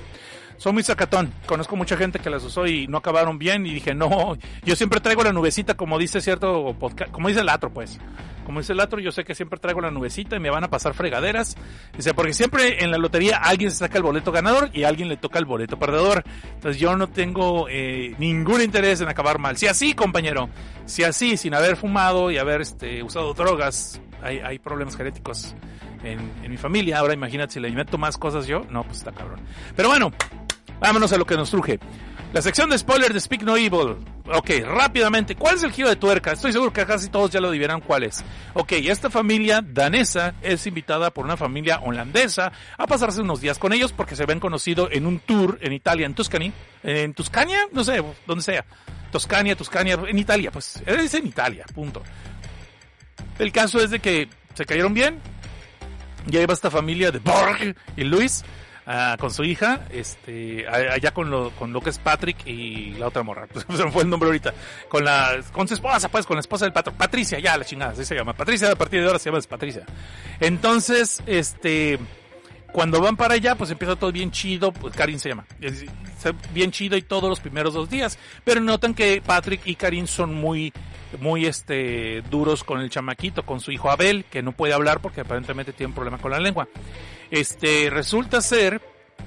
Soy 0.58 0.74
muy 0.74 0.84
sacatón. 0.84 1.34
Conozco 1.48 1.76
mucha 1.76 1.98
gente 1.98 2.20
que 2.20 2.30
las 2.30 2.44
usó 2.44 2.68
y 2.68 2.86
no 2.86 3.00
acabaron 3.00 3.40
bien 3.40 3.66
y 3.66 3.74
dije, 3.74 3.96
no, 3.96 4.38
yo 4.64 4.76
siempre 4.76 5.00
traigo 5.00 5.24
la 5.24 5.34
nubecita 5.34 5.74
como 5.74 5.98
dice 5.98 6.22
cierto 6.22 6.76
podcast, 6.80 7.12
como 7.12 7.28
dice 7.28 7.40
el 7.40 7.50
atro, 7.50 7.72
pues. 7.74 8.00
Como 8.46 8.60
dice 8.60 8.74
el 8.74 8.80
atro, 8.80 9.00
yo 9.00 9.12
sé 9.12 9.24
que 9.24 9.36
siempre 9.36 9.60
traigo 9.60 9.82
la 9.82 9.92
nubecita 9.92 10.36
y 10.36 10.40
me 10.40 10.50
van 10.50 10.64
a 10.64 10.70
pasar 10.70 10.94
fregaderas. 10.94 11.56
Dice, 11.96 12.14
porque 12.14 12.34
siempre 12.34 12.84
en 12.84 12.92
la 12.92 12.98
lotería 12.98 13.38
alguien 13.38 13.72
se 13.72 13.78
saca 13.78 13.98
el 13.98 14.04
boleto 14.04 14.32
ganador 14.32 14.70
y 14.74 14.84
alguien 14.84 15.10
le 15.10 15.18
toca 15.18 15.40
el 15.40 15.46
boleto 15.46 15.78
perdedor. 15.78 16.24
Entonces 16.56 16.80
yo 16.80 16.96
no 16.96 17.08
tengo 17.08 17.68
eh, 17.70 18.16
ningún 18.18 18.62
interés 18.62 19.02
en 19.02 19.10
acabar 19.10 19.40
mal. 19.40 19.58
Si 19.58 19.68
así, 19.68 19.94
compañero, 19.94 20.50
si 20.86 21.04
así, 21.04 21.38
sin 21.38 21.54
haber 21.54 21.78
fumado 21.78 22.32
y 22.32 22.38
haber 22.38 22.62
este, 22.62 23.04
usado 23.04 23.34
drogas, 23.34 24.02
hay, 24.22 24.40
hay 24.40 24.60
problemas 24.60 24.96
genéticos 24.96 25.56
en, 26.04 26.20
en 26.44 26.52
mi 26.52 26.58
familia. 26.58 27.00
Ahora 27.00 27.14
imagínate 27.14 27.54
si 27.54 27.60
le 27.60 27.72
meto 27.72 27.98
más 27.98 28.18
cosas 28.18 28.48
yo, 28.48 28.66
no, 28.70 28.84
pues 28.84 29.00
está 29.00 29.12
cabrón. 29.12 29.40
Pero 29.76 29.90
bueno, 29.90 30.12
vámonos 30.80 31.14
a 31.14 31.18
lo 31.18 31.26
que 31.26 31.36
nos 31.36 31.50
truje. 31.50 31.80
La 32.34 32.42
sección 32.42 32.70
de 32.70 32.78
spoilers 32.78 33.14
de 33.14 33.20
Speak 33.20 33.44
No 33.44 33.58
Evil. 33.58 33.98
Ok, 34.34 34.52
rápidamente, 34.64 35.36
¿cuál 35.36 35.56
es 35.56 35.64
el 35.64 35.74
giro 35.74 35.90
de 35.90 35.98
tuerca? 35.98 36.32
Estoy 36.32 36.54
seguro 36.54 36.72
que 36.72 36.86
casi 36.86 37.10
todos 37.10 37.30
ya 37.30 37.42
lo 37.42 37.50
adivinan 37.50 37.82
cuál 37.82 38.04
es. 38.04 38.24
Ok, 38.54 38.72
esta 38.72 39.10
familia 39.10 39.62
danesa 39.62 40.34
es 40.42 40.66
invitada 40.66 41.12
por 41.12 41.26
una 41.26 41.36
familia 41.36 41.82
holandesa 41.84 42.54
a 42.78 42.88
pasarse 42.88 43.20
unos 43.20 43.42
días 43.42 43.60
con 43.60 43.74
ellos 43.74 43.92
porque 43.92 44.16
se 44.16 44.24
habían 44.24 44.40
conocido 44.40 44.90
en 44.90 45.08
un 45.08 45.20
tour 45.20 45.60
en 45.62 45.74
Italia, 45.74 46.06
en 46.06 46.14
Tuscany. 46.14 46.54
En 46.84 47.14
Tuscania, 47.14 47.68
no 47.74 47.84
sé, 47.84 48.02
donde 48.26 48.44
sea. 48.44 48.66
Toscania, 49.12 49.58
Tuscania, 49.58 50.00
en 50.08 50.18
Italia, 50.18 50.52
pues. 50.52 50.82
Es 50.86 51.14
en 51.14 51.28
Italia, 51.28 51.66
punto. 51.76 52.02
El 53.40 53.52
caso 53.52 53.84
es 53.84 53.90
de 53.90 54.00
que 54.00 54.30
se 54.54 54.66
cayeron 54.66 54.94
bien. 54.94 55.20
Ya 56.28 56.40
iba 56.40 56.54
esta 56.54 56.72
familia 56.72 57.12
de 57.12 57.20
Borg 57.20 57.76
y 57.98 58.04
Luis 58.06 58.46
con 59.20 59.32
su 59.32 59.44
hija, 59.44 59.88
este, 59.92 60.68
allá 60.68 61.12
con 61.14 61.30
lo, 61.30 61.52
con 61.52 61.72
lo 61.72 61.82
que 61.82 61.92
es 61.92 62.00
Patrick 62.00 62.46
y 62.46 62.92
la 62.96 63.08
otra 63.08 63.24
morra, 63.24 63.48
pues, 63.52 63.66
se 63.70 63.86
me 63.86 63.92
fue 63.92 64.04
el 64.04 64.10
nombre 64.10 64.28
ahorita, 64.28 64.54
con 64.90 65.06
la, 65.06 65.40
con 65.52 65.68
su 65.68 65.74
esposa, 65.74 66.10
pues, 66.10 66.26
con 66.26 66.36
la 66.36 66.42
esposa 66.42 66.66
del 66.66 66.74
patrón, 66.74 66.96
Patricia, 66.98 67.40
ya, 67.40 67.58
la 67.58 67.66
chingada, 67.66 67.92
así 67.92 68.06
se 68.06 68.16
llama, 68.16 68.34
Patricia, 68.34 68.72
a 68.72 68.76
partir 68.76 69.02
de 69.02 69.08
ahora 69.08 69.20
se 69.20 69.30
llama 69.30 69.42
Patricia. 69.48 69.86
Entonces, 70.40 71.22
este, 71.26 72.00
cuando 72.72 73.02
van 73.02 73.18
para 73.18 73.36
allá, 73.36 73.56
pues 73.56 73.70
empieza 73.72 73.96
todo 73.96 74.12
bien 74.12 74.32
chido, 74.32 74.72
pues 74.72 74.96
Karin 74.96 75.20
se 75.20 75.30
llama, 75.30 75.46
bien 76.54 76.72
chido 76.72 76.98
y 76.98 77.02
todos 77.02 77.30
los 77.30 77.40
primeros 77.40 77.74
dos 77.74 77.90
días, 77.90 78.18
pero 78.44 78.62
notan 78.62 78.94
que 78.94 79.22
Patrick 79.22 79.62
y 79.66 79.76
Karin 79.76 80.08
son 80.08 80.34
muy, 80.34 80.74
muy 81.20 81.46
este, 81.46 82.22
duros 82.30 82.64
con 82.64 82.82
el 82.82 82.90
chamaquito, 82.90 83.44
con 83.44 83.60
su 83.60 83.72
hijo 83.72 83.92
Abel, 83.92 84.26
que 84.26 84.42
no 84.42 84.54
puede 84.54 84.74
hablar 84.74 85.02
porque 85.02 85.22
aparentemente 85.22 85.74
tiene 85.74 85.90
un 85.90 85.96
problema 85.96 86.18
con 86.18 86.32
la 86.32 86.40
lengua. 86.40 86.68
Este, 87.32 87.90
resulta 87.90 88.42
ser, 88.42 88.82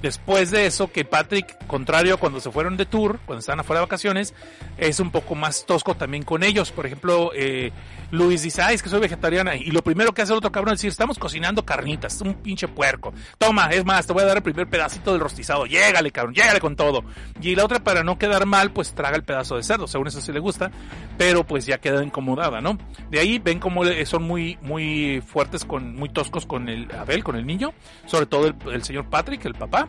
después 0.04 0.50
de 0.50 0.66
eso, 0.66 0.92
que 0.92 1.06
Patrick, 1.06 1.66
contrario 1.66 2.12
a 2.12 2.16
cuando 2.18 2.38
se 2.38 2.50
fueron 2.50 2.76
de 2.76 2.84
tour, 2.84 3.20
cuando 3.24 3.40
estaban 3.40 3.60
afuera 3.60 3.80
de 3.80 3.86
vacaciones, 3.86 4.34
es 4.76 5.00
un 5.00 5.10
poco 5.10 5.34
más 5.34 5.64
tosco 5.64 5.94
también 5.94 6.24
con 6.24 6.42
ellos. 6.42 6.72
Por 6.72 6.84
ejemplo, 6.84 7.30
eh, 7.34 7.72
Luis 8.10 8.42
dice, 8.42 8.60
ay, 8.60 8.74
es 8.74 8.82
que 8.82 8.90
soy 8.90 9.00
vegetariana. 9.00 9.56
Y 9.56 9.70
lo 9.70 9.80
primero 9.80 10.12
que 10.12 10.20
hace 10.20 10.32
el 10.32 10.38
otro 10.38 10.52
cabrón 10.52 10.74
es 10.74 10.80
decir, 10.80 10.90
estamos 10.90 11.18
cocinando 11.18 11.64
carnitas, 11.64 12.20
un 12.20 12.34
pinche 12.34 12.68
puerco. 12.68 13.14
Toma, 13.38 13.70
es 13.70 13.86
más, 13.86 14.06
te 14.06 14.12
voy 14.12 14.24
a 14.24 14.26
dar 14.26 14.36
el 14.36 14.42
primer 14.42 14.68
pedacito 14.68 15.10
del 15.12 15.22
rostizado. 15.22 15.64
Llégale, 15.64 16.10
cabrón, 16.10 16.34
llégale 16.34 16.60
con 16.60 16.76
todo. 16.76 17.02
Y 17.40 17.54
la 17.54 17.64
otra, 17.64 17.82
para 17.82 18.04
no 18.04 18.18
quedar 18.18 18.44
mal, 18.44 18.72
pues 18.72 18.92
traga 18.92 19.16
el 19.16 19.24
pedazo 19.24 19.56
de 19.56 19.62
cerdo. 19.62 19.86
Según 19.86 20.08
eso 20.08 20.20
sí 20.20 20.32
le 20.32 20.38
gusta, 20.40 20.70
pero 21.16 21.44
pues 21.44 21.64
ya 21.64 21.78
queda 21.78 22.04
incomodada, 22.04 22.60
¿no? 22.60 22.76
De 23.10 23.20
ahí 23.20 23.38
ven 23.38 23.58
como 23.58 23.84
son 24.04 24.24
muy, 24.24 24.58
muy 24.60 25.22
fuertes 25.26 25.64
con, 25.64 25.96
muy 25.96 26.10
toscos 26.10 26.44
con 26.44 26.68
el 26.68 26.92
Abel, 26.92 27.24
con 27.24 27.36
el 27.36 27.46
niño. 27.46 27.72
Sobre 28.04 28.26
todo 28.26 28.52
el 28.70 28.84
señor 28.84 29.08
Patrick, 29.08 29.42
el 29.46 29.54
papá 29.54 29.88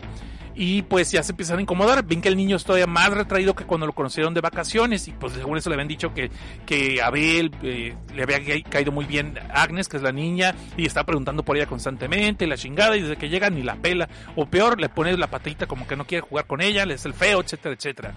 y 0.58 0.84
pues 0.84 1.12
ya 1.12 1.22
se 1.22 1.34
empiezan 1.34 1.60
a 1.60 1.62
incomodar. 1.62 2.06
Ven 2.06 2.22
que 2.22 2.30
el 2.30 2.38
niño 2.38 2.56
es 2.56 2.64
todavía 2.64 2.88
más 2.88 3.10
retraído 3.10 3.53
que 3.53 3.66
cuando 3.66 3.86
lo 3.86 3.93
conocieron 3.93 4.34
de 4.34 4.39
vacaciones 4.39 5.08
y 5.08 5.12
pues 5.12 5.34
según 5.34 5.58
eso 5.58 5.70
le 5.70 5.76
habían 5.76 5.89
dicho 5.89 6.14
que, 6.14 6.32
que 6.66 7.01
Abel 7.01 7.51
eh, 7.62 7.93
le 8.14 8.24
había 8.24 8.39
ca- 8.43 8.70
caído 8.70 8.93
muy 8.93 9.03
bien 9.03 9.38
Agnes, 9.53 9.89
que 9.89 9.97
es 9.97 10.03
la 10.03 10.14
niña, 10.14 10.56
y 10.78 10.86
está 10.86 11.03
preguntando 11.03 11.43
por 11.43 11.58
ella 11.58 11.66
constantemente, 11.66 12.47
la 12.47 12.56
chingada, 12.58 12.95
y 12.95 13.01
desde 13.01 13.18
que 13.18 13.28
llega 13.28 13.49
ni 13.49 13.64
la 13.64 13.76
pela, 13.76 14.08
o 14.38 14.45
peor, 14.45 14.80
le 14.80 14.88
pone 14.88 15.18
la 15.18 15.28
patita 15.28 15.68
como 15.68 15.86
que 15.88 15.97
no 15.97 16.06
quiere 16.08 16.22
jugar 16.22 16.45
con 16.47 16.62
ella, 16.62 16.86
le 16.86 16.93
es 16.93 17.06
el 17.06 17.14
feo, 17.14 17.41
etcétera, 17.41 17.76
etcétera. 17.76 18.14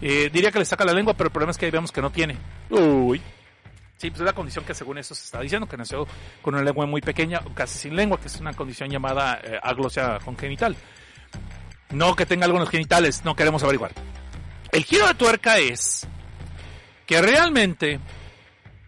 Eh, 0.00 0.28
diría 0.32 0.50
que 0.50 0.58
le 0.58 0.64
saca 0.64 0.84
la 0.84 0.92
lengua, 0.92 1.14
pero 1.14 1.28
el 1.28 1.32
problema 1.32 1.52
es 1.52 1.56
que 1.56 1.66
ahí 1.66 1.70
vemos 1.70 1.92
que 1.92 2.02
no 2.02 2.10
tiene. 2.10 2.36
Uy. 2.68 3.22
Sí, 3.96 4.10
pues 4.10 4.20
es 4.20 4.26
la 4.26 4.34
condición 4.34 4.64
que 4.64 4.74
según 4.74 4.98
eso 4.98 5.14
se 5.14 5.24
está 5.24 5.40
diciendo, 5.40 5.66
que 5.66 5.76
nació 5.76 6.06
con 6.42 6.54
una 6.54 6.62
lengua 6.62 6.84
muy 6.84 7.00
pequeña, 7.00 7.40
o 7.46 7.54
casi 7.54 7.78
sin 7.78 7.96
lengua, 7.96 8.20
que 8.20 8.26
es 8.26 8.38
una 8.40 8.52
condición 8.52 8.90
llamada 8.90 9.40
eh, 9.42 9.58
aglosia 9.62 10.18
congenital. 10.22 10.76
No 11.96 12.14
que 12.14 12.26
tenga 12.26 12.44
algunos 12.44 12.68
genitales, 12.68 13.22
no 13.24 13.34
queremos 13.34 13.62
averiguar. 13.62 13.92
El 14.70 14.84
giro 14.84 15.06
de 15.06 15.14
tuerca 15.14 15.58
es 15.58 16.06
que 17.06 17.22
realmente... 17.22 18.00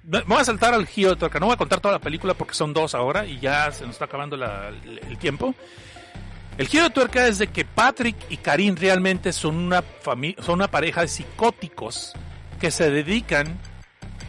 Me 0.04 0.20
voy 0.22 0.38
a 0.38 0.44
saltar 0.44 0.72
al 0.72 0.86
giro 0.86 1.10
de 1.10 1.16
tuerca, 1.16 1.38
no 1.38 1.46
voy 1.46 1.54
a 1.54 1.58
contar 1.58 1.80
toda 1.80 1.92
la 1.94 2.00
película 2.00 2.32
porque 2.34 2.54
son 2.54 2.72
dos 2.72 2.94
ahora 2.94 3.26
y 3.26 3.40
ya 3.40 3.70
se 3.72 3.84
nos 3.84 3.92
está 3.92 4.06
acabando 4.06 4.36
el, 4.36 5.18
tiempo. 5.18 5.54
El 6.56 6.66
giro 6.66 6.84
de 6.84 6.90
tuerca 6.90 7.26
es 7.26 7.38
de 7.38 7.46
que 7.48 7.64
Patrick 7.64 8.16
y 8.30 8.38
Karim 8.38 8.74
realmente 8.74 9.32
son 9.32 9.56
una, 9.56 9.82
fami- 9.82 10.38
son 10.42 10.56
una 10.56 10.68
pareja 10.70 11.02
de 11.02 11.08
psicóticos 11.08 12.14
que 12.58 12.70
se 12.70 12.90
dedican 12.90 13.58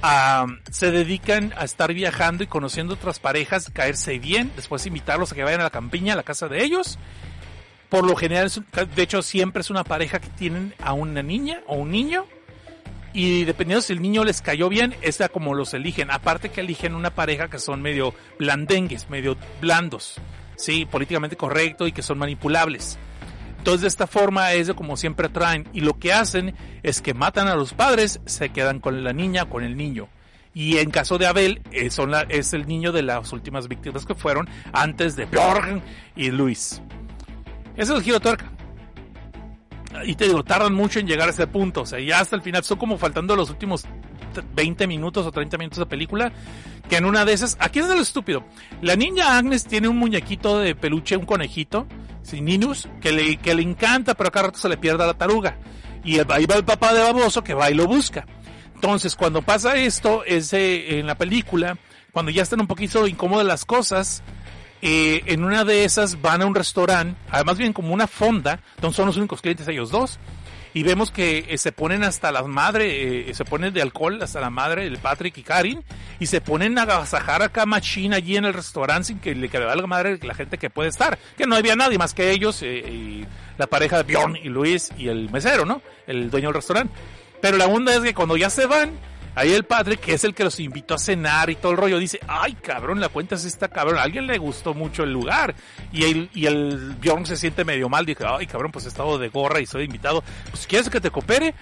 a, 0.01 0.45
se 0.69 0.91
dedican 0.91 1.53
a 1.57 1.63
estar 1.63 1.93
viajando 1.93 2.43
y 2.43 2.47
conociendo 2.47 2.93
otras 2.95 3.19
parejas, 3.19 3.69
caerse 3.73 4.19
bien, 4.19 4.51
después 4.57 4.86
invitarlos 4.86 5.32
a 5.32 5.36
que 5.36 5.43
vayan 5.43 5.61
a 5.61 5.65
la 5.65 5.69
campiña, 5.69 6.13
a 6.13 6.17
la 6.17 6.23
casa 6.23 6.47
de 6.49 6.61
ellos. 6.63 6.99
Por 7.90 8.06
lo 8.06 8.16
general, 8.16 8.46
es 8.46 8.62
de 8.96 9.02
hecho, 9.02 9.22
siempre 9.22 9.62
es 9.62 9.70
una 9.70 9.84
pareja 9.84 10.20
que 10.20 10.30
tienen 10.30 10.74
a 10.82 10.94
una 10.94 11.24
niña 11.24 11.62
o 11.68 11.76
un 11.76 11.92
niño. 11.92 12.26
Y 13.12 13.44
dependiendo 13.46 13.82
si 13.82 13.94
el 13.94 14.02
niño 14.04 14.24
les 14.24 14.42
cayó 14.42 14.70
bien, 14.70 14.96
es 15.02 15.20
como 15.34 15.56
los 15.56 15.74
eligen. 15.74 16.12
Aparte 16.12 16.50
que 16.50 16.62
eligen 16.62 16.94
una 16.94 17.10
pareja 17.10 17.48
que 17.50 17.58
son 17.58 17.82
medio 17.82 18.14
blandengues, 18.38 19.10
medio 19.10 19.36
blandos. 19.60 20.16
Sí, 20.56 20.86
políticamente 20.86 21.36
correcto 21.36 21.88
y 21.88 21.92
que 21.92 22.04
son 22.04 22.20
manipulables. 22.20 23.00
Entonces 23.58 23.82
de 23.82 23.88
esta 23.88 24.06
forma 24.08 24.54
es 24.54 24.68
de 24.68 24.76
como 24.76 24.96
siempre 24.96 25.26
atraen. 25.28 25.68
Y 25.74 25.82
lo 25.82 25.98
que 25.98 26.14
hacen 26.14 26.54
es 26.84 27.02
que 27.02 27.16
matan 27.16 27.48
a 27.48 27.56
los 27.56 27.74
padres, 27.74 28.22
se 28.26 28.50
quedan 28.50 28.80
con 28.80 29.04
la 29.04 29.12
niña, 29.14 29.46
con 29.50 29.64
el 29.64 29.76
niño. 29.76 30.08
Y 30.54 30.78
en 30.78 30.92
caso 30.92 31.18
de 31.18 31.26
Abel, 31.26 31.62
eh, 31.72 31.90
son 31.90 32.12
la- 32.12 32.28
es 32.30 32.54
el 32.54 32.68
niño 32.68 32.92
de 32.92 33.02
las 33.02 33.32
últimas 33.34 33.68
víctimas 33.68 34.06
que 34.06 34.14
fueron 34.16 34.48
antes 34.74 35.16
de 35.16 35.26
Bjorn 35.26 35.82
y 36.16 36.30
Luis. 36.30 36.82
Ese 37.80 37.93
es 37.93 37.97
el 37.97 38.03
giro 38.03 38.19
tuerca. 38.19 38.51
Y 40.05 40.15
te 40.15 40.25
digo, 40.25 40.43
tardan 40.43 40.73
mucho 40.73 40.99
en 40.99 41.07
llegar 41.07 41.27
a 41.27 41.32
ese 41.32 41.47
punto. 41.47 41.82
O 41.82 41.86
sea, 41.86 41.99
ya 41.99 42.19
hasta 42.19 42.36
el 42.36 42.41
final, 42.41 42.63
son 42.63 42.77
como 42.77 42.97
faltando 42.97 43.36
los 43.36 43.49
últimos 43.49 43.84
t- 44.34 44.43
20 44.53 44.86
minutos 44.88 45.25
o 45.25 45.32
30 45.32 45.57
minutos 45.57 45.80
de 45.80 45.86
película. 45.88 46.32
Que 46.88 46.97
en 46.97 47.05
una 47.05 47.25
de 47.25 47.34
esas, 47.34 47.57
aquí 47.59 47.80
es 47.80 47.88
de 47.88 47.95
lo 47.95 48.01
estúpido. 48.01 48.43
La 48.82 48.95
niña 48.95 49.38
Agnes 49.38 49.63
tiene 49.65 49.88
un 49.88 49.97
muñequito 49.97 50.59
de 50.59 50.75
peluche, 50.75 51.17
un 51.17 51.25
conejito, 51.25 51.88
sin 52.21 52.45
Ninus, 52.45 52.88
que 53.01 53.11
le, 53.11 53.38
que 53.38 53.55
le 53.55 53.61
encanta, 53.63 54.13
pero 54.13 54.32
cada 54.32 54.47
rato 54.47 54.59
se 54.59 54.69
le 54.69 54.77
pierde 54.77 55.03
a 55.03 55.07
la 55.07 55.13
taruga. 55.15 55.57
Y 56.03 56.19
ahí 56.19 56.45
va 56.45 56.55
el 56.55 56.65
papá 56.65 56.93
de 56.93 57.01
baboso 57.01 57.43
que 57.43 57.53
va 57.53 57.69
y 57.71 57.73
lo 57.73 57.86
busca. 57.88 58.25
Entonces, 58.75 59.15
cuando 59.15 59.41
pasa 59.41 59.75
esto, 59.75 60.23
es 60.23 60.53
en 60.53 61.05
la 61.07 61.15
película, 61.15 61.77
cuando 62.13 62.32
ya 62.32 62.43
están 62.43 62.61
un 62.61 62.67
poquito 62.67 63.05
incómodas 63.07 63.45
las 63.45 63.65
cosas, 63.65 64.23
eh, 64.82 65.23
en 65.25 65.43
una 65.43 65.63
de 65.65 65.84
esas 65.84 66.21
van 66.21 66.41
a 66.41 66.45
un 66.45 66.55
restaurante, 66.55 67.19
además 67.30 67.57
bien 67.57 67.73
como 67.73 67.93
una 67.93 68.07
fonda, 68.07 68.59
donde 68.82 68.95
son 68.95 69.07
los 69.07 69.17
únicos 69.17 69.41
clientes 69.41 69.67
ellos 69.67 69.91
dos, 69.91 70.19
y 70.73 70.84
vemos 70.84 71.11
que 71.11 71.45
eh, 71.49 71.57
se 71.57 71.71
ponen 71.71 72.03
hasta 72.03 72.32
la 72.32 72.43
madre, 72.43 73.30
eh, 73.30 73.34
se 73.34 73.45
ponen 73.45 73.73
de 73.73 73.82
alcohol 73.82 74.21
hasta 74.21 74.39
la 74.39 74.49
madre, 74.49 74.86
el 74.86 74.97
Patrick 74.97 75.38
y 75.38 75.43
Karin, 75.43 75.84
y 76.19 76.27
se 76.27 76.41
ponen 76.41 76.77
a 76.77 76.84
agasajar 76.84 77.41
acá 77.41 77.65
machine 77.65 78.15
allí 78.15 78.38
en 78.38 78.45
el 78.45 78.53
restaurante 78.53 79.07
sin 79.07 79.19
que 79.19 79.34
le 79.34 79.49
que 79.49 79.59
le 79.59 79.65
valga 79.65 79.88
madre 79.88 80.19
la 80.21 80.34
gente 80.34 80.57
que 80.57 80.69
puede 80.69 80.89
estar, 80.89 81.17
que 81.38 81.47
no 81.47 81.55
había 81.55 81.75
nadie 81.75 81.97
más 81.97 82.13
que 82.13 82.32
ellos, 82.32 82.61
eh, 82.61 82.77
y 82.77 83.25
la 83.57 83.67
pareja 83.67 84.01
de 84.01 84.03
Bjorn 84.03 84.36
y 84.36 84.49
Luis 84.49 84.89
y 84.97 85.07
el 85.07 85.30
mesero, 85.32 85.65
¿no? 85.65 85.82
El 86.07 86.30
dueño 86.30 86.49
del 86.49 86.55
restaurante. 86.55 86.93
Pero 87.41 87.57
la 87.57 87.67
onda 87.67 87.93
es 87.93 88.01
que 88.01 88.13
cuando 88.13 88.38
ya 88.38 88.49
se 88.49 88.65
van, 88.65 88.91
ahí 89.36 89.51
el 89.51 89.63
padre, 89.63 89.97
que 89.97 90.13
es 90.13 90.23
el 90.23 90.34
que 90.34 90.43
los 90.43 90.59
invitó 90.59 90.95
a 90.95 90.97
cenar 90.97 91.49
y 91.49 91.55
todo 91.55 91.71
el 91.71 91.77
rollo, 91.77 91.97
dice, 91.99 92.19
ay 92.27 92.53
cabrón, 92.53 92.99
la 92.99 93.09
cuenta 93.09 93.38
sí 93.38 93.47
está 93.47 93.67
cabrón, 93.67 93.97
alguien 93.97 94.27
le 94.27 94.38
gustó 94.38 94.73
mucho 94.73 95.03
el 95.03 95.11
lugar. 95.11 95.55
Y 95.91 96.03
el, 96.03 96.30
y 96.34 96.45
el 96.45 96.95
Bjorn 96.99 97.25
se 97.25 97.38
siente 97.38 97.65
medio 97.65 97.89
mal, 97.89 98.05
dice, 98.05 98.25
ay 98.27 98.47
cabrón, 98.47 98.71
pues 98.71 98.86
he 98.86 98.89
estado 98.89 99.17
de 99.17 99.30
gorra 99.30 99.59
y 99.59 99.65
soy 99.65 99.86
invitado, 99.86 100.23
pues 100.49 100.67
¿quieres 100.67 100.89
que 100.89 101.01
te 101.01 101.11
coopere? 101.11 101.53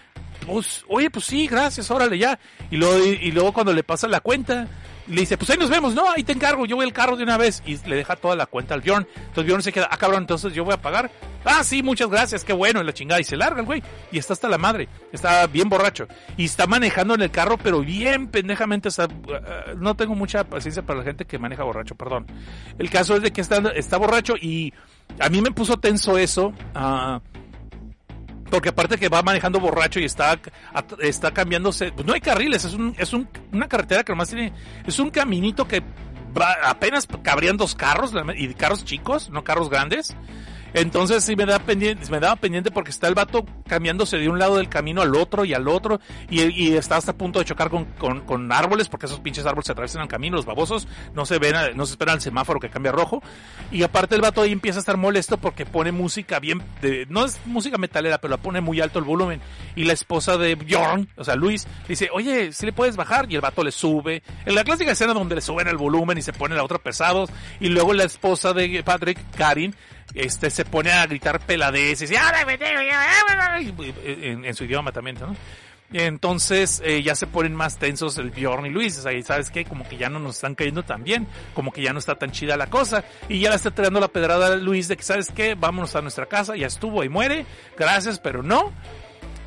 Pues, 0.46 0.86
oye, 0.88 1.10
pues 1.10 1.26
sí, 1.26 1.48
gracias, 1.48 1.90
órale 1.92 2.18
ya. 2.18 2.40
Y 2.72 2.78
luego, 2.78 3.06
y 3.06 3.32
luego 3.32 3.52
cuando 3.52 3.74
le 3.74 3.84
pasa 3.84 4.08
la 4.08 4.22
cuenta, 4.22 4.68
le 5.08 5.22
dice, 5.22 5.38
pues 5.38 5.50
ahí 5.50 5.58
nos 5.58 5.70
vemos, 5.70 5.94
no, 5.94 6.10
ahí 6.12 6.24
te 6.24 6.34
encargo, 6.34 6.66
yo 6.66 6.76
voy 6.76 6.86
al 6.86 6.94
carro 6.94 7.16
de 7.16 7.24
una 7.24 7.38
vez. 7.38 7.64
Y 7.66 7.78
le 7.88 7.96
deja 7.96 8.16
toda 8.16 8.36
la 8.36 8.46
cuenta 8.46 8.74
al 8.74 8.82
Bjorn. 8.82 9.08
Entonces 9.16 9.46
Bjorn 9.46 9.64
se 9.64 9.72
queda, 9.72 9.88
ah 9.90 9.98
cabrón, 9.98 10.24
entonces 10.24 10.54
yo 10.54 10.64
voy 10.64 10.74
a 10.74 10.82
pagar. 10.82 11.10
Ah, 11.46 11.64
sí, 11.64 11.82
muchas 11.82 12.10
gracias, 12.10 12.44
qué 12.44 12.52
bueno, 12.54 12.82
y 12.82 12.84
la 12.84 12.94
chingada. 12.94 13.22
Y 13.22 13.24
se 13.24 13.38
larga 13.38 13.62
el 13.62 13.66
güey. 13.66 13.82
Y 14.12 14.18
está 14.18 14.34
hasta 14.34 14.50
la 14.50 14.58
madre. 14.58 14.90
Está 15.14 15.48
bien 15.48 15.70
borracho. 15.70 16.08
Y 16.36 16.46
está 16.46 16.68
manejando 16.68 17.16
en 17.16 17.22
el 17.22 17.32
carro, 17.32 17.58
pero 17.58 17.82
bien 17.82 18.28
pendejamente. 18.28 18.90
Eh, 18.90 19.76
no 19.78 19.96
tengo 19.96 20.16
mucha 20.16 20.44
paciencia 20.44 20.84
para 20.84 21.00
la 21.00 21.06
gente 21.06 21.26
que 21.26 21.40
maneja 21.40 21.64
borracho, 21.64 21.96
perdón. 21.96 22.26
El 22.78 22.90
caso 22.90 23.16
es 23.16 23.22
de 23.22 23.32
que 23.32 23.42
está, 23.42 23.58
está 23.76 23.98
borracho 23.98 24.36
y 24.36 24.74
a 25.20 25.30
mí 25.30 25.42
me 25.42 25.52
puso 25.52 25.78
tenso 25.78 26.18
eso. 26.18 26.54
ah, 26.76 27.22
porque 28.50 28.70
aparte 28.70 28.98
que 28.98 29.10
va 29.10 29.22
manejando 29.22 29.60
borracho 29.60 30.00
y 30.00 30.06
está, 30.06 30.40
está 31.00 31.32
cambiándose, 31.32 31.92
pues 31.92 32.06
no 32.06 32.14
hay 32.14 32.22
carriles, 32.22 32.66
es, 32.66 32.74
un, 32.74 32.96
es 32.98 33.14
un, 33.14 33.28
una 33.52 33.68
carretera 33.68 34.04
que 34.04 34.12
nomás 34.12 34.30
tiene, 34.30 34.54
es 34.86 35.00
un 35.00 35.10
caminito 35.10 35.68
que 35.68 35.82
va, 36.40 36.54
apenas 36.64 37.08
cabrían 37.22 37.58
dos 37.58 37.76
carros, 37.76 38.14
y 38.36 38.54
carros 38.54 38.86
chicos, 38.86 39.30
no 39.30 39.44
carros 39.44 39.70
grandes. 39.70 40.16
Entonces 40.74 41.24
sí 41.24 41.36
me 41.36 41.46
da 41.46 41.60
pendiente, 41.60 42.10
me 42.12 42.20
daba 42.20 42.36
pendiente 42.36 42.72
porque 42.72 42.92
está 42.92 43.08
el 43.08 43.16
vato 43.16 43.46
cambiándose 43.68 44.18
de 44.18 44.30
un 44.30 44.40
lado 44.40 44.58
del 44.58 44.70
camino 44.70 45.02
al 45.02 45.16
otro 45.16 45.46
y 45.46 45.54
al 45.54 45.68
otro 45.68 46.00
y, 46.30 46.74
está 46.74 46.98
hasta 46.98 47.12
a 47.12 47.18
punto 47.18 47.40
de 47.40 47.46
chocar 47.46 47.70
con, 47.70 47.86
con, 47.86 48.22
con, 48.22 48.52
árboles 48.52 48.88
porque 48.90 49.06
esos 49.06 49.20
pinches 49.20 49.46
árboles 49.46 49.66
se 49.66 49.72
atraviesan 49.72 50.04
el 50.04 50.08
camino, 50.08 50.36
los 50.36 50.46
babosos 50.46 50.88
no 51.14 51.26
se 51.26 51.40
ven, 51.40 51.56
no 51.76 51.86
se 51.86 51.94
esperan 51.94 52.16
el 52.16 52.22
semáforo 52.22 52.60
que 52.60 52.70
cambia 52.70 52.92
a 52.92 52.96
rojo. 52.96 53.22
Y 53.72 53.84
aparte 53.84 54.16
el 54.16 54.22
vato 54.22 54.42
ahí 54.42 54.52
empieza 54.52 54.80
a 54.80 54.82
estar 54.82 54.98
molesto 54.98 55.38
porque 55.38 55.66
pone 55.66 55.92
música 55.92 56.40
bien, 56.40 56.62
de, 56.82 57.06
no 57.10 57.26
es 57.26 57.40
música 57.46 57.78
metalera, 57.78 58.20
pero 58.20 58.32
la 58.32 58.38
pone 58.38 58.62
muy 58.62 58.82
alto 58.82 59.00
el 59.00 59.06
volumen. 59.06 59.42
Y 59.76 59.84
la 59.86 59.94
esposa 59.94 60.38
de 60.38 60.56
Bjorn, 60.56 61.10
o 61.18 61.24
sea 61.24 61.36
Luis, 61.36 61.68
dice, 61.88 62.10
oye, 62.14 62.52
si 62.52 62.66
le 62.66 62.74
puedes 62.74 62.96
bajar 62.96 63.26
y 63.30 63.36
el 63.36 63.42
vato 63.42 63.64
le 63.64 63.72
sube, 63.72 64.24
en 64.46 64.56
la 64.56 64.64
clásica 64.64 64.92
escena 64.92 65.14
donde 65.14 65.36
le 65.36 65.42
suben 65.42 65.68
el 65.68 65.78
volumen 65.78 66.18
y 66.18 66.22
se 66.22 66.34
pone 66.34 66.56
la 66.56 66.64
otra 66.64 66.78
pesados 66.78 67.30
y 67.60 67.70
luego 67.70 67.94
la 67.94 68.04
esposa 68.04 68.54
de 68.54 68.84
Patrick, 68.84 69.20
Karin, 69.36 69.76
este 70.18 70.50
se 70.50 70.66
pone 70.66 70.92
a 70.92 71.06
gritar 71.06 71.40
peladeces 71.40 72.12
y 72.12 72.16
en, 74.04 74.46
en 74.46 74.54
su 74.54 74.64
idioma 74.66 74.92
también, 74.92 75.18
¿no? 75.20 75.36
Entonces 75.94 76.82
eh, 76.84 77.02
ya 77.02 77.16
se 77.16 77.28
ponen 77.28 77.56
más 77.56 77.78
tensos 77.78 78.18
el 78.18 78.32
Bjorn 78.32 78.66
y 78.66 78.70
Luis. 78.70 78.98
O 78.98 79.02
sabes 79.02 79.50
qué, 79.52 79.64
como 79.64 79.88
que 79.88 79.98
ya 79.98 80.10
no 80.10 80.20
nos 80.20 80.36
están 80.36 80.56
cayendo 80.56 80.84
tan 80.84 81.04
bien, 81.04 81.28
como 81.54 81.72
que 81.72 81.82
ya 81.82 81.94
no 81.94 82.00
está 82.00 82.16
tan 82.16 82.32
chida 82.32 82.58
la 82.58 82.68
cosa. 82.68 83.06
Y 83.30 83.40
ya 83.40 83.50
le 83.50 83.56
está 83.56 83.72
tirando 83.72 84.00
la 84.00 84.10
pedrada 84.10 84.56
Luis 84.58 84.88
de 84.88 84.98
que, 84.98 85.04
¿sabes 85.04 85.32
qué? 85.34 85.56
Vámonos 85.56 85.96
a 85.96 86.02
nuestra 86.02 86.26
casa, 86.26 86.56
ya 86.56 86.68
estuvo 86.68 87.04
y 87.04 87.10
muere. 87.10 87.46
Gracias, 87.78 88.20
pero 88.20 88.44
no. 88.44 88.74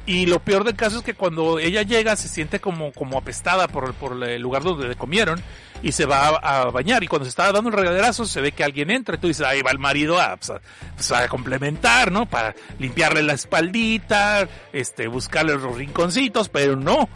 Y 0.06 0.26
lo 0.26 0.40
peor 0.40 0.64
del 0.64 0.74
caso 0.74 0.98
es 0.98 1.04
que 1.04 1.14
cuando 1.14 1.58
ella 1.58 1.82
llega 1.82 2.16
se 2.16 2.28
siente 2.28 2.58
como, 2.58 2.92
como 2.92 3.18
apestada 3.18 3.68
por, 3.68 3.94
por 3.94 4.22
el 4.24 4.42
lugar 4.42 4.62
donde 4.62 4.94
comieron 4.96 5.40
y 5.82 5.92
se 5.92 6.04
va 6.06 6.28
a, 6.28 6.62
a 6.62 6.64
bañar. 6.70 7.04
Y 7.04 7.06
cuando 7.06 7.24
se 7.24 7.30
está 7.30 7.52
dando 7.52 7.68
un 7.68 7.76
regaderazo 7.76 8.24
se 8.24 8.40
ve 8.40 8.52
que 8.52 8.64
alguien 8.64 8.90
entra 8.90 9.16
y 9.16 9.18
tú 9.18 9.28
dices, 9.28 9.46
ahí 9.46 9.62
va 9.62 9.70
el 9.70 9.78
marido 9.78 10.20
a, 10.20 10.36
pues, 10.36 10.50
a, 10.50 10.60
pues, 10.94 11.12
a 11.12 11.28
complementar, 11.28 12.10
¿no? 12.10 12.26
Para 12.26 12.54
limpiarle 12.78 13.22
la 13.22 13.34
espaldita, 13.34 14.48
este, 14.72 15.06
buscarle 15.06 15.54
los 15.54 15.76
rinconcitos, 15.76 16.48
pero 16.48 16.76
no. 16.76 17.08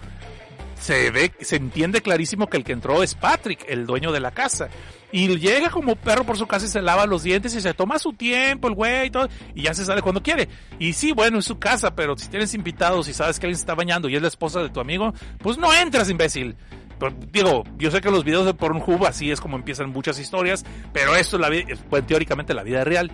Se 0.85 1.11
ve, 1.11 1.32
se 1.41 1.57
entiende 1.57 2.03
clarísimo 2.03 2.47
que 2.47 2.59
el 2.59 2.62
que 2.62 2.72
entró 2.72 3.03
es 3.03 3.14
Patrick, 3.14 3.64
el 3.68 3.87
dueño 3.87 4.12
de 4.12 4.20
la 4.20 4.32
casa. 4.32 4.68
Y 5.12 5.28
llega 5.39 5.70
como 5.70 5.97
perro 5.97 6.24
por 6.24 6.37
su 6.37 6.47
casa 6.47 6.66
y 6.66 6.68
se 6.68 6.82
lava 6.82 7.07
los 7.07 7.22
dientes 7.22 7.55
y 7.55 7.62
se 7.62 7.72
toma 7.72 7.99
su 7.99 8.12
tiempo, 8.12 8.68
el 8.68 8.74
güey 8.74 9.07
y 9.07 9.11
todo, 9.11 9.26
y 9.55 9.62
ya 9.62 9.72
se 9.72 9.87
sale 9.87 10.03
cuando 10.03 10.22
quiere. 10.22 10.47
Y 10.78 10.93
sí, 10.93 11.12
bueno, 11.12 11.39
es 11.39 11.47
su 11.47 11.59
casa, 11.59 11.95
pero 11.95 12.18
si 12.18 12.28
tienes 12.28 12.53
invitados 12.53 13.09
y 13.09 13.14
sabes 13.14 13.41
que 13.41 13.47
alguien 13.47 13.57
se 13.57 13.62
está 13.62 13.74
bañando 13.74 14.11
y 14.11 14.16
es 14.16 14.20
la 14.20 14.28
esposa 14.28 14.61
de 14.61 14.68
tu 14.68 14.78
amigo, 14.78 15.14
pues 15.39 15.57
no 15.57 15.72
entras, 15.72 16.11
imbécil. 16.11 16.55
Pero, 16.99 17.16
digo, 17.32 17.64
yo 17.78 17.91
sé 17.91 18.03
que 18.03 18.11
los 18.11 18.22
videos 18.22 18.45
de 18.45 18.53
Pornhub 18.53 19.07
así 19.07 19.30
es 19.30 19.41
como 19.41 19.57
empiezan 19.57 19.89
muchas 19.89 20.18
historias, 20.18 20.66
pero 20.93 21.16
esto 21.16 21.37
es 21.37 21.41
la 21.41 21.49
vida, 21.49 21.64
pues, 21.89 22.07
teóricamente 22.07 22.53
la 22.53 22.62
vida 22.62 22.85
real. 22.85 23.11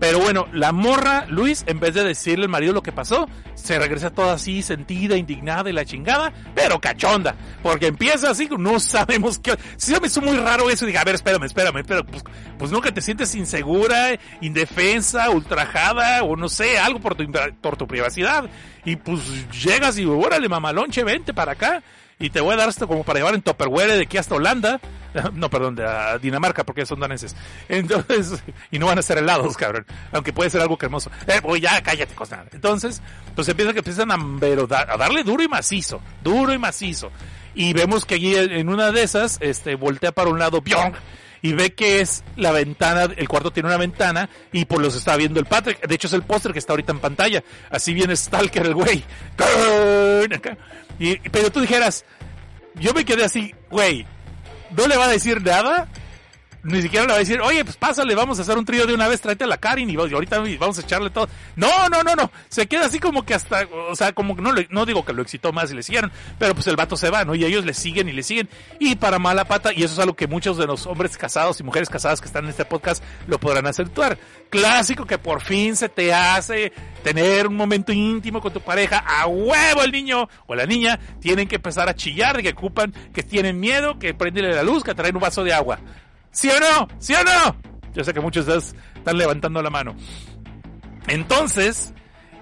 Pero 0.00 0.20
bueno, 0.20 0.46
la 0.52 0.72
morra, 0.72 1.26
Luis, 1.28 1.64
en 1.66 1.80
vez 1.80 1.94
de 1.94 2.04
decirle 2.04 2.44
al 2.44 2.50
marido 2.50 2.72
lo 2.72 2.82
que 2.82 2.92
pasó, 2.92 3.28
se 3.54 3.78
regresa 3.78 4.10
toda 4.10 4.34
así, 4.34 4.62
sentida, 4.62 5.16
indignada 5.16 5.68
y 5.68 5.72
la 5.72 5.84
chingada, 5.84 6.32
pero 6.54 6.80
cachonda. 6.80 7.34
Porque 7.62 7.88
empieza 7.88 8.30
así, 8.30 8.48
no 8.56 8.78
sabemos 8.80 9.38
qué. 9.38 9.56
Sí, 9.76 9.94
me 10.00 10.06
hizo 10.06 10.20
muy 10.20 10.36
raro 10.36 10.70
eso. 10.70 10.86
Dije, 10.86 10.98
a 10.98 11.04
ver, 11.04 11.16
espérame, 11.16 11.44
espérame, 11.44 11.84
pero 11.86 12.04
pues, 12.04 12.22
pues 12.58 12.70
nunca 12.70 12.92
te 12.92 13.00
sientes 13.00 13.34
insegura, 13.34 14.18
indefensa, 14.40 15.30
ultrajada, 15.30 16.22
o 16.22 16.36
no 16.36 16.48
sé, 16.48 16.78
algo 16.78 17.00
por 17.00 17.14
tu, 17.14 17.24
por 17.60 17.76
tu 17.76 17.86
privacidad. 17.86 18.48
Y 18.84 18.96
pues 18.96 19.20
llegas 19.64 19.98
y, 19.98 20.04
órale, 20.04 20.48
mamalonche, 20.48 21.02
vente 21.02 21.34
para 21.34 21.52
acá 21.52 21.82
y 22.18 22.30
te 22.30 22.40
voy 22.40 22.54
a 22.54 22.56
dar 22.56 22.68
esto 22.68 22.88
como 22.88 23.04
para 23.04 23.20
llevar 23.20 23.34
en 23.34 23.42
Tupperware 23.42 23.92
de 23.92 24.02
aquí 24.02 24.16
hasta 24.16 24.34
Holanda. 24.34 24.80
No, 25.32 25.48
perdón, 25.48 25.74
de 25.74 25.84
Dinamarca, 26.20 26.64
porque 26.64 26.84
son 26.84 27.00
daneses. 27.00 27.34
Entonces, 27.68 28.42
y 28.70 28.78
no 28.78 28.86
van 28.86 28.98
a 28.98 29.02
ser 29.02 29.18
helados, 29.18 29.56
cabrón. 29.56 29.86
Aunque 30.12 30.32
puede 30.32 30.50
ser 30.50 30.60
algo 30.60 30.76
cremoso. 30.76 31.10
Eh, 31.26 31.40
pues 31.42 31.62
ya, 31.62 31.80
cállate, 31.82 32.14
cosa. 32.14 32.44
Entonces, 32.52 33.02
pues 33.34 33.48
empieza 33.48 33.72
que 33.72 33.78
empiezan 33.78 34.10
a, 34.10 34.16
a 34.16 34.96
darle 34.96 35.24
duro 35.24 35.42
y 35.42 35.48
macizo. 35.48 36.00
Duro 36.22 36.52
y 36.52 36.58
macizo. 36.58 37.10
Y 37.54 37.72
vemos 37.72 38.04
que 38.04 38.16
allí 38.16 38.36
en 38.36 38.68
una 38.68 38.92
de 38.92 39.02
esas, 39.02 39.38
este, 39.40 39.74
voltea 39.74 40.12
para 40.12 40.30
un 40.30 40.38
lado 40.38 40.60
Bjorn 40.60 40.94
y 41.42 41.52
ve 41.52 41.72
que 41.74 42.00
es 42.00 42.24
la 42.36 42.52
ventana, 42.52 43.12
el 43.16 43.28
cuarto 43.28 43.50
tiene 43.50 43.68
una 43.68 43.78
ventana 43.78 44.28
y 44.52 44.64
por 44.64 44.80
los 44.80 44.94
está 44.94 45.16
viendo 45.16 45.40
el 45.40 45.46
Patrick. 45.46 45.86
De 45.86 45.94
hecho 45.94 46.06
es 46.06 46.12
el 46.12 46.22
póster 46.22 46.52
que 46.52 46.58
está 46.58 46.72
ahorita 46.72 46.92
en 46.92 47.00
pantalla. 47.00 47.42
Así 47.70 47.94
viene 47.94 48.14
Stalker 48.14 48.66
el 48.66 48.74
güey. 48.74 49.02
Y, 50.98 51.16
pero 51.30 51.50
tú 51.50 51.60
dijeras, 51.60 52.04
yo 52.74 52.92
me 52.92 53.04
quedé 53.04 53.24
así, 53.24 53.54
güey, 53.70 54.06
no 54.76 54.86
le 54.86 54.96
va 54.96 55.04
a 55.06 55.08
decir 55.08 55.42
nada 55.42 55.88
ni 56.62 56.82
siquiera 56.82 57.06
le 57.06 57.12
va 57.12 57.16
a 57.16 57.20
decir, 57.20 57.40
oye, 57.40 57.64
pues 57.64 57.76
pásale, 57.76 58.14
vamos 58.14 58.38
a 58.38 58.42
hacer 58.42 58.58
un 58.58 58.64
trío 58.64 58.86
de 58.86 58.94
una 58.94 59.08
vez, 59.08 59.20
tráete 59.20 59.44
a 59.44 59.46
la 59.46 59.58
Karin 59.58 59.88
y 59.88 59.96
ahorita 59.96 60.42
vamos 60.58 60.78
a 60.78 60.80
echarle 60.80 61.10
todo. 61.10 61.28
No, 61.56 61.88
no, 61.88 62.02
no, 62.02 62.14
no. 62.14 62.30
Se 62.48 62.66
queda 62.66 62.86
así 62.86 62.98
como 62.98 63.24
que 63.24 63.34
hasta, 63.34 63.66
o 63.90 63.94
sea, 63.94 64.12
como 64.12 64.36
que 64.36 64.42
no, 64.42 64.52
no 64.70 64.86
digo 64.86 65.04
que 65.04 65.12
lo 65.12 65.22
excitó 65.22 65.52
más 65.52 65.70
y 65.70 65.74
le 65.74 65.82
siguieron, 65.82 66.10
pero 66.38 66.54
pues 66.54 66.66
el 66.66 66.76
vato 66.76 66.96
se 66.96 67.10
va, 67.10 67.24
¿no? 67.24 67.34
Y 67.34 67.44
ellos 67.44 67.64
le 67.64 67.74
siguen 67.74 68.08
y 68.08 68.12
le 68.12 68.22
siguen. 68.22 68.48
Y 68.78 68.96
para 68.96 69.18
mala 69.18 69.44
pata, 69.44 69.72
y 69.72 69.82
eso 69.82 69.94
es 69.94 69.98
algo 69.98 70.14
que 70.14 70.26
muchos 70.26 70.56
de 70.58 70.66
los 70.66 70.86
hombres 70.86 71.16
casados 71.16 71.60
y 71.60 71.62
mujeres 71.62 71.88
casadas 71.88 72.20
que 72.20 72.26
están 72.26 72.44
en 72.44 72.50
este 72.50 72.64
podcast 72.64 73.02
lo 73.26 73.38
podrán 73.38 73.66
acentuar. 73.66 74.18
Clásico 74.50 75.06
que 75.06 75.18
por 75.18 75.40
fin 75.40 75.76
se 75.76 75.88
te 75.88 76.12
hace 76.12 76.72
tener 77.02 77.46
un 77.46 77.56
momento 77.56 77.92
íntimo 77.92 78.40
con 78.40 78.52
tu 78.52 78.60
pareja. 78.60 78.98
A 78.98 79.26
huevo 79.26 79.82
el 79.82 79.92
niño 79.92 80.28
o 80.46 80.54
la 80.54 80.66
niña 80.66 80.98
tienen 81.20 81.48
que 81.48 81.56
empezar 81.56 81.88
a 81.88 81.94
chillar 81.94 82.42
que 82.42 82.50
ocupan, 82.50 82.92
que 83.12 83.22
tienen 83.22 83.58
miedo, 83.60 83.98
que 83.98 84.14
prenden 84.14 84.54
la 84.54 84.62
luz, 84.62 84.82
que 84.82 84.94
traen 84.94 85.16
un 85.16 85.22
vaso 85.22 85.44
de 85.44 85.52
agua. 85.52 85.78
¿Sí 86.30 86.48
o 86.50 86.60
no? 86.60 86.88
¿Sí 86.98 87.14
o 87.14 87.24
no? 87.24 87.56
Yo 87.94 88.04
sé 88.04 88.12
que 88.12 88.20
muchos 88.20 88.46
de 88.46 88.56
ustedes 88.56 88.76
están 88.94 89.18
levantando 89.18 89.62
la 89.62 89.70
mano. 89.70 89.94
Entonces, 91.08 91.94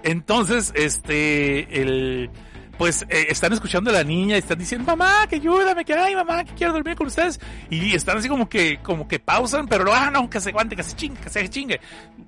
entonces, 0.03 0.73
este, 0.75 1.81
el, 1.81 2.29
pues 2.77 3.05
eh, 3.09 3.27
están 3.29 3.53
escuchando 3.53 3.89
a 3.89 3.93
la 3.93 4.03
niña 4.03 4.35
y 4.35 4.39
están 4.39 4.59
diciendo, 4.59 4.85
mamá, 4.85 5.27
que 5.27 5.37
ayúdame, 5.37 5.83
que 5.83 5.93
ay, 5.93 6.15
mamá, 6.15 6.43
que 6.43 6.53
quiero 6.53 6.73
dormir 6.73 6.95
con 6.95 7.07
ustedes. 7.07 7.39
Y 7.69 7.95
están 7.95 8.17
así 8.17 8.29
como 8.29 8.47
que, 8.47 8.79
como 8.83 9.07
que 9.07 9.19
pausan, 9.19 9.67
pero 9.67 9.91
ah, 9.93 10.11
no, 10.11 10.29
que 10.29 10.39
se 10.39 10.49
aguante, 10.49 10.75
que 10.75 10.83
se 10.83 10.95
chingue, 10.95 11.19
que 11.19 11.29
se 11.29 11.49
chingue. 11.49 11.81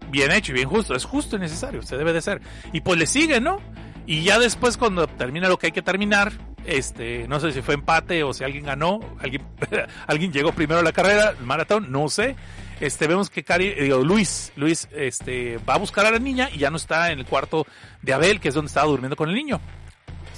Bien 0.09 0.31
hecho 0.31 0.51
y 0.51 0.55
bien 0.55 0.69
justo, 0.69 0.95
es 0.95 1.05
justo 1.05 1.35
y 1.35 1.39
necesario, 1.39 1.81
se 1.81 1.97
debe 1.97 2.13
de 2.13 2.21
ser. 2.21 2.41
Y 2.73 2.81
pues 2.81 2.97
le 2.97 3.05
siguen, 3.05 3.43
¿no? 3.43 3.59
Y 4.05 4.23
ya 4.23 4.39
después 4.39 4.75
cuando 4.77 5.05
termina 5.07 5.47
lo 5.47 5.59
que 5.59 5.67
hay 5.67 5.71
que 5.71 5.83
terminar, 5.83 6.31
este, 6.65 7.27
no 7.27 7.39
sé 7.39 7.51
si 7.51 7.61
fue 7.61 7.75
empate 7.75 8.23
o 8.23 8.33
si 8.33 8.43
alguien 8.43 8.65
ganó, 8.65 8.99
alguien, 9.19 9.43
alguien 10.07 10.31
llegó 10.31 10.51
primero 10.51 10.79
a 10.79 10.83
la 10.83 10.91
carrera, 10.91 11.33
el 11.37 11.45
maratón, 11.45 11.91
no 11.91 12.09
sé. 12.09 12.35
Este, 12.79 13.07
vemos 13.07 13.29
que 13.29 13.43
Cari, 13.43 13.67
eh, 13.67 13.83
digo, 13.83 13.99
Luis, 13.99 14.53
Luis, 14.55 14.87
este, 14.93 15.57
va 15.57 15.75
a 15.75 15.77
buscar 15.77 16.05
a 16.05 16.11
la 16.11 16.19
niña 16.19 16.49
y 16.51 16.59
ya 16.59 16.69
no 16.69 16.77
está 16.77 17.11
en 17.11 17.19
el 17.19 17.25
cuarto 17.25 17.67
de 18.01 18.13
Abel, 18.13 18.39
que 18.39 18.49
es 18.49 18.53
donde 18.53 18.67
estaba 18.67 18.87
durmiendo 18.87 19.15
con 19.15 19.29
el 19.29 19.35
niño. 19.35 19.59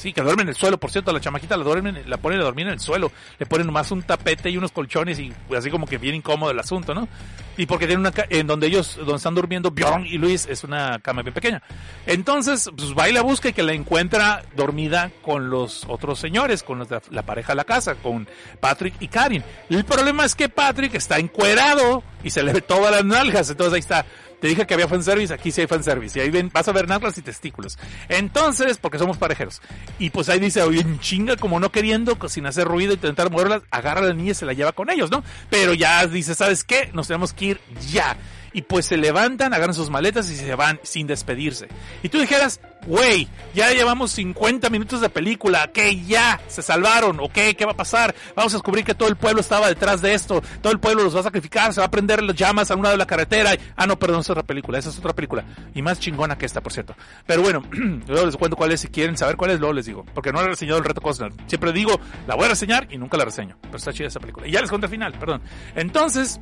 Sí, 0.01 0.13
que 0.13 0.21
duerme 0.23 0.41
en 0.41 0.49
el 0.49 0.55
suelo, 0.55 0.79
por 0.79 0.89
cierto, 0.89 1.13
la 1.13 1.19
chamaquita 1.19 1.55
la 1.55 1.63
duermen, 1.63 2.01
la 2.07 2.17
ponen 2.17 2.39
a 2.39 2.43
dormir 2.43 2.65
en 2.65 2.73
el 2.73 2.79
suelo, 2.79 3.11
le 3.37 3.45
ponen 3.45 3.67
nomás 3.67 3.91
un 3.91 4.01
tapete 4.01 4.49
y 4.49 4.57
unos 4.57 4.71
colchones 4.71 5.19
y 5.19 5.31
pues, 5.47 5.59
así 5.59 5.69
como 5.69 5.85
que 5.85 5.99
bien 5.99 6.15
incómodo 6.15 6.49
el 6.49 6.57
asunto, 6.57 6.95
¿no? 6.95 7.07
Y 7.55 7.67
porque 7.67 7.85
tienen 7.85 7.99
una 7.99 8.11
en 8.29 8.47
donde 8.47 8.65
ellos, 8.65 8.95
donde 8.95 9.17
están 9.17 9.35
durmiendo 9.35 9.69
Bjorn 9.69 10.07
y 10.07 10.17
Luis, 10.17 10.47
es 10.49 10.63
una 10.63 10.97
cama 11.03 11.21
bien 11.21 11.35
pequeña. 11.35 11.61
Entonces, 12.07 12.71
pues 12.75 12.97
va 12.97 13.09
y 13.09 13.13
la 13.13 13.21
busca 13.21 13.49
y 13.49 13.53
que 13.53 13.61
la 13.61 13.73
encuentra 13.73 14.41
dormida 14.55 15.11
con 15.21 15.51
los 15.51 15.85
otros 15.87 16.17
señores, 16.17 16.63
con 16.63 16.87
la 17.11 17.21
pareja 17.21 17.51
de 17.51 17.57
la 17.57 17.63
casa, 17.63 17.93
con 17.93 18.27
Patrick 18.59 18.95
y 19.01 19.07
Karin. 19.07 19.43
El 19.69 19.85
problema 19.85 20.25
es 20.25 20.33
que 20.33 20.49
Patrick 20.49 20.95
está 20.95 21.19
encuerado 21.19 22.01
y 22.23 22.31
se 22.31 22.41
le 22.41 22.53
ve 22.53 22.61
todas 22.61 22.91
las 22.91 23.05
nalgas, 23.05 23.51
entonces 23.51 23.75
ahí 23.75 23.81
está 23.81 24.03
te 24.41 24.47
dije 24.47 24.65
que 24.65 24.73
había 24.73 24.87
fanservice, 24.87 25.31
aquí 25.31 25.51
sí 25.51 25.61
hay 25.61 25.67
fanservice. 25.67 26.17
Y 26.17 26.21
ahí 26.23 26.49
vas 26.51 26.67
a 26.67 26.71
ver 26.71 26.87
nalgas 26.87 27.15
y 27.19 27.21
testículos. 27.21 27.77
Entonces, 28.09 28.79
porque 28.79 28.97
somos 28.97 29.17
parejeros. 29.17 29.61
Y 29.99 30.09
pues 30.09 30.29
ahí 30.29 30.39
dice, 30.39 30.63
oye, 30.63 30.83
chinga, 30.99 31.37
como 31.37 31.59
no 31.59 31.71
queriendo, 31.71 32.17
sin 32.27 32.47
hacer 32.47 32.67
ruido, 32.67 32.93
intentar 32.93 33.29
moverla, 33.29 33.61
agarra 33.69 34.01
a 34.01 34.05
la 34.05 34.13
niña 34.13 34.31
y 34.31 34.33
se 34.33 34.47
la 34.47 34.53
lleva 34.53 34.71
con 34.71 34.89
ellos, 34.89 35.11
¿no? 35.11 35.23
Pero 35.51 35.75
ya 35.75 36.07
dice, 36.07 36.33
¿sabes 36.33 36.63
qué? 36.63 36.89
Nos 36.91 37.07
tenemos 37.07 37.33
que 37.33 37.45
ir 37.45 37.61
ya 37.91 38.17
y 38.53 38.63
pues 38.63 38.85
se 38.85 38.97
levantan, 38.97 39.53
agarran 39.53 39.73
sus 39.73 39.89
maletas 39.89 40.29
y 40.29 40.35
se 40.35 40.55
van 40.55 40.79
sin 40.83 41.07
despedirse. 41.07 41.67
Y 42.03 42.09
tú 42.09 42.19
dijeras, 42.19 42.59
güey, 42.85 43.27
ya 43.53 43.71
llevamos 43.71 44.11
50 44.11 44.69
minutos 44.69 45.01
de 45.01 45.09
película, 45.09 45.71
que 45.71 46.03
ya 46.03 46.39
se 46.47 46.61
salvaron, 46.61 47.19
o 47.19 47.29
qué, 47.29 47.55
va 47.65 47.71
a 47.71 47.77
pasar, 47.77 48.15
vamos 48.35 48.53
a 48.53 48.57
descubrir 48.57 48.83
que 48.83 48.95
todo 48.95 49.09
el 49.09 49.15
pueblo 49.15 49.41
estaba 49.41 49.67
detrás 49.67 50.01
de 50.01 50.13
esto, 50.13 50.41
todo 50.61 50.73
el 50.73 50.79
pueblo 50.79 51.03
los 51.03 51.15
va 51.15 51.21
a 51.21 51.23
sacrificar, 51.23 51.73
se 51.73 51.79
va 51.79 51.87
a 51.87 51.91
prender 51.91 52.23
las 52.23 52.35
llamas 52.35 52.71
a 52.71 52.75
un 52.75 52.83
lado 52.83 52.93
de 52.93 52.97
la 52.97 53.05
carretera. 53.05 53.51
Ah, 53.75 53.87
no, 53.87 53.97
perdón, 53.97 54.21
es 54.21 54.29
otra 54.29 54.43
película, 54.43 54.79
esa 54.79 54.89
es 54.89 54.97
otra 54.97 55.13
película, 55.13 55.45
y 55.73 55.81
más 55.81 55.99
chingona 55.99 56.37
que 56.37 56.45
esta, 56.45 56.61
por 56.61 56.73
cierto. 56.73 56.95
Pero 57.25 57.41
bueno, 57.41 57.63
luego 58.07 58.25
les 58.25 58.37
cuento 58.37 58.57
cuál 58.57 58.71
es, 58.71 58.81
si 58.81 58.87
quieren 58.87 59.17
saber 59.17 59.37
cuál 59.37 59.51
es, 59.51 59.59
luego 59.59 59.73
les 59.73 59.85
digo, 59.85 60.05
porque 60.13 60.31
no 60.31 60.41
he 60.41 60.47
reseñado 60.47 60.79
el 60.79 60.85
reto 60.85 61.01
Cosner. 61.01 61.31
Siempre 61.47 61.71
digo, 61.71 61.99
la 62.27 62.35
voy 62.35 62.45
a 62.45 62.49
reseñar 62.49 62.87
y 62.89 62.97
nunca 62.97 63.17
la 63.17 63.25
reseño, 63.25 63.57
pero 63.61 63.77
está 63.77 63.93
chida 63.93 64.07
esa 64.07 64.19
película. 64.19 64.47
Y 64.47 64.51
ya 64.51 64.61
les 64.61 64.69
cuento 64.69 64.87
el 64.87 64.91
final, 64.91 65.13
perdón. 65.13 65.41
Entonces, 65.75 66.39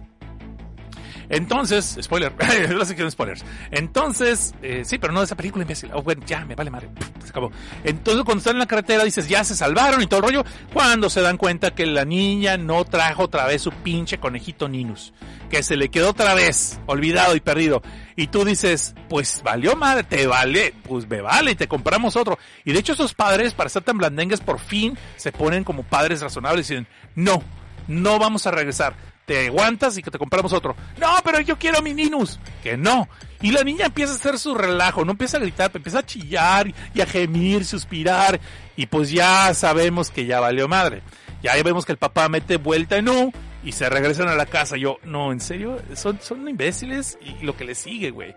entonces, 1.29 1.97
spoiler, 2.01 2.33
la 2.69 2.85
sección 2.85 3.07
de 3.07 3.11
spoilers. 3.11 3.45
Entonces, 3.69 4.55
eh, 4.63 4.81
sí, 4.83 4.97
pero 4.97 5.13
no 5.13 5.19
de 5.19 5.25
esa 5.25 5.37
película 5.37 5.63
imbécil. 5.63 5.91
Oh, 5.93 6.01
bueno, 6.01 6.23
ya, 6.25 6.43
me 6.43 6.55
vale 6.55 6.71
madre. 6.71 6.89
Se 7.23 7.29
acabó. 7.29 7.51
Entonces, 7.83 8.23
cuando 8.23 8.39
están 8.39 8.55
en 8.55 8.59
la 8.59 8.65
carretera, 8.65 9.03
dices, 9.03 9.29
ya 9.29 9.43
se 9.43 9.55
salvaron 9.55 10.01
y 10.01 10.07
todo 10.07 10.21
el 10.21 10.25
rollo. 10.25 10.43
Cuando 10.73 11.09
se 11.09 11.21
dan 11.21 11.37
cuenta 11.37 11.71
que 11.71 11.85
la 11.85 12.03
niña 12.03 12.57
no 12.57 12.83
trajo 12.83 13.23
otra 13.23 13.45
vez 13.45 13.61
su 13.61 13.71
pinche 13.71 14.19
conejito 14.19 14.67
Ninus. 14.67 15.13
Que 15.51 15.61
se 15.61 15.77
le 15.77 15.89
quedó 15.89 16.09
otra 16.09 16.33
vez, 16.33 16.79
olvidado 16.87 17.35
y 17.35 17.39
perdido. 17.39 17.83
Y 18.15 18.27
tú 18.27 18.43
dices, 18.43 18.95
pues 19.07 19.41
valió 19.43 19.75
madre, 19.75 20.03
te 20.03 20.27
vale, 20.27 20.73
pues 20.83 21.07
me 21.07 21.21
vale, 21.21 21.51
y 21.51 21.55
te 21.55 21.67
compramos 21.67 22.15
otro. 22.15 22.37
Y 22.65 22.73
de 22.73 22.79
hecho, 22.79 22.93
esos 22.93 23.13
padres, 23.13 23.53
para 23.53 23.69
ser 23.69 23.83
tan 23.83 23.97
blandengues, 23.97 24.41
por 24.41 24.59
fin 24.59 24.97
se 25.15 25.31
ponen 25.31 25.63
como 25.63 25.83
padres 25.83 26.21
razonables 26.21 26.69
y 26.69 26.73
dicen, 26.73 26.87
no, 27.15 27.41
no 27.87 28.19
vamos 28.19 28.45
a 28.45 28.51
regresar 28.51 28.95
te 29.29 29.45
aguantas 29.45 29.95
y 29.95 30.01
que 30.01 30.09
te 30.09 30.17
compramos 30.17 30.53
otro. 30.53 30.75
No, 30.99 31.07
pero 31.23 31.39
yo 31.39 31.59
quiero 31.59 31.83
mi 31.83 31.93
Ninus. 31.93 32.39
Que 32.63 32.75
no. 32.75 33.07
Y 33.43 33.51
la 33.51 33.63
niña 33.63 33.85
empieza 33.85 34.13
a 34.13 34.15
hacer 34.15 34.39
su 34.39 34.55
relajo, 34.55 35.05
no 35.05 35.11
empieza 35.11 35.37
a 35.37 35.39
gritar, 35.39 35.69
empieza 35.71 35.99
a 35.99 36.05
chillar 36.05 36.73
y 36.95 37.01
a 37.01 37.05
gemir, 37.05 37.63
suspirar. 37.63 38.39
Y 38.75 38.87
pues 38.87 39.11
ya 39.11 39.53
sabemos 39.53 40.09
que 40.09 40.25
ya 40.25 40.39
valió 40.39 40.67
madre. 40.67 41.03
Ya 41.43 41.53
vemos 41.61 41.85
que 41.85 41.91
el 41.91 41.99
papá 41.99 42.27
mete 42.27 42.57
vuelta 42.57 42.97
en 42.97 43.07
U 43.07 43.31
y 43.63 43.73
se 43.73 43.87
regresan 43.87 44.29
a 44.29 44.33
la 44.33 44.47
casa. 44.47 44.77
Yo, 44.77 44.97
no, 45.03 45.31
en 45.31 45.41
serio, 45.41 45.77
son, 45.93 46.19
son 46.19 46.49
imbéciles 46.49 47.19
y 47.21 47.45
lo 47.45 47.55
que 47.55 47.65
le 47.65 47.75
sigue, 47.75 48.09
güey. 48.09 48.35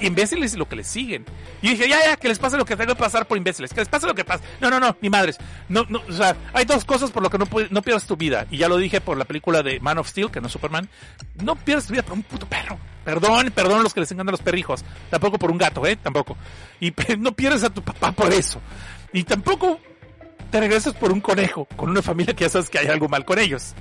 Imbéciles 0.00 0.56
lo 0.56 0.68
que 0.68 0.76
les 0.76 0.86
siguen. 0.86 1.24
Y 1.62 1.70
dije, 1.70 1.88
ya, 1.88 1.98
ya, 2.04 2.16
que 2.16 2.28
les 2.28 2.38
pase 2.38 2.56
lo 2.56 2.64
que 2.64 2.76
tenga 2.76 2.94
que 2.94 2.98
pasar 2.98 3.26
por 3.26 3.36
imbéciles. 3.36 3.72
Que 3.72 3.80
les 3.80 3.88
pase 3.88 4.06
lo 4.06 4.14
que 4.14 4.24
pase. 4.24 4.44
No, 4.60 4.70
no, 4.70 4.80
no, 4.80 4.96
ni 5.00 5.10
madres. 5.10 5.38
No, 5.68 5.84
no, 5.88 6.02
o 6.08 6.12
sea, 6.12 6.36
hay 6.52 6.64
dos 6.64 6.84
cosas 6.84 7.10
por 7.10 7.22
lo 7.22 7.30
que 7.30 7.38
no, 7.38 7.46
no 7.70 7.82
pierdas 7.82 8.06
tu 8.06 8.16
vida. 8.16 8.46
Y 8.50 8.58
ya 8.58 8.68
lo 8.68 8.76
dije 8.76 9.00
por 9.00 9.16
la 9.16 9.24
película 9.24 9.62
de 9.62 9.80
Man 9.80 9.98
of 9.98 10.08
Steel, 10.08 10.30
que 10.30 10.40
no 10.40 10.46
es 10.46 10.52
Superman. 10.52 10.88
No 11.42 11.56
pierdas 11.56 11.86
tu 11.86 11.92
vida 11.92 12.02
por 12.02 12.14
un 12.14 12.22
puto 12.22 12.46
perro. 12.46 12.78
Perdón, 13.04 13.50
perdón 13.54 13.80
a 13.80 13.82
los 13.82 13.94
que 13.94 14.00
les 14.00 14.10
encantan 14.12 14.32
los 14.32 14.42
perrijos. 14.42 14.84
Tampoco 15.10 15.38
por 15.38 15.50
un 15.50 15.58
gato, 15.58 15.86
¿eh? 15.86 15.96
Tampoco. 15.96 16.36
Y 16.80 16.92
no 17.18 17.32
pierdes 17.32 17.64
a 17.64 17.70
tu 17.70 17.82
papá 17.82 18.12
por 18.12 18.32
eso. 18.32 18.60
Y 19.12 19.24
tampoco 19.24 19.80
te 20.50 20.60
regresas 20.60 20.94
por 20.94 21.12
un 21.12 21.20
conejo, 21.20 21.66
con 21.76 21.90
una 21.90 22.02
familia 22.02 22.34
que 22.34 22.44
ya 22.44 22.50
sabes 22.50 22.70
que 22.70 22.78
hay 22.78 22.86
algo 22.88 23.08
mal 23.08 23.24
con 23.24 23.38
ellos. 23.38 23.74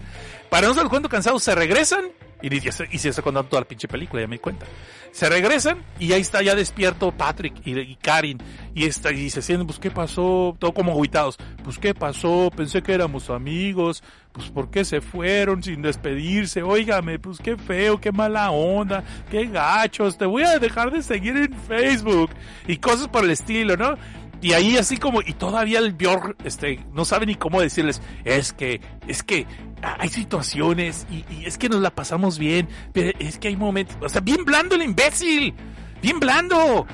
Para 0.49 0.67
no 0.67 0.73
ser 0.73 0.87
cuento 0.87 1.09
cansados, 1.09 1.43
se 1.43 1.55
regresan, 1.55 2.05
y, 2.41 2.53
y, 2.53 2.61
y 2.91 2.97
se 2.99 3.09
está 3.09 3.21
contando 3.21 3.49
toda 3.49 3.61
la 3.61 3.67
pinche 3.67 3.87
película, 3.87 4.21
ya 4.21 4.27
me 4.27 4.35
di 4.35 4.39
cuenta. 4.39 4.65
Se 5.11 5.29
regresan, 5.29 5.79
y 5.99 6.13
ahí 6.13 6.21
está 6.21 6.41
ya 6.41 6.53
despierto 6.55 7.11
Patrick 7.11 7.55
y, 7.65 7.95
Karin, 7.95 8.37
y, 8.75 8.85
está, 8.85 9.11
y 9.11 9.29
se 9.29 9.41
sienten, 9.41 9.65
pues, 9.65 9.79
¿qué 9.79 9.89
pasó? 9.89 10.55
Todo 10.59 10.73
como 10.73 10.91
aguitados. 10.93 11.37
Pues, 11.63 11.77
¿qué 11.77 11.95
pasó? 11.95 12.51
Pensé 12.55 12.81
que 12.81 12.93
éramos 12.93 13.29
amigos, 13.29 14.03
pues, 14.31 14.49
¿por 14.49 14.69
qué 14.69 14.85
se 14.85 15.01
fueron 15.01 15.63
sin 15.63 15.81
despedirse? 15.81 16.61
Óigame, 16.61 17.17
pues, 17.17 17.39
qué 17.39 17.57
feo, 17.57 17.99
qué 17.99 18.11
mala 18.11 18.51
onda, 18.51 19.03
qué 19.31 19.47
gachos, 19.47 20.17
te 20.17 20.25
voy 20.25 20.43
a 20.43 20.59
dejar 20.59 20.91
de 20.91 21.01
seguir 21.01 21.35
en 21.35 21.53
Facebook, 21.53 22.29
y 22.67 22.77
cosas 22.77 23.07
por 23.07 23.23
el 23.23 23.31
estilo, 23.31 23.75
¿no? 23.75 23.95
Y 24.41 24.53
ahí 24.53 24.77
así 24.77 24.97
como, 24.97 25.21
y 25.21 25.33
todavía 25.33 25.79
el 25.79 25.93
Bjorn, 25.93 26.35
este, 26.43 26.85
no 26.93 27.05
sabe 27.05 27.25
ni 27.25 27.35
cómo 27.35 27.59
decirles, 27.59 28.01
es 28.23 28.53
que, 28.53 28.81
es 29.07 29.23
que 29.23 29.47
hay 29.81 30.09
situaciones 30.09 31.07
y, 31.09 31.25
y 31.33 31.45
es 31.45 31.57
que 31.57 31.69
nos 31.69 31.81
la 31.81 31.89
pasamos 31.89 32.37
bien, 32.37 32.67
pero 32.93 33.17
es 33.19 33.39
que 33.39 33.47
hay 33.47 33.57
momentos, 33.57 33.97
o 34.01 34.09
sea, 34.09 34.21
bien 34.21 34.45
blando 34.45 34.75
el 34.75 34.83
imbécil, 34.83 35.53
bien 36.01 36.19
blando. 36.19 36.85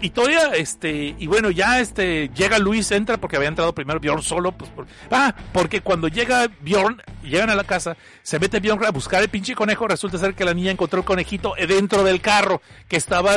Y 0.00 0.10
todavía, 0.10 0.50
este, 0.54 1.14
y 1.18 1.26
bueno, 1.26 1.50
ya 1.50 1.80
este, 1.80 2.28
llega 2.34 2.58
Luis, 2.58 2.90
entra 2.90 3.16
porque 3.16 3.36
había 3.36 3.48
entrado 3.48 3.74
primero 3.74 3.98
Bjorn 3.98 4.22
solo, 4.22 4.52
pues, 4.52 4.70
por, 4.70 4.86
ah, 5.10 5.34
porque 5.52 5.80
cuando 5.80 6.08
llega 6.08 6.48
Bjorn, 6.60 7.02
llegan 7.22 7.48
a 7.48 7.54
la 7.54 7.64
casa, 7.64 7.96
se 8.22 8.38
mete 8.38 8.60
Bjorn 8.60 8.84
a 8.84 8.90
buscar 8.90 9.22
el 9.22 9.30
pinche 9.30 9.54
conejo, 9.54 9.88
resulta 9.88 10.18
ser 10.18 10.34
que 10.34 10.44
la 10.44 10.52
niña 10.52 10.70
encontró 10.70 10.98
el 10.98 11.06
conejito 11.06 11.54
dentro 11.66 12.04
del 12.04 12.20
carro, 12.20 12.60
que 12.88 12.96
estaba, 12.96 13.36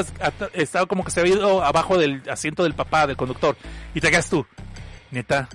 estaba 0.53 0.85
como 0.85 1.05
que 1.05 1.11
se 1.11 1.21
había 1.21 1.35
ido 1.35 1.63
abajo 1.63 1.97
del 1.97 2.23
asiento 2.29 2.63
del 2.63 2.73
papá, 2.73 3.07
del 3.07 3.15
conductor, 3.15 3.55
y 3.95 4.01
te 4.01 4.11
quedas 4.11 4.29
tú, 4.29 4.45
neta, 5.11 5.47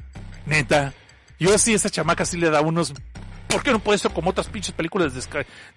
neta, 0.47 0.95
yo 1.39 1.59
sí, 1.59 1.75
esa 1.75 1.91
chamaca 1.91 2.25
sí 2.25 2.39
le 2.39 2.49
da 2.49 2.63
unos 2.63 2.95
¿Por 3.55 3.63
qué 3.63 3.71
no 3.71 3.79
puede 3.79 3.99
ser 3.99 4.11
como 4.11 4.31
otras 4.31 4.49
pinches 4.49 4.75
películas 4.75 5.15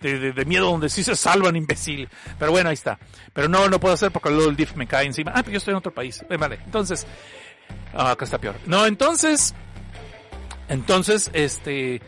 de, 0.01 0.31
de, 0.31 0.45
miedo 0.45 0.65
donde 0.65 0.89
sí 0.89 1.03
se 1.03 1.15
salvan, 1.15 1.55
imbécil? 1.55 2.09
Pero 2.39 2.49
bueno, 2.49 2.69
ahí 2.69 2.73
está. 2.73 2.97
Pero 3.33 3.47
no, 3.47 3.69
no 3.69 3.79
puedo 3.79 3.93
hacer 3.93 4.11
porque 4.11 4.31
luego 4.31 4.49
el 4.49 4.55
DIF 4.55 4.73
me 4.75 4.87
cae 4.87 5.05
encima. 5.05 5.31
Ah, 5.35 5.43
pero 5.43 5.51
yo 5.51 5.57
estoy 5.59 5.73
en 5.73 5.77
otro 5.77 5.93
país. 5.93 6.25
Eh, 6.27 6.37
vale, 6.37 6.57
entonces... 6.65 7.05
Ah, 7.93 8.09
acá 8.09 8.25
está 8.25 8.39
peor. 8.39 8.55
No, 8.65 8.87
entonces... 8.87 9.53
Entonces, 10.69 11.29
este... 11.33 12.01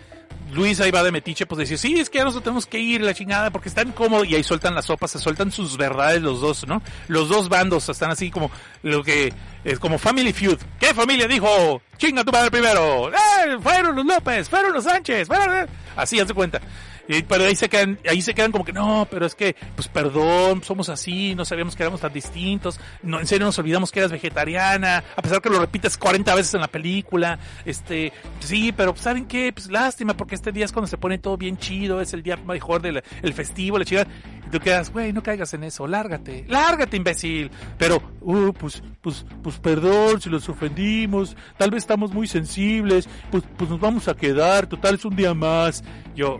Luis 0.51 0.79
ahí 0.79 0.91
va 0.91 1.03
de 1.03 1.11
metiche, 1.11 1.45
pues 1.45 1.59
dice, 1.59 1.77
sí, 1.77 1.99
es 1.99 2.09
que 2.09 2.17
ya 2.17 2.23
nos 2.23 2.41
tenemos 2.41 2.65
que 2.65 2.79
ir, 2.79 3.01
la 3.01 3.13
chingada, 3.13 3.51
porque 3.51 3.69
están 3.69 3.91
cómodos, 3.91 4.27
y 4.27 4.35
ahí 4.35 4.43
sueltan 4.43 4.75
las 4.75 4.85
sopas, 4.85 5.11
se 5.11 5.19
sueltan 5.19 5.51
sus 5.51 5.77
verdades 5.77 6.21
los 6.21 6.41
dos, 6.41 6.67
¿no? 6.67 6.81
Los 7.07 7.29
dos 7.29 7.49
bandos 7.49 7.87
están 7.89 8.11
así 8.11 8.31
como, 8.31 8.51
lo 8.81 9.03
que, 9.03 9.33
es 9.63 9.79
como 9.79 9.97
Family 9.97 10.33
Feud. 10.33 10.57
¿Qué 10.79 10.93
familia 10.93 11.27
dijo? 11.27 11.81
Chinga 11.97 12.23
tu 12.23 12.31
madre 12.31 12.49
primero. 12.49 13.09
¡Eh! 13.09 13.57
Fueron 13.61 13.95
los 13.95 14.05
López, 14.05 14.49
fueron 14.49 14.73
los 14.73 14.83
Sánchez, 14.83 15.27
fueron... 15.27 15.67
Así, 15.95 16.19
haz 16.19 16.27
de 16.27 16.33
cuenta. 16.33 16.61
Y, 17.09 17.23
pero 17.23 17.45
ahí 17.45 17.55
se 17.55 17.67
quedan, 17.69 17.97
ahí 18.07 18.21
se 18.21 18.35
quedan 18.35 18.51
como 18.51 18.63
que 18.63 18.71
no, 18.71 19.07
pero 19.09 19.25
es 19.25 19.33
que, 19.33 19.55
pues 19.75 19.87
perdón, 19.87 20.61
somos 20.63 20.89
así, 20.89 21.33
no 21.33 21.43
sabíamos 21.43 21.75
que 21.75 21.81
éramos 21.81 22.01
tan 22.01 22.13
distintos, 22.13 22.79
no, 23.01 23.19
en 23.19 23.25
serio 23.25 23.47
nos 23.47 23.57
olvidamos 23.57 23.91
que 23.91 23.97
eras 23.97 24.11
vegetariana, 24.11 25.03
a 25.15 25.21
pesar 25.23 25.41
que 25.41 25.49
lo 25.49 25.59
repites 25.59 25.97
40 25.97 26.35
veces 26.35 26.53
en 26.53 26.61
la 26.61 26.67
película, 26.67 27.39
este, 27.65 28.13
sí, 28.41 28.71
pero 28.71 28.93
pues, 28.93 29.01
¿saben 29.01 29.25
qué? 29.25 29.51
Pues 29.51 29.71
lástima, 29.71 30.15
porque 30.15 30.35
este 30.35 30.51
día 30.51 30.65
es 30.65 30.71
cuando 30.71 30.85
se 30.85 30.99
pone 30.99 31.17
todo 31.17 31.35
bien 31.35 31.57
chido, 31.57 31.99
es 31.99 32.13
el 32.13 32.21
día 32.21 32.37
mejor 32.37 32.83
del 32.83 33.01
el 33.23 33.33
festivo, 33.33 33.79
la 33.79 33.85
chica, 33.85 34.05
y 34.45 34.51
tú 34.51 34.59
quedas, 34.59 34.93
güey, 34.93 35.11
no 35.11 35.23
caigas 35.23 35.51
en 35.55 35.63
eso, 35.63 35.87
lárgate, 35.87 36.45
lárgate, 36.47 36.95
imbécil, 36.95 37.49
pero, 37.79 38.03
uh, 38.21 38.53
pues, 38.53 38.83
pues, 39.01 39.25
pues 39.41 39.57
perdón 39.57 40.21
si 40.21 40.29
los 40.29 40.47
ofendimos, 40.47 41.35
tal 41.57 41.71
vez 41.71 41.81
estamos 41.81 42.13
muy 42.13 42.27
sensibles, 42.27 43.09
pues, 43.31 43.43
pues 43.57 43.67
nos 43.67 43.79
vamos 43.79 44.07
a 44.07 44.13
quedar, 44.13 44.67
total 44.67 44.93
es 44.93 45.05
un 45.05 45.15
día 45.15 45.33
más, 45.33 45.83
yo, 46.15 46.39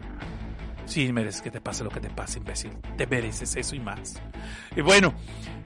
Sí, 0.90 1.14
mereces 1.14 1.44
que 1.44 1.52
te 1.52 1.62
pase 1.62 1.84
lo 1.84 1.92
que 1.92 2.00
te 2.00 2.10
pase, 2.10 2.40
imbécil. 2.40 2.72
Te 2.98 3.06
mereces 3.06 3.56
eso 3.56 3.76
y 3.76 3.80
más. 3.80 4.20
Y 4.76 4.82
bueno, 4.82 5.14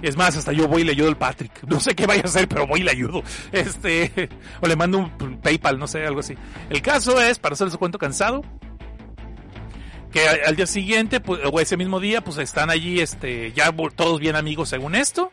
es 0.01 0.17
más, 0.17 0.35
hasta 0.35 0.51
yo 0.51 0.67
voy 0.67 0.81
y 0.81 0.83
le 0.83 0.91
ayudo 0.91 1.07
al 1.07 1.17
Patrick. 1.17 1.63
No 1.63 1.79
sé 1.79 1.95
qué 1.95 2.05
vaya 2.05 2.23
a 2.23 2.25
hacer, 2.25 2.49
pero 2.49 2.67
voy 2.67 2.81
y 2.81 2.83
le 2.83 2.91
ayudo. 2.91 3.23
Este, 3.53 4.29
o 4.61 4.67
le 4.67 4.75
mando 4.75 4.97
un 4.97 5.39
PayPal, 5.41 5.79
no 5.79 5.87
sé, 5.87 6.05
algo 6.05 6.19
así. 6.19 6.35
El 6.69 6.81
caso 6.81 7.21
es, 7.21 7.39
para 7.39 7.53
hacerles 7.53 7.75
un 7.75 7.79
cuento 7.79 7.97
cansado, 7.97 8.41
que 10.11 10.27
al 10.27 10.57
día 10.57 10.67
siguiente, 10.67 11.21
pues, 11.21 11.39
o 11.49 11.57
ese 11.61 11.77
mismo 11.77 12.01
día, 12.01 12.21
pues 12.21 12.37
están 12.37 12.69
allí, 12.69 12.99
este, 12.99 13.53
ya 13.53 13.73
todos 13.95 14.19
bien 14.19 14.35
amigos 14.35 14.67
según 14.67 14.93
esto. 14.93 15.31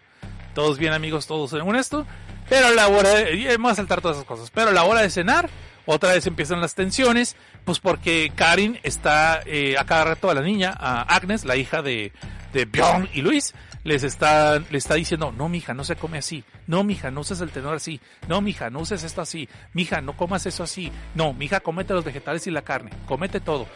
Todos 0.55 0.79
bien 0.79 0.93
amigos, 0.93 1.27
todos 1.27 1.51
según 1.51 1.75
esto. 1.75 2.07
Pero 2.49 2.69
a 2.69 2.71
la 2.71 2.87
hora 2.87 3.11
de, 3.11 3.49
vamos 3.57 3.73
a 3.73 3.75
saltar 3.75 4.01
todas 4.01 4.19
esas 4.19 4.27
cosas. 4.27 4.53
Pero 4.53 4.71
a 4.71 4.73
la 4.73 4.85
hora 4.85 5.03
de 5.03 5.11
cenar, 5.11 5.51
otra 5.86 6.12
vez 6.12 6.27
empiezan 6.27 6.61
las 6.61 6.74
tensiones, 6.74 7.36
pues 7.65 7.81
porque 7.81 8.32
Karin 8.35 8.78
está 8.82 9.40
eh, 9.47 9.77
a 9.78 9.85
cada 9.85 10.05
rato 10.05 10.31
a 10.31 10.35
la 10.35 10.43
niña, 10.43 10.74
a 10.78 11.02
Agnes, 11.02 11.44
la 11.44 11.57
hija 11.57 11.82
de, 11.82 12.12
de 12.52 12.65
Bjorn 12.65 13.09
y 13.12 13.23
Luis, 13.23 13.55
les 13.85 14.02
está, 14.02 14.59
le 14.59 14.78
está 14.78 14.94
diciendo, 14.94 15.32
no 15.32 15.48
mija, 15.48 15.73
no 15.74 15.85
se 15.85 15.97
come 15.97 16.19
así, 16.19 16.44
no 16.66 16.85
mija, 16.85 17.11
no 17.11 17.20
uses 17.20 17.40
el 17.40 17.51
tenor 17.51 17.77
así, 17.77 18.01
no 18.28 18.40
mija, 18.40 18.70
no 18.70 18.81
uses 18.81 19.02
esto 19.05 19.23
así, 19.23 19.48
mija, 19.73 20.01
no 20.01 20.16
comas 20.16 20.44
eso 20.47 20.62
así, 20.62 20.93
no, 21.15 21.32
mija, 21.32 21.61
comete 21.61 21.94
los 21.94 22.05
vegetales 22.05 22.47
y 22.47 22.51
la 22.51 22.62
carne, 22.62 22.90
comete 23.07 23.40
todo, 23.40 23.66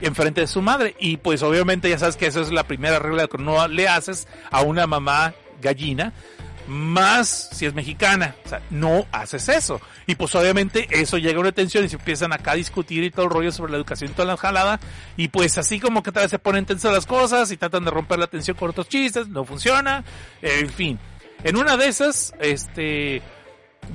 enfrente 0.00 0.42
de 0.42 0.46
su 0.46 0.60
madre, 0.60 0.94
y 0.98 1.16
pues 1.16 1.42
obviamente 1.42 1.88
ya 1.88 1.98
sabes 1.98 2.16
que 2.16 2.26
esa 2.26 2.40
es 2.40 2.52
la 2.52 2.64
primera 2.64 2.98
regla 2.98 3.28
que 3.28 3.38
no 3.38 3.66
le 3.68 3.88
haces 3.88 4.28
a 4.50 4.62
una 4.62 4.86
mamá 4.86 5.34
gallina, 5.60 6.12
más 6.70 7.50
si 7.52 7.66
es 7.66 7.74
mexicana. 7.74 8.34
O 8.44 8.48
sea, 8.48 8.62
no 8.70 9.06
haces 9.12 9.48
eso. 9.48 9.80
Y 10.06 10.14
pues 10.14 10.34
obviamente 10.34 10.86
eso 10.90 11.18
llega 11.18 11.36
a 11.36 11.40
una 11.40 11.52
tensión 11.52 11.84
y 11.84 11.88
se 11.88 11.96
empiezan 11.96 12.32
acá 12.32 12.52
a 12.52 12.54
discutir 12.54 13.02
y 13.02 13.10
todo 13.10 13.26
el 13.26 13.30
rollo 13.30 13.52
sobre 13.52 13.72
la 13.72 13.78
educación 13.78 14.10
y 14.10 14.14
toda 14.14 14.26
la 14.26 14.36
jalada. 14.36 14.80
Y 15.16 15.28
pues 15.28 15.58
así 15.58 15.80
como 15.80 16.02
que 16.02 16.12
tal 16.12 16.24
vez 16.24 16.30
se 16.30 16.38
ponen 16.38 16.64
tensas 16.64 16.92
las 16.92 17.06
cosas 17.06 17.50
y 17.50 17.56
tratan 17.56 17.84
de 17.84 17.90
romper 17.90 18.18
la 18.18 18.28
tensión 18.28 18.56
con 18.56 18.70
otros 18.70 18.88
chistes, 18.88 19.28
no 19.28 19.44
funciona. 19.44 20.04
En 20.40 20.70
fin. 20.70 20.98
En 21.42 21.56
una 21.56 21.76
de 21.76 21.88
esas, 21.88 22.34
este, 22.40 23.22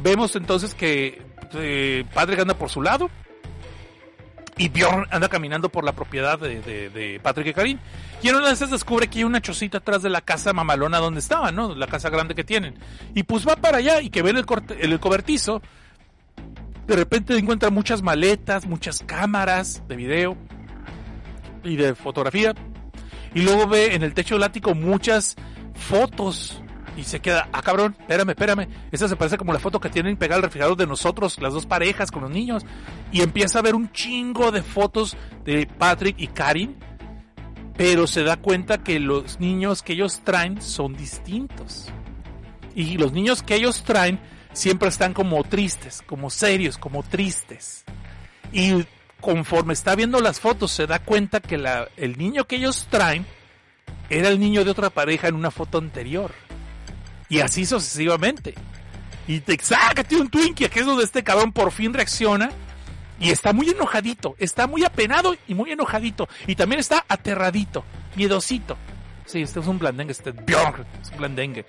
vemos 0.02 0.36
entonces 0.36 0.74
que 0.74 1.22
eh, 1.54 2.04
Patrick 2.14 2.40
anda 2.40 2.56
por 2.56 2.70
su 2.70 2.82
lado. 2.82 3.10
Y 4.58 4.70
Bjorn 4.70 5.08
anda 5.12 5.28
caminando 5.28 5.70
por 5.70 5.84
la 5.84 5.92
propiedad 5.92 6.40
de, 6.40 7.20
Patrick 7.22 7.48
y 7.48 7.54
Karin. 7.54 7.80
Y 8.22 8.30
en 8.30 8.36
una 8.36 8.48
de 8.48 8.54
esas 8.54 8.72
descubre 8.72 9.08
que 9.08 9.20
hay 9.20 9.24
una 9.26 9.42
chocita 9.42 9.80
atrás 9.80 10.02
de 10.02 10.10
la 10.10 10.22
casa 10.22 10.54
mamalona 10.54 11.00
donde 11.00 11.20
estaban, 11.20 11.56
¿no? 11.56 11.76
La 11.76 11.88
casa 11.88 12.10
grande 12.10 12.36
que 12.36 12.44
tienen. 12.44 12.76
Y 13.14 13.24
pues 13.24 13.46
va 13.46 13.58
para 13.58 13.80
allá 13.80 14.02
y 14.02 14.10
que 14.10 14.22
ve 14.22 14.30
el, 14.30 14.46
el 14.80 15.00
cobertizo. 15.00 15.62
De 16.88 16.96
repente 16.96 17.38
encuentra 17.38 17.70
muchas 17.70 18.02
maletas, 18.02 18.66
muchas 18.66 19.04
cámaras 19.06 19.84
de 19.88 19.96
video 19.96 20.38
y 21.64 21.76
de 21.76 21.94
fotografía. 21.96 22.54
Y 23.34 23.42
luego 23.42 23.68
ve 23.68 23.96
en 23.96 24.04
el 24.04 24.14
techo 24.14 24.36
del 24.36 24.44
ático 24.44 24.74
muchas 24.74 25.36
fotos. 25.74 26.62
Y 26.98 27.04
se 27.04 27.20
queda, 27.20 27.50
ah 27.52 27.62
cabrón, 27.62 27.96
espérame, 28.00 28.30
espérame. 28.30 28.68
Esa 28.92 29.08
se 29.08 29.16
parece 29.16 29.38
como 29.38 29.52
la 29.52 29.60
foto 29.60 29.80
que 29.80 29.90
tienen 29.90 30.16
pegada 30.18 30.38
al 30.38 30.44
refrigerador 30.44 30.78
de 30.78 30.88
nosotros, 30.88 31.40
las 31.42 31.54
dos 31.54 31.66
parejas 31.66 32.10
con 32.10 32.24
los 32.24 32.32
niños. 32.32 32.66
Y 33.12 33.22
empieza 33.22 33.60
a 33.60 33.62
ver 33.62 33.76
un 33.76 33.92
chingo 33.92 34.52
de 34.52 34.64
fotos 34.64 35.18
de 35.44 35.68
Patrick 35.68 36.16
y 36.20 36.28
Karin 36.28 36.78
pero 37.78 38.08
se 38.08 38.24
da 38.24 38.38
cuenta 38.38 38.78
que 38.84 39.00
los 39.00 39.40
niños 39.40 39.84
que 39.84 39.94
ellos 39.94 40.22
traen 40.24 40.62
son 40.62 40.96
distintos. 40.96 41.88
Y 42.74 42.98
los 42.98 43.12
niños 43.12 43.44
que 43.44 43.56
ellos 43.56 43.84
traen 43.84 44.20
siempre 44.54 44.90
están 44.90 45.14
como 45.14 45.44
tristes, 45.44 46.02
como 46.06 46.30
serios, 46.30 46.78
como 46.78 47.04
tristes. 47.04 47.84
Y 48.52 48.86
conforme 49.20 49.74
está 49.74 49.96
viendo 49.96 50.20
las 50.20 50.40
fotos 50.40 50.72
se 50.72 50.88
da 50.88 51.00
cuenta 51.00 51.40
que 51.40 51.58
la, 51.58 51.90
el 51.98 52.18
niño 52.18 52.46
que 52.46 52.58
ellos 52.58 52.88
traen 52.90 53.26
era 54.10 54.30
el 54.30 54.40
niño 54.40 54.64
de 54.64 54.72
otra 54.72 54.90
pareja 54.90 55.28
en 55.28 55.36
una 55.36 55.52
foto 55.52 55.78
anterior. 55.78 56.32
Y 57.30 57.40
así 57.40 57.66
sucesivamente. 57.66 58.56
Y 59.28 59.40
te 59.40 59.58
sácate 59.62 60.16
un 60.16 60.30
Twinkie, 60.30 60.70
que 60.70 60.80
es 60.80 60.86
donde 60.86 61.04
este 61.04 61.24
cabrón 61.24 61.52
por 61.52 61.72
fin 61.72 61.94
reacciona 61.94 62.52
y 63.20 63.32
está 63.32 63.54
muy 63.54 63.70
enojadito, 63.70 64.36
está 64.38 64.68
muy 64.68 64.84
apenado 64.84 65.36
y 65.48 65.54
muy 65.54 65.72
enojadito. 65.72 66.28
Y 66.48 66.56
también 66.56 66.80
está 66.80 67.06
aterradito, 67.08 67.84
miedosito. 68.16 68.78
Sí, 69.26 69.42
este 69.42 69.60
es 69.60 69.68
un 69.68 69.80
blandengue, 69.80 70.12
este 70.12 70.32
Bjorn, 70.32 70.86
es 71.02 71.10
un 71.12 71.18
blandengue. 71.18 71.66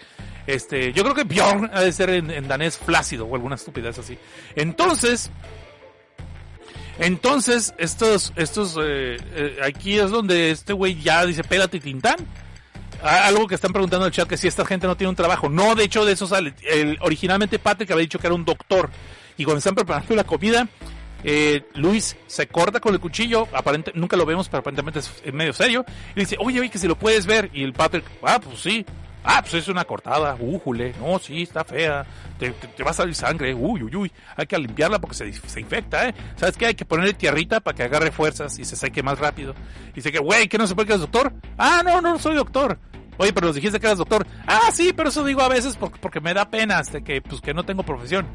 Este, 0.47 0.93
yo 0.93 1.03
creo 1.03 1.15
que 1.15 1.25
Bjorn 1.25 1.71
ha 1.73 1.81
de 1.81 1.93
ser 1.93 2.11
en, 2.11 2.49
danés 2.49 2.77
flácido 2.77 3.25
o 3.25 3.35
alguna 3.35 3.55
estupidez 3.55 3.99
así. 3.99 4.19
Entonces, 4.55 5.31
entonces, 6.99 7.75
estos, 7.79 8.33
estos, 8.37 8.77
eh, 8.77 9.17
eh, 9.35 9.59
aquí 9.63 9.99
es 9.99 10.11
donde 10.11 10.51
este 10.51 10.73
güey 10.73 11.01
ya 11.01 11.25
dice, 11.25 11.43
pégate 11.45 11.81
Tintán. 11.81 12.17
Algo 13.03 13.47
que 13.47 13.55
están 13.55 13.73
preguntando 13.73 14.07
en 14.07 14.11
el 14.11 14.15
chat 14.15 14.29
que 14.29 14.37
si 14.37 14.49
esta 14.49 14.65
gente 14.65 14.87
no 14.87 14.97
tiene 14.97 15.11
un 15.11 15.17
trabajo. 15.17 15.49
No, 15.49 15.75
de 15.75 15.85
hecho, 15.85 16.05
de 16.05 16.13
eso 16.13 16.27
sale. 16.27 16.55
El, 16.63 16.99
originalmente 17.01 17.59
Patrick 17.59 17.91
había 17.91 18.03
dicho 18.03 18.19
que 18.19 18.27
era 18.27 18.35
un 18.35 18.45
doctor. 18.45 18.91
Y 19.37 19.45
cuando 19.45 19.59
están 19.59 19.75
preparando 19.75 20.15
la 20.15 20.25
comida, 20.25 20.69
eh, 21.25 21.65
Luis 21.75 22.17
se 22.27 22.47
corta 22.47 22.81
con 22.81 22.95
el 22.95 23.01
cuchillo. 23.01 23.49
Aparente, 23.53 23.93
nunca 23.95 24.17
lo 24.17 24.27
vemos, 24.27 24.49
pero 24.49 24.61
aparentemente 24.61 25.01
es 25.01 25.33
medio 25.33 25.53
serio. 25.53 25.85
Y 26.15 26.21
dice, 26.21 26.37
oye, 26.39 26.61
oye, 26.61 26.71
que 26.71 26.79
si 26.79 26.89
lo 26.89 26.97
puedes 26.97 27.27
ver. 27.27 27.51
Y 27.53 27.63
el 27.63 27.73
Patrick, 27.73 28.05
ah, 28.23 28.41
pues 28.41 28.61
sí. 28.61 28.85
Ah, 29.29 29.41
pues 29.43 29.55
es 29.55 29.69
una 29.69 29.85
cortada. 29.85 30.37
Újule. 30.39 30.95
No, 31.01 31.19
sí, 31.19 31.43
está 31.43 31.65
fea. 31.65 32.07
Te, 32.39 32.51
te- 32.53 32.83
va 32.85 32.93
a 32.93 32.95
salir 32.95 33.15
sangre. 33.15 33.53
Uy, 33.53 33.83
uy, 33.83 33.97
uy. 33.97 34.13
Hay 34.37 34.47
que 34.47 34.57
limpiarla 34.57 35.01
porque 35.01 35.17
se, 35.17 35.33
se 35.33 35.61
infecta, 35.61 36.09
¿eh? 36.09 36.15
¿Sabes 36.37 36.57
qué? 36.57 36.67
Hay 36.67 36.75
que 36.77 36.85
ponerle 36.85 37.13
tierrita 37.13 37.59
para 37.59 37.75
que 37.77 37.83
agarre 37.83 38.13
fuerzas 38.13 38.57
y 38.61 38.65
se 38.65 38.77
seque 38.77 39.03
más 39.03 39.19
rápido. 39.19 39.55
Y 39.91 39.97
dice 39.97 40.13
que, 40.13 40.21
güey, 40.21 40.47
¿qué 40.49 40.59
no 40.59 40.67
se 40.69 40.75
puede 40.77 40.87
que 40.87 40.93
eres 40.93 41.01
doctor? 41.01 41.33
Ah, 41.59 41.83
no, 41.85 42.01
no 42.01 42.19
soy 42.21 42.37
doctor. 42.37 42.79
Oye, 43.19 43.33
pero 43.33 43.47
nos 43.49 43.57
dijiste 43.57 43.81
que 43.81 43.87
eras 43.87 43.99
doctor. 43.99 44.27
Ah, 44.47 44.71
sí, 44.73 44.93
pero 44.95 45.09
eso 45.09 45.25
digo 45.25 45.41
a 45.43 45.49
veces 45.49 45.77
porque, 45.77 46.21
me 46.21 46.33
da 46.33 46.49
pena 46.49 46.79
este, 46.79 47.03
que, 47.03 47.21
pues, 47.21 47.41
que 47.41 47.53
no 47.53 47.65
tengo 47.65 47.83
profesión. 47.83 48.27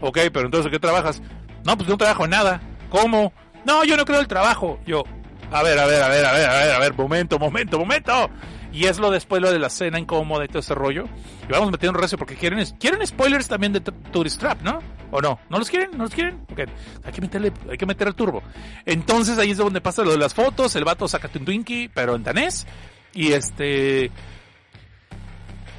Ok, 0.00 0.18
pero 0.32 0.46
entonces, 0.46 0.66
¿en 0.66 0.72
qué 0.72 0.78
trabajas? 0.80 1.22
No, 1.64 1.76
pues 1.76 1.88
no 1.88 1.96
trabajo 1.96 2.24
en 2.24 2.30
nada. 2.30 2.60
¿Cómo? 2.88 3.32
No, 3.64 3.84
yo 3.84 3.96
no 3.96 4.04
creo 4.04 4.18
el 4.18 4.26
trabajo. 4.26 4.80
Yo, 4.86 5.04
a 5.52 5.62
ver, 5.62 5.78
a 5.78 5.84
ver, 5.86 6.02
a 6.02 6.08
ver, 6.08 6.24
a 6.24 6.32
ver, 6.32 6.46
a 6.48 6.54
ver, 6.54 6.72
a 6.72 6.78
ver, 6.78 6.94
momento, 6.94 7.38
momento, 7.38 7.78
momento. 7.78 8.30
Y 8.72 8.86
es 8.86 8.98
lo 8.98 9.10
después 9.10 9.42
lo 9.42 9.50
de 9.50 9.58
la 9.58 9.68
cena 9.68 9.98
incómoda 9.98 10.44
y 10.44 10.48
todo 10.48 10.60
ese 10.60 10.74
rollo. 10.74 11.04
Y 11.48 11.52
vamos 11.52 11.70
metiendo 11.70 11.98
recio 11.98 12.16
porque 12.16 12.36
quieren, 12.36 12.64
quieren 12.78 13.04
spoilers 13.06 13.48
también 13.48 13.72
de 13.72 13.80
Tourist 13.80 14.38
Trap, 14.38 14.62
¿no? 14.62 14.78
¿O 15.10 15.20
no? 15.20 15.40
¿No 15.48 15.58
los 15.58 15.68
quieren? 15.68 15.90
¿No 15.92 16.04
los 16.04 16.14
quieren? 16.14 16.44
Ok, 16.52 16.60
hay 17.04 17.12
que 17.12 17.20
meterle, 17.20 17.52
hay 17.68 17.76
que 17.76 17.86
meter 17.86 18.06
el 18.08 18.14
turbo. 18.14 18.42
Entonces 18.86 19.38
ahí 19.38 19.50
es 19.50 19.56
donde 19.56 19.80
pasa 19.80 20.04
lo 20.04 20.12
de 20.12 20.18
las 20.18 20.34
fotos, 20.34 20.76
el 20.76 20.84
vato 20.84 21.08
saca 21.08 21.28
un 21.34 21.44
Twinkie, 21.44 21.90
pero 21.92 22.14
en 22.14 22.22
danés. 22.22 22.66
Y 23.12 23.32
este, 23.32 24.10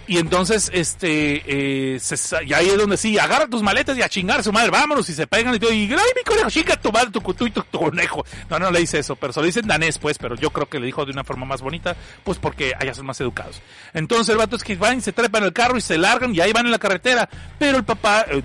y 0.08 0.18
entonces, 0.18 0.70
este, 0.74 1.96
eh, 1.96 2.00
se 2.00 2.16
y 2.46 2.54
ahí 2.54 2.70
es 2.70 2.78
donde 2.78 2.98
sí, 2.98 3.18
agarra 3.18 3.48
tus 3.48 3.62
maletas 3.62 3.98
y 3.98 4.02
a 4.02 4.10
chingar 4.10 4.40
a 4.40 4.44
su 4.44 4.52
madre, 4.52 4.72
vámonos, 4.72 5.08
y 5.10 5.14
se 5.14 5.28
pegan 5.28 5.56
y 5.56 5.60
todo, 5.60 5.72
y, 5.72 5.84
ay, 5.84 6.12
mi 6.16 6.24
conejo, 6.26 6.50
chinga 6.50 6.76
tu 6.76 6.92
madre, 6.92 7.12
tu, 7.12 7.22
tu, 7.22 7.50
tu, 7.50 7.62
tu 7.62 7.80
conejo. 7.80 8.26
No, 8.50 8.60
no 8.60 8.72
le 8.72 8.80
dice 8.80 9.00
eso, 9.00 9.16
pero 9.16 9.34
se 9.34 9.40
lo 9.40 9.46
dice 9.46 9.60
en 9.60 9.68
danés, 9.68 10.00
pues, 10.00 10.18
pero 10.18 10.36
yo 10.36 10.50
creo 10.50 10.68
que 10.68 10.80
le 10.80 10.88
dijo 10.88 11.06
de 11.06 11.12
una 11.12 11.24
forma 11.24 11.46
más 11.46 11.62
bonita, 11.62 11.96
pues 12.24 12.38
porque 12.40 12.74
allá 12.78 12.94
son 12.94 13.06
más 13.06 13.22
educados. 13.22 13.62
Entonces 13.94 14.30
el 14.30 14.38
vato 14.38 14.56
es 14.56 14.64
que 14.64 14.76
van 14.76 14.98
y 14.98 15.02
se 15.02 15.14
trepan 15.14 15.44
el 15.44 15.54
carro 15.54 15.78
y 15.78 15.82
se 15.82 15.98
largan 15.98 16.34
y 16.34 16.40
ahí 16.40 16.52
van 16.52 16.66
en 16.66 16.72
la 16.72 16.80
carretera, 16.80 17.30
pero 17.60 17.78
el 17.78 17.84
papá, 17.84 18.26
eh, 18.30 18.42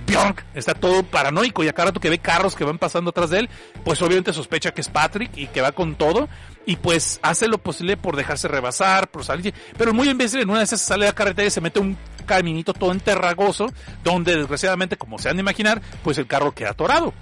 está 0.54 0.74
todo 0.74 1.02
paranoico 1.02 1.64
y 1.64 1.68
a 1.68 1.72
rato 1.72 2.00
que 2.00 2.10
ve 2.10 2.18
carros 2.18 2.54
que 2.54 2.64
van 2.64 2.78
pasando 2.78 3.10
atrás 3.10 3.30
de 3.30 3.40
él, 3.40 3.50
pues 3.84 4.02
obviamente 4.02 4.32
sospecha 4.32 4.72
que 4.72 4.80
es 4.80 4.88
Patrick 4.88 5.30
y 5.36 5.46
que 5.46 5.60
va 5.60 5.72
con 5.72 5.94
todo, 5.94 6.28
y 6.66 6.76
pues 6.76 7.20
hace 7.22 7.46
lo 7.48 7.58
posible 7.58 7.96
por 7.96 8.16
dejarse 8.16 8.48
rebasar, 8.48 9.08
por 9.08 9.24
salir, 9.24 9.54
pero 9.78 9.94
muy 9.94 10.10
imbécil 10.10 10.40
en 10.40 10.50
una 10.50 10.58
de 10.58 10.64
esas 10.64 10.80
sale 10.80 11.06
a 11.06 11.10
la 11.10 11.14
carretera 11.14 11.46
y 11.46 11.50
se 11.50 11.60
mete 11.60 11.78
un 11.78 11.96
caminito 12.26 12.74
todo 12.74 12.90
enterragoso, 12.90 13.72
donde 14.02 14.36
desgraciadamente, 14.36 14.96
como 14.96 15.18
se 15.18 15.28
han 15.28 15.36
de 15.36 15.42
imaginar, 15.42 15.80
pues 16.02 16.18
el 16.18 16.26
carro 16.26 16.52
queda 16.52 16.70
atorado. 16.70 17.14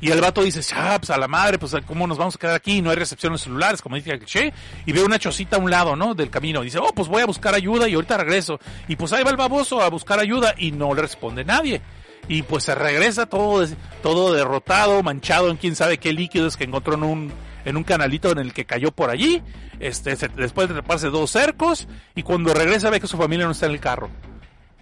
Y 0.00 0.10
el 0.10 0.20
vato 0.20 0.42
dice, 0.42 0.60
ah, 0.76 0.96
pues 0.98 1.10
a 1.10 1.16
la 1.16 1.28
madre, 1.28 1.58
pues 1.58 1.74
cómo 1.86 2.06
nos 2.06 2.18
vamos 2.18 2.36
a 2.36 2.38
quedar 2.38 2.54
aquí, 2.54 2.82
no 2.82 2.90
hay 2.90 2.96
recepción 2.96 3.30
en 3.30 3.34
los 3.34 3.40
celulares, 3.40 3.80
como 3.80 3.96
dice 3.96 4.10
el 4.10 4.18
cliché, 4.18 4.52
y 4.86 4.92
ve 4.92 5.02
una 5.02 5.18
chocita 5.18 5.56
a 5.56 5.58
un 5.58 5.70
lado, 5.70 5.96
¿no? 5.96 6.14
Del 6.14 6.30
camino, 6.30 6.60
dice, 6.60 6.78
oh, 6.78 6.92
pues 6.94 7.08
voy 7.08 7.22
a 7.22 7.26
buscar 7.26 7.54
ayuda 7.54 7.88
y 7.88 7.94
ahorita 7.94 8.18
regreso. 8.18 8.60
Y 8.86 8.96
pues 8.96 9.12
ahí 9.12 9.24
va 9.24 9.30
el 9.30 9.36
baboso 9.36 9.80
a 9.80 9.88
buscar 9.88 10.20
ayuda 10.20 10.54
y 10.58 10.72
no 10.72 10.94
le 10.94 11.02
responde 11.02 11.44
nadie. 11.44 11.80
Y 12.28 12.42
pues 12.42 12.64
se 12.64 12.74
regresa 12.74 13.26
todo, 13.26 13.66
todo 14.02 14.32
derrotado, 14.34 15.02
manchado 15.02 15.50
en 15.50 15.56
quién 15.56 15.74
sabe 15.74 15.98
qué 15.98 16.12
líquidos 16.12 16.56
que 16.56 16.64
encontró 16.64 16.94
en 16.94 17.02
un, 17.02 17.32
en 17.64 17.76
un 17.76 17.84
canalito 17.84 18.30
en 18.30 18.38
el 18.38 18.52
que 18.52 18.64
cayó 18.64 18.90
por 18.92 19.10
allí, 19.10 19.42
este, 19.80 20.16
se- 20.16 20.28
después 20.28 20.68
de 20.68 20.74
treparse 20.74 21.08
dos 21.08 21.30
cercos, 21.30 21.88
y 22.14 22.22
cuando 22.22 22.52
regresa 22.54 22.90
ve 22.90 23.00
que 23.00 23.06
su 23.06 23.16
familia 23.16 23.46
no 23.46 23.52
está 23.52 23.66
en 23.66 23.72
el 23.72 23.80
carro. 23.80 24.10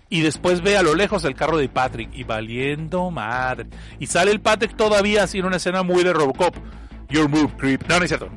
Y 0.09 0.21
después 0.21 0.61
ve 0.61 0.77
a 0.77 0.83
lo 0.83 0.95
lejos 0.95 1.25
el 1.25 1.35
carro 1.35 1.57
de 1.57 1.69
Patrick 1.71 2.11
y 2.13 2.25
valiendo 2.25 3.11
madre. 3.11 3.67
Y 3.99 4.07
sale 4.07 4.31
el 4.31 4.41
Patrick 4.43 4.77
todavía 4.77 5.23
así 5.23 5.39
en 5.39 5.47
una 5.47 5.57
escena 5.57 5.83
muy 5.83 6.05
de 6.05 6.13
Robocop. 6.13 6.55
Your 7.09 7.29
move, 7.29 7.51
creep. 7.59 7.83
No, 7.89 7.99
no 7.99 8.05
es 8.05 8.11
cierto. 8.11 8.31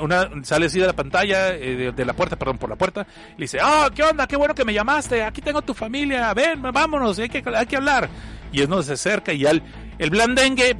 Una, 0.00 0.28
sale 0.42 0.66
así 0.66 0.78
de 0.78 0.86
la 0.86 0.92
pantalla, 0.94 1.54
eh, 1.54 1.76
de, 1.76 1.92
de 1.92 2.04
la 2.04 2.12
puerta, 2.14 2.36
perdón, 2.36 2.56
por 2.58 2.68
la 2.70 2.76
puerta. 2.76 3.06
Y 3.36 3.42
dice, 3.42 3.58
ah, 3.62 3.90
¿qué 3.94 4.02
onda? 4.02 4.26
Qué 4.26 4.36
bueno 4.36 4.54
que 4.54 4.64
me 4.64 4.72
llamaste. 4.74 5.22
Aquí 5.22 5.40
tengo 5.42 5.60
tu 5.62 5.72
familia. 5.74 6.32
Ven, 6.34 6.60
vámonos. 6.62 7.18
Hay 7.18 7.28
que, 7.30 7.42
hay 7.54 7.66
que 7.66 7.76
hablar. 7.76 8.08
Y 8.52 8.60
es 8.62 8.68
donde 8.68 8.84
se 8.84 8.92
acerca 8.94 9.32
y 9.34 9.44
al, 9.46 9.62
el 9.98 10.10
blandengue, 10.10 10.76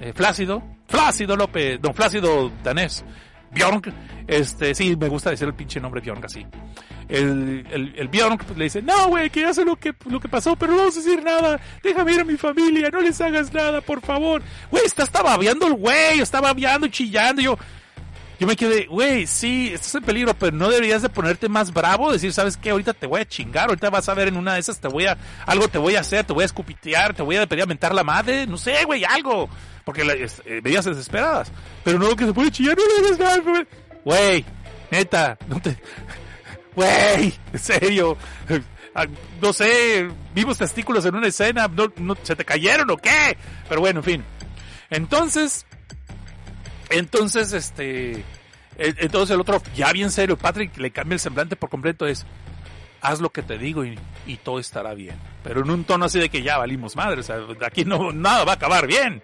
eh, 0.00 0.12
Flácido, 0.14 0.62
Flácido 0.88 1.36
López, 1.36 1.80
don 1.80 1.94
Flácido 1.94 2.50
Danés, 2.64 3.04
Bjork, 3.50 3.92
este, 4.26 4.74
sí, 4.74 4.96
me 4.96 5.08
gusta 5.08 5.30
decir 5.30 5.46
el 5.46 5.54
pinche 5.54 5.80
nombre 5.80 6.00
Bjork 6.00 6.24
así. 6.24 6.46
El, 7.08 7.66
el, 7.70 7.94
el 7.96 8.08
Bjork 8.08 8.44
pues, 8.44 8.58
le 8.58 8.64
dice, 8.64 8.82
no, 8.82 9.08
güey, 9.08 9.30
que 9.30 9.40
ya 9.40 9.54
sé 9.54 9.64
lo 9.64 9.76
que, 9.76 9.94
lo 10.06 10.20
que 10.20 10.28
pasó, 10.28 10.56
pero 10.56 10.72
no 10.72 10.78
vamos 10.78 10.96
a 10.96 11.00
decir 11.00 11.22
nada. 11.22 11.60
Déjame 11.82 12.12
ir 12.12 12.20
a 12.20 12.24
mi 12.24 12.36
familia, 12.36 12.90
no 12.90 13.00
les 13.00 13.20
hagas 13.20 13.52
nada, 13.52 13.80
por 13.80 14.00
favor. 14.00 14.42
Güey, 14.70 14.84
está, 14.84 15.04
está 15.04 15.22
babeando 15.22 15.66
el 15.66 15.74
güey, 15.74 16.20
está 16.20 16.40
babeando 16.40 16.88
chillando. 16.88 17.40
Yo, 17.40 17.58
yo 18.38 18.46
me 18.46 18.56
quedé, 18.56 18.86
güey, 18.86 19.26
sí, 19.26 19.70
estás 19.72 19.96
en 19.96 20.04
peligro, 20.04 20.32
pero 20.34 20.56
no 20.56 20.68
deberías 20.68 21.02
de 21.02 21.08
ponerte 21.08 21.48
más 21.48 21.72
bravo, 21.72 22.12
decir, 22.12 22.32
¿sabes 22.32 22.56
qué? 22.56 22.70
Ahorita 22.70 22.92
te 22.92 23.06
voy 23.06 23.20
a 23.20 23.26
chingar, 23.26 23.68
ahorita 23.68 23.90
vas 23.90 24.08
a 24.08 24.14
ver 24.14 24.28
en 24.28 24.36
una 24.36 24.54
de 24.54 24.60
esas, 24.60 24.78
te 24.78 24.86
voy 24.86 25.06
a, 25.06 25.18
algo 25.44 25.66
te 25.66 25.78
voy 25.78 25.96
a 25.96 26.00
hacer, 26.00 26.24
te 26.24 26.32
voy 26.32 26.42
a 26.42 26.46
escupitear, 26.46 27.14
te 27.14 27.22
voy 27.22 27.36
a 27.36 27.46
pedir 27.46 27.64
a 27.64 27.66
mentar 27.66 27.92
la 27.94 28.04
madre, 28.04 28.46
no 28.46 28.56
sé, 28.56 28.84
güey, 28.84 29.04
algo. 29.04 29.48
Porque 29.88 30.04
la, 30.04 30.12
eh, 30.12 30.60
veías 30.62 30.84
desesperadas. 30.84 31.50
Pero 31.82 31.98
no, 31.98 32.14
que 32.14 32.26
se 32.26 32.34
puede 32.34 32.50
chillar, 32.50 32.76
no 32.76 32.84
le 32.84 33.06
hagas 33.06 33.18
nada, 33.18 33.66
güey. 34.04 34.44
Neta, 34.90 35.38
no 35.48 35.62
te, 35.62 35.78
güey, 36.76 37.32
en 37.50 37.58
serio. 37.58 38.14
Ah, 38.94 39.06
No 39.40 39.50
sé, 39.54 40.06
vimos 40.34 40.58
testículos 40.58 41.06
en 41.06 41.14
una 41.14 41.28
escena, 41.28 41.70
no, 41.96 42.18
¿se 42.22 42.36
te 42.36 42.44
cayeron 42.44 42.90
o 42.90 42.98
qué? 42.98 43.38
Pero 43.66 43.80
bueno, 43.80 44.00
en 44.00 44.04
fin. 44.04 44.24
Entonces, 44.90 45.64
entonces, 46.90 47.54
este, 47.54 48.22
entonces 48.76 49.34
el 49.34 49.40
otro, 49.40 49.62
ya 49.74 49.90
bien 49.90 50.10
serio, 50.10 50.36
Patrick 50.36 50.76
le 50.76 50.90
cambia 50.90 51.14
el 51.14 51.20
semblante 51.20 51.56
por 51.56 51.70
completo, 51.70 52.06
es, 52.06 52.26
haz 53.00 53.22
lo 53.22 53.30
que 53.30 53.42
te 53.42 53.56
digo 53.56 53.86
y, 53.86 53.96
todo 54.44 54.58
estará 54.58 54.92
bien. 54.92 55.16
Pero 55.42 55.62
en 55.62 55.70
un 55.70 55.84
tono 55.84 56.04
así 56.04 56.18
de 56.18 56.28
que 56.28 56.42
ya 56.42 56.58
valimos 56.58 56.94
madre, 56.94 57.20
o 57.20 57.22
sea, 57.22 57.38
aquí 57.64 57.86
no, 57.86 58.12
nada 58.12 58.44
va 58.44 58.52
a 58.52 58.56
acabar 58.56 58.86
bien. 58.86 59.22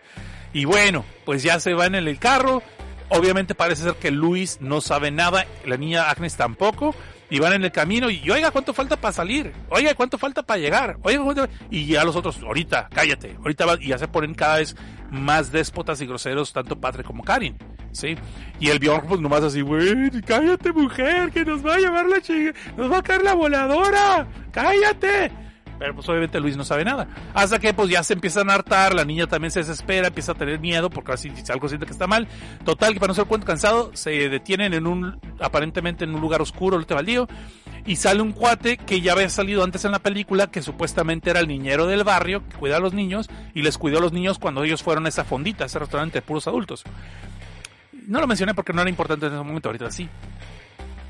Y 0.55 0.65
bueno, 0.65 1.05
pues 1.27 1.43
ya 1.43 1.59
se 1.61 1.75
van 1.75 1.97
en 1.97 2.07
el 2.07 2.19
carro, 2.19 2.63
obviamente 3.09 3.57
parece 3.57 3.83
ser 3.83 3.95
que 3.97 4.13
Luis 4.13 4.59
no 4.61 4.81
sabe 4.81 5.11
nada, 5.11 5.47
la 5.67 5.77
niña 5.77 6.09
Agnes 6.09 6.37
tampoco, 6.37 6.95
y 7.29 7.41
van 7.41 7.55
en 7.55 7.65
el 7.65 7.73
camino 7.73 8.09
y 8.09 8.31
oiga, 8.31 8.53
¿cuánto 8.53 8.73
falta 8.73 8.97
para 8.97 9.13
salir? 9.13 9.53
Oiga, 9.69 9.93
¿cuánto 9.95 10.17
falta 10.17 10.45
para 10.45 10.61
llegar? 10.61 10.97
Oiga, 11.03 11.25
¿cuánto-?" 11.25 11.49
y 11.71 11.87
ya 11.87 12.05
los 12.05 12.15
otros, 12.15 12.39
ahorita, 12.41 12.89
cállate, 12.95 13.37
ahorita 13.37 13.67
va, 13.67 13.75
y 13.81 13.89
ya 13.89 13.99
se 13.99 14.07
ponen 14.07 14.33
cada 14.35 14.59
vez 14.59 14.77
más 15.11 15.51
déspotas 15.51 16.01
y 16.01 16.07
groseros, 16.07 16.53
tanto 16.53 16.81
Patrick 16.81 17.07
como 17.07 17.25
Karin, 17.25 17.59
¿sí? 17.91 18.17
Y 18.61 18.69
el 18.69 18.79
Bjorn, 18.79 19.09
pues 19.09 19.21
nomás 19.21 19.43
así, 19.43 19.61
güey, 19.61 20.09
cállate 20.25 20.73
mujer, 20.73 21.33
que 21.33 21.45
nos 21.45 21.67
va 21.67 21.75
a 21.75 21.79
llevar 21.79 22.07
la 22.07 22.21
chica, 22.21 22.57
nos 22.77 22.93
va 22.93 22.99
a 22.99 23.03
caer 23.03 23.23
la 23.23 23.35
voladora, 23.35 24.29
cállate. 24.53 25.33
Pero 25.79 25.95
pues 25.95 26.09
obviamente 26.09 26.41
Luis 26.41 26.57
no 26.57 26.65
sabe 26.65 26.85
nada. 26.85 27.09
Hasta 27.35 27.59
que 27.59 27.75
pues 27.75 27.89
ya 27.89 28.03
se 28.03 28.15
empiezan 28.15 28.51
a 28.51 28.55
hartar, 28.55 28.95
la 28.95 29.05
niña 29.05 29.27
también 29.27 29.51
se 29.51 29.61
desespera, 29.61 30.09
empieza 30.09 30.33
a 30.33 30.35
tener 30.35 30.61
miedo 30.61 30.91
porque 30.91 31.13
así 31.13 31.33
algo 31.49 31.69
siente 31.69 31.87
que 31.87 31.93
está 31.93 32.07
mal. 32.07 32.29
Total, 32.65 32.93
que 32.93 33.01
para 33.01 33.09
no 33.09 33.15
ser 33.15 33.27
cuento 33.27 33.47
cansado, 33.47 33.91
se 33.95 34.29
detienen 34.29 34.75
en 34.75 34.87
un, 34.87 35.21
aparentemente 35.41 36.05
en 36.05 36.15
un 36.15 36.21
lugar 36.21 36.41
oscuro, 36.41 36.77
el 36.77 36.85
baldío, 36.85 37.29
y 37.87 37.97
sale 37.97 38.23
un 38.23 38.33
cuate 38.33 38.77
que 38.77 39.01
ya 39.01 39.13
había 39.13 39.29
salido 39.29 39.65
antes 39.65 39.85
en 39.85 39.93
la 39.93 39.99
película, 39.99 40.47
que 40.47 40.63
supuestamente 40.63 41.31
era 41.31 41.41
el 41.41 41.49
niñero 41.49 41.87
del 41.87 42.05
barrio, 42.05 42.47
que 42.49 42.57
cuida 42.57 42.77
a 42.77 42.81
los 42.81 42.95
niños, 42.95 43.29
y 43.55 43.63
les 43.63 43.77
cuidó 43.79 43.99
a 43.99 44.01
los 44.01 44.13
niños 44.13 44.39
cuando 44.39 44.65
ellos 44.65 44.83
fueron 44.83 45.07
a 45.07 45.09
esa 45.09 45.25
fondita, 45.25 45.65
a 45.65 45.67
ese 45.67 45.79
restaurante 45.79 46.19
de 46.19 46.23
puros 46.23 46.47
adultos. 46.47 46.85
No 48.07 48.21
lo 48.21 48.27
mencioné 48.27 48.55
porque 48.55 48.73
no 48.73 48.81
era 48.81 48.91
importante 48.91 49.27
en 49.27 49.33
ese 49.33 49.43
momento, 49.43 49.69
ahorita 49.69 49.91
sí. 49.91 50.09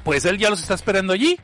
Pues 0.05 0.25
él 0.25 0.39
ya 0.39 0.51
los 0.51 0.61
está 0.61 0.75
esperando 0.75 1.13
allí. 1.13 1.39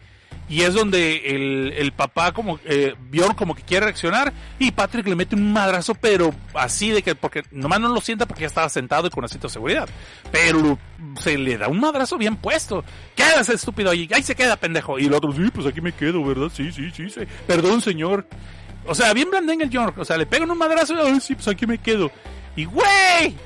Y 0.50 0.62
es 0.62 0.74
donde 0.74 1.22
el, 1.26 1.72
el 1.76 1.92
papá 1.92 2.32
como 2.32 2.58
eh, 2.64 2.96
Bjorn 3.08 3.36
como 3.36 3.54
que 3.54 3.62
quiere 3.62 3.86
reaccionar 3.86 4.32
y 4.58 4.72
Patrick 4.72 5.06
le 5.06 5.14
mete 5.14 5.36
un 5.36 5.52
madrazo, 5.52 5.94
pero 5.94 6.34
así 6.54 6.90
de 6.90 7.04
que, 7.04 7.14
porque 7.14 7.44
nomás 7.52 7.78
no 7.78 7.88
lo 7.88 8.00
sienta 8.00 8.26
porque 8.26 8.40
ya 8.40 8.48
estaba 8.48 8.68
sentado 8.68 9.06
y 9.06 9.10
con 9.10 9.24
asiento 9.24 9.46
de 9.46 9.52
seguridad. 9.52 9.88
Pero 10.32 10.76
se 11.20 11.38
le 11.38 11.56
da 11.56 11.68
un 11.68 11.78
madrazo 11.78 12.18
bien 12.18 12.34
puesto. 12.34 12.84
Quédase 13.14 13.54
estúpido 13.54 13.92
ahí, 13.92 14.08
ahí 14.12 14.24
se 14.24 14.34
queda 14.34 14.56
pendejo. 14.56 14.98
Y 14.98 15.06
el 15.06 15.14
otro, 15.14 15.30
sí, 15.32 15.48
pues 15.54 15.68
aquí 15.68 15.80
me 15.80 15.92
quedo, 15.92 16.24
¿verdad? 16.24 16.50
Sí, 16.52 16.72
sí, 16.72 16.90
sí, 16.90 17.08
sí. 17.08 17.20
Perdón, 17.46 17.80
señor. 17.80 18.26
O 18.86 18.94
sea, 18.96 19.12
bien 19.14 19.30
blandengue 19.30 19.62
el 19.62 19.70
Bjorn. 19.70 20.00
O 20.00 20.04
sea, 20.04 20.16
le 20.16 20.26
pegan 20.26 20.50
un 20.50 20.58
madrazo 20.58 20.94
y, 21.08 21.20
sí, 21.20 21.36
pues 21.36 21.46
aquí 21.46 21.64
me 21.64 21.78
quedo. 21.78 22.10
Y 22.56 22.64
güey. 22.64 23.36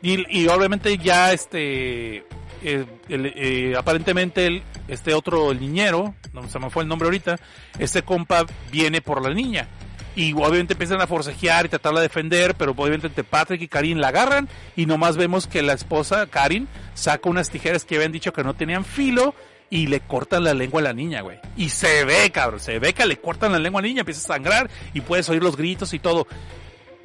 Y, 0.00 0.42
y 0.42 0.46
obviamente 0.46 0.96
ya 0.96 1.32
este 1.32 2.24
eh, 2.64 2.86
eh, 3.08 3.74
aparentemente 3.76 4.46
el, 4.46 4.62
este 4.88 5.14
otro 5.14 5.52
niñero, 5.54 6.14
no 6.32 6.48
se 6.48 6.58
me 6.58 6.70
fue 6.70 6.82
el 6.82 6.88
nombre 6.88 7.06
ahorita, 7.06 7.38
este 7.78 8.02
compa 8.02 8.44
viene 8.70 9.00
por 9.00 9.22
la 9.22 9.32
niña. 9.32 9.68
Y 10.14 10.34
obviamente 10.34 10.74
empiezan 10.74 11.00
a 11.00 11.06
forcejear 11.06 11.64
y 11.64 11.68
tratarla 11.70 12.00
de 12.00 12.08
defender, 12.08 12.54
pero 12.54 12.72
obviamente 12.76 13.24
Patrick 13.24 13.62
y 13.62 13.68
Karin 13.68 14.00
la 14.00 14.08
agarran 14.08 14.48
y 14.76 14.84
nomás 14.84 15.16
vemos 15.16 15.46
que 15.46 15.62
la 15.62 15.72
esposa, 15.72 16.26
Karin, 16.26 16.68
saca 16.92 17.30
unas 17.30 17.48
tijeras 17.48 17.86
que 17.86 17.96
habían 17.96 18.12
dicho 18.12 18.32
que 18.32 18.44
no 18.44 18.54
tenían 18.54 18.84
filo 18.84 19.34
y 19.70 19.86
le 19.86 20.00
cortan 20.00 20.44
la 20.44 20.52
lengua 20.52 20.82
a 20.82 20.84
la 20.84 20.92
niña, 20.92 21.22
güey. 21.22 21.38
Y 21.56 21.70
se 21.70 22.04
ve, 22.04 22.30
cabrón, 22.30 22.60
se 22.60 22.78
ve 22.78 22.92
que 22.92 23.06
le 23.06 23.16
cortan 23.16 23.52
la 23.52 23.58
lengua 23.58 23.80
a 23.80 23.82
la 23.82 23.88
niña, 23.88 24.00
empieza 24.00 24.20
a 24.20 24.36
sangrar 24.36 24.68
y 24.92 25.00
puedes 25.00 25.30
oír 25.30 25.42
los 25.42 25.56
gritos 25.56 25.94
y 25.94 25.98
todo. 25.98 26.26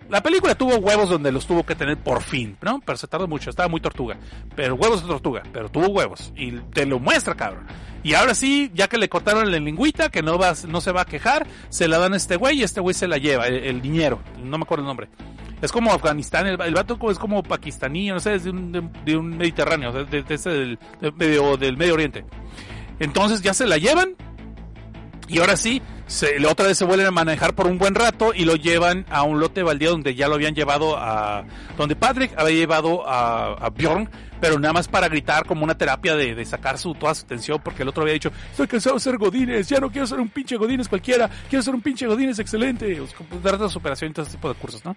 La 0.10 0.22
película 0.22 0.56
tuvo 0.56 0.78
huevos 0.78 1.10
donde 1.10 1.32
los 1.32 1.46
tuvo 1.46 1.66
que 1.66 1.76
tener 1.76 1.98
por 1.98 2.22
fin, 2.22 2.58
¿no? 2.62 2.80
Pero 2.86 2.98
se 2.98 3.08
tardó 3.08 3.28
mucho, 3.28 3.50
estaba 3.50 3.68
muy 3.68 3.82
tortuga. 3.82 4.18
Pero 4.56 4.76
huevos 4.76 5.02
de 5.02 5.08
tortuga, 5.08 5.44
pero 5.52 5.70
tuvo 5.70 5.88
huevos. 5.88 6.32
Y 6.36 6.52
te 6.52 6.86
lo 6.86 7.00
muestra, 7.00 7.36
cabrón. 7.36 7.66
Y 8.04 8.14
ahora 8.14 8.34
sí, 8.34 8.72
ya 8.74 8.88
que 8.88 8.98
le 8.98 9.10
cortaron 9.10 9.52
la 9.52 9.60
lengüita, 9.60 10.10
que 10.10 10.22
no, 10.22 10.38
va, 10.38 10.54
no 10.68 10.80
se 10.80 10.92
va 10.92 11.02
a 11.02 11.06
quejar, 11.06 11.46
se 11.70 11.88
la 11.88 11.98
dan 11.98 12.14
a 12.14 12.18
este 12.18 12.38
güey 12.38 12.60
y 12.60 12.64
este 12.64 12.80
güey 12.80 12.94
se 12.94 13.08
la 13.08 13.18
lleva, 13.18 13.48
el, 13.48 13.56
el 13.56 13.82
niñero, 13.82 14.22
no 14.42 14.58
me 14.58 14.64
acuerdo 14.64 14.84
el 14.84 14.88
nombre. 14.88 15.10
Es 15.62 15.72
como 15.72 15.92
Afganistán, 15.92 16.46
el, 16.46 16.62
el 16.62 16.74
vato 16.74 16.98
es 17.10 17.18
como 17.18 17.42
pakistaní, 17.44 18.10
no 18.10 18.20
sé, 18.20 18.36
es 18.36 18.44
de 18.44 18.52
un, 18.52 18.72
de, 18.72 18.88
de 19.04 19.18
un 19.18 19.38
Mediterráneo, 19.38 19.92
de, 19.92 20.06
del, 20.24 20.80
de 21.02 21.12
medio, 21.14 21.58
del 21.58 21.76
Medio 21.76 21.96
Oriente. 21.96 22.24
Entonces 23.00 23.42
ya 23.42 23.54
se 23.54 23.66
la 23.66 23.78
llevan 23.78 24.16
y 25.28 25.40
ahora 25.40 25.58
sí, 25.58 25.82
se, 26.08 26.40
la 26.40 26.52
otra 26.52 26.68
vez 26.68 26.78
se 26.78 26.86
vuelven 26.86 27.08
a 27.08 27.12
manejar 27.12 27.54
por 27.54 27.68
un 27.68 27.78
buen 27.78 27.94
rato 27.94 28.34
y 28.34 28.46
lo 28.46 28.56
llevan 28.56 29.06
a 29.10 29.24
un 29.24 29.40
lote 29.40 29.62
baldío 29.64 29.92
donde 29.92 30.16
ya 30.16 30.28
lo 30.28 30.36
habían 30.36 30.56
llevado 30.56 30.98
a... 30.98 31.44
donde 31.78 31.96
Patrick 31.96 32.34
había 32.38 32.56
llevado 32.56 33.08
a, 33.08 33.54
a 33.54 33.70
Bjorn, 33.70 34.10
pero 34.40 34.60
nada 34.60 34.74
más 34.74 34.88
para 34.88 35.10
gritar 35.10 35.46
como 35.46 35.64
una 35.64 35.78
terapia 35.78 36.16
de, 36.16 36.36
de, 36.36 36.46
sacar 36.46 36.78
su, 36.78 36.94
toda 36.94 37.16
su 37.16 37.26
tensión, 37.26 37.60
porque 37.64 37.84
el 37.84 37.90
otro 37.90 38.04
había 38.04 38.14
dicho, 38.14 38.32
estoy 38.52 38.68
cansado 38.68 38.96
de 38.96 39.02
ser 39.02 39.18
Godines, 39.18 39.68
ya 39.68 39.80
no 39.80 39.92
quiero 39.92 40.08
ser 40.08 40.20
un 40.20 40.30
pinche 40.30 40.56
Godines 40.58 40.88
cualquiera, 40.88 41.30
quiero 41.50 41.64
ser 41.64 41.76
un 41.76 41.82
pinche 41.82 42.08
Godines 42.08 42.40
excelente, 42.40 43.02
dar 43.44 43.58
de 43.58 43.70
superación 43.70 44.12
y 44.12 44.14
todo 44.14 44.26
ese 44.26 44.34
tipo 44.34 44.50
de 44.50 44.56
cursos, 44.56 44.86
¿no? 44.86 44.96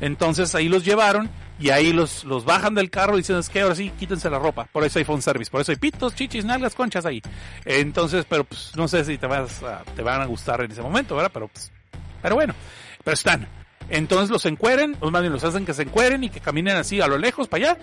Entonces 0.00 0.54
ahí 0.54 0.68
los 0.68 0.84
llevaron 0.84 1.30
y 1.58 1.70
ahí 1.70 1.92
los, 1.92 2.24
los 2.24 2.44
bajan 2.44 2.74
del 2.74 2.90
carro 2.90 3.16
diciendo, 3.16 3.40
es 3.40 3.48
que 3.48 3.60
ahora 3.60 3.74
sí, 3.74 3.90
quítense 3.98 4.28
la 4.30 4.38
ropa, 4.38 4.68
por 4.70 4.84
eso 4.84 4.98
hay 4.98 5.04
phone 5.04 5.22
service, 5.22 5.50
por 5.50 5.60
eso 5.60 5.72
hay 5.72 5.76
pitos, 5.76 6.14
chichis, 6.14 6.44
nalgas, 6.44 6.74
conchas 6.74 7.06
ahí. 7.06 7.22
Entonces, 7.64 8.26
pero 8.28 8.44
pues 8.44 8.72
no 8.76 8.88
sé 8.88 9.04
si 9.04 9.18
te, 9.18 9.26
vas 9.26 9.62
a, 9.62 9.82
te 9.96 10.02
van 10.02 10.20
a 10.20 10.26
gustar 10.26 10.51
en 10.60 10.70
ese 10.70 10.82
momento, 10.82 11.16
¿verdad? 11.16 11.30
Pero 11.32 11.48
pues, 11.48 11.72
pero 12.20 12.34
bueno, 12.34 12.54
pero 13.02 13.14
están. 13.14 13.48
Entonces 13.88 14.30
los 14.30 14.46
encueren, 14.46 14.96
o 15.00 15.10
más 15.10 15.22
los 15.24 15.44
hacen 15.44 15.66
que 15.66 15.74
se 15.74 15.82
encueren 15.82 16.24
y 16.24 16.30
que 16.30 16.40
caminen 16.40 16.76
así 16.76 17.00
a 17.00 17.06
lo 17.06 17.18
lejos 17.18 17.48
para 17.48 17.72
allá. 17.72 17.78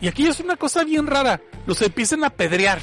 Y 0.00 0.08
aquí 0.08 0.26
es 0.26 0.40
una 0.40 0.56
cosa 0.56 0.84
bien 0.84 1.06
rara. 1.06 1.40
Los 1.66 1.80
empiezan 1.82 2.24
a 2.24 2.28
apedrear. 2.28 2.80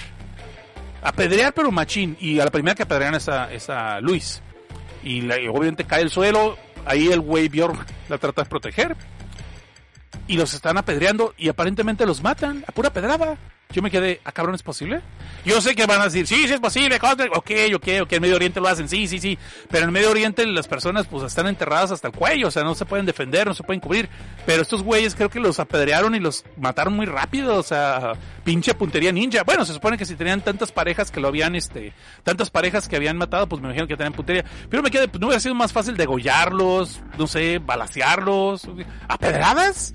Apedrear 1.03 1.53
pero 1.53 1.71
machín. 1.71 2.17
Y 2.19 2.39
a 2.39 2.45
la 2.45 2.51
primera 2.51 2.75
que 2.75 2.83
apedrean 2.83 3.15
es 3.15 3.29
a, 3.29 3.51
es 3.51 3.69
a 3.69 3.99
Luis. 3.99 4.41
Y 5.03 5.21
obviamente 5.47 5.83
cae 5.83 6.01
el 6.01 6.09
suelo. 6.09 6.57
Ahí 6.85 7.07
el 7.07 7.19
güey 7.19 7.49
Bjorn 7.49 7.77
la 8.09 8.17
trata 8.17 8.43
de 8.43 8.49
proteger. 8.49 8.95
Y 10.27 10.37
los 10.37 10.53
están 10.53 10.77
apedreando 10.77 11.33
y 11.37 11.49
aparentemente 11.49 12.05
los 12.05 12.23
matan 12.23 12.63
a 12.67 12.71
pura 12.71 12.91
pedrada. 12.91 13.37
Yo 13.71 13.81
me 13.81 13.89
quedé, 13.89 14.21
¿a 14.23 14.31
cabrón 14.31 14.55
es 14.55 14.63
posible? 14.63 15.01
Yo 15.45 15.61
sé 15.61 15.75
que 15.75 15.85
van 15.85 16.01
a 16.01 16.05
decir, 16.05 16.27
sí, 16.27 16.47
sí 16.47 16.53
es 16.53 16.59
posible, 16.59 16.97
ok, 16.97 17.51
ok, 17.75 17.87
ok, 18.03 18.11
en 18.11 18.21
Medio 18.21 18.35
Oriente 18.35 18.59
lo 18.59 18.67
hacen, 18.67 18.87
sí, 18.89 19.07
sí, 19.07 19.19
sí. 19.19 19.37
Pero 19.69 19.85
en 19.85 19.91
Medio 19.91 20.11
Oriente 20.11 20.45
las 20.45 20.67
personas 20.67 21.07
pues 21.07 21.23
están 21.23 21.47
enterradas 21.47 21.91
hasta 21.91 22.07
el 22.07 22.13
cuello, 22.13 22.49
o 22.49 22.51
sea, 22.51 22.63
no 22.63 22.75
se 22.75 22.85
pueden 22.85 23.05
defender, 23.05 23.47
no 23.47 23.53
se 23.53 23.63
pueden 23.63 23.79
cubrir. 23.79 24.09
Pero 24.45 24.61
estos 24.61 24.83
güeyes 24.83 25.15
creo 25.15 25.29
que 25.29 25.39
los 25.39 25.59
apedrearon 25.59 26.15
y 26.15 26.19
los 26.19 26.43
mataron 26.57 26.93
muy 26.93 27.05
rápido, 27.05 27.55
o 27.55 27.63
sea, 27.63 28.13
pinche 28.43 28.73
puntería 28.73 29.11
ninja. 29.11 29.43
Bueno, 29.43 29.65
se 29.65 29.73
supone 29.73 29.97
que 29.97 30.05
si 30.05 30.15
tenían 30.15 30.41
tantas 30.41 30.71
parejas 30.71 31.11
que 31.11 31.19
lo 31.19 31.27
habían, 31.29 31.55
este, 31.55 31.93
tantas 32.23 32.49
parejas 32.49 32.87
que 32.87 32.95
habían 32.95 33.17
matado, 33.17 33.47
pues 33.47 33.61
me 33.61 33.69
imagino 33.69 33.87
que 33.87 33.97
tenían 33.97 34.13
puntería. 34.13 34.45
Pero 34.69 34.83
me 34.83 34.91
quedé, 34.91 35.07
pues 35.07 35.19
no 35.19 35.27
hubiera 35.27 35.39
sido 35.39 35.55
más 35.55 35.71
fácil 35.71 35.97
degollarlos, 35.97 37.01
no 37.17 37.27
sé, 37.27 37.59
balasearlos, 37.59 38.67
¿apedradas? 39.07 39.93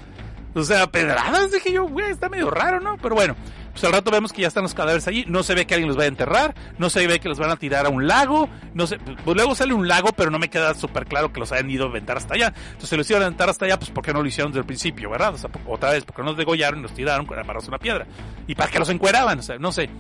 O 0.55 0.63
sea, 0.63 0.87
pedradas, 0.87 1.53
dije 1.53 1.73
yo, 1.73 1.87
güey, 1.87 2.11
está 2.11 2.31
medio 2.31 2.51
raro, 2.51 2.81
¿no? 2.81 2.97
Pero 2.97 3.15
bueno, 3.15 3.37
pues 3.77 3.85
al 3.85 3.93
rato 3.93 4.11
vemos 4.11 4.33
que 4.33 4.41
ya 4.41 4.49
están 4.49 4.63
los 4.63 4.73
cadáveres 4.73 5.07
allí, 5.07 5.27
no 5.29 5.43
se 5.43 5.55
ve 5.55 5.67
que 5.67 5.75
alguien 5.75 5.89
los 5.89 5.99
vaya 5.99 6.07
a 6.07 6.09
enterrar, 6.09 6.55
no 6.79 6.89
se 6.89 7.07
ve 7.07 7.21
que 7.21 7.29
los 7.29 7.39
van 7.39 7.51
a 7.51 7.57
tirar 7.57 7.85
a 7.85 7.91
un 7.91 8.07
lago, 8.07 8.49
no 8.73 8.87
sé, 8.87 8.99
pues 8.99 9.37
luego 9.37 9.55
sale 9.55 9.75
un 9.75 9.87
lago, 9.87 10.13
pero 10.17 10.31
no 10.31 10.39
me 10.39 10.49
queda 10.49 10.73
súper 10.73 11.05
claro 11.05 11.31
que 11.31 11.41
los 11.41 11.53
hayan 11.53 11.71
ido 11.71 11.85
a 11.85 11.91
aventar 11.91 12.17
hasta 12.17 12.37
allá. 12.37 12.55
Entonces, 12.69 12.89
si 12.89 12.97
los 12.97 13.11
iban 13.11 13.25
a 13.25 13.27
aventar 13.27 13.51
hasta 13.51 13.67
allá, 13.67 13.79
pues 13.79 13.91
¿por 13.91 14.03
qué 14.03 14.15
no 14.15 14.23
lo 14.23 14.29
hicieron 14.29 14.51
desde 14.51 14.61
el 14.61 14.67
principio, 14.67 15.11
verdad? 15.11 15.35
O 15.35 15.37
sea, 15.37 15.51
otra 15.67 15.91
vez, 15.91 16.07
porque 16.07 16.23
no 16.23 16.29
los 16.29 16.39
degollaron 16.39 16.79
y 16.79 16.83
los 16.85 16.95
tiraron 16.95 17.27
con 17.27 17.39
amarras 17.39 17.69
una 17.69 17.77
piedra. 17.77 18.07
¿Y 18.47 18.55
para 18.55 18.71
qué 18.71 18.79
los 18.79 18.89
encueraban? 18.89 19.41
O 19.41 19.43
sea, 19.43 19.59
no 19.59 19.73
sé. 19.73 19.91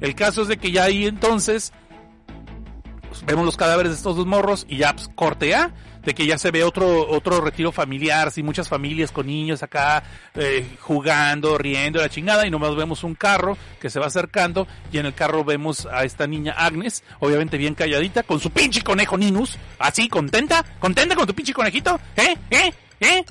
El 0.00 0.14
caso 0.14 0.40
es 0.40 0.48
de 0.48 0.56
que 0.56 0.72
ya 0.72 0.84
ahí 0.84 1.04
entonces 1.04 1.74
pues, 3.16 3.22
vemos 3.26 3.44
los 3.44 3.58
cadáveres 3.58 3.92
de 3.92 3.96
estos 3.96 4.16
dos 4.16 4.24
morros 4.24 4.64
y 4.66 4.78
ya 4.78 4.94
pues, 4.94 5.10
corte 5.14 5.54
A 5.54 5.74
de 6.06 6.14
que 6.14 6.24
ya 6.24 6.38
se 6.38 6.52
ve 6.52 6.62
otro 6.62 7.06
otro 7.08 7.40
retiro 7.40 7.72
familiar, 7.72 8.30
sí, 8.30 8.42
muchas 8.42 8.68
familias 8.68 9.10
con 9.10 9.26
niños 9.26 9.64
acá 9.64 10.04
eh, 10.34 10.76
jugando, 10.80 11.58
riendo, 11.58 12.00
la 12.00 12.08
chingada, 12.08 12.46
y 12.46 12.50
nomás 12.50 12.76
vemos 12.76 13.02
un 13.02 13.16
carro 13.16 13.58
que 13.80 13.90
se 13.90 13.98
va 13.98 14.06
acercando, 14.06 14.68
y 14.92 14.98
en 14.98 15.06
el 15.06 15.14
carro 15.14 15.44
vemos 15.44 15.84
a 15.86 16.04
esta 16.04 16.28
niña 16.28 16.54
Agnes, 16.56 17.02
obviamente 17.18 17.58
bien 17.58 17.74
calladita, 17.74 18.22
con 18.22 18.38
su 18.38 18.50
pinche 18.50 18.82
conejo 18.82 19.18
Ninus, 19.18 19.58
así, 19.80 20.08
contenta, 20.08 20.64
contenta 20.78 21.16
con 21.16 21.26
tu 21.26 21.34
pinche 21.34 21.52
conejito, 21.52 21.98
¿eh? 22.16 22.36
¿eh? 22.50 22.72
¿eh? 23.00 23.24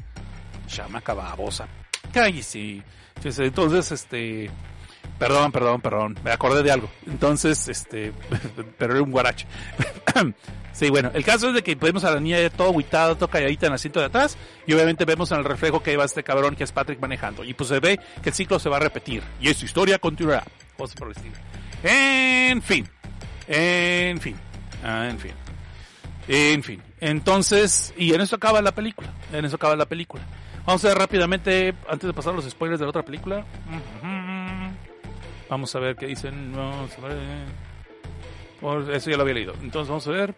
Chamaca 0.68 1.14
babosa, 1.14 1.68
cállese. 2.14 2.84
Entonces, 3.23 3.91
este... 3.91 4.52
Perdón, 5.18 5.53
perdón, 5.53 5.80
perdón. 5.80 6.19
Me 6.26 6.31
acordé 6.31 6.61
de 6.61 6.72
algo. 6.72 6.89
Entonces, 7.07 7.69
este, 7.69 8.11
pero 8.77 8.95
era 8.95 9.02
un 9.02 9.11
guarache. 9.11 9.47
sí, 10.76 10.89
bueno, 10.89 11.11
el 11.14 11.23
caso 11.23 11.47
es 11.47 11.56
de 11.56 11.64
que 11.64 11.76
vemos 11.76 12.03
a 12.03 12.11
la 12.11 12.19
niña 12.19 12.38
todo 12.49 12.69
aguitada, 12.69 13.15
todo 13.15 13.30
calladita 13.30 13.65
en 13.65 13.72
el 13.72 13.76
asiento 13.76 13.99
de 13.99 14.07
atrás, 14.07 14.38
y 14.68 14.73
obviamente 14.73 15.06
vemos 15.06 15.31
en 15.31 15.39
el 15.39 15.45
reflejo 15.45 15.81
que 15.81 15.97
va 15.97 16.06
este 16.06 16.23
cabrón 16.23 16.56
que 16.56 16.64
es 16.64 16.72
Patrick 16.72 16.99
manejando. 16.99 17.43
Y 17.43 17.53
pues 17.53 17.69
se 17.69 17.80
ve 17.80 17.99
que 18.22 18.30
el 18.30 18.35
ciclo 18.35 18.60
se 18.60 18.69
va 18.69 18.77
a 18.77 18.81
repetir. 18.81 19.23
Y 19.39 19.47
esta 19.47 19.65
historia 19.65 19.97
continuará. 19.99 20.43
Cosas 20.77 20.95
por. 20.95 21.14
En 21.84 22.61
fin. 22.61 22.88
En 23.47 24.19
fin. 24.19 24.35
Ah, 24.84 25.07
en 25.10 25.19
fin. 25.19 25.31
En 26.27 26.64
fin. 26.64 26.81
Entonces, 26.99 27.93
y 27.97 28.14
en 28.14 28.22
eso 28.22 28.35
acaba 28.35 28.61
la 28.61 28.73
película. 28.73 29.14
En 29.31 29.45
eso 29.45 29.56
acaba 29.56 29.76
la 29.76 29.85
película. 29.85 30.23
Vamos 30.65 30.84
a 30.84 30.88
ver 30.89 30.97
rápidamente, 30.97 31.76
antes 31.88 32.07
de 32.07 32.14
pasar 32.14 32.34
los 32.34 32.49
spoilers 32.49 32.80
de 32.80 32.85
la 32.85 32.89
otra 32.89 33.03
película. 33.03 33.45
Vamos 35.47 35.76
a 35.76 35.80
ver 35.80 35.95
qué 35.95 36.07
dicen. 36.07 36.53
Vamos 36.56 36.91
a 36.97 37.07
ver. 37.07 37.65
Eso 38.61 39.10
ya 39.10 39.18
lo 39.18 39.23
había 39.23 39.36
leído. 39.36 39.53
Entonces 39.61 39.90
vamos 39.90 40.07
a 40.07 40.11
ver. 40.11 40.36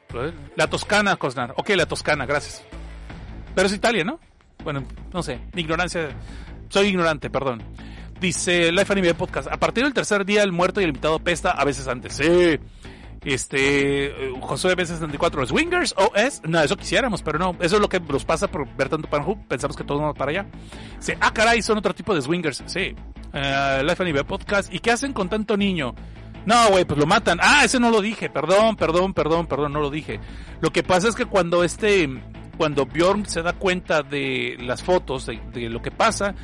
La 0.55 0.67
Toscana, 0.67 1.15
Cosnar. 1.15 1.53
Ok, 1.57 1.69
la 1.69 1.85
Toscana, 1.85 2.25
gracias. 2.25 2.63
Pero 3.55 3.67
es 3.67 3.73
Italia, 3.73 4.03
¿no? 4.03 4.19
Bueno, 4.63 4.83
no 5.13 5.23
sé. 5.23 5.39
Ignorancia. 5.55 6.09
Soy 6.69 6.87
ignorante, 6.87 7.29
perdón. 7.29 7.63
Dice 8.19 8.71
Life 8.71 8.91
Anime 8.91 9.13
Podcast. 9.13 9.47
A 9.51 9.57
partir 9.57 9.83
del 9.83 9.93
tercer 9.93 10.25
día, 10.25 10.43
el 10.43 10.51
muerto 10.51 10.81
y 10.81 10.83
el 10.83 10.89
invitado 10.89 11.19
pesta 11.19 11.51
a 11.51 11.63
veces 11.63 11.87
antes. 11.87 12.13
Sí. 12.13 12.59
Este. 13.23 14.31
José 14.41 14.75
B64. 14.75 15.35
¿Los 15.35 15.51
Wingers 15.51 15.93
o 15.97 16.11
es? 16.15 16.41
No, 16.43 16.61
eso 16.61 16.75
quisiéramos, 16.75 17.21
pero 17.21 17.39
no. 17.39 17.55
Eso 17.59 17.75
es 17.75 17.81
lo 17.81 17.89
que 17.89 17.99
nos 17.99 18.25
pasa 18.25 18.47
por 18.47 18.67
ver 18.75 18.89
tanto 18.89 19.09
Panhub. 19.09 19.47
Pensamos 19.47 19.77
que 19.77 19.83
todos 19.83 20.01
vamos 20.01 20.17
para 20.17 20.31
allá. 20.31 20.45
Dice, 20.97 21.17
ah, 21.21 21.33
caray, 21.33 21.61
son 21.61 21.77
otro 21.77 21.93
tipo 21.93 22.13
de 22.15 22.21
Swingers. 22.21 22.63
Sí. 22.65 22.95
Uh, 23.33 23.83
Life 23.83 24.01
Anime 24.01 24.23
Podcast. 24.23 24.73
¿Y 24.73 24.79
qué 24.79 24.91
hacen 24.91 25.13
con 25.13 25.29
tanto 25.29 25.55
niño? 25.57 25.93
No, 26.47 26.69
güey, 26.69 26.85
pues 26.85 26.97
lo 26.97 27.05
matan. 27.05 27.39
Ah, 27.41 27.65
ese 27.65 27.77
no 27.77 27.91
lo 27.91 28.01
dije. 28.01 28.29
Perdón, 28.29 28.77
perdón, 28.77 29.13
perdón, 29.13 29.47
perdón, 29.47 29.73
no 29.73 29.81
lo 29.81 29.89
dije. 29.89 30.21
Lo 30.61 30.71
que 30.71 30.81
pasa 30.81 31.09
es 31.09 31.15
que 31.15 31.25
cuando 31.25 31.61
este, 31.61 32.09
cuando 32.57 32.85
Bjorn 32.85 33.25
se 33.25 33.41
da 33.41 33.51
cuenta 33.51 34.01
de 34.01 34.55
las 34.61 34.81
fotos, 34.81 35.25
de, 35.25 35.69
lo 35.69 35.81
que 35.81 35.91
pasa, 35.91 36.35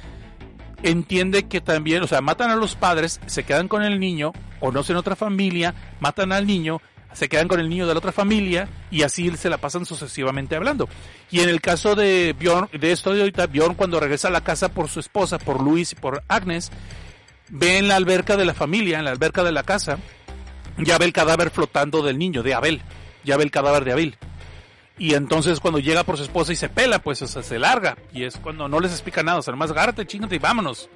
entiende 0.84 1.44
que 1.44 1.62
también, 1.62 2.04
o 2.04 2.08
sea, 2.08 2.20
matan 2.20 2.52
a 2.52 2.58
los 2.58 2.76
padres, 2.76 3.22
se 3.28 3.46
quedan 3.46 3.70
con 3.70 3.82
el 3.82 3.98
niño, 3.98 4.34
conocen 4.60 4.98
otra 4.98 5.16
familia, 5.16 5.74
matan 6.02 6.34
al 6.34 6.46
niño, 6.46 6.82
se 7.14 7.30
quedan 7.30 7.48
con 7.48 7.62
el 7.62 7.70
niño 7.70 7.88
de 7.88 7.94
la 7.94 8.00
otra 8.00 8.12
familia 8.12 8.68
y 8.92 9.04
así 9.04 9.32
se 9.38 9.50
la 9.50 9.58
pasan 9.58 9.86
sucesivamente 9.86 10.58
hablando. 10.58 10.90
Y 11.32 11.40
en 11.40 11.48
el 11.48 11.62
caso 11.62 11.96
de 11.96 12.36
Bjorn, 12.38 12.68
de 12.78 12.92
esto 12.92 13.14
de 13.14 13.22
ahorita, 13.22 13.48
Bjorn 13.48 13.76
cuando 13.76 14.02
regresa 14.02 14.28
a 14.28 14.32
la 14.32 14.44
casa 14.44 14.68
por 14.68 14.90
su 14.90 15.00
esposa, 15.00 15.38
por 15.38 15.62
Luis 15.62 15.94
y 15.94 15.96
por 15.96 16.24
Agnes, 16.28 16.74
ve 17.54 17.78
en 17.78 17.88
la 17.88 17.96
alberca 17.96 18.36
de 18.36 18.46
la 18.46 18.56
familia, 18.56 18.98
en 18.98 19.06
la 19.06 19.12
alberca 19.12 19.44
de 19.44 19.52
la 19.52 19.64
casa, 19.64 20.00
ya 20.80 20.98
ve 20.98 21.06
el 21.06 21.14
cadáver 21.14 21.52
flotando 21.52 22.02
del 22.02 22.18
niño, 22.18 22.42
de 22.42 22.56
Abel, 22.56 22.82
ya 23.24 23.38
ve 23.38 23.44
el 23.44 23.52
cadáver 23.52 23.86
de 23.86 23.92
Abel. 23.92 24.18
Y 24.98 25.14
entonces 25.14 25.60
cuando 25.60 25.80
llega 25.80 26.04
por 26.04 26.18
su 26.18 26.24
esposa 26.24 26.52
y 26.52 26.56
se 26.56 26.70
pela, 26.70 27.00
pues 27.00 27.22
o 27.22 27.28
se 27.28 27.60
larga. 27.60 27.98
Y 28.12 28.24
es 28.24 28.38
cuando 28.38 28.68
no 28.68 28.80
les 28.80 28.92
explica 28.92 29.22
nada, 29.22 29.40
o 29.40 29.42
sea, 29.44 29.52
nomás 29.52 29.70
agárrate, 29.70 30.08
chingate 30.08 30.36
y 30.36 30.40
vámonos. 30.40 30.90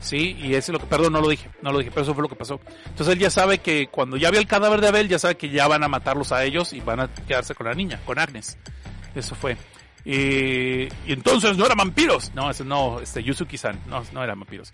Sí, 0.00 0.36
y 0.38 0.54
ese 0.54 0.58
es 0.58 0.68
lo 0.70 0.78
que, 0.78 0.86
perdón, 0.86 1.14
no 1.14 1.22
lo 1.22 1.28
dije, 1.28 1.48
no 1.62 1.72
lo 1.72 1.78
dije, 1.78 1.90
pero 1.90 2.02
eso 2.02 2.14
fue 2.14 2.22
lo 2.22 2.28
que 2.28 2.36
pasó. 2.36 2.60
Entonces 2.86 3.14
él 3.14 3.18
ya 3.18 3.30
sabe 3.30 3.58
que 3.58 3.88
cuando 3.88 4.18
ya 4.18 4.30
vio 4.30 4.40
el 4.40 4.46
cadáver 4.46 4.82
de 4.82 4.88
Abel, 4.88 5.08
ya 5.08 5.18
sabe 5.18 5.36
que 5.36 5.48
ya 5.48 5.66
van 5.68 5.82
a 5.84 5.88
matarlos 5.88 6.32
a 6.32 6.44
ellos 6.44 6.74
y 6.74 6.80
van 6.80 7.00
a 7.00 7.08
quedarse 7.08 7.54
con 7.54 7.66
la 7.66 7.72
niña, 7.72 8.00
con 8.04 8.18
Agnes. 8.18 8.58
Eso 9.14 9.34
fue. 9.34 9.56
Y, 10.04 10.82
y 10.84 11.12
entonces 11.12 11.56
no 11.56 11.64
eran 11.64 11.78
vampiros. 11.78 12.32
No, 12.34 12.50
ese 12.50 12.64
no, 12.64 13.00
este 13.00 13.22
Yuzuki-san, 13.22 13.80
no, 13.86 14.02
no 14.12 14.22
eran 14.22 14.38
vampiros. 14.38 14.72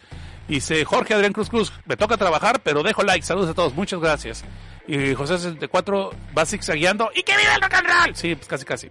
Dice 0.48 0.84
Jorge 0.84 1.14
Adrián 1.14 1.32
Cruz 1.32 1.48
Cruz, 1.48 1.72
me 1.86 1.96
toca 1.96 2.16
trabajar, 2.16 2.60
pero 2.62 2.82
dejo 2.82 3.02
like. 3.02 3.24
Saludos 3.24 3.50
a 3.50 3.54
todos, 3.54 3.74
muchas 3.74 4.00
gracias. 4.00 4.44
Y 4.88 5.14
José 5.14 5.38
64 5.38 6.10
va 6.36 6.44
zigzagueando. 6.46 7.10
¡Y 7.14 7.22
que 7.22 7.36
viva 7.36 7.54
el 7.54 7.62
rock 7.62 7.74
and 7.74 7.86
roll! 7.86 8.16
Sí, 8.16 8.34
pues 8.34 8.48
casi, 8.48 8.64
casi. 8.64 8.90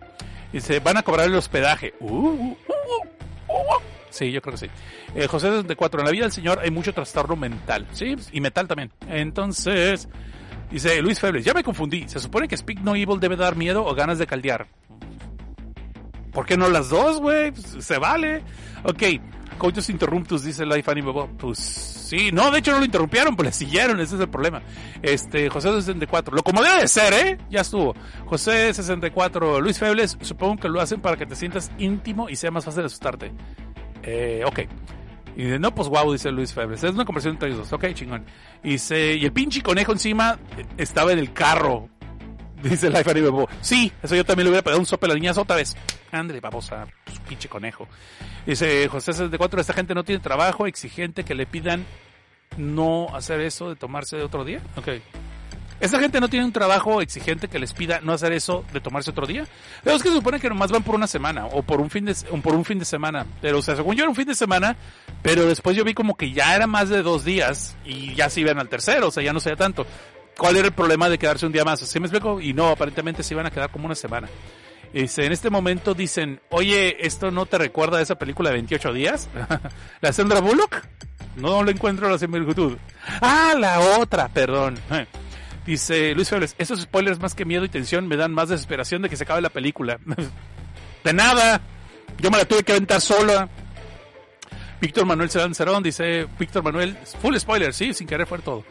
Dice, 0.54 0.80
van 0.80 0.98
a 0.98 1.04
cobrar 1.04 1.28
el 1.28 1.36
hospedaje. 1.36 1.94
Uh, 2.00 2.08
uh, 2.08 2.58
uh, 3.48 3.82
sí, 4.10 4.32
yo 4.32 4.42
creo 4.42 4.54
que 4.54 4.60
sí. 4.60 4.68
Eh, 5.16 5.28
José 5.28 5.48
64, 5.50 6.00
en 6.00 6.06
la 6.06 6.12
vida 6.12 6.24
del 6.24 6.32
Señor 6.32 6.60
hay 6.64 6.72
mucho 6.72 6.94
trastorno 6.94 7.36
mental. 7.36 7.86
Sí, 7.92 8.16
y 8.32 8.40
metal 8.40 8.68
también. 8.68 8.92
Entonces, 9.10 10.08
Dice 10.72 11.02
Luis 11.02 11.20
Febles, 11.20 11.44
ya 11.44 11.54
me 11.54 11.64
confundí. 11.64 12.08
Se 12.08 12.20
supone 12.20 12.48
que 12.48 12.56
Speak 12.56 12.80
No 12.82 12.96
Evil 12.96 13.20
debe 13.20 13.36
dar 13.36 13.56
miedo 13.56 13.84
o 13.84 13.96
ganas 13.96 14.20
de 14.20 14.28
caldear. 14.28 14.68
¿Por 16.32 16.46
qué 16.46 16.58
no 16.58 16.70
las 16.70 16.90
dos, 16.90 17.20
güey? 17.20 17.52
Pues, 17.52 17.84
se 17.84 17.98
vale. 17.98 18.44
Ok. 18.84 19.04
Coitus 19.58 19.90
Interruptus, 19.90 20.44
dice 20.44 20.66
Life 20.66 20.90
Anime 20.90 21.12
Bob. 21.12 21.30
Pues 21.38 21.60
sí, 21.60 22.32
no, 22.32 22.50
de 22.50 22.60
hecho 22.60 22.72
no 22.72 22.80
lo 22.80 22.86
interrumpieron, 22.86 23.36
pues 23.36 23.48
le 23.48 23.52
siguieron, 23.52 24.00
ese 24.00 24.16
es 24.16 24.22
el 24.22 24.30
problema. 24.30 24.62
Este, 25.04 25.50
José 25.50 25.70
64, 25.70 26.34
lo 26.34 26.42
como 26.42 26.64
debe 26.64 26.82
de 26.82 26.88
ser, 26.88 27.14
¿eh? 27.14 27.38
Ya 27.50 27.62
estuvo. 27.62 27.94
José 28.26 28.74
64, 28.74 29.60
Luis 29.60 29.78
Febles, 29.78 30.18
supongo 30.22 30.58
que 30.62 30.70
lo 30.70 30.80
hacen 30.80 31.02
para 31.02 31.18
que 31.18 31.26
te 31.26 31.36
sientas 31.36 31.72
íntimo 31.78 32.30
y 32.30 32.38
sea 32.38 32.50
más 32.50 32.66
fácil 32.66 32.86
asustarte. 32.86 33.32
Eh, 34.04 34.44
ok. 34.46 34.60
Y 35.36 35.44
dice, 35.44 35.60
no, 35.60 35.76
pues 35.76 35.88
wow, 35.90 36.12
dice 36.12 36.32
Luis 36.32 36.54
Febles. 36.54 36.84
Es 36.84 36.94
una 36.94 37.06
conversación 37.06 37.36
entre 37.36 37.50
ellos 37.50 37.60
dos. 37.70 37.74
Ok, 37.74 37.94
chingón. 37.94 38.26
Y 38.64 38.72
dice, 38.72 39.16
y 39.16 39.26
el 39.26 39.32
pinche 39.32 39.62
conejo 39.62 39.92
encima 39.92 40.40
estaba 40.78 41.12
en 41.12 41.20
el 41.20 41.34
carro. 41.34 41.90
Dice 42.64 42.90
Life 42.90 43.10
Anime 43.10 43.30
Bob. 43.30 43.50
Sí, 43.62 43.92
eso 44.02 44.16
yo 44.16 44.26
también 44.26 44.46
le 44.46 44.50
hubiera 44.52 44.64
pegado 44.64 44.80
un 44.80 44.86
sope 44.86 45.06
a 45.06 45.10
la 45.10 45.16
niña 45.16 45.32
otra 45.36 45.56
vez. 45.56 45.76
Andre, 46.12 46.40
babosa, 46.40 46.88
pues, 47.06 47.20
pinche 47.20 47.48
conejo. 47.48 47.88
Dice 48.46 48.88
José 48.88 49.14
64, 49.14 49.62
esta 49.62 49.74
gente 49.74 49.94
no 49.94 50.04
tiene 50.04 50.22
trabajo 50.22 50.68
exigente 50.68 51.24
que 51.24 51.36
le 51.36 51.46
pidan 51.46 51.86
no 52.58 53.08
hacer 53.16 53.42
eso 53.42 53.70
de 53.70 53.76
tomarse 53.76 54.22
otro 54.22 54.44
día. 54.44 54.62
Ok. 54.76 54.90
Esta 55.80 55.98
gente 56.00 56.20
no 56.20 56.28
tiene 56.28 56.46
un 56.46 56.52
trabajo 56.52 57.02
exigente 57.02 57.48
que 57.48 57.58
les 57.58 57.74
pida 57.74 58.02
no 58.02 58.12
hacer 58.12 58.34
eso 58.34 58.66
de 58.74 58.82
tomarse 58.82 59.12
otro 59.12 59.26
día. 59.26 59.46
Pero 59.82 59.98
que 59.98 60.10
se 60.10 60.14
supone 60.14 60.40
que 60.40 60.50
nomás 60.50 60.72
van 60.72 60.84
por 60.84 60.96
una 60.96 61.08
semana 61.08 61.46
o 61.46 61.64
por 61.64 61.80
un 61.80 61.90
fin 61.90 62.04
de, 62.04 62.16
o 62.32 62.38
por 62.42 62.54
un 62.54 62.66
fin 62.66 62.80
de 62.80 62.86
semana. 62.86 63.26
Pero, 63.42 63.60
o 63.60 63.62
sea, 63.62 63.78
según 63.78 63.96
yo 63.96 64.04
era 64.04 64.10
un 64.10 64.16
fin 64.16 64.28
de 64.28 64.36
semana, 64.36 64.76
pero 65.22 65.46
después 65.46 65.78
yo 65.78 65.86
vi 65.86 65.94
como 65.94 66.18
que 66.18 66.34
ya 66.34 66.54
era 66.54 66.68
más 66.68 66.90
de 66.90 67.02
dos 67.02 67.24
días 67.24 67.78
y 67.86 68.14
ya 68.14 68.30
se 68.30 68.42
iban 68.42 68.60
al 68.60 68.68
tercero, 68.68 69.08
o 69.08 69.12
sea, 69.12 69.24
ya 69.24 69.32
no 69.32 69.40
sea 69.40 69.56
tanto. 69.56 69.86
¿Cuál 70.40 70.56
era 70.56 70.68
el 70.68 70.74
problema 70.74 71.10
de 71.10 71.18
quedarse 71.18 71.46
un 71.46 71.52
día 71.52 71.66
más? 71.66 71.82
¿Sí 71.82 72.00
me 72.00 72.06
explico? 72.06 72.40
Y 72.40 72.54
no, 72.54 72.70
aparentemente 72.70 73.24
se 73.24 73.34
iban 73.34 73.46
a 73.46 73.52
quedar 73.52 73.70
como 73.72 73.86
una 73.86 73.94
semana. 73.94 74.30
Este, 74.94 75.26
en 75.26 75.34
este 75.34 75.50
momento 75.50 75.94
dicen, 75.94 76.40
oye, 76.50 77.06
¿esto 77.06 77.30
no 77.30 77.46
te 77.46 77.58
recuerda 77.58 77.98
a 77.98 78.02
esa 78.02 78.16
película 78.16 78.50
de 78.50 78.56
28 78.56 78.94
días? 78.94 79.28
¿La 80.02 80.14
Sandra 80.14 80.40
Bullock? 80.40 80.82
No 81.36 81.62
le 81.62 81.74
encuentro 81.74 82.10
la 82.10 82.18
similitud. 82.18 82.78
Ah, 83.20 83.54
la 83.60 83.82
otra, 84.00 84.30
perdón. 84.30 84.80
Dice 85.66 86.16
Luis 86.16 86.30
Febles, 86.30 86.56
esos 86.58 86.80
spoilers 86.80 87.20
más 87.20 87.36
que 87.36 87.44
miedo 87.44 87.66
y 87.66 87.70
tensión 87.70 88.08
me 88.08 88.16
dan 88.16 88.34
más 88.34 88.48
desesperación 88.48 89.02
de 89.02 89.10
que 89.10 89.18
se 89.18 89.26
acabe 89.26 89.42
la 89.42 89.50
película. 89.50 90.00
de 91.04 91.14
nada. 91.14 91.60
Yo 92.18 92.32
me 92.32 92.38
la 92.38 92.46
tuve 92.46 92.64
que 92.64 92.72
aventar 92.72 93.02
sola. 93.02 93.50
Víctor 94.80 95.06
Manuel 95.06 95.30
Cerón 95.30 95.54
Cerón 95.54 95.84
dice, 95.84 96.28
Víctor 96.40 96.64
Manuel, 96.64 96.98
full 97.22 97.36
spoiler, 97.36 97.74
sí, 97.74 97.94
sin 97.94 98.08
querer 98.08 98.26
fue 98.26 98.40
todo. 98.40 98.64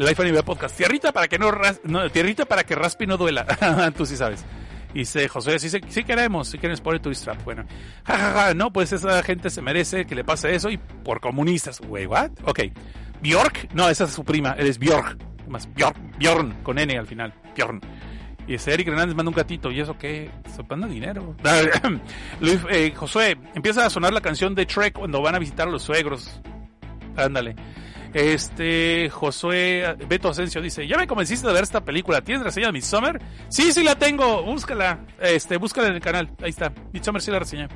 Life 0.00 0.22
Anime 0.22 0.42
Podcast. 0.42 0.74
Tierrita 0.78 1.12
para 1.12 1.28
que 1.28 1.38
no, 1.38 1.50
ras 1.50 1.82
no 1.84 2.08
tierrita 2.08 2.46
para 2.46 2.64
que 2.64 2.74
Raspi 2.74 3.06
no 3.06 3.18
duela. 3.18 3.44
Tú 3.96 4.06
sí 4.06 4.16
sabes. 4.16 4.46
Dice 4.94 5.28
José, 5.28 5.58
sí, 5.58 5.68
sí 5.88 6.04
queremos, 6.04 6.48
si 6.48 6.58
quieren 6.58 6.74
spoiler 6.74 7.02
tu 7.02 7.14
strap. 7.14 7.44
Bueno, 7.44 7.66
jajaja, 8.04 8.32
ja, 8.32 8.46
ja, 8.46 8.54
no, 8.54 8.72
pues 8.72 8.92
esa 8.92 9.22
gente 9.22 9.50
se 9.50 9.60
merece 9.60 10.06
que 10.06 10.14
le 10.14 10.24
pase 10.24 10.54
eso 10.54 10.70
y 10.70 10.78
por 10.78 11.20
comunistas. 11.20 11.80
Güey, 11.80 12.06
what? 12.06 12.30
Ok. 12.44 12.60
Bjork, 13.20 13.74
no, 13.74 13.90
esa 13.90 14.04
es 14.04 14.12
su 14.12 14.24
prima, 14.24 14.56
él 14.58 14.68
es 14.68 14.78
Bjork. 14.78 15.18
Más 15.48 15.68
Bjork, 15.74 15.96
Bjorn, 16.18 16.62
con 16.62 16.78
N 16.78 16.96
al 16.96 17.06
final. 17.06 17.34
Bjorn. 17.54 17.80
Y 18.48 18.54
ese 18.54 18.72
Eric 18.72 18.88
Hernández 18.88 19.14
manda 19.14 19.28
un 19.28 19.36
gatito. 19.36 19.70
¿Y 19.70 19.80
eso 19.80 19.98
qué? 19.98 20.30
Se 20.56 20.62
manda 20.62 20.88
dinero. 20.88 21.36
Luis, 22.40 22.58
eh, 22.70 22.92
Josué, 22.96 23.36
empieza 23.54 23.84
a 23.84 23.90
sonar 23.90 24.14
la 24.14 24.22
canción 24.22 24.54
de 24.54 24.64
Trek 24.64 24.94
cuando 24.94 25.20
van 25.20 25.34
a 25.34 25.38
visitar 25.38 25.68
a 25.68 25.70
los 25.70 25.82
suegros. 25.82 26.40
Ándale. 27.16 27.54
Este, 28.12 29.08
Josué, 29.10 29.96
Beto 30.08 30.30
Asensio 30.30 30.60
dice, 30.60 30.86
ya 30.86 30.96
me 30.96 31.06
convenciste 31.06 31.46
de 31.46 31.52
ver 31.52 31.62
esta 31.62 31.84
película, 31.84 32.20
¿tienes 32.22 32.42
reseña 32.42 32.66
de 32.66 32.72
Midsommar? 32.72 33.20
Sí, 33.48 33.72
sí 33.72 33.84
la 33.84 33.94
tengo, 33.94 34.42
búscala, 34.42 35.00
este, 35.20 35.56
búscala 35.58 35.88
en 35.88 35.94
el 35.94 36.00
canal, 36.00 36.30
ahí 36.42 36.50
está, 36.50 36.72
Midsommar 36.92 37.22
sí 37.22 37.30
la 37.30 37.38
reseñé. 37.38 37.68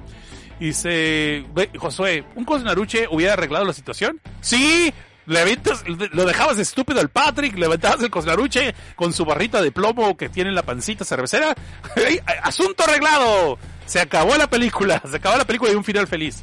Dice, 0.58 1.44
Josué, 1.78 2.24
¿un 2.36 2.44
Cosnaruche 2.44 3.06
hubiera 3.10 3.34
arreglado 3.34 3.64
la 3.64 3.72
situación? 3.72 4.20
Sí, 4.40 4.92
le 5.26 5.40
aventas, 5.40 5.84
lo 5.86 6.24
dejabas 6.24 6.58
estúpido 6.58 7.00
al 7.00 7.08
Patrick, 7.08 7.56
levantabas 7.56 8.02
el 8.02 8.10
Cosnaruche 8.10 8.74
con 8.94 9.12
su 9.12 9.24
barrita 9.24 9.62
de 9.62 9.72
plomo 9.72 10.16
que 10.16 10.28
tiene 10.28 10.50
en 10.50 10.54
la 10.54 10.62
pancita 10.62 11.04
cervecera. 11.04 11.54
¡Asunto 12.42 12.84
arreglado! 12.84 13.58
Se 13.86 14.00
acabó 14.00 14.36
la 14.36 14.48
película, 14.48 15.02
se 15.10 15.16
acabó 15.16 15.36
la 15.36 15.46
película 15.46 15.72
y 15.72 15.76
un 15.76 15.84
final 15.84 16.06
feliz. 16.06 16.42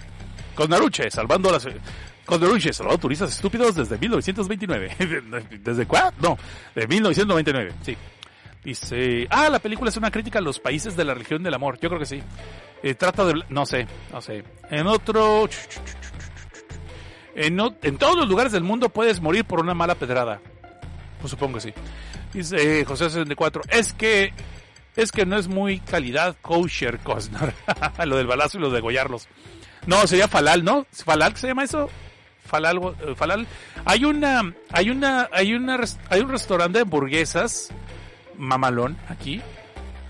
Cosnaruche, 0.55 1.09
salvando 1.11 1.51
las... 1.51 1.67
Cosnaruche, 2.31 2.71
salvando 2.71 2.97
turistas 2.97 3.35
estúpidos 3.35 3.75
desde 3.75 3.97
1929. 3.97 4.95
¿Desde 5.61 5.85
cuándo? 5.85 6.29
No, 6.29 6.37
de 6.73 6.87
1999, 6.87 7.73
sí. 7.81 7.97
Dice, 8.63 9.27
ah, 9.29 9.49
la 9.49 9.59
película 9.59 9.89
es 9.89 9.97
una 9.97 10.11
crítica 10.11 10.39
a 10.39 10.41
los 10.41 10.57
países 10.57 10.95
de 10.95 11.03
la 11.03 11.13
religión 11.13 11.43
del 11.43 11.53
amor. 11.53 11.77
Yo 11.81 11.89
creo 11.89 11.99
que 11.99 12.05
sí. 12.05 12.23
Eh, 12.83 12.95
trata 12.95 13.25
de, 13.25 13.43
no 13.49 13.65
sé, 13.65 13.85
no 14.13 14.21
sé. 14.21 14.45
En 14.69 14.87
otro, 14.87 15.49
en, 17.35 17.59
en, 17.81 17.97
todos 17.97 18.15
los 18.15 18.29
lugares 18.29 18.53
del 18.53 18.63
mundo 18.63 18.87
puedes 18.87 19.19
morir 19.19 19.43
por 19.43 19.59
una 19.59 19.73
mala 19.73 19.95
pedrada. 19.95 20.39
Pues 21.19 21.31
supongo 21.31 21.55
que 21.55 21.61
sí. 21.61 21.73
Dice 22.31 22.79
eh, 22.79 22.85
José 22.85 23.09
64, 23.09 23.63
es 23.67 23.91
que, 23.91 24.33
es 24.95 25.11
que 25.11 25.25
no 25.25 25.37
es 25.37 25.49
muy 25.49 25.81
calidad 25.81 26.37
kosher, 26.41 26.99
Cosnar. 26.99 27.53
lo 28.05 28.15
del 28.15 28.27
balazo 28.27 28.57
y 28.57 28.61
lo 28.61 28.69
de 28.69 28.75
degollarlos. 28.75 29.27
No, 29.85 30.07
sería 30.07 30.29
falal, 30.29 30.63
¿no? 30.63 30.85
¿Falal 30.93 31.35
se 31.35 31.47
llama 31.47 31.65
eso? 31.65 31.89
Falal, 32.51 32.81
eh, 32.99 33.15
falal. 33.15 33.47
Hay 33.85 34.03
una, 34.03 34.53
hay 34.73 34.89
una, 34.89 35.29
hay 35.31 35.53
una, 35.53 35.79
hay 36.09 36.19
un 36.19 36.29
restaurante 36.29 36.79
de 36.79 36.81
hamburguesas 36.81 37.69
mamalón 38.37 38.97
aquí 39.07 39.41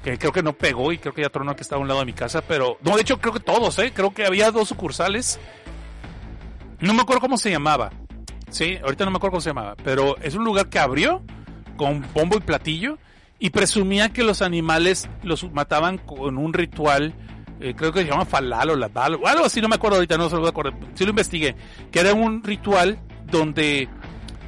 que 0.04 0.18
creo 0.18 0.32
que 0.32 0.42
no 0.42 0.54
pegó 0.54 0.92
y 0.92 0.98
creo 0.98 1.14
que 1.14 1.22
ya 1.22 1.30
tronó 1.30 1.56
que 1.56 1.62
estaba 1.62 1.80
a 1.80 1.84
un 1.84 1.88
lado 1.88 2.00
de 2.00 2.08
mi 2.08 2.14
casa, 2.14 2.42
pero 2.42 2.80
no, 2.82 2.96
de 2.96 3.04
hecho 3.04 3.20
creo 3.20 3.32
que 3.32 3.40
todos, 3.40 3.78
eh, 3.78 3.92
creo 3.94 4.12
que 4.12 4.26
había 4.26 4.50
dos 4.50 4.70
sucursales. 4.70 5.40
No 6.80 6.96
me 6.96 7.04
acuerdo 7.04 7.22
cómo 7.22 7.38
se 7.38 7.52
llamaba. 7.52 7.92
Sí, 8.50 8.80
ahorita 8.84 9.06
no 9.06 9.12
me 9.12 9.18
acuerdo 9.18 9.34
cómo 9.34 9.42
se 9.42 9.52
llamaba, 9.52 9.76
pero 9.84 10.18
es 10.18 10.34
un 10.34 10.44
lugar 10.44 10.68
que 10.70 10.80
abrió 10.80 11.22
con 11.78 12.04
bombo 12.16 12.38
y 12.38 12.40
platillo 12.40 12.98
y 13.38 13.52
presumía 13.52 14.10
que 14.10 14.24
los 14.24 14.42
animales 14.42 15.08
los 15.22 15.52
mataban 15.52 16.00
con 16.00 16.40
un 16.40 16.54
ritual 16.54 17.14
eh, 17.62 17.74
creo 17.76 17.92
que 17.92 18.02
se 18.02 18.10
llama 18.10 18.26
Falal 18.26 18.72
o 18.72 18.76
Labal, 18.76 19.16
o 19.16 19.28
algo 19.28 19.46
así, 19.46 19.62
no 19.62 19.70
me 19.70 19.76
acuerdo 19.76 19.98
ahorita, 19.98 20.18
no 20.18 20.30
se 20.30 20.36
lo 20.36 20.48
acuerdo, 20.48 20.74
sí 20.96 21.04
lo 21.04 21.12
investigué, 21.12 21.56
que 21.92 22.00
era 22.00 22.14
un 22.14 22.44
ritual 22.44 23.00
donde 23.30 23.88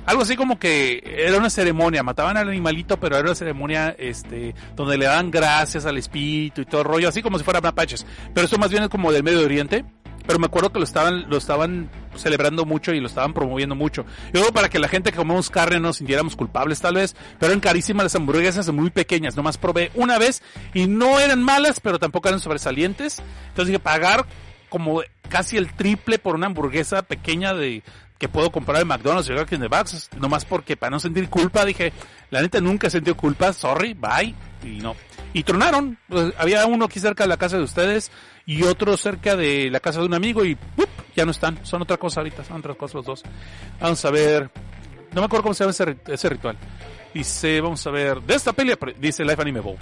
algo 0.06 0.24
así 0.24 0.36
como 0.36 0.60
que 0.60 1.02
era 1.06 1.38
una 1.38 1.50
ceremonia, 1.50 2.04
mataban 2.04 2.36
al 2.36 2.50
animalito, 2.50 3.00
pero 3.00 3.16
era 3.16 3.26
una 3.26 3.36
ceremonia 3.36 3.96
este 3.98 4.54
donde 4.76 4.98
le 4.98 5.06
daban 5.06 5.32
gracias 5.32 5.86
al 5.86 5.98
espíritu 5.98 6.62
y 6.62 6.66
todo 6.66 6.82
el 6.82 6.88
rollo, 6.88 7.10
así 7.10 7.22
como 7.22 7.38
si 7.38 7.44
fueran 7.44 7.64
mapaches. 7.64 8.06
Pero 8.34 8.46
eso 8.46 8.58
más 8.58 8.70
bien 8.70 8.84
es 8.84 8.90
como 8.90 9.12
del 9.12 9.24
Medio 9.24 9.46
Oriente. 9.46 9.86
Pero 10.26 10.40
me 10.40 10.46
acuerdo 10.46 10.72
que 10.72 10.80
lo 10.80 10.86
estaban, 10.86 11.30
lo 11.30 11.38
estaban 11.38 11.90
celebrando 12.16 12.66
mucho 12.66 12.94
y 12.94 13.00
lo 13.00 13.08
estaban 13.08 13.34
promoviendo 13.34 13.76
mucho. 13.76 14.06
Y 14.30 14.38
luego 14.38 14.54
para 14.54 14.70
que 14.70 14.80
la 14.80 14.88
gente 14.88 15.12
que 15.12 15.18
comemos 15.18 15.50
carne 15.50 15.78
no 15.78 15.88
nos 15.90 15.98
sintiéramos 15.98 16.36
culpables 16.36 16.80
tal 16.80 16.96
vez, 16.96 17.16
pero 17.40 17.52
eran 17.52 17.60
carísimas 17.60 18.06
las 18.06 18.16
hamburguesas 18.16 18.72
muy 18.72 18.90
pequeñas, 18.90 19.36
nomás 19.36 19.58
probé 19.58 19.92
una 19.96 20.18
vez 20.18 20.42
y 20.74 20.88
no 20.88 21.20
eran 21.20 21.44
malas, 21.44 21.80
pero 21.80 22.00
tampoco 22.00 22.30
eran 22.30 22.40
sobresalientes. 22.40 23.22
Entonces 23.50 23.68
dije, 23.68 23.80
pagar 23.80 24.26
como 24.70 25.02
casi 25.30 25.58
el 25.58 25.74
triple 25.74 26.20
por 26.20 26.36
una 26.36 26.48
hamburguesa 26.48 27.04
pequeña 27.04 27.54
de 27.54 27.84
que 28.18 28.30
puedo 28.30 28.52
comprar 28.52 28.82
en 28.82 28.88
McDonald's 28.88 29.30
y 29.30 29.56
en 29.56 29.62
the 29.62 29.68
Box, 29.68 30.10
nomás 30.18 30.46
porque 30.46 30.78
para 30.78 30.92
no 30.92 31.00
sentir 31.00 31.30
culpa 31.30 31.66
dije, 31.66 31.92
la 32.30 32.42
neta 32.42 32.62
nunca 32.62 32.88
he 32.88 32.90
sentido 32.90 33.18
culpa, 33.18 33.52
sorry, 33.52 33.94
bye, 33.94 34.34
y 34.64 34.80
no. 34.80 34.96
Y 35.34 35.44
tronaron, 35.44 35.98
pues, 36.08 36.34
había 36.38 36.66
uno 36.66 36.86
aquí 36.86 37.00
cerca 37.00 37.26
de 37.26 37.28
la 37.28 37.38
casa 37.38 37.58
de 37.58 37.64
ustedes 37.64 38.12
y 38.46 38.64
otro 38.64 38.98
cerca 38.98 39.36
de 39.36 39.70
la 39.70 39.80
casa 39.80 40.00
de 40.00 40.06
un 40.06 40.14
amigo 40.14 40.44
y 40.44 40.56
¡pup! 40.56 40.90
ya 41.16 41.26
no 41.26 41.32
están, 41.32 41.66
son 41.66 41.82
otra 41.82 41.98
cosa 41.98 42.20
ahorita, 42.22 42.44
son 42.44 42.58
otras 42.58 42.76
cosas 42.78 42.96
los 42.96 43.06
dos. 43.06 43.24
Vamos 43.80 44.04
a 44.04 44.12
ver, 44.12 44.50
no 45.12 45.22
me 45.22 45.26
acuerdo 45.26 45.44
cómo 45.44 45.54
se 45.54 45.64
llama 45.64 45.72
ese, 45.72 45.98
ese 46.08 46.30
ritual. 46.30 46.58
Dice, 47.14 47.62
vamos 47.62 47.86
a 47.86 47.92
ver, 47.92 48.22
de 48.22 48.36
esta 48.36 48.54
peli, 48.54 48.74
dice 49.00 49.24
Life 49.24 49.42
Anime 49.42 49.60
Bowl. 49.60 49.78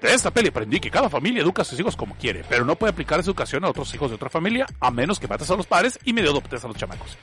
De 0.00 0.12
esta 0.12 0.30
peli 0.30 0.48
aprendí 0.48 0.78
que 0.78 0.90
cada 0.90 1.08
familia 1.08 1.42
educa 1.42 1.62
a 1.62 1.64
sus 1.64 1.80
hijos 1.80 1.96
como 1.96 2.14
quiere, 2.16 2.44
pero 2.48 2.64
no 2.66 2.76
puede 2.76 2.92
aplicar 2.92 3.18
esa 3.18 3.30
educación 3.30 3.64
a 3.64 3.70
otros 3.70 3.92
hijos 3.94 4.10
de 4.10 4.16
otra 4.16 4.28
familia 4.28 4.66
a 4.78 4.90
menos 4.90 5.18
que 5.18 5.26
mates 5.26 5.50
a 5.50 5.56
los 5.56 5.66
padres 5.66 5.98
y 6.04 6.12
medio 6.12 6.30
adoptes 6.30 6.62
a 6.64 6.68
los 6.68 6.76
chamacos. 6.76 7.16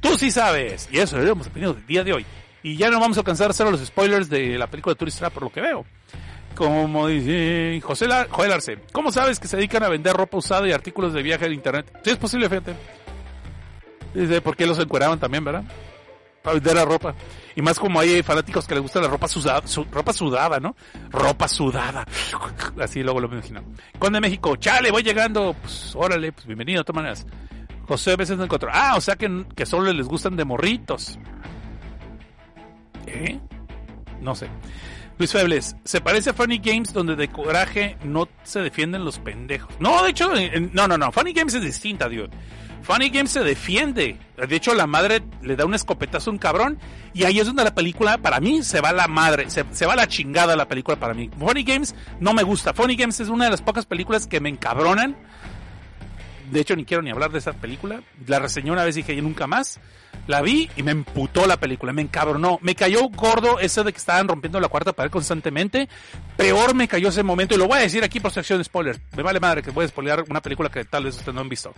Tú 0.00 0.16
sí 0.16 0.30
sabes, 0.30 0.88
y 0.92 0.98
eso 0.98 1.18
lo 1.18 1.32
hemos 1.32 1.48
aprendido 1.48 1.72
el 1.76 1.86
día 1.86 2.04
de 2.04 2.12
hoy. 2.12 2.26
Y 2.62 2.76
ya 2.76 2.90
no 2.90 3.00
vamos 3.00 3.16
a 3.16 3.20
alcanzar 3.20 3.48
a 3.48 3.50
hacer 3.50 3.68
los 3.68 3.84
spoilers 3.84 4.28
de 4.30 4.56
la 4.56 4.68
película 4.68 4.94
de 4.94 4.98
Tourist 4.98 5.18
Trap 5.18 5.32
por 5.32 5.42
lo 5.42 5.50
que 5.50 5.60
veo. 5.60 5.84
Como 6.54 7.08
dice 7.08 7.80
José 7.82 8.06
La 8.06 8.26
Joel 8.30 8.52
Arce, 8.52 8.78
¿cómo 8.92 9.10
sabes 9.10 9.40
que 9.40 9.48
se 9.48 9.56
dedican 9.56 9.82
a 9.82 9.88
vender 9.88 10.14
ropa 10.14 10.36
usada 10.36 10.68
y 10.68 10.72
artículos 10.72 11.12
de 11.12 11.22
viaje 11.22 11.46
en 11.46 11.54
internet? 11.54 12.00
Sí, 12.04 12.10
es 12.10 12.16
posible, 12.16 12.48
fíjate. 12.48 12.74
Dice, 14.14 14.40
¿por 14.40 14.56
qué 14.56 14.66
los 14.66 14.78
encueraban 14.78 15.18
también, 15.18 15.44
verdad? 15.44 15.64
Para 16.42 16.54
vender 16.54 16.74
la 16.74 16.84
ropa. 16.84 17.14
Y 17.56 17.62
más 17.62 17.78
como 17.78 18.00
hay 18.00 18.22
fanáticos 18.22 18.66
que 18.66 18.74
les 18.74 18.82
gusta 18.82 19.00
la 19.00 19.08
ropa 19.08 19.28
sudada, 19.28 19.66
su, 19.66 19.84
ropa 19.84 20.12
sudada, 20.12 20.60
¿no? 20.60 20.76
Ropa 21.10 21.48
sudada. 21.48 22.04
Así 22.80 23.02
luego 23.02 23.20
lo 23.20 23.28
imagino. 23.32 23.62
Conde 23.98 24.20
México, 24.20 24.56
chale, 24.56 24.90
voy 24.90 25.02
llegando. 25.02 25.54
Pues 25.60 25.94
órale, 25.94 26.32
pues 26.32 26.46
bienvenido 26.46 26.80
de 26.80 26.84
todas 26.84 26.96
maneras. 26.96 27.26
José 27.86 28.12
a 28.12 28.16
veces 28.16 28.36
no 28.36 28.44
encontró. 28.44 28.70
Ah, 28.72 28.94
o 28.96 29.00
sea 29.00 29.16
que, 29.16 29.46
que 29.54 29.64
solo 29.64 29.92
les 29.92 30.06
gustan 30.06 30.36
de 30.36 30.44
morritos. 30.44 31.18
¿Eh? 33.06 33.40
no 34.22 34.34
sé. 34.34 34.48
Luis 35.22 35.30
Febles, 35.30 35.76
se 35.84 36.00
parece 36.00 36.30
a 36.30 36.32
Funny 36.32 36.58
Games 36.58 36.92
donde 36.92 37.14
de 37.14 37.28
coraje 37.28 37.96
no 38.02 38.28
se 38.42 38.58
defienden 38.58 39.04
los 39.04 39.20
pendejos. 39.20 39.72
No, 39.78 40.02
de 40.02 40.10
hecho, 40.10 40.32
no, 40.72 40.88
no, 40.88 40.98
no. 40.98 41.12
Funny 41.12 41.32
Games 41.32 41.54
es 41.54 41.62
distinta, 41.62 42.08
dude. 42.08 42.28
Funny 42.82 43.08
Games 43.08 43.30
se 43.30 43.44
defiende. 43.44 44.18
De 44.36 44.56
hecho, 44.56 44.74
la 44.74 44.88
madre 44.88 45.22
le 45.40 45.54
da 45.54 45.64
un 45.64 45.74
escopetazo 45.74 46.30
a 46.30 46.32
un 46.32 46.40
cabrón. 46.40 46.80
Y 47.14 47.22
ahí 47.22 47.38
es 47.38 47.46
donde 47.46 47.62
la 47.62 47.72
película, 47.72 48.18
para 48.18 48.40
mí, 48.40 48.64
se 48.64 48.80
va 48.80 48.92
la 48.92 49.06
madre. 49.06 49.48
Se, 49.48 49.64
se 49.70 49.86
va 49.86 49.94
la 49.94 50.08
chingada 50.08 50.56
la 50.56 50.66
película 50.66 50.98
para 50.98 51.14
mí. 51.14 51.30
Funny 51.38 51.62
Games 51.62 51.94
no 52.18 52.34
me 52.34 52.42
gusta. 52.42 52.74
Funny 52.74 52.96
Games 52.96 53.20
es 53.20 53.28
una 53.28 53.44
de 53.44 53.52
las 53.52 53.62
pocas 53.62 53.86
películas 53.86 54.26
que 54.26 54.40
me 54.40 54.48
encabronan. 54.48 55.16
De 56.52 56.60
hecho, 56.60 56.76
ni 56.76 56.84
quiero 56.84 57.02
ni 57.02 57.10
hablar 57.10 57.32
de 57.32 57.38
esa 57.38 57.52
película. 57.54 58.02
La 58.26 58.38
reseñé 58.38 58.70
una 58.70 58.84
vez 58.84 58.94
y 58.96 59.00
dije, 59.00 59.14
"Y 59.14 59.22
nunca 59.22 59.46
más. 59.46 59.80
La 60.26 60.42
vi 60.42 60.70
y 60.76 60.82
me 60.82 60.92
emputó 60.92 61.46
la 61.46 61.56
película, 61.56 61.92
me 61.92 62.02
encabronó. 62.02 62.58
Me 62.60 62.74
cayó 62.74 63.08
gordo 63.08 63.58
eso 63.58 63.82
de 63.82 63.92
que 63.92 63.98
estaban 63.98 64.28
rompiendo 64.28 64.60
la 64.60 64.68
cuarta 64.68 64.92
pared 64.92 65.10
constantemente. 65.10 65.88
Peor 66.36 66.74
me 66.74 66.86
cayó 66.86 67.08
ese 67.08 67.22
momento. 67.22 67.54
Y 67.54 67.58
lo 67.58 67.66
voy 67.66 67.78
a 67.78 67.80
decir 67.80 68.04
aquí 68.04 68.20
por 68.20 68.30
sección 68.30 68.58
de 68.58 68.64
spoiler. 68.64 69.00
Me 69.16 69.22
vale 69.22 69.40
madre 69.40 69.62
que 69.62 69.70
voy 69.70 69.86
a 69.86 69.88
spoilear 69.88 70.24
una 70.28 70.42
película 70.42 70.68
que 70.68 70.84
tal 70.84 71.04
vez 71.04 71.16
ustedes 71.16 71.34
no 71.34 71.40
han 71.40 71.48
visto. 71.48 71.72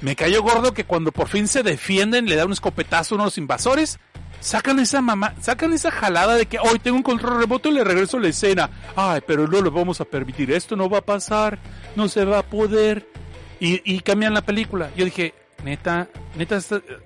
Me 0.00 0.14
cayó 0.14 0.42
gordo 0.42 0.72
que 0.72 0.84
cuando 0.84 1.10
por 1.10 1.28
fin 1.28 1.48
se 1.48 1.62
defienden, 1.62 2.26
le 2.26 2.36
dan 2.36 2.46
un 2.46 2.52
escopetazo 2.52 3.14
a 3.14 3.16
uno 3.16 3.24
de 3.24 3.28
los 3.28 3.38
invasores. 3.38 3.98
Sacan 4.40 4.78
esa 4.78 5.00
mamá, 5.00 5.34
sacan 5.40 5.72
esa 5.72 5.90
jalada 5.90 6.36
de 6.36 6.46
que 6.46 6.58
hoy 6.58 6.78
tengo 6.78 6.96
un 6.98 7.02
control 7.02 7.40
remoto 7.40 7.68
y 7.68 7.72
le 7.72 7.82
regreso 7.82 8.18
la 8.18 8.28
escena. 8.28 8.70
Ay, 8.94 9.22
pero 9.26 9.48
no 9.48 9.60
lo 9.60 9.70
vamos 9.70 10.00
a 10.00 10.04
permitir, 10.04 10.52
esto 10.52 10.76
no 10.76 10.88
va 10.88 10.98
a 10.98 11.04
pasar, 11.04 11.58
no 11.96 12.08
se 12.08 12.24
va 12.24 12.38
a 12.38 12.42
poder. 12.42 13.08
Y, 13.60 13.80
y 13.84 14.00
cambian 14.00 14.34
la 14.34 14.42
película. 14.42 14.90
Yo 14.96 15.04
dije, 15.04 15.34
neta, 15.64 16.08
neta, 16.36 16.58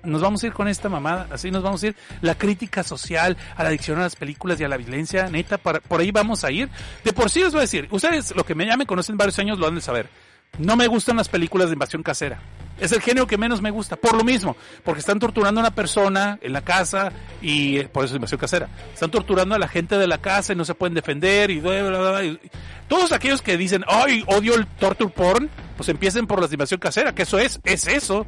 nos 0.03 0.21
vamos 0.21 0.43
a 0.43 0.47
ir 0.47 0.53
con 0.53 0.67
esta 0.67 0.89
mamada, 0.89 1.27
así 1.31 1.51
nos 1.51 1.63
vamos 1.63 1.83
a 1.83 1.87
ir. 1.87 1.95
La 2.21 2.35
crítica 2.35 2.83
social 2.83 3.37
a 3.55 3.63
la 3.63 3.69
adicción 3.69 3.97
a 3.99 4.01
las 4.01 4.15
películas 4.15 4.59
y 4.59 4.63
a 4.63 4.67
la 4.67 4.77
violencia, 4.77 5.29
neta, 5.29 5.57
para, 5.57 5.79
por 5.79 5.99
ahí 5.99 6.11
vamos 6.11 6.43
a 6.43 6.51
ir. 6.51 6.69
De 7.03 7.13
por 7.13 7.29
sí 7.29 7.41
les 7.41 7.51
voy 7.51 7.59
a 7.59 7.61
decir, 7.61 7.87
ustedes 7.91 8.35
lo 8.35 8.45
que 8.45 8.55
me, 8.55 8.65
ya 8.65 8.77
me 8.77 8.85
conocen 8.85 9.17
varios 9.17 9.37
años 9.39 9.57
lo 9.57 9.67
han 9.67 9.75
de 9.75 9.81
saber. 9.81 10.09
No 10.57 10.75
me 10.75 10.87
gustan 10.87 11.17
las 11.17 11.29
películas 11.29 11.69
de 11.69 11.73
invasión 11.73 12.03
casera. 12.03 12.39
Es 12.79 12.91
el 12.91 13.01
género 13.01 13.27
que 13.27 13.37
menos 13.37 13.61
me 13.61 13.69
gusta, 13.69 13.95
por 13.95 14.15
lo 14.15 14.23
mismo, 14.23 14.57
porque 14.83 15.01
están 15.01 15.19
torturando 15.19 15.61
a 15.61 15.63
una 15.63 15.75
persona 15.75 16.39
en 16.41 16.51
la 16.51 16.61
casa 16.61 17.11
y 17.39 17.77
eh, 17.77 17.87
por 17.87 18.03
eso 18.03 18.13
es 18.13 18.17
invasión 18.17 18.39
casera. 18.39 18.69
Están 18.91 19.11
torturando 19.11 19.53
a 19.53 19.59
la 19.59 19.67
gente 19.67 19.97
de 19.99 20.07
la 20.07 20.17
casa 20.17 20.53
y 20.53 20.55
no 20.55 20.65
se 20.65 20.73
pueden 20.73 20.95
defender 20.95 21.51
y 21.51 21.59
bla, 21.59 21.83
bla, 21.83 21.99
bla, 21.99 22.39
todos 22.87 23.11
aquellos 23.11 23.43
que 23.43 23.55
dicen, 23.55 23.83
"Ay, 23.87 24.23
odio 24.25 24.55
el 24.55 24.65
torture 24.65 25.11
porn", 25.11 25.49
pues 25.77 25.89
empiecen 25.89 26.25
por 26.25 26.41
las 26.41 26.51
invasión 26.51 26.79
casera, 26.79 27.13
que 27.13 27.21
eso 27.21 27.37
es, 27.37 27.59
es 27.63 27.85
eso. 27.87 28.25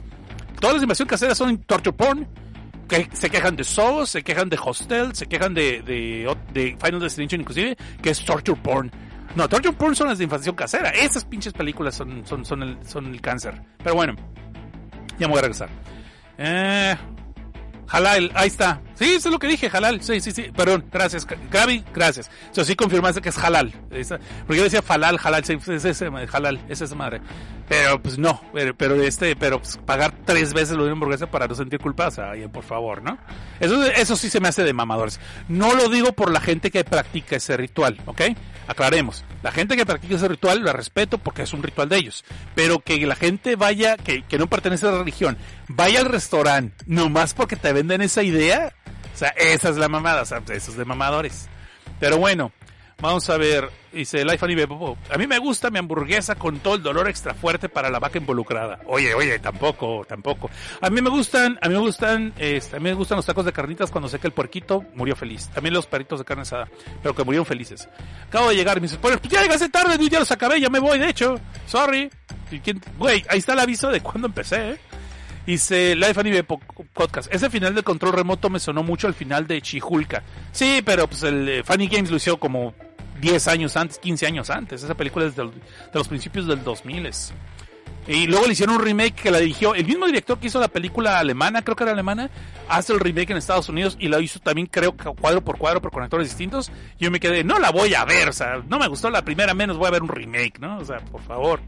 Todas 0.60 0.76
las 0.76 0.84
invasión 0.84 1.08
casera 1.08 1.34
son 1.34 1.58
torture 1.60 1.96
porn. 1.98 2.28
Que 2.88 3.10
se 3.14 3.30
quejan 3.30 3.56
de 3.56 3.64
Saw, 3.64 4.06
se 4.06 4.24
quejan 4.24 4.50
de 4.50 4.60
Hostel, 4.64 5.16
se 5.16 5.26
quejan 5.26 5.54
de, 5.54 5.82
de, 5.82 6.36
de 6.54 6.78
Final 6.84 7.00
Destination 7.00 7.42
inclusive, 7.42 7.76
que 8.02 8.10
es 8.12 8.24
torture 8.24 8.60
porn. 8.62 8.92
No, 9.36 9.50
torture 9.50 9.74
porn 9.74 9.96
son 9.96 10.10
las 10.10 10.18
de 10.18 10.26
invasión 10.26 10.56
casera. 10.56 10.90
Esas 10.90 11.26
pinches 11.26 11.54
películas 11.54 11.96
son, 11.96 12.26
son, 12.26 12.46
son, 12.46 12.64
el, 12.64 12.78
son 12.86 13.08
el 13.08 13.20
cáncer. 13.20 13.62
Pero 13.84 13.96
bueno, 13.96 14.16
ya 15.18 15.28
me 15.28 15.32
voy 15.32 15.40
a 15.40 15.42
regresar. 15.42 15.70
Eh, 16.38 16.96
halal, 17.90 18.32
ahí 18.36 18.48
está. 18.48 18.82
Sí, 18.96 19.16
eso 19.16 19.30
es 19.30 19.34
lo 19.34 19.40
que 19.40 19.48
dije, 19.48 19.70
halal. 19.74 20.02
Sí, 20.02 20.20
sí, 20.20 20.32
sí. 20.32 20.52
Perdón, 20.56 20.86
gracias. 20.92 21.26
Gaby, 21.52 21.84
gracias. 21.94 22.30
Eso 22.52 22.64
sí 22.64 22.76
confirmaste 22.76 23.22
que 23.22 23.30
es 23.30 23.38
halal. 23.38 23.74
Esa- 23.92 24.20
porque 24.46 24.58
yo 24.58 24.64
decía 24.64 24.82
falal, 24.82 25.20
halal, 25.24 25.44
sí, 25.44 25.58
es 25.68 25.86
ese, 25.86 26.10
halal, 26.32 26.60
es 26.70 26.82
esa 26.82 26.96
madre. 26.96 27.22
Pero 27.68 28.02
pues 28.02 28.18
no, 28.18 28.42
pero, 28.78 29.02
este, 29.02 29.36
pero 29.36 29.60
pues, 29.60 29.78
pagar 29.86 30.14
tres 30.26 30.54
veces 30.54 30.72
lo 30.72 30.84
de 30.84 30.90
una 30.90 30.94
hamburguesa 30.94 31.28
para 31.30 31.48
no 31.48 31.56
sentir 31.56 31.80
culpa, 31.80 32.10
o 32.10 32.50
por 32.50 32.64
favor, 32.64 33.02
¿no? 33.02 33.18
Eso, 33.60 33.84
eso 33.86 34.16
sí 34.16 34.30
se 34.30 34.40
me 34.40 34.48
hace 34.50 34.64
de 34.64 34.74
mamadores. 34.74 35.20
No 35.48 35.74
lo 35.74 35.90
digo 35.90 36.14
por 36.14 36.32
la 36.32 36.40
gente 36.42 36.72
que 36.72 36.84
practica 36.84 37.36
ese 37.38 37.58
ritual, 37.58 37.98
¿ok? 38.06 38.22
Aclaremos. 38.68 39.24
La 39.44 39.52
gente 39.52 39.76
que 39.76 39.86
practica 39.86 40.16
ese 40.16 40.28
ritual 40.30 40.64
la 40.64 40.74
respeto 40.74 41.18
porque 41.18 41.44
es 41.44 41.54
un 41.54 41.62
ritual 41.62 41.90
de 41.90 41.98
ellos. 41.98 42.24
Pero 42.56 42.80
que 42.80 43.06
la 43.06 43.16
gente 43.16 43.56
vaya, 43.58 43.98
que, 43.98 44.24
que 44.24 44.38
no 44.38 44.48
pertenece 44.48 44.88
a 44.88 44.92
la 44.92 45.00
religión, 45.00 45.38
vaya 45.68 46.00
al 46.00 46.06
restaurante, 46.06 46.84
nomás 46.88 47.34
porque 47.34 47.58
te 47.58 47.74
venden 47.74 48.02
esa 48.02 48.24
idea, 48.24 48.74
o 49.14 49.18
sea, 49.18 49.30
esa 49.30 49.70
es 49.70 49.76
la 49.76 49.90
mamada, 49.90 50.22
o 50.22 50.26
sea, 50.26 50.42
eso 50.50 50.72
es 50.72 50.78
de 50.78 50.86
mamadores. 50.86 51.50
Pero 52.00 52.18
bueno, 52.18 52.52
vamos 53.04 53.30
a 53.30 53.38
ver, 53.38 53.70
dice 53.92 54.24
Life 54.26 54.44
Anime 54.44 54.68
Popo, 54.68 54.98
A 55.12 55.18
mí 55.18 55.28
me 55.28 55.38
gusta 55.38 55.70
mi 55.70 55.78
hamburguesa 55.80 56.36
con 56.36 56.60
todo 56.60 56.76
el 56.76 56.82
dolor 56.84 57.08
extra 57.08 57.34
fuerte 57.34 57.70
para 57.70 57.90
la 57.90 58.00
vaca 58.00 58.18
involucrada. 58.18 58.80
Oye, 58.88 59.14
oye, 59.14 59.38
tampoco, 59.40 60.06
tampoco. 60.08 60.50
A 60.82 60.90
mí 60.90 61.02
me 61.02 61.10
gustan, 61.10 61.60
a 61.62 61.68
mí 61.68 61.76
me 61.76 61.80
gustan, 61.82 62.34
este, 62.38 62.78
a 62.78 62.80
mí 62.80 62.86
me 62.86 62.94
gustan 62.96 63.18
los 63.18 63.26
tacos 63.26 63.46
de 63.46 63.52
carnitas 63.54 63.92
cuando 63.92 64.08
sé 64.10 64.20
que 64.20 64.28
el 64.28 64.34
puerquito 64.34 64.84
murió 64.96 65.16
feliz. 65.16 65.50
También 65.54 65.74
los 65.74 65.86
perritos 65.86 66.20
de 66.20 66.26
carne 66.26 66.42
asada, 66.44 66.68
pero 67.02 67.14
que 67.14 67.24
murieron 67.24 67.46
felices. 67.46 67.88
Acabo 68.28 68.50
de 68.50 68.56
llegar, 68.56 68.78
me 68.78 68.88
dice, 68.88 68.98
pues 69.00 69.20
ya 69.30 69.42
llegaste 69.44 69.70
tarde, 69.70 69.98
ya 70.10 70.20
los 70.20 70.32
acabé, 70.32 70.60
ya 70.60 70.70
me 70.70 70.80
voy, 70.80 70.98
de 70.98 71.10
hecho. 71.10 71.40
Sorry. 71.68 72.10
¿Y 72.52 72.60
quién- 72.60 72.82
Güey, 72.98 73.24
ahí 73.30 73.40
está 73.40 73.54
el 73.54 73.60
aviso 73.60 73.90
de 73.90 74.02
cuando 74.02 74.28
empecé, 74.28 74.72
¿eh? 74.72 74.78
Dice 75.46 75.94
Life 75.96 76.18
Anime 76.18 76.44
Po- 76.46 76.62
Podcast. 76.94 77.34
Ese 77.34 77.50
final 77.50 77.76
del 77.76 77.84
control 77.84 78.14
remoto 78.14 78.50
me 78.50 78.60
sonó 78.60 78.82
mucho 78.82 79.08
al 79.08 79.14
final 79.14 79.46
de 79.46 79.62
Chihulka. 79.62 80.24
Sí, 80.54 80.82
pero 80.86 81.06
pues 81.08 81.24
el 81.24 81.50
eh, 81.50 81.64
Funny 81.66 81.88
Games 81.90 82.10
lo 82.12 82.16
hizo 82.16 82.38
como 82.40 82.74
10 83.24 83.48
años 83.48 83.78
antes, 83.78 83.98
15 84.00 84.28
años 84.28 84.50
antes. 84.50 84.84
Esa 84.84 84.96
película 84.96 85.26
es 85.26 85.36
de 85.36 85.50
los 85.94 86.08
principios 86.08 86.46
del 86.46 86.64
2000. 86.64 87.10
Y 88.06 88.28
luego 88.28 88.46
le 88.46 88.52
hicieron 88.52 88.76
un 88.76 88.82
remake 88.82 89.16
que 89.16 89.32
la 89.32 89.40
dirigió 89.40 89.74
el 89.76 89.86
mismo 89.86 90.06
director 90.06 90.38
que 90.38 90.48
hizo 90.48 90.60
la 90.60 90.68
película 90.68 91.20
alemana, 91.20 91.62
creo 91.62 91.78
que 91.78 91.84
era 91.84 91.94
alemana, 91.94 92.30
hace 92.68 92.92
el 92.92 93.00
remake 93.00 93.32
en 93.32 93.38
Estados 93.38 93.70
Unidos 93.70 93.96
y 93.98 94.10
la 94.10 94.20
hizo 94.20 94.42
también 94.42 94.68
creo 94.68 94.94
cuadro 94.98 95.42
por 95.42 95.58
cuadro 95.58 95.82
por 95.82 95.92
con 95.92 96.04
actores 96.04 96.28
distintos. 96.28 96.70
Y 97.00 97.06
yo 97.06 97.12
me 97.12 97.22
quedé, 97.22 97.46
no 97.46 97.60
la 97.60 97.72
voy 97.72 97.94
a 97.94 98.04
ver, 98.04 98.28
o 98.28 98.34
sea, 98.34 98.62
no 98.68 98.78
me 98.78 98.90
gustó 98.90 99.10
la 99.10 99.24
primera, 99.24 99.54
menos 99.54 99.78
voy 99.78 99.88
a 99.88 99.92
ver 99.92 100.04
un 100.04 100.10
remake, 100.10 100.60
¿no? 100.60 100.80
O 100.80 100.86
sea, 100.86 100.98
por 101.00 101.22
favor 101.22 101.62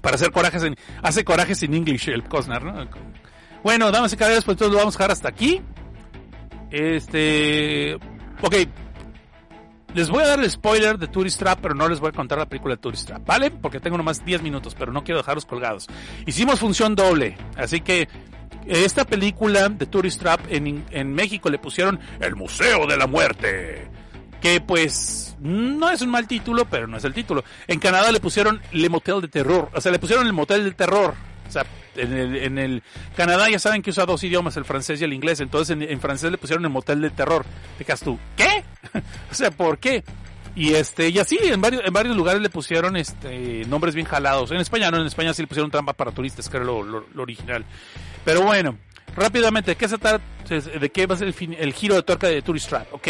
para 0.00 0.16
hacer 0.16 0.32
corajes 0.32 0.62
en 0.64 0.76
hace 1.02 1.24
corajes 1.24 1.62
en 1.62 1.74
English 1.74 2.08
el 2.08 2.24
Cosnar, 2.24 2.64
¿no? 2.64 2.88
Bueno, 3.62 3.92
damas 3.92 4.12
y 4.12 4.16
caballeros, 4.16 4.44
pues 4.44 4.56
entonces 4.56 4.72
lo 4.72 4.78
vamos 4.78 4.96
a 4.96 4.98
dejar 4.98 5.10
hasta 5.12 5.28
aquí. 5.28 5.62
Este, 6.70 7.94
ok. 8.42 8.54
Les 9.94 10.08
voy 10.08 10.22
a 10.22 10.28
dar 10.28 10.40
el 10.40 10.50
spoiler 10.50 10.98
de 10.98 11.06
Tourist 11.06 11.38
Trap, 11.38 11.58
pero 11.60 11.74
no 11.74 11.88
les 11.88 12.00
voy 12.00 12.08
a 12.08 12.12
contar 12.12 12.38
la 12.38 12.46
película 12.46 12.74
de 12.74 12.80
Tourist 12.80 13.08
Trap, 13.08 13.26
¿vale? 13.26 13.50
Porque 13.50 13.78
tengo 13.78 13.98
nomás 13.98 14.24
10 14.24 14.42
minutos, 14.42 14.74
pero 14.78 14.90
no 14.90 15.04
quiero 15.04 15.18
dejarlos 15.18 15.44
colgados. 15.44 15.86
Hicimos 16.26 16.60
función 16.60 16.94
doble, 16.94 17.36
así 17.56 17.80
que 17.82 18.08
esta 18.66 19.04
película 19.04 19.68
de 19.68 19.86
Tourist 19.86 20.20
Trap 20.20 20.40
en, 20.48 20.84
en 20.90 21.12
México 21.12 21.50
le 21.50 21.58
pusieron 21.58 22.00
El 22.20 22.36
Museo 22.36 22.86
de 22.86 22.96
la 22.96 23.06
Muerte 23.06 23.90
que 24.42 24.60
pues 24.60 25.36
no 25.40 25.88
es 25.88 26.02
un 26.02 26.10
mal 26.10 26.26
título, 26.26 26.64
pero 26.68 26.88
no 26.88 26.96
es 26.96 27.04
el 27.04 27.14
título. 27.14 27.44
En 27.68 27.78
Canadá 27.78 28.10
le 28.10 28.18
pusieron 28.20 28.60
Le 28.72 28.88
Motel 28.88 29.20
de 29.20 29.28
Terror, 29.28 29.70
o 29.72 29.80
sea, 29.80 29.92
le 29.92 30.00
pusieron 30.00 30.26
el 30.26 30.32
Motel 30.32 30.64
de 30.64 30.72
Terror. 30.72 31.14
O 31.52 31.60
sea, 31.62 31.66
en 31.96 32.12
el, 32.14 32.36
en 32.36 32.58
el 32.58 32.82
Canadá 33.14 33.50
ya 33.50 33.58
saben 33.58 33.82
que 33.82 33.90
usa 33.90 34.06
dos 34.06 34.24
idiomas, 34.24 34.56
el 34.56 34.64
francés 34.64 35.00
y 35.00 35.04
el 35.04 35.12
inglés, 35.12 35.40
entonces 35.40 35.76
en, 35.78 36.00
francés 36.00 36.30
le 36.30 36.38
pusieron 36.38 36.64
el 36.64 36.70
Motel 36.70 37.02
de 37.02 37.10
Terror. 37.10 37.44
Te 37.76 37.84
tú, 37.96 38.18
¿qué? 38.36 38.64
o 39.30 39.34
sea, 39.34 39.50
¿por 39.50 39.76
qué? 39.78 40.02
Y 40.54 40.72
este, 40.74 41.10
y 41.10 41.18
así 41.18 41.38
en 41.42 41.60
varios, 41.60 41.82
en 41.84 41.92
varios 41.92 42.16
lugares 42.16 42.40
le 42.40 42.48
pusieron 42.48 42.96
este 42.96 43.64
nombres 43.66 43.94
bien 43.94 44.06
jalados. 44.06 44.50
En 44.50 44.58
España 44.58 44.90
no, 44.90 44.98
en 44.98 45.06
España 45.06 45.34
sí 45.34 45.42
le 45.42 45.48
pusieron 45.48 45.70
trampa 45.70 45.92
para 45.92 46.10
turistas, 46.10 46.48
que 46.48 46.56
era 46.56 46.64
lo, 46.66 47.04
original. 47.18 47.64
Pero 48.24 48.42
bueno, 48.42 48.78
rápidamente, 49.14 49.72
¿de 49.72 49.76
qué 49.76 49.88
se? 49.88 49.98
¿De 50.78 50.90
qué 50.90 51.06
va 51.06 51.14
a 51.14 51.18
ser 51.18 51.28
el, 51.28 51.34
fin- 51.34 51.56
el 51.58 51.74
giro 51.74 51.94
de 51.96 52.02
tuerca 52.02 52.28
de 52.28 52.40
Tourist 52.40 52.68
Trap? 52.70 52.94
Ok. 52.94 53.08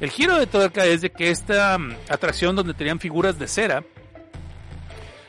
El 0.00 0.10
giro 0.10 0.36
de 0.36 0.46
tuerca 0.46 0.84
es 0.84 1.00
de 1.00 1.10
que 1.10 1.30
esta 1.30 1.76
mm, 1.78 1.94
atracción 2.08 2.54
donde 2.54 2.74
tenían 2.74 3.00
figuras 3.00 3.38
de 3.38 3.48
cera 3.48 3.82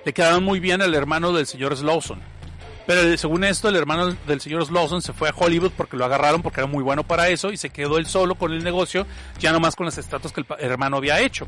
le 0.06 0.14
quedaban 0.14 0.44
muy 0.44 0.60
bien 0.60 0.82
al 0.82 0.94
hermano 0.94 1.32
del 1.34 1.46
señor 1.48 1.76
Slauson. 1.76 2.20
Pero 2.90 3.04
eh, 3.04 3.20
según 3.20 3.44
esto, 3.44 3.70
el 3.70 3.76
hermano 3.76 4.18
del 4.26 4.42
señor 4.42 4.66
Slauson 4.66 5.04
se 5.04 5.14
fue 5.14 5.30
a 5.30 5.34
Hollywood 5.38 5.74
porque 5.78 5.96
lo 5.96 6.06
agarraron 6.06 6.42
porque 6.42 6.62
era 6.62 6.66
muy 6.66 6.82
bueno 6.82 7.04
para 7.04 7.30
eso 7.30 7.52
y 7.52 7.58
se 7.58 7.70
quedó 7.70 8.00
él 8.00 8.08
solo 8.08 8.34
con 8.34 8.52
el 8.52 8.64
negocio, 8.64 9.06
ya 9.38 9.52
nomás 9.52 9.76
con 9.76 9.86
las 9.86 10.00
estatuas 10.00 10.34
que 10.34 10.42
el 10.42 10.72
hermano 10.72 10.98
había 10.98 11.20
hecho. 11.20 11.46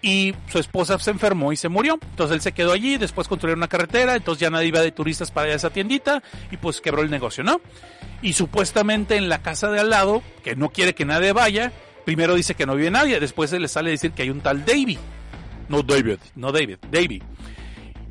Y 0.00 0.32
su 0.46 0.60
esposa 0.60 0.96
se 1.00 1.10
enfermó 1.10 1.52
y 1.52 1.56
se 1.56 1.68
murió. 1.68 1.98
Entonces 2.00 2.36
él 2.36 2.40
se 2.40 2.52
quedó 2.52 2.70
allí, 2.70 2.98
después 2.98 3.26
construyeron 3.26 3.58
una 3.58 3.66
carretera, 3.66 4.14
entonces 4.14 4.40
ya 4.40 4.48
nadie 4.48 4.68
iba 4.68 4.80
de 4.80 4.92
turistas 4.92 5.32
para 5.32 5.52
esa 5.52 5.70
tiendita 5.70 6.22
y 6.52 6.56
pues 6.56 6.80
quebró 6.80 7.02
el 7.02 7.10
negocio, 7.10 7.42
¿no? 7.42 7.60
Y 8.22 8.34
supuestamente 8.34 9.16
en 9.16 9.28
la 9.28 9.42
casa 9.42 9.68
de 9.72 9.80
al 9.80 9.90
lado, 9.90 10.22
que 10.44 10.54
no 10.54 10.68
quiere 10.68 10.94
que 10.94 11.04
nadie 11.04 11.32
vaya, 11.32 11.72
primero 12.04 12.36
dice 12.36 12.54
que 12.54 12.64
no 12.64 12.76
vive 12.76 12.92
nadie, 12.92 13.18
después 13.18 13.50
se 13.50 13.58
le 13.58 13.66
sale 13.66 13.90
a 13.90 13.90
decir 13.90 14.12
que 14.12 14.22
hay 14.22 14.30
un 14.30 14.40
tal 14.40 14.64
Davy. 14.64 14.96
No 15.68 15.82
David, 15.82 16.18
no 16.36 16.52
David, 16.52 16.78
Davy. 16.92 17.20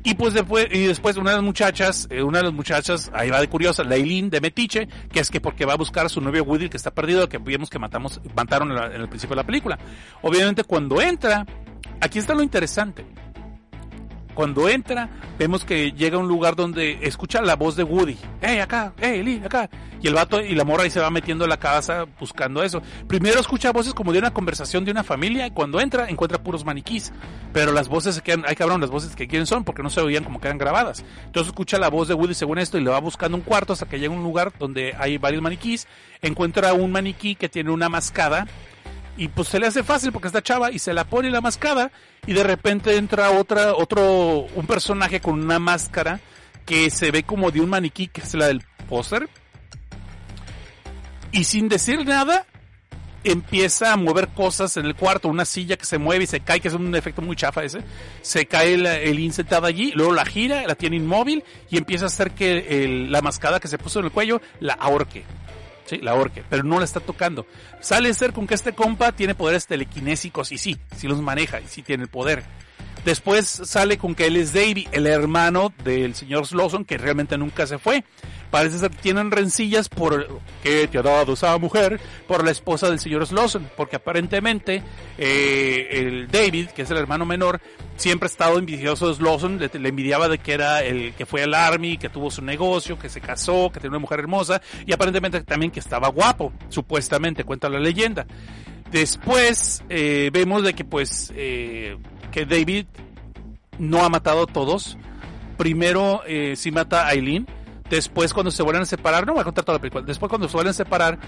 Y 0.06 0.14
pues 0.14 0.34
después, 0.34 0.68
y 0.70 0.86
después 0.86 1.16
una 1.16 1.30
de 1.30 1.38
las 1.38 1.44
muchachas, 1.44 2.06
eh, 2.10 2.22
una 2.22 2.38
de 2.38 2.44
las 2.44 2.52
muchachas, 2.52 3.10
ahí 3.12 3.28
va 3.28 3.40
de 3.40 3.48
curiosa, 3.48 3.82
Lailin 3.82 4.30
de 4.30 4.40
Metiche, 4.40 4.86
que 5.10 5.18
es 5.18 5.32
que 5.32 5.40
porque 5.40 5.64
va 5.64 5.72
a 5.72 5.76
buscar 5.76 6.06
a 6.06 6.08
su 6.08 6.20
novio 6.20 6.44
Woody 6.44 6.68
que 6.68 6.76
está 6.76 6.94
perdido, 6.94 7.28
que 7.28 7.38
vimos 7.38 7.68
que 7.68 7.80
matamos, 7.80 8.20
mataron 8.36 8.70
en, 8.70 9.00
el 9.00 9.08
principio 9.08 9.34
de 9.34 9.42
la 9.42 9.46
película. 9.46 9.76
Obviamente 10.22 10.62
cuando 10.62 11.02
entra, 11.02 11.44
aquí 12.00 12.20
está 12.20 12.34
lo 12.34 12.44
interesante. 12.44 13.04
Cuando 14.36 14.68
entra, 14.68 15.08
vemos 15.38 15.64
que 15.64 15.92
llega 15.92 16.18
a 16.18 16.20
un 16.20 16.28
lugar 16.28 16.56
donde 16.56 16.98
escucha 17.00 17.40
la 17.40 17.56
voz 17.56 17.74
de 17.74 17.84
Woody. 17.84 18.18
¡Hey, 18.42 18.58
acá! 18.58 18.92
¡Hey, 18.98 19.22
Lee, 19.22 19.40
acá! 19.42 19.70
Y 20.02 20.08
el 20.08 20.12
vato 20.12 20.42
y 20.42 20.54
la 20.54 20.62
morra 20.62 20.82
ahí 20.82 20.90
se 20.90 21.00
va 21.00 21.08
metiendo 21.08 21.46
a 21.46 21.48
la 21.48 21.56
casa 21.56 22.04
buscando 22.20 22.62
eso. 22.62 22.82
Primero 23.08 23.40
escucha 23.40 23.72
voces 23.72 23.94
como 23.94 24.12
de 24.12 24.18
una 24.18 24.34
conversación 24.34 24.84
de 24.84 24.90
una 24.90 25.04
familia 25.04 25.46
y 25.46 25.52
cuando 25.52 25.80
entra 25.80 26.10
encuentra 26.10 26.42
puros 26.42 26.66
maniquís. 26.66 27.14
Pero 27.54 27.72
las 27.72 27.88
voces 27.88 28.16
se 28.16 28.20
quedan, 28.20 28.44
ay 28.46 28.56
cabrón, 28.56 28.82
las 28.82 28.90
voces 28.90 29.16
que 29.16 29.26
quieren 29.26 29.46
son 29.46 29.64
porque 29.64 29.82
no 29.82 29.88
se 29.88 30.02
oían 30.02 30.22
como 30.22 30.38
quedan 30.38 30.58
grabadas. 30.58 31.02
Entonces 31.24 31.48
escucha 31.48 31.78
la 31.78 31.88
voz 31.88 32.06
de 32.06 32.12
Woody 32.12 32.34
según 32.34 32.58
esto 32.58 32.76
y 32.76 32.84
le 32.84 32.90
va 32.90 33.00
buscando 33.00 33.38
un 33.38 33.42
cuarto 33.42 33.72
hasta 33.72 33.86
que 33.86 33.98
llega 33.98 34.12
a 34.12 34.18
un 34.18 34.22
lugar 34.22 34.52
donde 34.58 34.94
hay 34.98 35.16
varios 35.16 35.40
maniquís. 35.40 35.88
Encuentra 36.20 36.74
un 36.74 36.92
maniquí 36.92 37.36
que 37.36 37.48
tiene 37.48 37.70
una 37.70 37.88
mascada 37.88 38.46
y 39.16 39.28
pues 39.28 39.48
se 39.48 39.58
le 39.58 39.66
hace 39.66 39.82
fácil 39.82 40.12
porque 40.12 40.28
está 40.28 40.42
chava 40.42 40.70
y 40.70 40.78
se 40.78 40.92
la 40.92 41.04
pone 41.04 41.30
la 41.30 41.40
mascada 41.40 41.90
y 42.26 42.32
de 42.32 42.42
repente 42.42 42.96
entra 42.96 43.30
otra 43.30 43.74
otro 43.74 44.46
un 44.54 44.66
personaje 44.66 45.20
con 45.20 45.40
una 45.40 45.58
máscara 45.58 46.20
que 46.64 46.90
se 46.90 47.10
ve 47.10 47.22
como 47.22 47.50
de 47.50 47.60
un 47.60 47.70
maniquí 47.70 48.08
que 48.08 48.20
es 48.20 48.34
la 48.34 48.46
del 48.48 48.62
póster 48.88 49.28
y 51.32 51.44
sin 51.44 51.68
decir 51.68 52.04
nada 52.04 52.46
empieza 53.24 53.92
a 53.92 53.96
mover 53.96 54.28
cosas 54.28 54.76
en 54.76 54.86
el 54.86 54.94
cuarto, 54.94 55.28
una 55.28 55.44
silla 55.44 55.76
que 55.76 55.84
se 55.84 55.98
mueve 55.98 56.24
y 56.24 56.26
se 56.26 56.40
cae, 56.40 56.60
que 56.60 56.68
es 56.68 56.74
un 56.74 56.94
efecto 56.94 57.22
muy 57.22 57.34
chafa 57.34 57.64
ese. 57.64 57.80
Se 58.22 58.46
cae 58.46 58.74
el, 58.74 59.32
sentado 59.32 59.66
allí, 59.66 59.92
luego 59.94 60.12
la 60.12 60.24
gira, 60.24 60.64
la 60.66 60.76
tiene 60.76 60.96
inmóvil 60.96 61.42
y 61.68 61.76
empieza 61.76 62.04
a 62.04 62.06
hacer 62.06 62.30
que 62.30 63.06
la 63.10 63.20
mascada 63.22 63.58
que 63.58 63.68
se 63.68 63.78
puso 63.78 63.98
en 63.98 64.06
el 64.06 64.12
cuello 64.12 64.40
la 64.60 64.74
ahorque. 64.74 65.24
Sí, 65.86 65.98
la 65.98 66.14
orque, 66.14 66.44
pero 66.48 66.62
no 66.64 66.78
la 66.78 66.84
está 66.84 67.00
tocando. 67.00 67.46
Sale 67.80 68.12
ser 68.12 68.32
con 68.32 68.46
que 68.46 68.54
este 68.54 68.74
compa 68.74 69.12
tiene 69.12 69.34
poderes 69.34 69.66
telequinésicos 69.66 70.52
y 70.52 70.58
sí, 70.58 70.76
sí 70.96 71.06
los 71.06 71.20
maneja 71.22 71.60
y 71.60 71.66
sí 71.68 71.82
tiene 71.82 72.02
el 72.04 72.08
poder. 72.08 72.44
Después 73.04 73.46
sale 73.46 73.98
con 73.98 74.16
que 74.16 74.26
él 74.26 74.36
es 74.36 74.52
Davy, 74.52 74.88
el 74.90 75.06
hermano 75.06 75.72
del 75.84 76.16
señor 76.16 76.44
Slawson, 76.44 76.84
que 76.84 76.98
realmente 76.98 77.38
nunca 77.38 77.66
se 77.66 77.78
fue. 77.78 78.04
Parece 78.50 78.78
ser 78.78 78.94
tienen 78.94 79.30
rencillas 79.30 79.88
por 79.88 80.40
que 80.62 80.88
te 80.88 80.98
ha 80.98 81.02
dado 81.02 81.34
esa 81.34 81.56
mujer 81.58 82.00
por 82.26 82.44
la 82.44 82.50
esposa 82.50 82.88
del 82.88 83.00
señor 83.00 83.26
Slawson, 83.26 83.68
porque 83.76 83.96
aparentemente 83.96 84.82
eh, 85.18 85.88
el 85.90 86.28
David, 86.28 86.68
que 86.68 86.82
es 86.82 86.90
el 86.90 86.96
hermano 86.96 87.26
menor, 87.26 87.60
siempre 87.96 88.26
ha 88.26 88.30
estado 88.30 88.58
envidioso 88.58 89.08
de 89.08 89.14
Slawson, 89.14 89.58
le, 89.58 89.70
le, 89.72 89.88
envidiaba 89.88 90.28
de 90.28 90.38
que 90.38 90.52
era 90.52 90.82
el 90.82 91.14
que 91.14 91.26
fue 91.26 91.42
al 91.42 91.54
army, 91.54 91.98
que 91.98 92.08
tuvo 92.08 92.30
su 92.30 92.42
negocio, 92.42 92.98
que 92.98 93.08
se 93.08 93.20
casó, 93.20 93.70
que 93.72 93.80
tenía 93.80 93.90
una 93.90 93.98
mujer 94.00 94.20
hermosa 94.20 94.60
y 94.86 94.92
aparentemente 94.92 95.42
también 95.42 95.70
que 95.70 95.80
estaba 95.80 96.08
guapo, 96.08 96.52
supuestamente 96.68 97.44
cuenta 97.44 97.68
la 97.68 97.80
leyenda. 97.80 98.26
Después 98.90 99.82
eh, 99.88 100.30
vemos 100.32 100.62
de 100.62 100.74
que 100.74 100.84
pues 100.84 101.32
eh, 101.34 101.96
que 102.30 102.46
David 102.46 102.86
no 103.78 104.04
ha 104.04 104.08
matado 104.08 104.44
a 104.44 104.46
todos. 104.46 104.96
Primero 105.56 106.22
eh, 106.26 106.54
sí 106.56 106.70
mata 106.70 107.06
a 107.06 107.12
Eileen. 107.12 107.46
Después 107.90 108.32
cuando 108.34 108.50
se 108.50 108.62
vuelven 108.62 108.82
a 108.82 108.86
separar, 108.86 109.26
no 109.26 109.32
voy 109.32 109.42
a 109.42 109.44
contar 109.44 109.64
toda 109.64 109.78
la 109.78 109.80
película. 109.80 110.04
Después 110.04 110.28
cuando 110.28 110.48
se 110.48 110.54
vuelven 110.54 110.70
a 110.70 110.74
separar, 110.74 111.18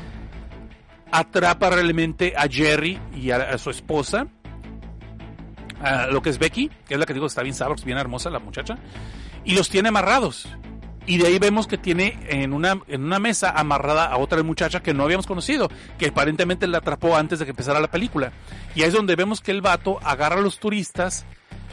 atrapa 1.10 1.70
realmente 1.70 2.35
a 2.36 2.48
Jerry 2.48 2.98
y 3.14 3.30
a, 3.30 3.56
su 3.59 3.70
esposa. 3.70 4.26
A 5.80 6.06
lo 6.09 6.22
que 6.22 6.30
es 6.30 6.39
Becky, 6.39 6.70
que 6.89 6.94
es 6.94 7.01
la 7.01 7.06
que 7.06 7.14
digo 7.14 7.26
está 7.26 7.43
bien 7.43 7.55
sabrosa, 7.55 7.85
bien 7.85 7.98
hermosa 7.98 8.30
la 8.30 8.40
muchacha. 8.40 8.76
Y 9.44 9.55
los 9.55 9.68
tiene 9.68 9.90
amarrados. 9.90 10.48
Y 11.06 11.16
de 11.16 11.28
ahí 11.28 11.39
vemos 11.39 11.66
que 11.66 11.78
tiene 11.78 12.18
en 12.28 12.52
una, 12.52 12.82
en 12.86 13.05
una 13.05 13.18
mesa 13.18 13.51
amarrada 13.51 14.06
a 14.06 14.18
otra 14.18 14.43
muchacha 14.43 14.82
que 14.82 14.93
no 14.93 15.05
habíamos 15.05 15.26
conocido, 15.26 15.70
que 15.98 16.09
aparentemente 16.09 16.66
la 16.66 16.78
atrapó 16.78 17.16
antes 17.16 17.39
de 17.39 17.47
que 17.47 17.52
empezara 17.52 17.80
la 17.80 17.90
película. 17.90 18.32
Y 18.74 18.82
ahí 18.82 18.89
es 18.89 18.94
donde 18.94 19.16
vemos 19.16 19.40
que 19.40 19.52
el 19.52 19.62
vato 19.62 19.98
agarra 20.02 20.36
a 20.36 20.43
los 20.43 20.59
turistas, 20.59 21.24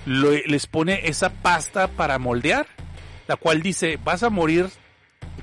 les 0.05 0.67
pone 0.67 1.01
esa 1.09 1.31
pasta 1.31 1.89
para 1.89 2.17
moldear, 2.17 2.67
la 3.27 3.35
cual 3.35 3.61
dice, 3.61 3.99
vas 4.03 4.23
a 4.23 4.29
morir, 4.29 4.69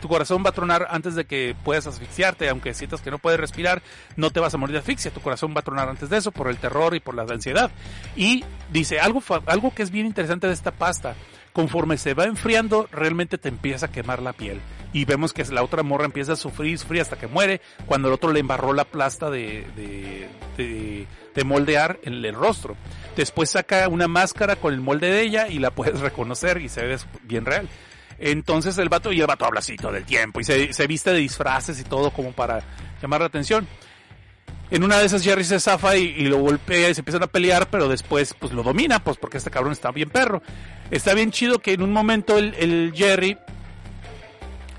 tu 0.01 0.09
corazón 0.09 0.43
va 0.45 0.51
a 0.51 0.55
tronar 0.55 0.89
antes 0.91 1.15
de 1.15 1.25
que 1.25 1.55
puedas 1.65 1.87
asfixiarte, 1.87 2.49
aunque 2.49 2.75
sientas 2.75 3.01
que 3.01 3.11
no 3.11 3.19
puedes 3.19 3.39
respirar, 3.39 3.83
no 4.17 4.31
te 4.31 4.41
vas 4.41 4.55
a 4.55 4.59
morir 4.59 4.75
de 4.75 4.81
asfixia, 4.81 5.13
tu 5.13 5.21
corazón 5.21 5.55
va 5.55 5.61
a 5.61 5.65
tronar 5.65 5.89
antes 5.89 6.11
de 6.11 6.17
eso 6.17 6.33
por 6.33 6.49
el 6.49 6.59
terror 6.59 6.95
y 6.95 7.01
por 7.01 7.15
la 7.15 7.23
ansiedad. 7.23 7.71
Y 8.17 8.45
dice, 8.73 9.01
algo, 9.01 9.23
algo 9.47 9.75
que 9.75 9.83
es 9.83 9.91
bien 9.91 10.07
interesante 10.07 10.47
de 10.47 10.55
esta 10.55 10.73
pasta, 10.73 11.15
conforme 11.53 11.99
se 11.99 12.15
va 12.15 12.25
enfriando, 12.25 12.89
realmente 12.91 13.39
te 13.39 13.49
empieza 13.49 13.87
a 13.87 13.93
quemar 13.93 14.23
la 14.23 14.33
piel. 14.33 14.61
Y 14.93 15.05
vemos 15.05 15.33
que 15.33 15.45
la 15.45 15.63
otra 15.63 15.83
morra 15.83 16.05
empieza 16.05 16.33
a 16.33 16.37
sufrir, 16.37 16.79
sufrir 16.79 17.01
hasta 17.01 17.19
que 17.19 17.27
muere, 17.27 17.61
cuando 17.87 18.09
el 18.09 18.15
otro 18.15 18.33
le 18.33 18.41
embarró 18.41 18.73
la 18.73 18.85
plasta 18.85 19.31
de, 19.31 19.67
de, 19.77 20.29
de, 20.57 21.07
de 21.35 21.45
moldear 21.45 21.99
en 22.03 22.25
el 22.25 22.35
rostro. 22.35 22.77
Después 23.17 23.51
saca 23.51 23.89
una 23.89 24.09
máscara 24.09 24.57
con 24.57 24.73
el 24.73 24.81
molde 24.81 25.09
de 25.11 25.23
ella 25.23 25.49
y 25.49 25.59
la 25.59 25.71
puedes 25.71 26.01
reconocer 26.01 26.61
y 26.61 26.69
se 26.69 26.85
ve 26.85 26.97
bien 27.23 27.45
real. 27.45 27.69
Entonces 28.19 28.79
el 28.79 28.89
vato, 28.89 29.13
y 29.13 29.21
el 29.21 29.27
vato 29.27 29.45
habla 29.45 29.61
así 29.61 29.77
todo 29.77 29.97
el 29.97 30.05
tiempo, 30.05 30.41
y 30.41 30.45
se, 30.45 30.73
se 30.73 30.87
viste 30.87 31.11
de 31.11 31.19
disfraces 31.19 31.81
y 31.81 31.85
todo 31.85 32.11
como 32.13 32.33
para 32.33 32.63
llamar 33.01 33.21
la 33.21 33.27
atención. 33.27 33.67
En 34.71 34.85
una 34.85 34.99
de 34.99 35.05
esas 35.05 35.23
Jerry 35.23 35.45
se 35.45 35.61
zafa 35.61 35.97
y, 35.97 36.25
lo 36.25 36.39
golpea 36.39 36.89
y 36.89 36.95
se 36.95 37.01
empiezan 37.01 37.23
a 37.23 37.27
pelear, 37.27 37.69
pero 37.69 37.89
después 37.89 38.35
pues 38.39 38.53
lo 38.53 38.63
domina, 38.63 39.05
pues 39.05 39.19
porque 39.19 39.37
este 39.37 39.51
cabrón 39.51 39.73
está 39.73 39.91
bien 39.91 40.09
perro. 40.09 40.43
Está 40.91 41.13
bien 41.13 41.31
chido 41.31 41.59
que 41.59 41.75
en 41.75 41.83
un 41.83 41.93
momento 41.93 42.39
el 42.39 42.93
Jerry 42.95 43.37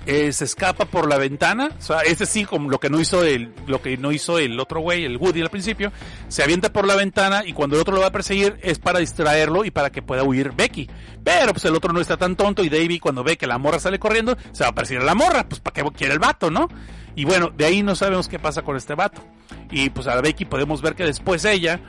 eh, 0.06 0.32
se 0.32 0.44
escapa 0.44 0.84
por 0.84 1.08
la 1.08 1.16
ventana, 1.16 1.70
o 1.78 1.82
sea, 1.82 2.00
ese 2.00 2.26
sí 2.26 2.44
como 2.44 2.70
lo 2.70 2.78
que 2.78 2.90
no 2.90 3.00
hizo 3.00 3.24
el, 3.24 3.54
lo 3.66 3.80
que 3.80 3.96
no 3.96 4.12
hizo 4.12 4.38
el 4.38 4.58
otro 4.60 4.80
güey, 4.80 5.04
el 5.04 5.16
Woody 5.16 5.40
al 5.40 5.50
principio, 5.50 5.92
se 6.28 6.42
avienta 6.42 6.72
por 6.72 6.86
la 6.86 6.94
ventana 6.94 7.42
y 7.46 7.52
cuando 7.52 7.76
el 7.76 7.82
otro 7.82 7.94
lo 7.94 8.00
va 8.02 8.08
a 8.08 8.12
perseguir 8.12 8.58
es 8.62 8.78
para 8.78 8.98
distraerlo 8.98 9.64
y 9.64 9.70
para 9.70 9.90
que 9.90 10.02
pueda 10.02 10.22
huir 10.22 10.52
Becky. 10.52 10.90
Pero 11.22 11.52
pues 11.52 11.64
el 11.64 11.74
otro 11.74 11.92
no 11.92 12.00
está 12.00 12.16
tan 12.16 12.36
tonto 12.36 12.62
y 12.62 12.68
Davey 12.68 12.98
cuando 12.98 13.24
ve 13.24 13.36
que 13.36 13.46
la 13.46 13.58
morra 13.58 13.78
sale 13.78 13.98
corriendo, 13.98 14.36
se 14.52 14.64
va 14.64 14.70
a 14.70 14.74
perseguir 14.74 15.02
a 15.02 15.06
la 15.06 15.14
morra, 15.14 15.48
pues 15.48 15.60
para 15.60 15.74
qué 15.74 15.90
quiere 15.96 16.12
el 16.12 16.18
vato, 16.18 16.50
¿no? 16.50 16.68
Y 17.16 17.24
bueno, 17.24 17.50
de 17.56 17.64
ahí 17.64 17.82
no 17.82 17.94
sabemos 17.94 18.28
qué 18.28 18.38
pasa 18.38 18.62
con 18.62 18.76
este 18.76 18.94
vato. 18.94 19.22
Y 19.70 19.90
pues 19.90 20.06
a 20.06 20.20
Becky 20.20 20.44
podemos 20.44 20.82
ver 20.82 20.94
que 20.94 21.04
después 21.04 21.44
ella 21.44 21.80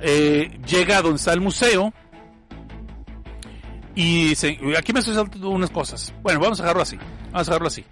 eh, 0.00 0.58
llega 0.66 0.98
a 0.98 1.02
donde 1.02 1.16
está 1.16 1.32
el 1.32 1.40
museo. 1.40 1.92
Y 3.94 4.32
aquí 4.76 4.92
me 4.92 5.00
estoy 5.00 5.14
saltando 5.14 5.50
unas 5.50 5.70
cosas. 5.70 6.12
Bueno, 6.22 6.40
vamos 6.40 6.58
a 6.60 6.64
dejarlo 6.64 6.82
así. 6.82 6.98
Vamos 7.30 7.48
a 7.48 7.50
dejarlo 7.52 7.68
así. 7.68 7.84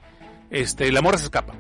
Este, 0.50 0.90
la 0.90 1.00
morra 1.00 1.18
se 1.18 1.24
escapa. 1.24 1.54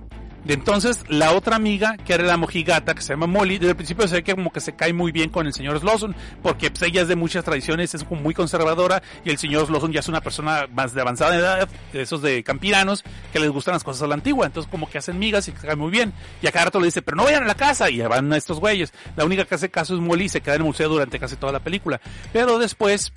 De 0.44 0.54
entonces, 0.54 1.04
la 1.08 1.32
otra 1.32 1.54
amiga, 1.54 1.96
que 2.04 2.14
era 2.14 2.24
la 2.24 2.36
mojigata, 2.36 2.94
que 2.94 3.02
se 3.02 3.12
llama 3.12 3.28
Molly, 3.28 3.58
desde 3.58 3.70
el 3.70 3.76
principio 3.76 4.08
se 4.08 4.16
ve 4.16 4.22
que 4.24 4.34
como 4.34 4.50
que 4.50 4.60
se 4.60 4.74
cae 4.74 4.92
muy 4.92 5.12
bien 5.12 5.30
con 5.30 5.46
el 5.46 5.52
señor 5.52 5.78
Slawson, 5.78 6.16
porque 6.42 6.68
pues, 6.68 6.82
ella 6.82 7.02
es 7.02 7.08
de 7.08 7.14
muchas 7.14 7.44
tradiciones, 7.44 7.94
es 7.94 8.10
muy 8.10 8.34
conservadora, 8.34 9.04
y 9.24 9.30
el 9.30 9.38
señor 9.38 9.68
Slawson 9.68 9.92
ya 9.92 10.00
es 10.00 10.08
una 10.08 10.20
persona 10.20 10.66
más 10.72 10.94
de 10.94 11.00
avanzada 11.00 11.36
edad, 11.36 11.68
de 11.92 12.02
esos 12.02 12.22
de 12.22 12.42
campiranos, 12.42 13.04
que 13.32 13.38
les 13.38 13.50
gustan 13.50 13.74
las 13.74 13.84
cosas 13.84 14.02
a 14.02 14.08
la 14.08 14.14
antigua, 14.14 14.46
entonces 14.46 14.68
como 14.68 14.90
que 14.90 14.98
hacen 14.98 15.16
migas 15.16 15.46
y 15.46 15.52
se 15.52 15.58
cae 15.58 15.76
muy 15.76 15.92
bien. 15.92 16.12
Y 16.42 16.48
a 16.48 16.52
cada 16.52 16.64
rato 16.66 16.80
le 16.80 16.86
dice, 16.86 17.02
pero 17.02 17.16
no 17.16 17.22
vayan 17.24 17.44
a 17.44 17.46
la 17.46 17.54
casa, 17.54 17.88
y 17.88 18.00
van 18.00 18.32
a 18.32 18.36
estos 18.36 18.58
güeyes. 18.58 18.92
La 19.14 19.24
única 19.24 19.44
que 19.44 19.54
hace 19.54 19.70
caso 19.70 19.94
es 19.94 20.00
Molly 20.00 20.24
y 20.24 20.28
se 20.28 20.40
queda 20.40 20.56
en 20.56 20.62
el 20.62 20.66
museo 20.66 20.88
durante 20.88 21.20
casi 21.20 21.36
toda 21.36 21.52
la 21.52 21.60
película. 21.60 22.00
Pero 22.32 22.58
después, 22.58 23.12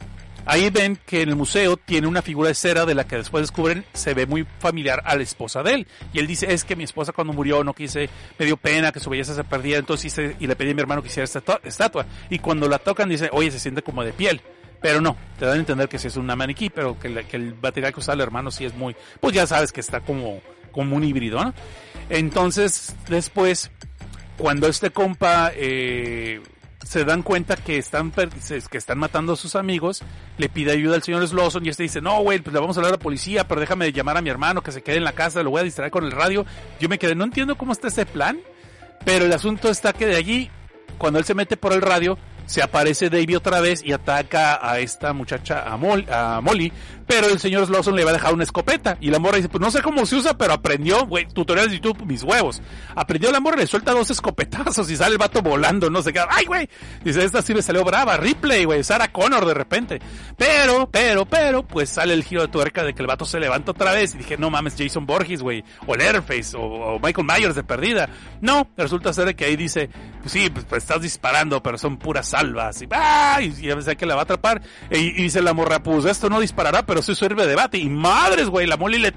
Ahí 0.46 0.70
ven 0.70 0.98
que 1.06 1.24
en 1.24 1.30
el 1.30 1.36
museo 1.36 1.76
tiene 1.76 2.06
una 2.08 2.22
figura 2.22 2.50
de 2.50 2.56
cera 2.56 2.86
de 2.86 2.94
la 2.94 3.06
que 3.06 3.18
después 3.18 3.42
descubren 3.44 3.84
se 3.94 4.14
ve 4.14 4.28
muy 4.28 4.46
familiar 4.60 5.02
a 5.06 5.16
la 5.16 5.24
esposa 5.24 5.64
de 5.64 5.74
él. 5.74 5.88
Y 6.14 6.20
él 6.20 6.28
dice, 6.28 6.54
es 6.54 6.64
que 6.64 6.76
mi 6.76 6.84
esposa 6.84 7.14
cuando 7.14 7.34
murió 7.34 7.64
no 7.64 7.74
quise, 7.74 8.10
me 8.38 8.46
dio 8.46 8.56
pena 8.56 8.92
que 8.92 9.00
su 9.00 9.10
belleza 9.10 9.34
se 9.34 9.44
perdiera, 9.44 9.80
entonces 9.80 10.06
hice, 10.06 10.36
y 10.40 10.48
le 10.48 10.56
pedí 10.56 10.72
a 10.72 10.76
mi 10.76 10.82
hermano 10.82 11.02
que 11.02 11.08
hiciera 11.08 11.26
esta 11.26 11.42
estatua. 11.64 12.06
Y 12.30 12.40
cuando 12.40 12.68
la 12.68 12.78
tocan 12.78 13.10
dice, 13.10 13.30
oye, 13.32 13.50
se 13.50 13.60
siente 13.60 13.82
como 13.82 14.04
de 14.04 14.14
piel. 14.14 14.42
Pero 14.82 15.02
no, 15.02 15.18
te 15.40 15.46
dan 15.46 15.56
a 15.56 15.60
entender 15.60 15.90
que 15.90 15.98
sí 15.98 16.08
es 16.08 16.18
una 16.18 16.36
maniquí, 16.36 16.70
pero 16.70 17.00
que, 17.00 17.08
el 17.08 17.56
material 17.56 17.92
que 17.92 18.00
usa 18.02 18.14
el 18.14 18.22
hermano 18.22 18.52
sí 18.52 18.66
es 18.66 18.76
muy, 18.76 18.96
pues 19.20 19.34
ya 19.34 19.48
sabes 19.48 19.72
que 19.72 19.80
está 19.80 20.02
como, 20.02 20.42
como 20.72 20.96
un 20.96 21.04
híbrido, 21.04 21.44
¿no? 21.44 21.56
Entonces, 22.10 22.96
después, 23.10 23.72
cuando 24.38 24.68
este 24.68 24.92
compa, 24.92 25.52
eh, 25.56 26.40
se 26.86 27.04
dan 27.04 27.24
cuenta 27.24 27.56
que 27.56 27.78
están 27.80 28.12
que 28.12 28.78
están 28.78 29.00
matando 29.00 29.34
a 29.34 29.36
sus 29.36 29.56
amigos, 29.56 30.04
le 30.38 30.50
pide 30.50 30.72
ayuda 30.72 30.96
al 30.96 31.04
señor 31.04 31.28
Slawson 31.28 31.66
y 31.66 31.70
este 31.70 31.84
dice, 31.84 32.00
no, 32.00 32.22
güey, 32.22 32.40
pues 32.40 32.54
le 32.54 32.60
vamos 32.60 32.78
a 32.78 32.80
hablar 32.80 32.94
a 32.94 32.98
la 32.98 33.04
policía, 33.04 33.48
pero 33.48 33.60
déjame 33.60 33.92
llamar 33.92 34.18
a 34.18 34.22
mi 34.22 34.30
hermano 34.30 34.62
que 34.62 34.72
se 34.72 34.84
quede 34.84 34.98
en 34.98 35.04
la 35.04 35.14
casa, 35.14 35.42
lo 35.42 35.50
voy 35.50 35.62
a 35.62 35.64
distraer 35.64 35.92
con 35.92 36.06
el 36.06 36.12
radio. 36.12 36.46
Yo 36.80 36.88
me 36.88 37.00
quedé, 37.00 37.16
no 37.16 37.24
entiendo 37.24 37.58
cómo 37.58 37.72
está 37.72 37.88
ese 37.88 38.06
plan, 38.06 38.40
pero 39.04 39.26
el 39.26 39.34
asunto 39.34 39.70
está 39.70 39.94
que 39.94 40.06
de 40.06 40.16
allí, 40.16 40.52
cuando 41.00 41.18
él 41.18 41.26
se 41.26 41.34
mete 41.34 41.58
por 41.58 41.74
el 41.74 41.82
radio, 41.82 42.20
se 42.46 42.62
aparece 42.62 43.10
Davey 43.10 43.36
otra 43.36 43.60
vez 43.62 43.84
y 43.84 43.92
ataca 43.92 44.60
a 44.62 44.80
esta 44.80 45.12
muchacha, 45.14 45.64
a, 45.64 45.74
a 45.74 46.42
Molly, 46.42 46.72
pero 47.08 47.28
el 47.28 47.40
señor 47.40 47.66
Slawson 47.68 47.96
le 47.96 48.04
va 48.04 48.12
a 48.12 48.14
dejar 48.14 48.34
una 48.34 48.44
escopeta. 48.44 48.98
Y 49.00 49.10
la 49.10 49.20
morra 49.20 49.38
dice, 49.38 49.50
pues 49.50 49.62
no 49.62 49.72
sé 49.72 49.82
cómo 49.82 50.06
se 50.06 50.16
usa, 50.16 50.38
pero 50.38 50.54
aprendió, 50.54 51.06
güey, 51.06 51.28
tutoriales 51.28 51.72
de 51.72 51.78
YouTube, 51.78 52.06
mis 52.06 52.24
huevos. 52.24 52.62
Aprendió 52.96 53.32
la 53.32 53.40
morra, 53.40 53.58
le 53.58 53.68
suelta 53.68 53.92
dos 53.92 54.10
escopetazos 54.10 54.90
y 54.90 54.96
sale 54.96 55.14
el 55.14 55.18
vato 55.18 55.42
volando, 55.42 55.90
no 55.90 56.02
sé 56.02 56.14
qué. 56.14 56.22
Ay, 56.28 56.46
güey. 56.46 56.70
Dice, 57.04 57.24
esta 57.24 57.42
sí 57.42 57.54
me 57.54 57.62
salió 57.62 57.84
brava, 57.84 58.18
Ripley, 58.18 58.66
güey, 58.66 58.84
Sarah 58.84 59.12
Connor 59.12 59.46
de 59.46 59.54
repente. 59.54 60.02
Pero, 60.38 60.90
pero, 60.92 61.26
pero, 61.26 61.64
pues 61.64 61.90
sale 61.90 62.14
el 62.14 62.24
giro 62.24 62.42
de 62.42 62.48
tuerca 62.48 62.84
de 62.84 62.94
que 62.94 63.02
el 63.02 63.08
vato 63.08 63.26
se 63.26 63.40
levanta 63.40 63.72
otra 63.72 63.94
vez 63.94 64.16
y 64.16 64.20
dije, 64.20 64.38
no 64.38 64.50
mames, 64.50 64.76
Jason 64.78 65.06
Borges, 65.06 65.42
güey, 65.42 65.64
o 65.86 65.96
Leatherface, 65.96 66.58
o, 66.58 66.62
o, 66.62 67.00
Michael 67.00 67.28
Myers 67.28 67.56
de 67.56 67.64
perdida. 67.64 68.10
No, 68.42 68.68
resulta 68.78 69.14
ser 69.14 69.36
que 69.36 69.46
ahí 69.46 69.56
dice, 69.56 69.90
pues 70.22 70.32
sí, 70.32 70.50
pues, 70.50 70.66
pues 70.66 70.84
estás 70.84 71.02
disparando, 71.02 71.62
pero 71.62 71.78
son 71.78 71.98
puras 71.98 72.30
salvas. 72.30 72.82
Y, 72.82 72.88
¡ah! 72.92 73.40
y 73.42 73.52
ya 73.68 73.76
pensé 73.76 73.96
que 73.96 74.06
la 74.06 74.16
va 74.16 74.22
a 74.22 74.24
atrapar. 74.24 74.62
Y, 74.92 74.98
y 74.98 75.24
dice 75.24 75.42
la 75.42 75.54
morra, 75.54 75.82
pues 75.82 76.06
esto 76.06 76.30
no 76.30 76.40
disparará, 76.40 76.86
pero 76.86 76.95
sí 77.02 77.16
sirve 77.16 77.48
de 77.48 77.56
bate. 77.56 77.78
Y 77.78 77.90
madres, 77.90 78.50
güey, 78.50 78.68
la 78.68 78.78
Molly 78.78 79.00
le, 79.00 79.14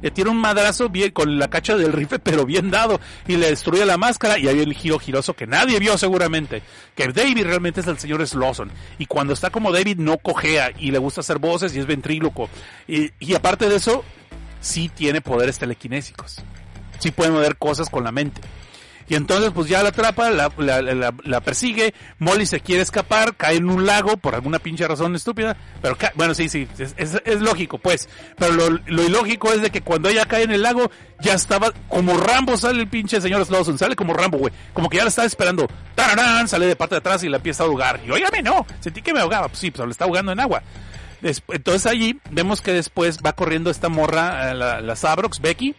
le 0.00 0.28
un 0.28 0.36
madrazo 0.36 0.88
bien 0.88 1.10
con 1.10 1.38
la 1.38 1.48
cacha 1.48 1.76
del 1.76 1.92
rifle, 1.92 2.18
pero 2.22 2.44
bien 2.44 2.70
dado. 2.70 3.00
Y 3.26 3.36
le 3.36 3.50
destruye 3.50 3.84
la 3.84 3.96
máscara. 3.96 4.38
Y 4.38 4.48
hay 4.48 4.60
el 4.60 4.74
giro 4.74 4.98
giroso 4.98 5.34
que 5.34 5.46
nadie 5.46 5.78
vio 5.78 5.96
seguramente. 5.98 6.62
Que 6.94 7.08
David 7.08 7.44
realmente 7.44 7.80
es 7.80 7.86
el 7.86 7.98
señor 7.98 8.26
Slawson. 8.26 8.70
Y 8.98 9.06
cuando 9.06 9.32
está 9.32 9.50
como 9.50 9.72
David 9.72 9.98
no 9.98 10.18
cojea 10.18 10.70
y 10.78 10.90
le 10.90 10.98
gusta 10.98 11.20
hacer 11.20 11.38
voces 11.38 11.74
y 11.74 11.78
es 11.78 11.86
ventríloco. 11.86 12.48
Y, 12.86 13.10
y 13.18 13.34
aparte 13.34 13.68
de 13.68 13.76
eso, 13.76 14.04
sí 14.60 14.88
tiene 14.88 15.20
poderes 15.20 15.58
telequinésicos. 15.58 16.42
Sí 16.98 17.10
puede 17.10 17.30
mover 17.30 17.56
cosas 17.56 17.90
con 17.90 18.04
la 18.04 18.12
mente. 18.12 18.40
Y 19.12 19.14
entonces 19.14 19.50
pues 19.54 19.68
ya 19.68 19.82
la 19.82 19.90
atrapa, 19.90 20.30
la, 20.30 20.50
la, 20.56 20.80
la, 20.80 21.12
la, 21.22 21.40
persigue, 21.42 21.92
Molly 22.18 22.46
se 22.46 22.60
quiere 22.60 22.80
escapar, 22.80 23.36
cae 23.36 23.56
en 23.56 23.68
un 23.68 23.84
lago 23.84 24.16
por 24.16 24.34
alguna 24.34 24.58
pinche 24.58 24.88
razón 24.88 25.14
estúpida, 25.14 25.54
pero 25.82 25.98
bueno, 26.14 26.32
sí, 26.32 26.48
sí, 26.48 26.66
es, 26.78 27.40
lógico 27.42 27.76
pues, 27.76 28.08
pero 28.38 28.54
lo, 28.54 29.02
ilógico 29.02 29.52
es 29.52 29.60
de 29.60 29.68
que 29.68 29.82
cuando 29.82 30.08
ella 30.08 30.24
cae 30.24 30.44
en 30.44 30.52
el 30.52 30.62
lago, 30.62 30.90
ya 31.20 31.34
estaba 31.34 31.72
como 31.90 32.16
Rambo, 32.16 32.56
sale 32.56 32.80
el 32.80 32.88
pinche 32.88 33.20
señor 33.20 33.44
Slawson, 33.44 33.76
sale 33.76 33.96
como 33.96 34.14
Rambo, 34.14 34.38
güey, 34.38 34.54
como 34.72 34.88
que 34.88 34.96
ya 34.96 35.02
la 35.02 35.10
estaba 35.10 35.26
esperando, 35.26 35.68
¡tararán! 35.94 36.48
sale 36.48 36.64
de 36.64 36.74
parte 36.74 36.94
de 36.94 37.00
atrás 37.00 37.22
y 37.22 37.28
la 37.28 37.36
empieza 37.36 37.64
a 37.64 37.66
ahogar, 37.66 38.00
y 38.06 38.10
óigame, 38.10 38.40
no, 38.40 38.64
sentí 38.80 39.02
que 39.02 39.12
me 39.12 39.20
ahogaba, 39.20 39.48
pues 39.48 39.58
sí, 39.58 39.70
pues 39.70 39.84
le 39.84 39.92
está 39.92 40.06
ahogando 40.06 40.32
en 40.32 40.40
agua. 40.40 40.62
Entonces 41.20 41.84
allí 41.84 42.18
vemos 42.30 42.62
que 42.62 42.72
después 42.72 43.18
va 43.18 43.34
corriendo 43.34 43.68
esta 43.68 43.90
morra, 43.90 44.54
la, 44.54 44.80
la 44.80 44.96
Sabrox, 44.96 45.38
Becky, 45.38 45.76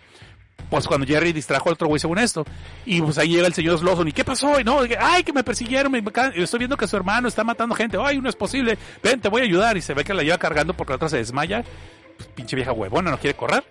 pues 0.69 0.87
cuando 0.87 1.05
Jerry 1.05 1.33
distrajo 1.33 1.69
al 1.69 1.73
otro 1.73 1.87
güey 1.87 1.99
según 1.99 2.19
esto. 2.19 2.45
Y 2.85 3.01
pues 3.01 3.17
ahí 3.17 3.29
llega 3.29 3.47
el 3.47 3.53
señor 3.53 3.79
Slawson, 3.79 4.07
¿y 4.07 4.11
qué 4.11 4.23
pasó? 4.23 4.59
Y 4.59 4.63
no, 4.63 4.79
ay, 4.99 5.23
que 5.23 5.33
me 5.33 5.43
persiguieron, 5.43 5.91
me, 5.91 6.03
estoy 6.35 6.59
viendo 6.59 6.77
que 6.77 6.87
su 6.87 6.95
hermano 6.95 7.27
está 7.27 7.43
matando 7.43 7.75
gente, 7.75 7.97
ay, 8.01 8.19
no 8.19 8.29
es 8.29 8.35
posible, 8.35 8.77
ven, 9.01 9.19
te 9.21 9.29
voy 9.29 9.41
a 9.41 9.45
ayudar. 9.45 9.77
Y 9.77 9.81
se 9.81 9.93
ve 9.93 10.03
que 10.03 10.13
la 10.13 10.23
lleva 10.23 10.37
cargando 10.37 10.73
porque 10.73 10.91
la 10.91 10.95
otra 10.95 11.09
se 11.09 11.17
desmaya. 11.17 11.63
Pues, 12.17 12.29
pinche 12.29 12.55
vieja 12.55 12.71
huevona, 12.71 13.11
no 13.11 13.19
quiere 13.19 13.35
correr. 13.35 13.63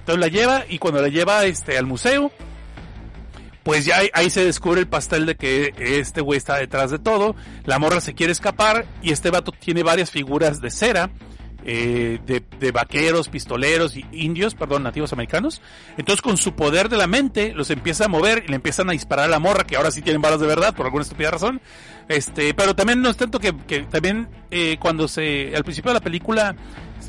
Entonces 0.00 0.20
la 0.20 0.28
lleva 0.28 0.64
y 0.68 0.78
cuando 0.78 1.02
la 1.02 1.08
lleva 1.08 1.44
este, 1.44 1.76
al 1.76 1.86
museo, 1.86 2.32
pues 3.62 3.84
ya 3.84 3.98
ahí, 3.98 4.10
ahí, 4.14 4.30
se 4.30 4.44
descubre 4.44 4.80
el 4.80 4.88
pastel 4.88 5.26
de 5.26 5.36
que 5.36 5.74
este 5.78 6.20
güey 6.20 6.38
está 6.38 6.56
detrás 6.56 6.90
de 6.90 6.98
todo. 6.98 7.36
La 7.64 7.78
morra 7.78 8.00
se 8.00 8.14
quiere 8.14 8.32
escapar 8.32 8.86
y 9.02 9.12
este 9.12 9.30
vato 9.30 9.52
tiene 9.52 9.82
varias 9.82 10.10
figuras 10.10 10.60
de 10.60 10.70
cera 10.70 11.10
eh, 11.64 12.18
de, 12.26 12.72
vaqueros, 12.72 13.28
pistoleros 13.28 13.96
y 13.96 14.04
indios, 14.12 14.54
perdón, 14.54 14.82
nativos 14.82 15.12
americanos. 15.12 15.60
Entonces 15.96 16.22
con 16.22 16.36
su 16.36 16.54
poder 16.54 16.88
de 16.88 16.96
la 16.96 17.06
mente 17.06 17.52
los 17.54 17.70
empieza 17.70 18.06
a 18.06 18.08
mover 18.08 18.44
y 18.46 18.48
le 18.48 18.56
empiezan 18.56 18.88
a 18.88 18.92
disparar 18.92 19.26
a 19.26 19.28
la 19.28 19.38
morra, 19.38 19.64
que 19.64 19.76
ahora 19.76 19.90
sí 19.90 20.02
tienen 20.02 20.22
balas 20.22 20.40
de 20.40 20.46
verdad, 20.46 20.74
por 20.74 20.86
alguna 20.86 21.02
estúpida 21.02 21.30
razón. 21.30 21.60
Este, 22.08 22.54
pero 22.54 22.74
también 22.74 23.00
no 23.02 23.08
es 23.08 23.16
tanto 23.16 23.38
que, 23.38 23.56
que 23.68 23.82
también 23.82 24.28
eh, 24.50 24.78
cuando 24.80 25.06
se, 25.06 25.54
al 25.54 25.62
principio 25.62 25.90
de 25.90 25.94
la 25.94 26.00
película, 26.00 26.56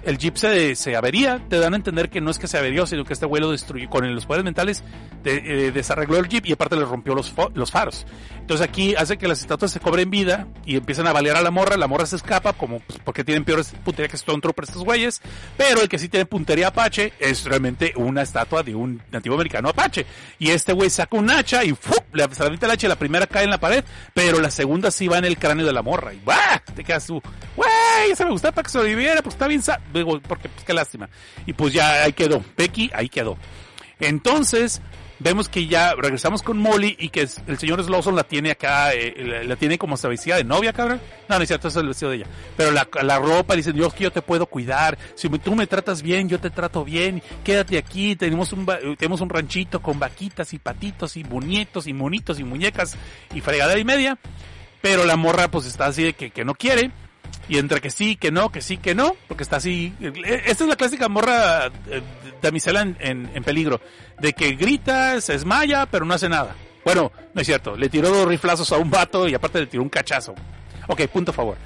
el 0.05 0.17
jeep 0.17 0.35
se, 0.35 0.75
se 0.75 0.95
avería, 0.95 1.39
te 1.49 1.57
dan 1.57 1.73
a 1.73 1.77
entender 1.77 2.09
que 2.09 2.21
no 2.21 2.31
es 2.31 2.39
que 2.39 2.47
se 2.47 2.57
averió, 2.57 2.85
sino 2.85 3.03
que 3.03 3.13
este 3.13 3.25
güey 3.25 3.41
lo 3.41 3.51
destruyó, 3.51 3.89
con 3.89 4.13
los 4.13 4.25
poderes 4.25 4.45
mentales 4.45 4.83
eh, 5.23 5.71
desarregló 5.73 6.17
el 6.17 6.27
jeep 6.27 6.45
y 6.45 6.53
aparte 6.53 6.75
le 6.75 6.85
rompió 6.85 7.15
los, 7.15 7.33
los 7.53 7.71
faros. 7.71 8.05
Entonces 8.41 8.67
aquí 8.67 8.95
hace 8.95 9.17
que 9.17 9.27
las 9.27 9.39
estatuas 9.39 9.71
se 9.71 9.79
cobren 9.79 10.09
vida 10.09 10.47
y 10.65 10.75
empiezan 10.75 11.07
a 11.07 11.13
balear 11.13 11.37
a 11.37 11.41
la 11.41 11.51
morra, 11.51 11.77
la 11.77 11.87
morra 11.87 12.05
se 12.05 12.17
escapa 12.17 12.51
como 12.53 12.79
pues, 12.79 12.99
porque 13.03 13.23
tienen 13.23 13.45
peores 13.45 13.73
puntería 13.83 14.09
que 14.09 14.17
Stormtrooper 14.17 14.65
estos 14.65 14.83
güeyes, 14.83 15.21
pero 15.57 15.81
el 15.81 15.87
que 15.87 15.97
sí 15.97 16.09
tiene 16.09 16.25
puntería 16.25 16.67
Apache 16.67 17.13
es 17.19 17.45
realmente 17.45 17.93
una 17.95 18.23
estatua 18.23 18.63
de 18.63 18.75
un 18.75 19.01
nativo 19.11 19.35
americano 19.35 19.69
Apache. 19.69 20.05
Y 20.39 20.49
este 20.49 20.73
güey 20.73 20.89
saca 20.89 21.15
un 21.15 21.29
hacha 21.29 21.63
y 21.63 21.73
¡fum! 21.73 21.97
le 22.13 22.27
la 22.27 22.47
el 22.47 22.71
hacha, 22.71 22.87
la 22.87 22.97
primera 22.97 23.25
cae 23.27 23.45
en 23.45 23.51
la 23.51 23.59
pared, 23.59 23.83
pero 24.13 24.39
la 24.41 24.51
segunda 24.51 24.91
sí 24.91 25.07
va 25.07 25.17
en 25.17 25.25
el 25.25 25.37
cráneo 25.37 25.65
de 25.65 25.73
la 25.73 25.81
morra 25.81 26.13
y 26.13 26.19
¡bah! 26.25 26.61
te 26.75 26.83
quedas 26.83 27.05
tú, 27.05 27.21
güey, 27.55 28.11
esa 28.11 28.25
me 28.25 28.31
gustaba 28.31 28.53
para 28.53 28.63
que 28.63 28.71
sobreviviera, 28.71 29.21
pues 29.21 29.35
está 29.35 29.47
bien, 29.47 29.61
porque 30.27 30.49
pues 30.49 30.65
qué 30.65 30.73
lástima. 30.73 31.09
Y 31.45 31.53
pues 31.53 31.73
ya 31.73 32.03
ahí 32.03 32.13
quedó, 32.13 32.43
Becky 32.57 32.91
ahí 32.93 33.07
quedó. 33.07 33.37
Entonces, 34.01 34.81
vemos 35.21 35.49
que 35.49 35.67
ya 35.67 35.93
regresamos 35.95 36.41
con 36.41 36.57
Molly 36.57 36.95
y 36.99 37.09
que 37.09 37.21
el 37.47 37.57
señor 37.57 37.83
Slawson 37.83 38.15
la 38.15 38.23
tiene 38.23 38.51
acá, 38.51 38.93
eh, 38.93 39.43
la 39.45 39.55
tiene 39.55 39.77
como 39.77 39.97
se 39.97 40.07
vestida 40.07 40.35
de 40.35 40.43
novia, 40.43 40.73
cabrón. 40.73 40.99
No, 41.29 41.37
no 41.37 41.43
es 41.43 41.47
cierto, 41.47 41.67
es 41.67 41.75
el 41.75 41.87
vestido 41.87 42.11
de 42.11 42.17
ella. 42.17 42.27
Pero 42.57 42.71
la, 42.71 42.87
la 43.03 43.19
ropa, 43.19 43.55
dice, 43.55 43.71
Dios, 43.71 43.93
que 43.93 44.03
yo 44.05 44.11
te 44.11 44.21
puedo 44.21 44.45
cuidar. 44.47 44.97
Si 45.15 45.29
me, 45.29 45.39
tú 45.39 45.55
me 45.55 45.67
tratas 45.67 46.01
bien, 46.01 46.27
yo 46.27 46.39
te 46.39 46.49
trato 46.49 46.83
bien. 46.83 47.21
Quédate 47.43 47.77
aquí, 47.77 48.15
tenemos 48.15 48.51
un, 48.53 48.65
tenemos 48.97 49.21
un 49.21 49.29
ranchito 49.29 49.81
con 49.81 49.99
vaquitas 49.99 50.53
y 50.53 50.59
patitos 50.59 51.15
y 51.17 51.23
bunietos 51.23 51.87
y 51.87 51.93
monitos 51.93 52.39
y 52.39 52.43
muñecas 52.43 52.97
y 53.33 53.41
fregadera 53.41 53.79
y 53.79 53.85
media. 53.85 54.17
Pero 54.81 55.05
la 55.05 55.15
morra 55.15 55.49
pues 55.49 55.65
está 55.67 55.85
así 55.85 56.03
de 56.03 56.13
que, 56.13 56.31
que 56.31 56.43
no 56.43 56.55
quiere. 56.55 56.91
Y 57.51 57.57
entre 57.57 57.81
que 57.81 57.89
sí, 57.89 58.15
que 58.15 58.31
no, 58.31 58.49
que 58.49 58.61
sí, 58.61 58.77
que 58.77 58.95
no, 58.95 59.13
porque 59.27 59.43
está 59.43 59.57
así. 59.57 59.93
Esta 59.99 60.63
es 60.63 60.69
la 60.69 60.77
clásica 60.77 61.09
morra 61.09 61.65
eh, 61.89 62.01
damisela 62.41 62.79
en, 62.79 63.29
en, 63.33 63.43
peligro, 63.43 63.81
de 64.21 64.31
que 64.31 64.53
grita, 64.53 65.19
se 65.19 65.33
desmaya, 65.33 65.85
pero 65.85 66.05
no 66.05 66.13
hace 66.13 66.29
nada. 66.29 66.55
Bueno, 66.85 67.11
no 67.33 67.41
es 67.41 67.45
cierto, 67.45 67.75
le 67.75 67.89
tiró 67.89 68.07
dos 68.07 68.25
riflazos 68.25 68.71
a 68.71 68.77
un 68.77 68.89
vato 68.89 69.27
y 69.27 69.33
aparte 69.33 69.59
le 69.59 69.67
tiró 69.67 69.83
un 69.83 69.89
cachazo. 69.89 70.33
Ok, 70.87 71.01
punto 71.07 71.33
favor. 71.33 71.57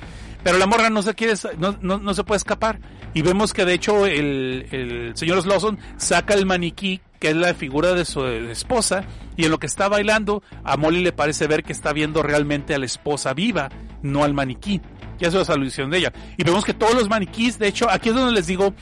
Pero 0.46 0.60
la 0.60 0.68
morra 0.68 0.92
no 0.92 1.02
se 1.02 1.16
quiere, 1.16 1.34
no, 1.58 1.76
no, 1.82 2.14
se 2.14 2.24
puede 2.24 2.38
escapar. 2.38 2.80
Y 3.16 3.24
vemos 3.24 3.52
que 3.52 3.66
de 3.66 3.74
hecho 3.74 4.06
el, 4.06 5.12
señor 5.16 5.42
Slawson 5.42 5.80
saca 5.98 6.36
el 6.36 6.46
maniquí, 6.46 7.02
que 7.20 7.30
es 7.30 7.36
la 7.36 7.56
figura 7.56 7.96
de 7.96 8.06
su 8.06 8.24
esposa, 8.28 9.06
y 9.36 9.46
en 9.46 9.50
lo 9.50 9.58
que 9.58 9.66
está 9.66 9.88
bailando, 9.90 10.44
a 10.64 10.78
Molly 10.78 11.02
le 11.02 11.14
parece 11.14 11.48
ver 11.48 11.64
que 11.64 11.74
está 11.74 11.94
viendo 11.94 12.22
realmente 12.22 12.76
a 12.76 12.78
la 12.78 12.86
esposa 12.86 13.34
viva, 13.34 13.70
no 14.04 14.24
al 14.24 14.36
maniquí. 14.36 14.82
Y 15.20 15.26
eso 15.26 15.42
es 15.42 15.50
la 15.50 15.56
alusión 15.56 15.90
de 15.90 15.98
ella. 15.98 16.14
Y 16.38 16.44
vemos 16.44 16.64
que 16.64 16.76
todos 16.76 16.94
los 16.94 17.10
maniquís, 17.10 17.58
de 17.58 17.68
hecho, 17.68 17.90
aquí 17.90 18.10
es 18.10 18.16
donde 18.16 18.34
les 18.34 18.46
digo 18.46 18.76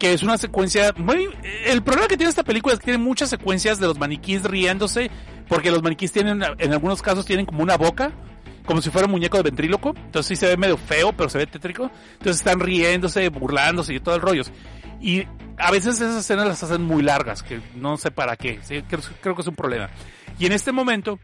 que 0.00 0.14
es 0.14 0.24
una 0.24 0.36
secuencia 0.36 0.92
muy... 0.96 1.28
El 1.64 1.84
problema 1.84 2.08
que 2.08 2.16
tiene 2.16 2.30
esta 2.30 2.42
película 2.42 2.74
es 2.74 2.80
que 2.80 2.86
tiene 2.86 2.98
muchas 2.98 3.30
secuencias 3.30 3.78
de 3.78 3.86
los 3.86 4.00
maniquís 4.00 4.42
riéndose, 4.42 5.12
porque 5.46 5.70
los 5.70 5.80
maniquís 5.80 6.10
tienen, 6.10 6.42
en 6.58 6.72
algunos 6.72 7.02
casos 7.02 7.24
tienen 7.24 7.46
como 7.46 7.62
una 7.62 7.76
boca, 7.76 8.10
como 8.64 8.80
si 8.80 8.90
fuera 8.90 9.06
un 9.06 9.12
muñeco 9.12 9.36
de 9.36 9.42
ventríloco, 9.42 9.94
entonces 9.96 10.26
sí 10.26 10.36
se 10.36 10.46
ve 10.46 10.56
medio 10.56 10.76
feo, 10.76 11.12
pero 11.12 11.28
se 11.28 11.38
ve 11.38 11.46
tétrico, 11.46 11.90
entonces 12.12 12.36
están 12.36 12.60
riéndose, 12.60 13.28
burlándose 13.28 13.94
y 13.94 14.00
todo 14.00 14.14
el 14.14 14.20
rollo. 14.20 14.42
Y 15.00 15.24
a 15.58 15.70
veces 15.70 15.96
esas 15.96 16.16
escenas 16.16 16.46
las 16.46 16.62
hacen 16.62 16.82
muy 16.82 17.02
largas, 17.02 17.42
que 17.42 17.60
no 17.74 17.96
sé 17.96 18.10
para 18.10 18.36
qué, 18.36 18.60
¿sí? 18.62 18.82
creo, 18.82 19.00
creo 19.20 19.34
que 19.34 19.42
es 19.42 19.48
un 19.48 19.54
problema. 19.54 19.90
Y 20.38 20.46
en 20.46 20.52
este 20.52 20.72
momento, 20.72 21.18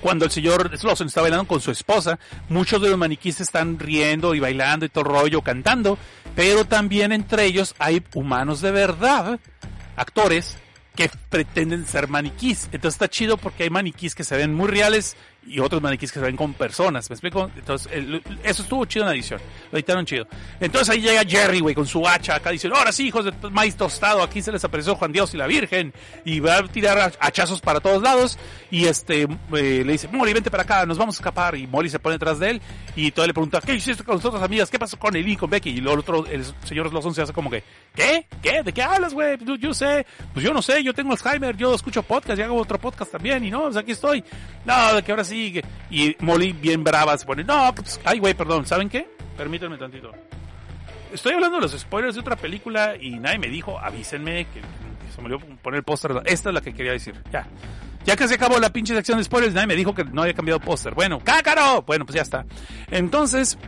cuando 0.00 0.24
el 0.24 0.30
señor 0.30 0.76
Slawson 0.76 1.08
está 1.08 1.20
bailando 1.20 1.46
con 1.46 1.60
su 1.60 1.70
esposa, 1.70 2.18
muchos 2.48 2.80
de 2.80 2.88
los 2.88 2.98
maniquíes 2.98 3.40
están 3.40 3.78
riendo 3.78 4.34
y 4.34 4.40
bailando 4.40 4.86
y 4.86 4.88
todo 4.88 5.04
el 5.04 5.10
rollo, 5.10 5.42
cantando, 5.42 5.98
pero 6.34 6.64
también 6.64 7.12
entre 7.12 7.44
ellos 7.44 7.74
hay 7.78 8.02
humanos 8.14 8.62
de 8.62 8.70
verdad, 8.70 9.38
actores, 9.96 10.58
que 10.96 11.10
pretenden 11.28 11.86
ser 11.86 12.08
maniquís. 12.08 12.64
Entonces 12.72 12.94
está 12.94 13.08
chido 13.08 13.36
porque 13.36 13.64
hay 13.64 13.70
maniquís 13.70 14.14
que 14.14 14.24
se 14.24 14.36
ven 14.36 14.54
muy 14.54 14.68
reales 14.68 15.16
y 15.46 15.60
otros 15.60 15.80
maniquís 15.80 16.12
que 16.12 16.18
se 16.18 16.24
ven 16.24 16.36
con 16.36 16.54
personas. 16.54 17.08
¿Me 17.08 17.14
explico? 17.14 17.50
Entonces, 17.56 17.90
el, 17.92 18.22
eso 18.42 18.62
estuvo 18.62 18.84
chido 18.84 19.04
en 19.04 19.10
la 19.10 19.14
edición. 19.14 19.40
Lo 19.70 19.78
editaron 19.78 20.04
chido. 20.04 20.26
Entonces 20.60 20.88
ahí 20.90 21.00
llega 21.00 21.24
Jerry, 21.24 21.60
güey, 21.60 21.74
con 21.74 21.86
su 21.86 22.06
hacha 22.06 22.36
acá 22.36 22.50
diciendo, 22.50 22.78
ahora 22.78 22.92
sí, 22.92 23.06
hijos 23.06 23.24
de 23.24 23.32
maíz 23.50 23.76
tostado, 23.76 24.22
aquí 24.22 24.42
se 24.42 24.52
les 24.52 24.64
apareció 24.64 24.96
Juan 24.96 25.12
Dios 25.12 25.32
y 25.34 25.36
la 25.36 25.46
Virgen. 25.46 25.92
Y 26.24 26.40
va 26.40 26.58
a 26.58 26.62
tirar 26.64 27.12
hachazos 27.20 27.60
para 27.60 27.80
todos 27.80 28.02
lados. 28.02 28.38
Y 28.70 28.86
este, 28.86 29.22
eh, 29.22 29.28
le 29.84 29.92
dice, 29.92 30.08
Molly, 30.08 30.32
vente 30.32 30.50
para 30.50 30.64
acá, 30.64 30.86
nos 30.86 30.98
vamos 30.98 31.16
a 31.16 31.18
escapar. 31.18 31.56
Y 31.56 31.66
Molly 31.66 31.88
se 31.88 31.98
pone 31.98 32.14
detrás 32.14 32.38
de 32.38 32.50
él. 32.50 32.62
Y 32.96 33.10
todo 33.10 33.26
le 33.26 33.34
pregunta, 33.34 33.60
¿qué 33.60 33.74
hiciste 33.74 34.04
con 34.04 34.16
nosotras 34.16 34.42
amigas? 34.42 34.70
¿Qué 34.70 34.78
pasó 34.78 34.98
con 34.98 35.14
Eli 35.14 35.32
y 35.32 35.36
con 35.36 35.50
Becky? 35.50 35.70
Y 35.70 35.78
el 35.78 35.88
otro, 35.88 36.26
el 36.26 36.44
señor 36.64 36.92
Lawson 36.92 37.14
se 37.14 37.22
hace 37.22 37.32
como 37.32 37.50
que, 37.50 37.62
¿qué? 37.94 38.26
¿Qué? 38.42 38.62
¿De 38.62 38.72
qué 38.72 38.82
hablas, 38.82 39.14
güey? 39.14 39.36
Yo, 39.44 39.56
yo, 39.56 39.74
sé, 39.74 40.06
pues 40.32 40.44
yo 40.44 40.52
no 40.52 40.62
sé, 40.62 40.82
yo 40.82 40.94
tengo 40.94 41.12
Alzheimer, 41.12 41.56
yo 41.56 41.74
escucho 41.74 42.02
podcast, 42.02 42.38
y 42.38 42.42
hago 42.42 42.56
otro 42.56 42.78
podcast 42.78 43.12
también. 43.12 43.44
Y 43.44 43.50
no, 43.50 43.64
pues 43.64 43.76
aquí 43.76 43.92
estoy. 43.92 44.24
No, 44.64 44.94
de 44.94 45.02
que 45.02 45.12
ahora 45.12 45.24
sí, 45.24 45.35
Y 45.90 46.16
Molly 46.20 46.52
bien 46.52 46.82
brava 46.82 47.16
se 47.16 47.26
pone, 47.26 47.44
no, 47.44 47.74
pues, 47.74 48.00
ay 48.04 48.18
güey, 48.18 48.34
perdón, 48.34 48.66
¿saben 48.66 48.88
qué? 48.88 49.08
Permítanme 49.36 49.76
tantito. 49.76 50.12
Estoy 51.12 51.34
hablando 51.34 51.56
de 51.56 51.62
los 51.62 51.72
spoilers 51.72 52.14
de 52.14 52.20
otra 52.20 52.36
película 52.36 52.96
y 53.00 53.18
nadie 53.18 53.38
me 53.38 53.48
dijo, 53.48 53.78
avísenme 53.78 54.46
que, 54.46 54.60
que 54.60 55.12
se 55.14 55.20
me 55.20 55.32
olvidó 55.32 55.56
poner 55.62 55.78
el 55.78 55.84
póster. 55.84 56.12
Esta 56.24 56.48
es 56.50 56.54
la 56.54 56.60
que 56.60 56.74
quería 56.74 56.92
decir, 56.92 57.14
ya. 57.30 57.46
Ya 58.04 58.16
que 58.16 58.28
se 58.28 58.34
acabó 58.34 58.58
la 58.58 58.70
pinche 58.70 58.94
sección 58.94 59.18
de 59.18 59.24
spoilers, 59.24 59.52
nadie 59.52 59.66
me 59.66 59.74
dijo 59.74 59.94
que 59.94 60.04
no 60.04 60.22
había 60.22 60.34
cambiado 60.34 60.60
póster. 60.60 60.94
Bueno, 60.94 61.18
cácaro. 61.18 61.82
Bueno, 61.82 62.06
pues 62.06 62.14
ya 62.14 62.22
está. 62.22 62.46
Entonces, 62.90 63.58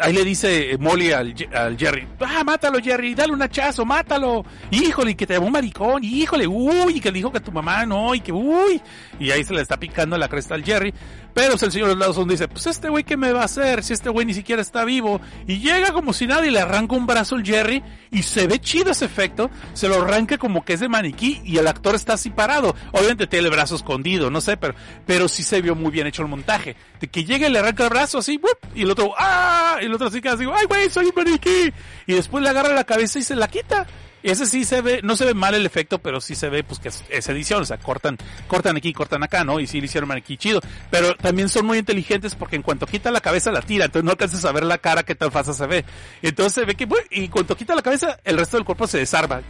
ahí 0.00 0.12
le 0.12 0.24
dice 0.24 0.76
Molly 0.78 1.12
al, 1.12 1.34
al, 1.54 1.76
Jerry, 1.76 2.06
ah, 2.20 2.42
mátalo 2.44 2.78
Jerry, 2.80 3.14
dale 3.14 3.32
un 3.32 3.42
hachazo, 3.42 3.84
mátalo. 3.84 4.44
Híjole, 4.70 5.14
que 5.16 5.26
te 5.26 5.34
llamó 5.34 5.50
maricón, 5.50 6.02
híjole, 6.04 6.46
uy, 6.46 7.00
que 7.00 7.10
le 7.10 7.18
dijo 7.18 7.32
que 7.32 7.40
tu 7.40 7.52
mamá 7.52 7.86
no, 7.86 8.14
y 8.14 8.20
que 8.20 8.32
uy. 8.32 8.80
Y 9.18 9.30
ahí 9.30 9.44
se 9.44 9.54
le 9.54 9.60
está 9.60 9.78
picando 9.78 10.16
la 10.18 10.28
cresta 10.28 10.54
al 10.54 10.64
Jerry. 10.64 10.92
Pero 11.36 11.52
el 11.52 11.58
señor 11.58 11.94
Lawson 11.98 12.26
dice, 12.26 12.48
pues 12.48 12.66
este 12.66 12.88
güey, 12.88 13.04
¿qué 13.04 13.18
me 13.18 13.30
va 13.30 13.42
a 13.42 13.44
hacer 13.44 13.84
si 13.84 13.92
este 13.92 14.08
güey 14.08 14.24
ni 14.24 14.32
siquiera 14.32 14.62
está 14.62 14.86
vivo? 14.86 15.20
Y 15.46 15.58
llega 15.58 15.92
como 15.92 16.14
si 16.14 16.26
nada 16.26 16.46
y 16.46 16.50
le 16.50 16.60
arranca 16.60 16.96
un 16.96 17.06
brazo 17.06 17.34
al 17.34 17.44
Jerry 17.44 17.82
y 18.10 18.22
se 18.22 18.46
ve 18.46 18.58
chido 18.58 18.92
ese 18.92 19.04
efecto. 19.04 19.50
Se 19.74 19.86
lo 19.86 19.96
arranca 19.96 20.38
como 20.38 20.64
que 20.64 20.72
es 20.72 20.80
de 20.80 20.88
maniquí 20.88 21.42
y 21.44 21.58
el 21.58 21.66
actor 21.66 21.94
está 21.94 22.14
así 22.14 22.30
parado. 22.30 22.74
Obviamente 22.92 23.26
tiene 23.26 23.48
el 23.48 23.52
brazo 23.52 23.76
escondido, 23.76 24.30
no 24.30 24.40
sé, 24.40 24.56
pero, 24.56 24.74
pero 25.04 25.28
sí 25.28 25.42
se 25.42 25.60
vio 25.60 25.74
muy 25.74 25.90
bien 25.90 26.06
hecho 26.06 26.22
el 26.22 26.28
montaje. 26.28 26.74
De 27.00 27.08
que 27.08 27.26
llegue 27.26 27.48
y 27.48 27.52
le 27.52 27.58
arranca 27.58 27.84
el 27.84 27.90
brazo 27.90 28.16
así, 28.16 28.40
y 28.74 28.82
el 28.84 28.90
otro, 28.90 29.12
¡ah! 29.18 29.76
Y 29.82 29.84
el 29.84 29.92
otro 29.92 30.06
así 30.06 30.22
que 30.22 30.30
así, 30.30 30.44
¡ay 30.44 30.64
güey, 30.64 30.88
soy 30.88 31.12
maniquí! 31.14 31.70
Y 32.06 32.14
después 32.14 32.42
le 32.42 32.48
agarra 32.48 32.72
la 32.72 32.84
cabeza 32.84 33.18
y 33.18 33.22
se 33.22 33.36
la 33.36 33.48
quita. 33.48 33.86
Ese 34.22 34.46
sí 34.46 34.64
se 34.64 34.80
ve, 34.80 35.00
no 35.02 35.16
se 35.16 35.24
ve 35.24 35.34
mal 35.34 35.54
el 35.54 35.64
efecto, 35.66 35.98
pero 35.98 36.20
sí 36.20 36.34
se 36.34 36.48
ve 36.48 36.64
pues 36.64 36.80
que 36.80 36.88
es, 36.88 37.28
edición, 37.28 37.62
o 37.62 37.64
sea, 37.64 37.78
cortan, 37.78 38.18
cortan 38.48 38.76
aquí, 38.76 38.92
cortan 38.92 39.22
acá, 39.22 39.44
¿no? 39.44 39.60
Y 39.60 39.66
sí 39.66 39.80
le 39.80 39.86
hicieron 39.86 40.08
maniquí 40.08 40.36
chido. 40.36 40.60
Pero 40.90 41.14
también 41.14 41.48
son 41.48 41.66
muy 41.66 41.78
inteligentes 41.78 42.34
porque 42.34 42.56
en 42.56 42.62
cuanto 42.62 42.86
quita 42.86 43.10
la 43.10 43.20
cabeza 43.20 43.52
la 43.52 43.62
tira, 43.62 43.84
entonces 43.84 44.04
no 44.04 44.10
alcanzas 44.10 44.44
a 44.44 44.52
ver 44.52 44.64
la 44.64 44.78
cara 44.78 45.04
que 45.04 45.14
tan 45.14 45.30
fácil 45.30 45.54
se 45.54 45.66
ve. 45.66 45.84
Entonces 46.22 46.54
se 46.54 46.64
ve 46.64 46.74
que, 46.74 46.88
y 47.10 47.28
cuando 47.28 47.56
quita 47.56 47.74
la 47.74 47.82
cabeza, 47.82 48.18
el 48.24 48.36
resto 48.36 48.56
del 48.56 48.64
cuerpo 48.64 48.86
se 48.86 48.98
desarma. 48.98 49.42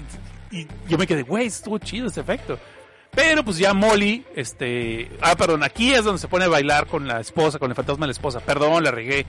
Y 0.51 0.67
yo 0.89 0.99
me 0.99 1.07
quedé, 1.07 1.23
güey, 1.23 1.47
estuvo 1.47 1.79
chido 1.79 2.09
ese 2.09 2.21
efecto. 2.21 2.59
Pero 3.17 3.45
pues 3.45 3.59
ya 3.59 3.75
Molly, 3.75 4.25
este, 4.37 5.11
ah, 5.21 5.35
perdón, 5.35 5.65
aquí 5.65 5.93
es 5.93 6.05
donde 6.05 6.21
se 6.21 6.29
pone 6.29 6.45
a 6.45 6.49
bailar 6.49 6.87
con 6.87 7.09
la 7.09 7.21
esposa, 7.21 7.59
con 7.59 7.71
el 7.71 7.75
fantasma 7.75 8.05
de 8.05 8.09
la 8.09 8.13
esposa. 8.13 8.39
Perdón, 8.39 8.85
la 8.85 8.93
regué. 8.93 9.27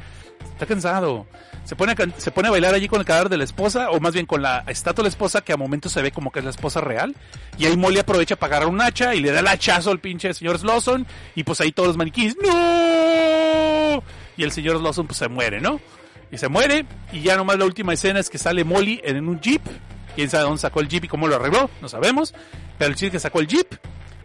Está 0.53 0.67
cansado 0.67 1.25
se 1.67 1.75
pone, 1.75 1.91
a, 1.91 1.95
se 2.17 2.31
pone 2.31 2.47
a 2.47 2.51
bailar 2.51 2.73
allí 2.73 2.87
con 2.87 3.01
el 3.01 3.05
cadáver 3.05 3.27
de 3.27 3.35
la 3.35 3.43
esposa, 3.43 3.89
o 3.91 3.99
más 3.99 4.13
bien 4.13 4.25
con 4.25 4.41
la 4.41 4.63
estatua 4.67 5.03
de 5.03 5.07
la 5.07 5.09
esposa, 5.09 5.41
que 5.41 5.51
a 5.51 5.57
momentos 5.57 5.91
se 5.91 6.01
ve 6.01 6.11
como 6.11 6.31
que 6.31 6.39
es 6.39 6.45
la 6.45 6.51
esposa 6.51 6.79
real. 6.79 7.13
Y 7.57 7.65
ahí 7.65 7.75
Molly 7.75 7.99
aprovecha 7.99 8.37
para 8.37 8.55
agarrar 8.55 8.73
un 8.73 8.79
hacha 8.79 9.13
y 9.15 9.19
le 9.19 9.33
da 9.33 9.41
el 9.41 9.47
hachazo 9.49 9.91
al 9.91 9.99
pinche 9.99 10.33
señor 10.33 10.57
Slawson. 10.59 11.05
Y 11.35 11.43
pues 11.43 11.59
ahí 11.59 11.73
todos 11.73 11.87
los 11.87 11.97
maniquíes, 11.97 12.37
¡No! 12.41 14.01
Y 14.37 14.43
el 14.43 14.53
señor 14.53 14.79
Slawson 14.79 15.07
pues 15.07 15.17
se 15.17 15.27
muere, 15.27 15.59
¿no? 15.59 15.81
Y 16.31 16.37
se 16.37 16.47
muere, 16.47 16.85
y 17.11 17.19
ya 17.19 17.35
nomás 17.35 17.59
la 17.59 17.65
última 17.65 17.93
escena 17.93 18.21
es 18.21 18.29
que 18.29 18.37
sale 18.37 18.63
Molly 18.63 19.01
en 19.03 19.27
un 19.27 19.41
jeep. 19.41 19.61
Quién 20.17 20.31
sabe 20.31 20.45
dónde 20.45 20.57
sacó 20.57 20.79
el 20.79 20.87
jeep 20.87 21.05
y 21.05 21.07
cómo 21.07 21.27
lo 21.27 21.35
arregló, 21.35 21.69
no 21.79 21.87
sabemos. 21.87 22.33
Pero 22.79 22.89
el 22.89 22.95
chiste 22.95 23.11
que 23.11 23.19
sacó 23.19 23.39
el 23.39 23.45
jeep 23.45 23.67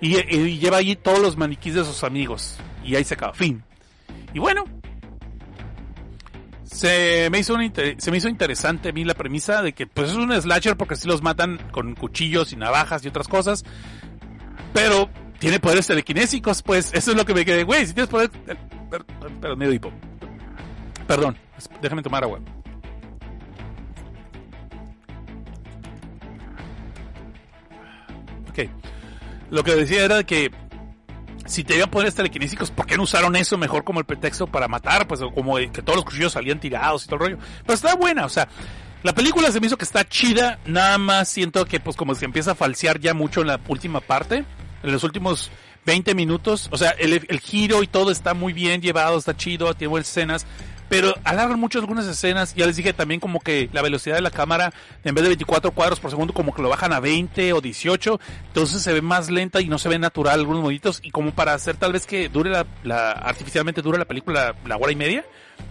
y, 0.00 0.58
lleva 0.58 0.78
allí 0.78 0.96
todos 0.96 1.18
los 1.18 1.36
maniquíes 1.36 1.74
de 1.74 1.84
sus 1.84 2.02
amigos. 2.02 2.56
Y 2.82 2.96
ahí 2.96 3.04
se 3.04 3.12
acaba, 3.12 3.34
fin. 3.34 3.62
Y 4.32 4.38
bueno, 4.38 4.64
se 6.64 7.28
me 7.30 7.40
hizo 7.40 7.58
se 7.98 8.10
me 8.10 8.16
hizo 8.16 8.28
interesante 8.30 8.88
a 8.88 8.92
mí 8.92 9.04
la 9.04 9.12
premisa 9.12 9.60
de 9.60 9.74
que 9.74 9.86
pues 9.86 10.12
es 10.12 10.16
un 10.16 10.32
slasher 10.32 10.78
porque 10.78 10.96
si 10.96 11.06
los 11.06 11.20
matan 11.20 11.58
con 11.70 11.94
cuchillos 11.94 12.54
y 12.54 12.56
navajas 12.56 13.04
y 13.04 13.08
otras 13.08 13.28
cosas 13.28 13.62
pero 14.72 15.10
tiene 15.38 15.60
poderes 15.60 15.86
telequinésicos 15.88 16.62
pues 16.62 16.90
eso 16.94 17.10
es 17.10 17.16
lo 17.18 17.26
que 17.26 17.34
me 17.34 17.44
quedé 17.44 17.64
güey 17.64 17.84
si 17.84 17.92
tienes 17.92 18.08
poderes 18.08 18.34
eh, 18.46 18.56
perdón 19.40 19.58
medio 19.58 19.74
hipo 19.74 19.92
perdón 21.06 21.36
déjame 21.82 22.02
tomar 22.02 22.24
agua 22.24 22.40
ok 28.52 28.68
lo 29.52 29.62
que 29.62 29.74
decía 29.74 30.04
era 30.04 30.24
que 30.24 30.50
si 31.44 31.62
te 31.62 31.76
iban 31.76 31.90
poderes 31.90 32.14
telequinésicos, 32.14 32.70
¿por 32.70 32.86
qué 32.86 32.96
no 32.96 33.02
usaron 33.02 33.36
eso 33.36 33.58
mejor 33.58 33.84
como 33.84 34.00
el 34.00 34.06
pretexto 34.06 34.46
para 34.46 34.66
matar? 34.66 35.06
Pues 35.06 35.20
como 35.34 35.56
que 35.56 35.82
todos 35.82 35.96
los 35.96 36.04
cuchillos 36.06 36.32
salían 36.32 36.58
tirados 36.58 37.04
y 37.04 37.06
todo 37.06 37.16
el 37.16 37.20
rollo. 37.20 37.38
Pero 37.62 37.74
está 37.74 37.94
buena, 37.94 38.24
o 38.24 38.30
sea, 38.30 38.48
la 39.02 39.12
película 39.12 39.52
se 39.52 39.60
me 39.60 39.66
hizo 39.66 39.76
que 39.76 39.84
está 39.84 40.08
chida, 40.08 40.58
nada 40.64 40.96
más 40.96 41.28
siento 41.28 41.66
que 41.66 41.80
pues 41.80 41.96
como 41.96 42.14
se 42.14 42.24
empieza 42.24 42.52
a 42.52 42.54
falsear 42.54 42.98
ya 42.98 43.12
mucho 43.12 43.42
en 43.42 43.48
la 43.48 43.60
última 43.68 44.00
parte, 44.00 44.44
en 44.82 44.92
los 44.92 45.04
últimos 45.04 45.50
20 45.84 46.14
minutos, 46.14 46.68
o 46.70 46.78
sea, 46.78 46.90
el, 46.90 47.12
el 47.12 47.40
giro 47.40 47.82
y 47.82 47.88
todo 47.88 48.10
está 48.10 48.32
muy 48.32 48.54
bien 48.54 48.80
llevado, 48.80 49.18
está 49.18 49.36
chido, 49.36 49.74
tiene 49.74 49.90
buenas 49.90 50.08
escenas, 50.08 50.46
pero 50.92 51.14
alargan 51.24 51.58
mucho 51.58 51.78
algunas 51.78 52.06
escenas. 52.06 52.54
Ya 52.54 52.66
les 52.66 52.76
dije 52.76 52.92
también 52.92 53.18
como 53.18 53.40
que 53.40 53.70
la 53.72 53.80
velocidad 53.80 54.16
de 54.16 54.20
la 54.20 54.30
cámara, 54.30 54.74
en 55.02 55.14
vez 55.14 55.22
de 55.22 55.30
24 55.30 55.70
cuadros 55.70 55.98
por 55.98 56.10
segundo, 56.10 56.34
como 56.34 56.54
que 56.54 56.60
lo 56.60 56.68
bajan 56.68 56.92
a 56.92 57.00
20 57.00 57.54
o 57.54 57.62
18. 57.62 58.20
Entonces 58.48 58.82
se 58.82 58.92
ve 58.92 59.00
más 59.00 59.30
lenta 59.30 59.62
y 59.62 59.68
no 59.68 59.78
se 59.78 59.88
ve 59.88 59.98
natural 59.98 60.40
algunos 60.40 60.62
moditos. 60.62 61.00
Y 61.02 61.10
como 61.10 61.30
para 61.30 61.54
hacer 61.54 61.78
tal 61.78 61.94
vez 61.94 62.04
que 62.04 62.28
dure 62.28 62.50
la, 62.84 63.10
artificialmente 63.12 63.80
dure 63.80 63.96
la 63.96 64.04
película 64.04 64.54
la 64.66 64.76
hora 64.76 64.92
y 64.92 64.96
media. 64.96 65.24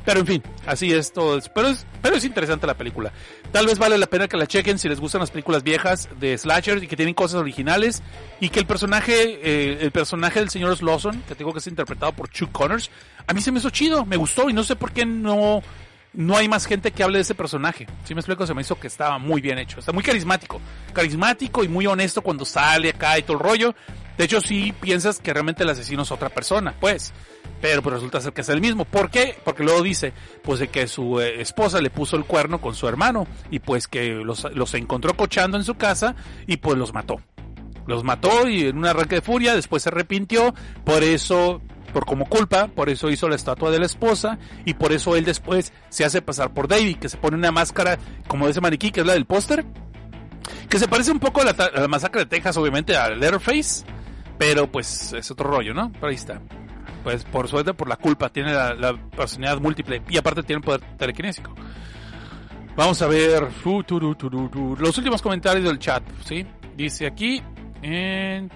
Pero 0.06 0.22
en 0.22 0.28
fin, 0.28 0.44
así 0.66 0.92
es 0.92 1.14
todo. 1.14 1.40
Pero 1.54 1.68
es, 1.68 1.86
pero 2.02 2.16
es 2.16 2.26
interesante 2.26 2.66
la 2.66 2.74
película. 2.76 3.12
Tal 3.52 3.68
vez 3.68 3.78
vale 3.78 3.98
la 3.98 4.08
pena 4.08 4.28
que 4.28 4.38
la 4.38 4.48
chequen 4.48 4.80
si 4.80 4.90
les 4.90 5.00
gustan 5.00 5.22
las 5.22 5.30
películas 5.30 5.64
viejas 5.64 6.10
de 6.20 6.38
slasher 6.38 6.84
y 6.84 6.88
que 6.88 6.96
tienen 6.96 7.14
cosas 7.14 7.40
originales. 7.40 8.02
Y 8.40 8.50
que 8.50 8.60
el 8.60 8.66
personaje, 8.66 9.40
eh, 9.44 9.78
el 9.82 9.92
personaje 9.92 10.40
del 10.40 10.50
señor 10.50 10.82
Lawson, 10.82 11.22
que 11.28 11.36
tengo 11.36 11.54
que 11.54 11.60
ser 11.60 11.72
interpretado 11.72 12.14
por 12.14 12.30
Chuck 12.30 12.52
Connors, 12.52 12.90
a 13.28 13.34
mí 13.34 13.42
se 13.42 13.52
me 13.52 13.60
hizo 13.60 13.70
chido, 13.70 14.06
me 14.06 14.18
gustó 14.18 14.50
y 14.50 14.54
no 14.54 14.64
sé 14.64 14.76
por 14.76 14.92
qué 14.92 15.06
no, 15.06 15.62
no 16.14 16.36
hay 16.36 16.48
más 16.48 16.66
gente 16.66 16.92
que 16.92 17.04
hable 17.04 17.20
de 17.20 17.24
ese 17.24 17.36
personaje. 17.36 17.88
Si 18.04 18.14
me 18.14 18.22
explico, 18.22 18.46
se 18.46 18.54
me 18.54 18.62
hizo 18.62 18.80
que 18.80 18.88
estaba 18.88 19.18
muy 19.18 19.42
bien 19.42 19.58
hecho. 19.58 19.80
Está 19.80 19.92
muy 19.92 20.04
carismático. 20.04 20.60
Carismático 20.94 21.64
y 21.64 21.68
muy 21.68 21.86
honesto 21.88 22.22
cuando 22.22 22.44
sale 22.46 22.90
acá 22.90 23.18
y 23.20 23.24
todo 23.24 23.38
el 23.38 23.44
rollo. 23.44 23.76
De 24.22 24.26
hecho, 24.26 24.40
sí 24.40 24.72
piensas 24.80 25.20
que 25.20 25.34
realmente 25.34 25.64
el 25.64 25.70
asesino 25.70 26.04
es 26.04 26.12
otra 26.12 26.30
persona, 26.30 26.76
pues. 26.80 27.12
Pero 27.60 27.82
pues 27.82 27.96
resulta 27.96 28.22
ser 28.22 28.34
que 28.34 28.42
es 28.42 28.50
el 28.50 28.62
mismo. 28.62 28.86
¿Por 28.86 29.10
qué? 29.10 29.36
Porque 29.44 29.64
luego 29.64 29.82
dice, 29.82 30.14
pues 30.44 30.60
de 30.60 30.68
que 30.68 30.86
su 30.86 31.20
eh, 31.20 31.42
esposa 31.42 31.82
le 31.82 31.90
puso 31.90 32.18
el 32.18 32.26
cuerno 32.26 32.62
con 32.62 32.76
su 32.76 32.88
hermano. 32.88 33.26
Y 33.50 33.58
pues 33.58 33.88
que 33.88 34.12
los, 34.12 34.46
los 34.54 34.76
encontró 34.76 35.18
cochando 35.18 35.58
en 35.58 35.64
su 35.64 35.74
casa 35.74 36.16
y 36.46 36.58
pues 36.58 36.78
los 36.78 36.94
mató. 36.94 37.20
Los 37.88 38.04
mató 38.04 38.48
y 38.48 38.68
en 38.68 38.78
un 38.78 38.86
arranque 38.86 39.16
de 39.16 39.22
furia, 39.22 39.56
después 39.56 39.82
se 39.82 39.90
arrepintió. 39.90 40.54
Por 40.86 41.02
eso 41.02 41.60
por 41.92 42.06
como 42.06 42.30
culpa, 42.30 42.68
por 42.68 42.92
eso 42.92 43.10
hizo 43.10 43.28
la 43.28 43.36
estatua 43.36 43.72
de 43.72 43.80
la 43.80 43.88
esposa 43.88 44.38
y 44.66 44.76
por 44.76 44.94
eso 44.94 45.16
él 45.16 45.26
después 45.26 45.74
se 45.90 46.06
hace 46.06 46.22
pasar 46.22 46.54
por 46.54 46.68
David, 46.68 46.98
que 46.98 47.10
se 47.10 47.18
pone 47.18 47.38
una 47.38 47.52
máscara 47.52 47.98
como 48.28 48.46
de 48.46 48.52
ese 48.52 48.62
maniquí, 48.62 48.92
que 48.92 49.00
es 49.00 49.08
la 49.08 49.14
del 49.14 49.26
póster, 49.26 49.66
que 50.70 50.78
se 50.78 50.88
parece 50.88 51.12
un 51.12 51.20
poco 51.20 51.42
a 51.42 51.46
la, 51.46 51.88
masacre 51.88 52.22
de 52.22 52.28
Texas, 52.28 52.56
obviamente, 52.58 52.96
a 52.96 53.10
Letterface, 53.10 53.84
pero 54.42 54.66
pues 54.66 55.14
es 55.14 55.30
otro 55.30 55.52
rollo, 55.52 55.72
¿no? 55.72 55.92
Pero 55.92 56.08
ahí 56.08 56.16
está. 56.16 56.42
Pues 57.04 57.24
por 57.26 57.48
suerte, 57.48 57.76
por 57.76 57.88
la 57.88 57.96
culpa, 57.96 58.30
tiene 58.30 58.52
la, 58.52 58.98
personalidad 59.16 59.62
múltiple 59.62 60.02
y 60.10 60.18
aparte 60.18 60.42
tiene 60.42 60.64
poder 60.64 60.82
telequinésico. 60.98 61.54
Vamos 62.76 63.00
a 63.04 63.08
ver 63.08 63.44
los 63.64 64.98
últimos 64.98 65.22
comentarios 65.22 65.66
del 65.66 65.78
chat, 65.78 66.02
¿sí? 66.26 66.44
Dice 66.76 67.06
aquí 67.06 67.40
me 67.84 68.50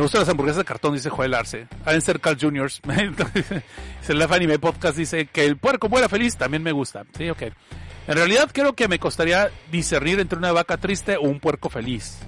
gustan 0.00 0.20
las 0.22 0.30
hamburguesas 0.30 0.58
de 0.58 0.64
cartón, 0.64 0.94
dice 0.94 1.10
Joel 1.10 1.34
Arce. 1.34 1.68
Deben 1.84 2.00
ser 2.00 2.20
Carl 2.20 2.38
Juniors. 2.40 2.80
el 4.08 4.22
Anime 4.22 4.58
Podcast 4.58 4.96
dice 4.96 5.26
que 5.26 5.44
el 5.44 5.58
puerco 5.58 5.90
muera 5.90 6.08
feliz, 6.08 6.38
también 6.38 6.62
me 6.62 6.72
gusta. 6.72 7.04
Sí, 7.18 7.28
ok. 7.28 7.42
En 7.42 8.14
realidad 8.14 8.48
creo 8.50 8.72
que 8.72 8.88
me 8.88 8.98
costaría 8.98 9.50
discernir 9.70 10.20
entre 10.20 10.38
una 10.38 10.52
vaca 10.52 10.78
triste 10.78 11.18
o 11.18 11.24
un 11.24 11.38
puerco 11.38 11.68
feliz. 11.68 12.18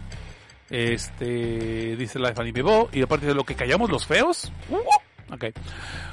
Este, 0.70 1.96
dice 1.96 2.18
la 2.18 2.32
Anime 2.36 2.62
Bo. 2.62 2.88
Y 2.92 3.02
aparte 3.02 3.26
de 3.26 3.34
lo 3.34 3.44
que 3.44 3.54
callamos 3.54 3.90
los 3.90 4.06
feos. 4.06 4.52
Uh, 4.68 5.34
ok. 5.34 5.46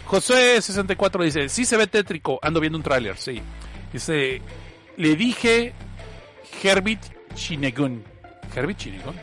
José64 0.07 1.23
dice, 1.23 1.49
sí 1.49 1.65
se 1.65 1.77
ve 1.77 1.87
tétrico, 1.87 2.39
ando 2.41 2.59
viendo 2.59 2.77
un 2.77 2.83
tráiler, 2.83 3.17
sí. 3.17 3.41
Dice, 3.93 4.41
le 4.97 5.15
dije 5.15 5.73
Herbit 6.63 6.99
Chinegun. 7.35 8.03
Herbit 8.55 8.77
Chinegun. 8.77 9.15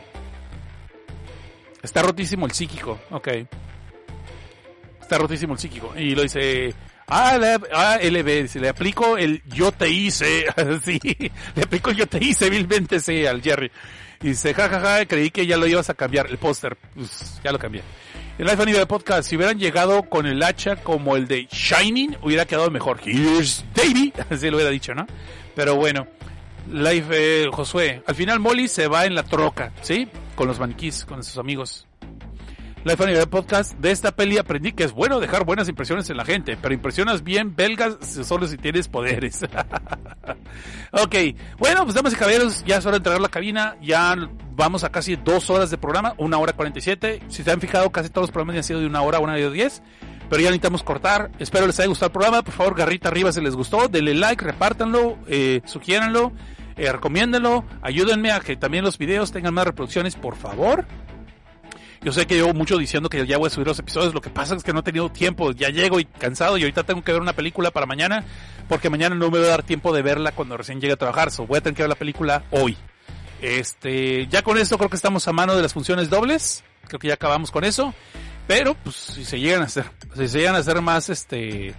Está 1.81 2.01
rotísimo 2.01 2.45
el 2.45 2.51
psíquico, 2.51 2.99
ok. 3.11 3.27
Está 5.01 5.17
rotísimo 5.17 5.53
el 5.53 5.59
psíquico. 5.59 5.93
Y 5.95 6.15
lo 6.15 6.23
dice, 6.23 6.73
ah, 7.07 7.37
LB, 8.01 8.43
dice, 8.43 8.59
le 8.59 8.69
aplico 8.69 9.17
el 9.17 9.43
yo 9.45 9.71
te 9.71 9.89
hice, 9.89 10.45
sí, 10.83 10.99
le 11.55 11.63
aplico 11.63 11.91
el 11.91 11.97
yo 11.97 12.07
te 12.07 12.23
hice 12.23 12.49
vilmente, 12.49 12.99
sí, 12.99 13.25
al 13.25 13.41
Jerry. 13.41 13.71
Y 14.25 14.29
dice, 14.29 14.55
jajaja, 14.55 14.79
ja, 14.79 15.05
creí 15.05 15.29
que 15.29 15.45
ya 15.45 15.55
lo 15.55 15.67
ibas 15.67 15.91
a 15.91 15.93
cambiar, 15.93 16.25
el 16.31 16.39
póster, 16.39 16.75
pues, 16.95 17.39
ya 17.43 17.51
lo 17.51 17.59
cambié. 17.59 17.83
El 18.39 18.49
iPhone 18.49 18.71
de 18.71 18.85
podcast, 18.87 19.29
si 19.29 19.35
hubieran 19.35 19.59
llegado 19.59 20.01
con 20.09 20.25
el 20.25 20.41
hacha 20.41 20.77
como 20.77 21.15
el 21.15 21.27
de 21.27 21.45
Shining, 21.45 22.17
hubiera 22.23 22.45
quedado 22.45 22.71
mejor. 22.71 22.99
Here's 23.05 23.63
Davey, 23.75 24.11
así 24.31 24.49
lo 24.49 24.57
hubiera 24.57 24.71
dicho, 24.71 24.95
¿no? 24.95 25.05
Pero 25.53 25.75
bueno, 25.75 26.07
Life 26.71 27.05
eh, 27.11 27.49
Josué. 27.51 28.01
Al 28.07 28.15
final 28.15 28.39
Molly 28.39 28.67
se 28.67 28.87
va 28.87 29.05
en 29.05 29.13
la 29.13 29.21
troca, 29.21 29.71
¿sí? 29.83 30.07
Con 30.33 30.47
los 30.47 30.57
maniquís, 30.57 31.05
con 31.05 31.23
sus 31.23 31.37
amigos. 31.37 31.85
Life 32.85 33.03
Anime 33.03 33.25
Podcast. 33.25 33.73
De 33.79 33.89
esta 33.89 34.15
peli 34.15 34.37
aprendí 34.37 34.71
que 34.71 34.83
es 34.83 34.91
bueno 34.91 35.19
dejar 35.19 35.43
buenas 35.43 35.67
impresiones 35.67 36.07
en 36.11 36.17
la 36.17 36.23
gente, 36.23 36.55
pero 36.55 36.71
impresionas 36.71 37.23
bien 37.23 37.55
belgas 37.55 37.97
solo 38.23 38.45
si 38.47 38.57
tienes 38.57 38.87
poderes. 38.87 39.41
ok, 40.91 41.15
bueno, 41.57 41.81
pues 41.81 41.95
damas 41.95 42.13
y 42.13 42.15
caballeros, 42.15 42.63
ya 42.63 42.77
es 42.77 42.85
hora 42.85 42.91
de 42.91 42.97
entregar 42.97 43.19
la 43.19 43.29
cabina. 43.29 43.75
Ya 43.81 44.15
vamos 44.51 44.83
a 44.83 44.89
casi 44.89 45.15
dos 45.15 45.49
horas 45.49 45.71
de 45.71 45.79
programa, 45.79 46.13
una 46.19 46.37
hora 46.37 46.53
cuarenta 46.53 46.77
y 46.77 46.83
siete. 46.83 47.23
Si 47.27 47.41
se 47.41 47.51
han 47.51 47.59
fijado, 47.59 47.91
casi 47.91 48.09
todos 48.09 48.25
los 48.25 48.31
programas 48.31 48.57
han 48.57 48.63
sido 48.63 48.81
de 48.81 48.85
una 48.85 49.01
hora, 49.01 49.17
una 49.17 49.33
hora 49.33 49.49
diez. 49.49 49.81
Pero 50.29 50.43
ya 50.43 50.49
necesitamos 50.49 50.83
cortar. 50.83 51.31
Espero 51.39 51.65
les 51.65 51.79
haya 51.79 51.87
gustado 51.87 52.09
el 52.09 52.13
programa. 52.13 52.43
Por 52.43 52.53
favor, 52.53 52.75
garrita 52.75 53.09
arriba 53.09 53.31
si 53.31 53.41
les 53.41 53.55
gustó. 53.55 53.87
Denle 53.87 54.13
like, 54.13 54.45
repártanlo, 54.45 55.17
eh, 55.27 55.61
sugiéranlo, 55.65 56.33
eh, 56.77 56.91
recomiéndenlo. 56.91 57.65
Ayúdenme 57.81 58.31
a 58.31 58.41
que 58.41 58.55
también 58.55 58.83
los 58.83 58.99
videos 58.99 59.31
tengan 59.31 59.55
más 59.55 59.65
reproducciones, 59.65 60.15
por 60.15 60.35
favor. 60.35 60.85
Yo 62.05 62.11
sé 62.11 62.27
que 62.27 62.35
llevo 62.35 62.53
mucho 62.53 62.77
diciendo 62.77 63.09
que 63.09 63.25
ya 63.25 63.39
voy 63.39 63.47
a 63.47 63.49
subir 63.49 63.65
los 63.65 63.79
episodios. 63.79 64.13
Lo 64.13 64.21
que 64.21 64.29
pasa 64.29 64.53
es 64.53 64.63
que 64.63 64.71
no 64.71 64.81
he 64.81 64.83
tenido 64.83 65.09
tiempo. 65.09 65.53
Ya 65.53 65.69
llego 65.69 65.99
y 65.99 66.05
cansado 66.05 66.55
y 66.55 66.61
ahorita 66.61 66.83
tengo 66.83 67.03
que 67.03 67.11
ver 67.11 67.19
una 67.19 67.33
película 67.33 67.71
para 67.71 67.87
mañana. 67.87 68.23
Porque 68.69 68.91
mañana 68.91 69.15
no 69.15 69.31
me 69.31 69.39
va 69.39 69.45
a 69.45 69.49
dar 69.49 69.63
tiempo 69.63 69.91
de 69.91 70.03
verla 70.03 70.31
cuando 70.31 70.55
recién 70.55 70.79
llegue 70.79 70.93
a 70.93 70.97
trabajar. 70.97 71.31
So 71.31 71.47
voy 71.47 71.57
a 71.57 71.61
tener 71.61 71.75
que 71.75 71.81
ver 71.81 71.89
la 71.89 71.95
película 71.95 72.43
hoy. 72.51 72.77
Este, 73.41 74.27
ya 74.27 74.43
con 74.43 74.59
esto 74.59 74.77
creo 74.77 74.87
que 74.87 74.95
estamos 74.97 75.27
a 75.27 75.33
mano 75.33 75.55
de 75.55 75.63
las 75.63 75.73
funciones 75.73 76.11
dobles. 76.11 76.63
Creo 76.87 76.99
que 76.99 77.07
ya 77.07 77.15
acabamos 77.15 77.49
con 77.49 77.63
eso. 77.63 77.91
Pero, 78.45 78.75
pues, 78.75 78.95
si 78.95 79.25
se 79.25 79.39
llegan 79.39 79.63
a 79.63 79.65
hacer, 79.65 79.85
si 80.15 80.27
se 80.27 80.37
llegan 80.37 80.53
a 80.53 80.59
hacer 80.59 80.79
más, 80.81 81.09
este, 81.09 81.73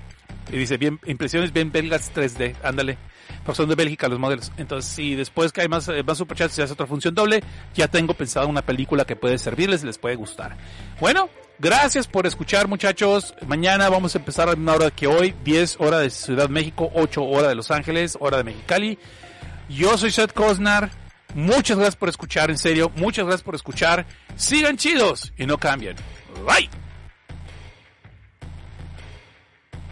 y 0.51 0.57
dice, 0.57 0.77
bien, 0.77 0.99
impresiones 1.07 1.53
bien 1.53 1.71
belgas 1.71 2.13
3D, 2.13 2.57
ándale. 2.65 2.99
Porque 3.45 3.57
son 3.57 3.69
de 3.69 3.75
Bélgica 3.75 4.09
los 4.09 4.19
modelos. 4.19 4.53
Entonces, 4.57 4.91
si 4.91 5.15
después 5.15 5.53
que 5.53 5.63
hay 5.63 5.69
más, 5.69 5.89
eh, 5.89 6.03
más 6.03 6.19
superchats 6.19 6.55
y 6.55 6.57
se 6.57 6.63
hace 6.63 6.73
otra 6.73 6.87
función 6.87 7.15
doble, 7.15 7.43
ya 7.75 7.89
tengo 7.89 8.15
pensado 8.15 8.49
una 8.49 8.63
película 8.63 9.05
que 9.05 9.17
puede 9.17 9.39
servirles 9.39 9.83
y 9.83 9.87
les 9.87 9.99
puede 9.99 10.17
gustar. 10.17 10.57
Bueno, 11.01 11.29
gracias 11.59 12.07
por 12.07 12.27
escuchar, 12.27 12.69
muchachos. 12.69 13.35
Mañana 13.47 13.89
vamos 13.89 14.15
a 14.15 14.19
empezar 14.19 14.49
a 14.49 14.57
misma 14.57 14.75
hora 14.75 14.91
que 14.91 15.07
hoy, 15.07 15.35
10 15.45 15.77
hora 15.81 15.99
de 15.99 16.11
Ciudad 16.11 16.49
México, 16.49 16.91
8 16.95 17.23
hora 17.23 17.49
de 17.49 17.55
Los 17.55 17.71
Ángeles, 17.71 18.17
hora 18.21 18.39
de 18.39 18.45
Mexicali. 18.45 18.99
Yo 19.69 19.97
soy 19.99 20.11
Seth 20.11 20.33
Cosnar. 20.33 20.91
Muchas 21.35 21.77
gracias 21.77 21.97
por 21.97 22.09
escuchar, 22.09 22.51
en 22.51 22.59
serio. 22.59 22.91
Muchas 22.97 23.27
gracias 23.27 23.43
por 23.43 23.55
escuchar. 23.55 24.07
Sigan 24.37 24.77
chidos 24.77 25.33
y 25.37 25.47
no 25.47 25.59
cambien. 25.59 25.97
Bye. 26.47 26.86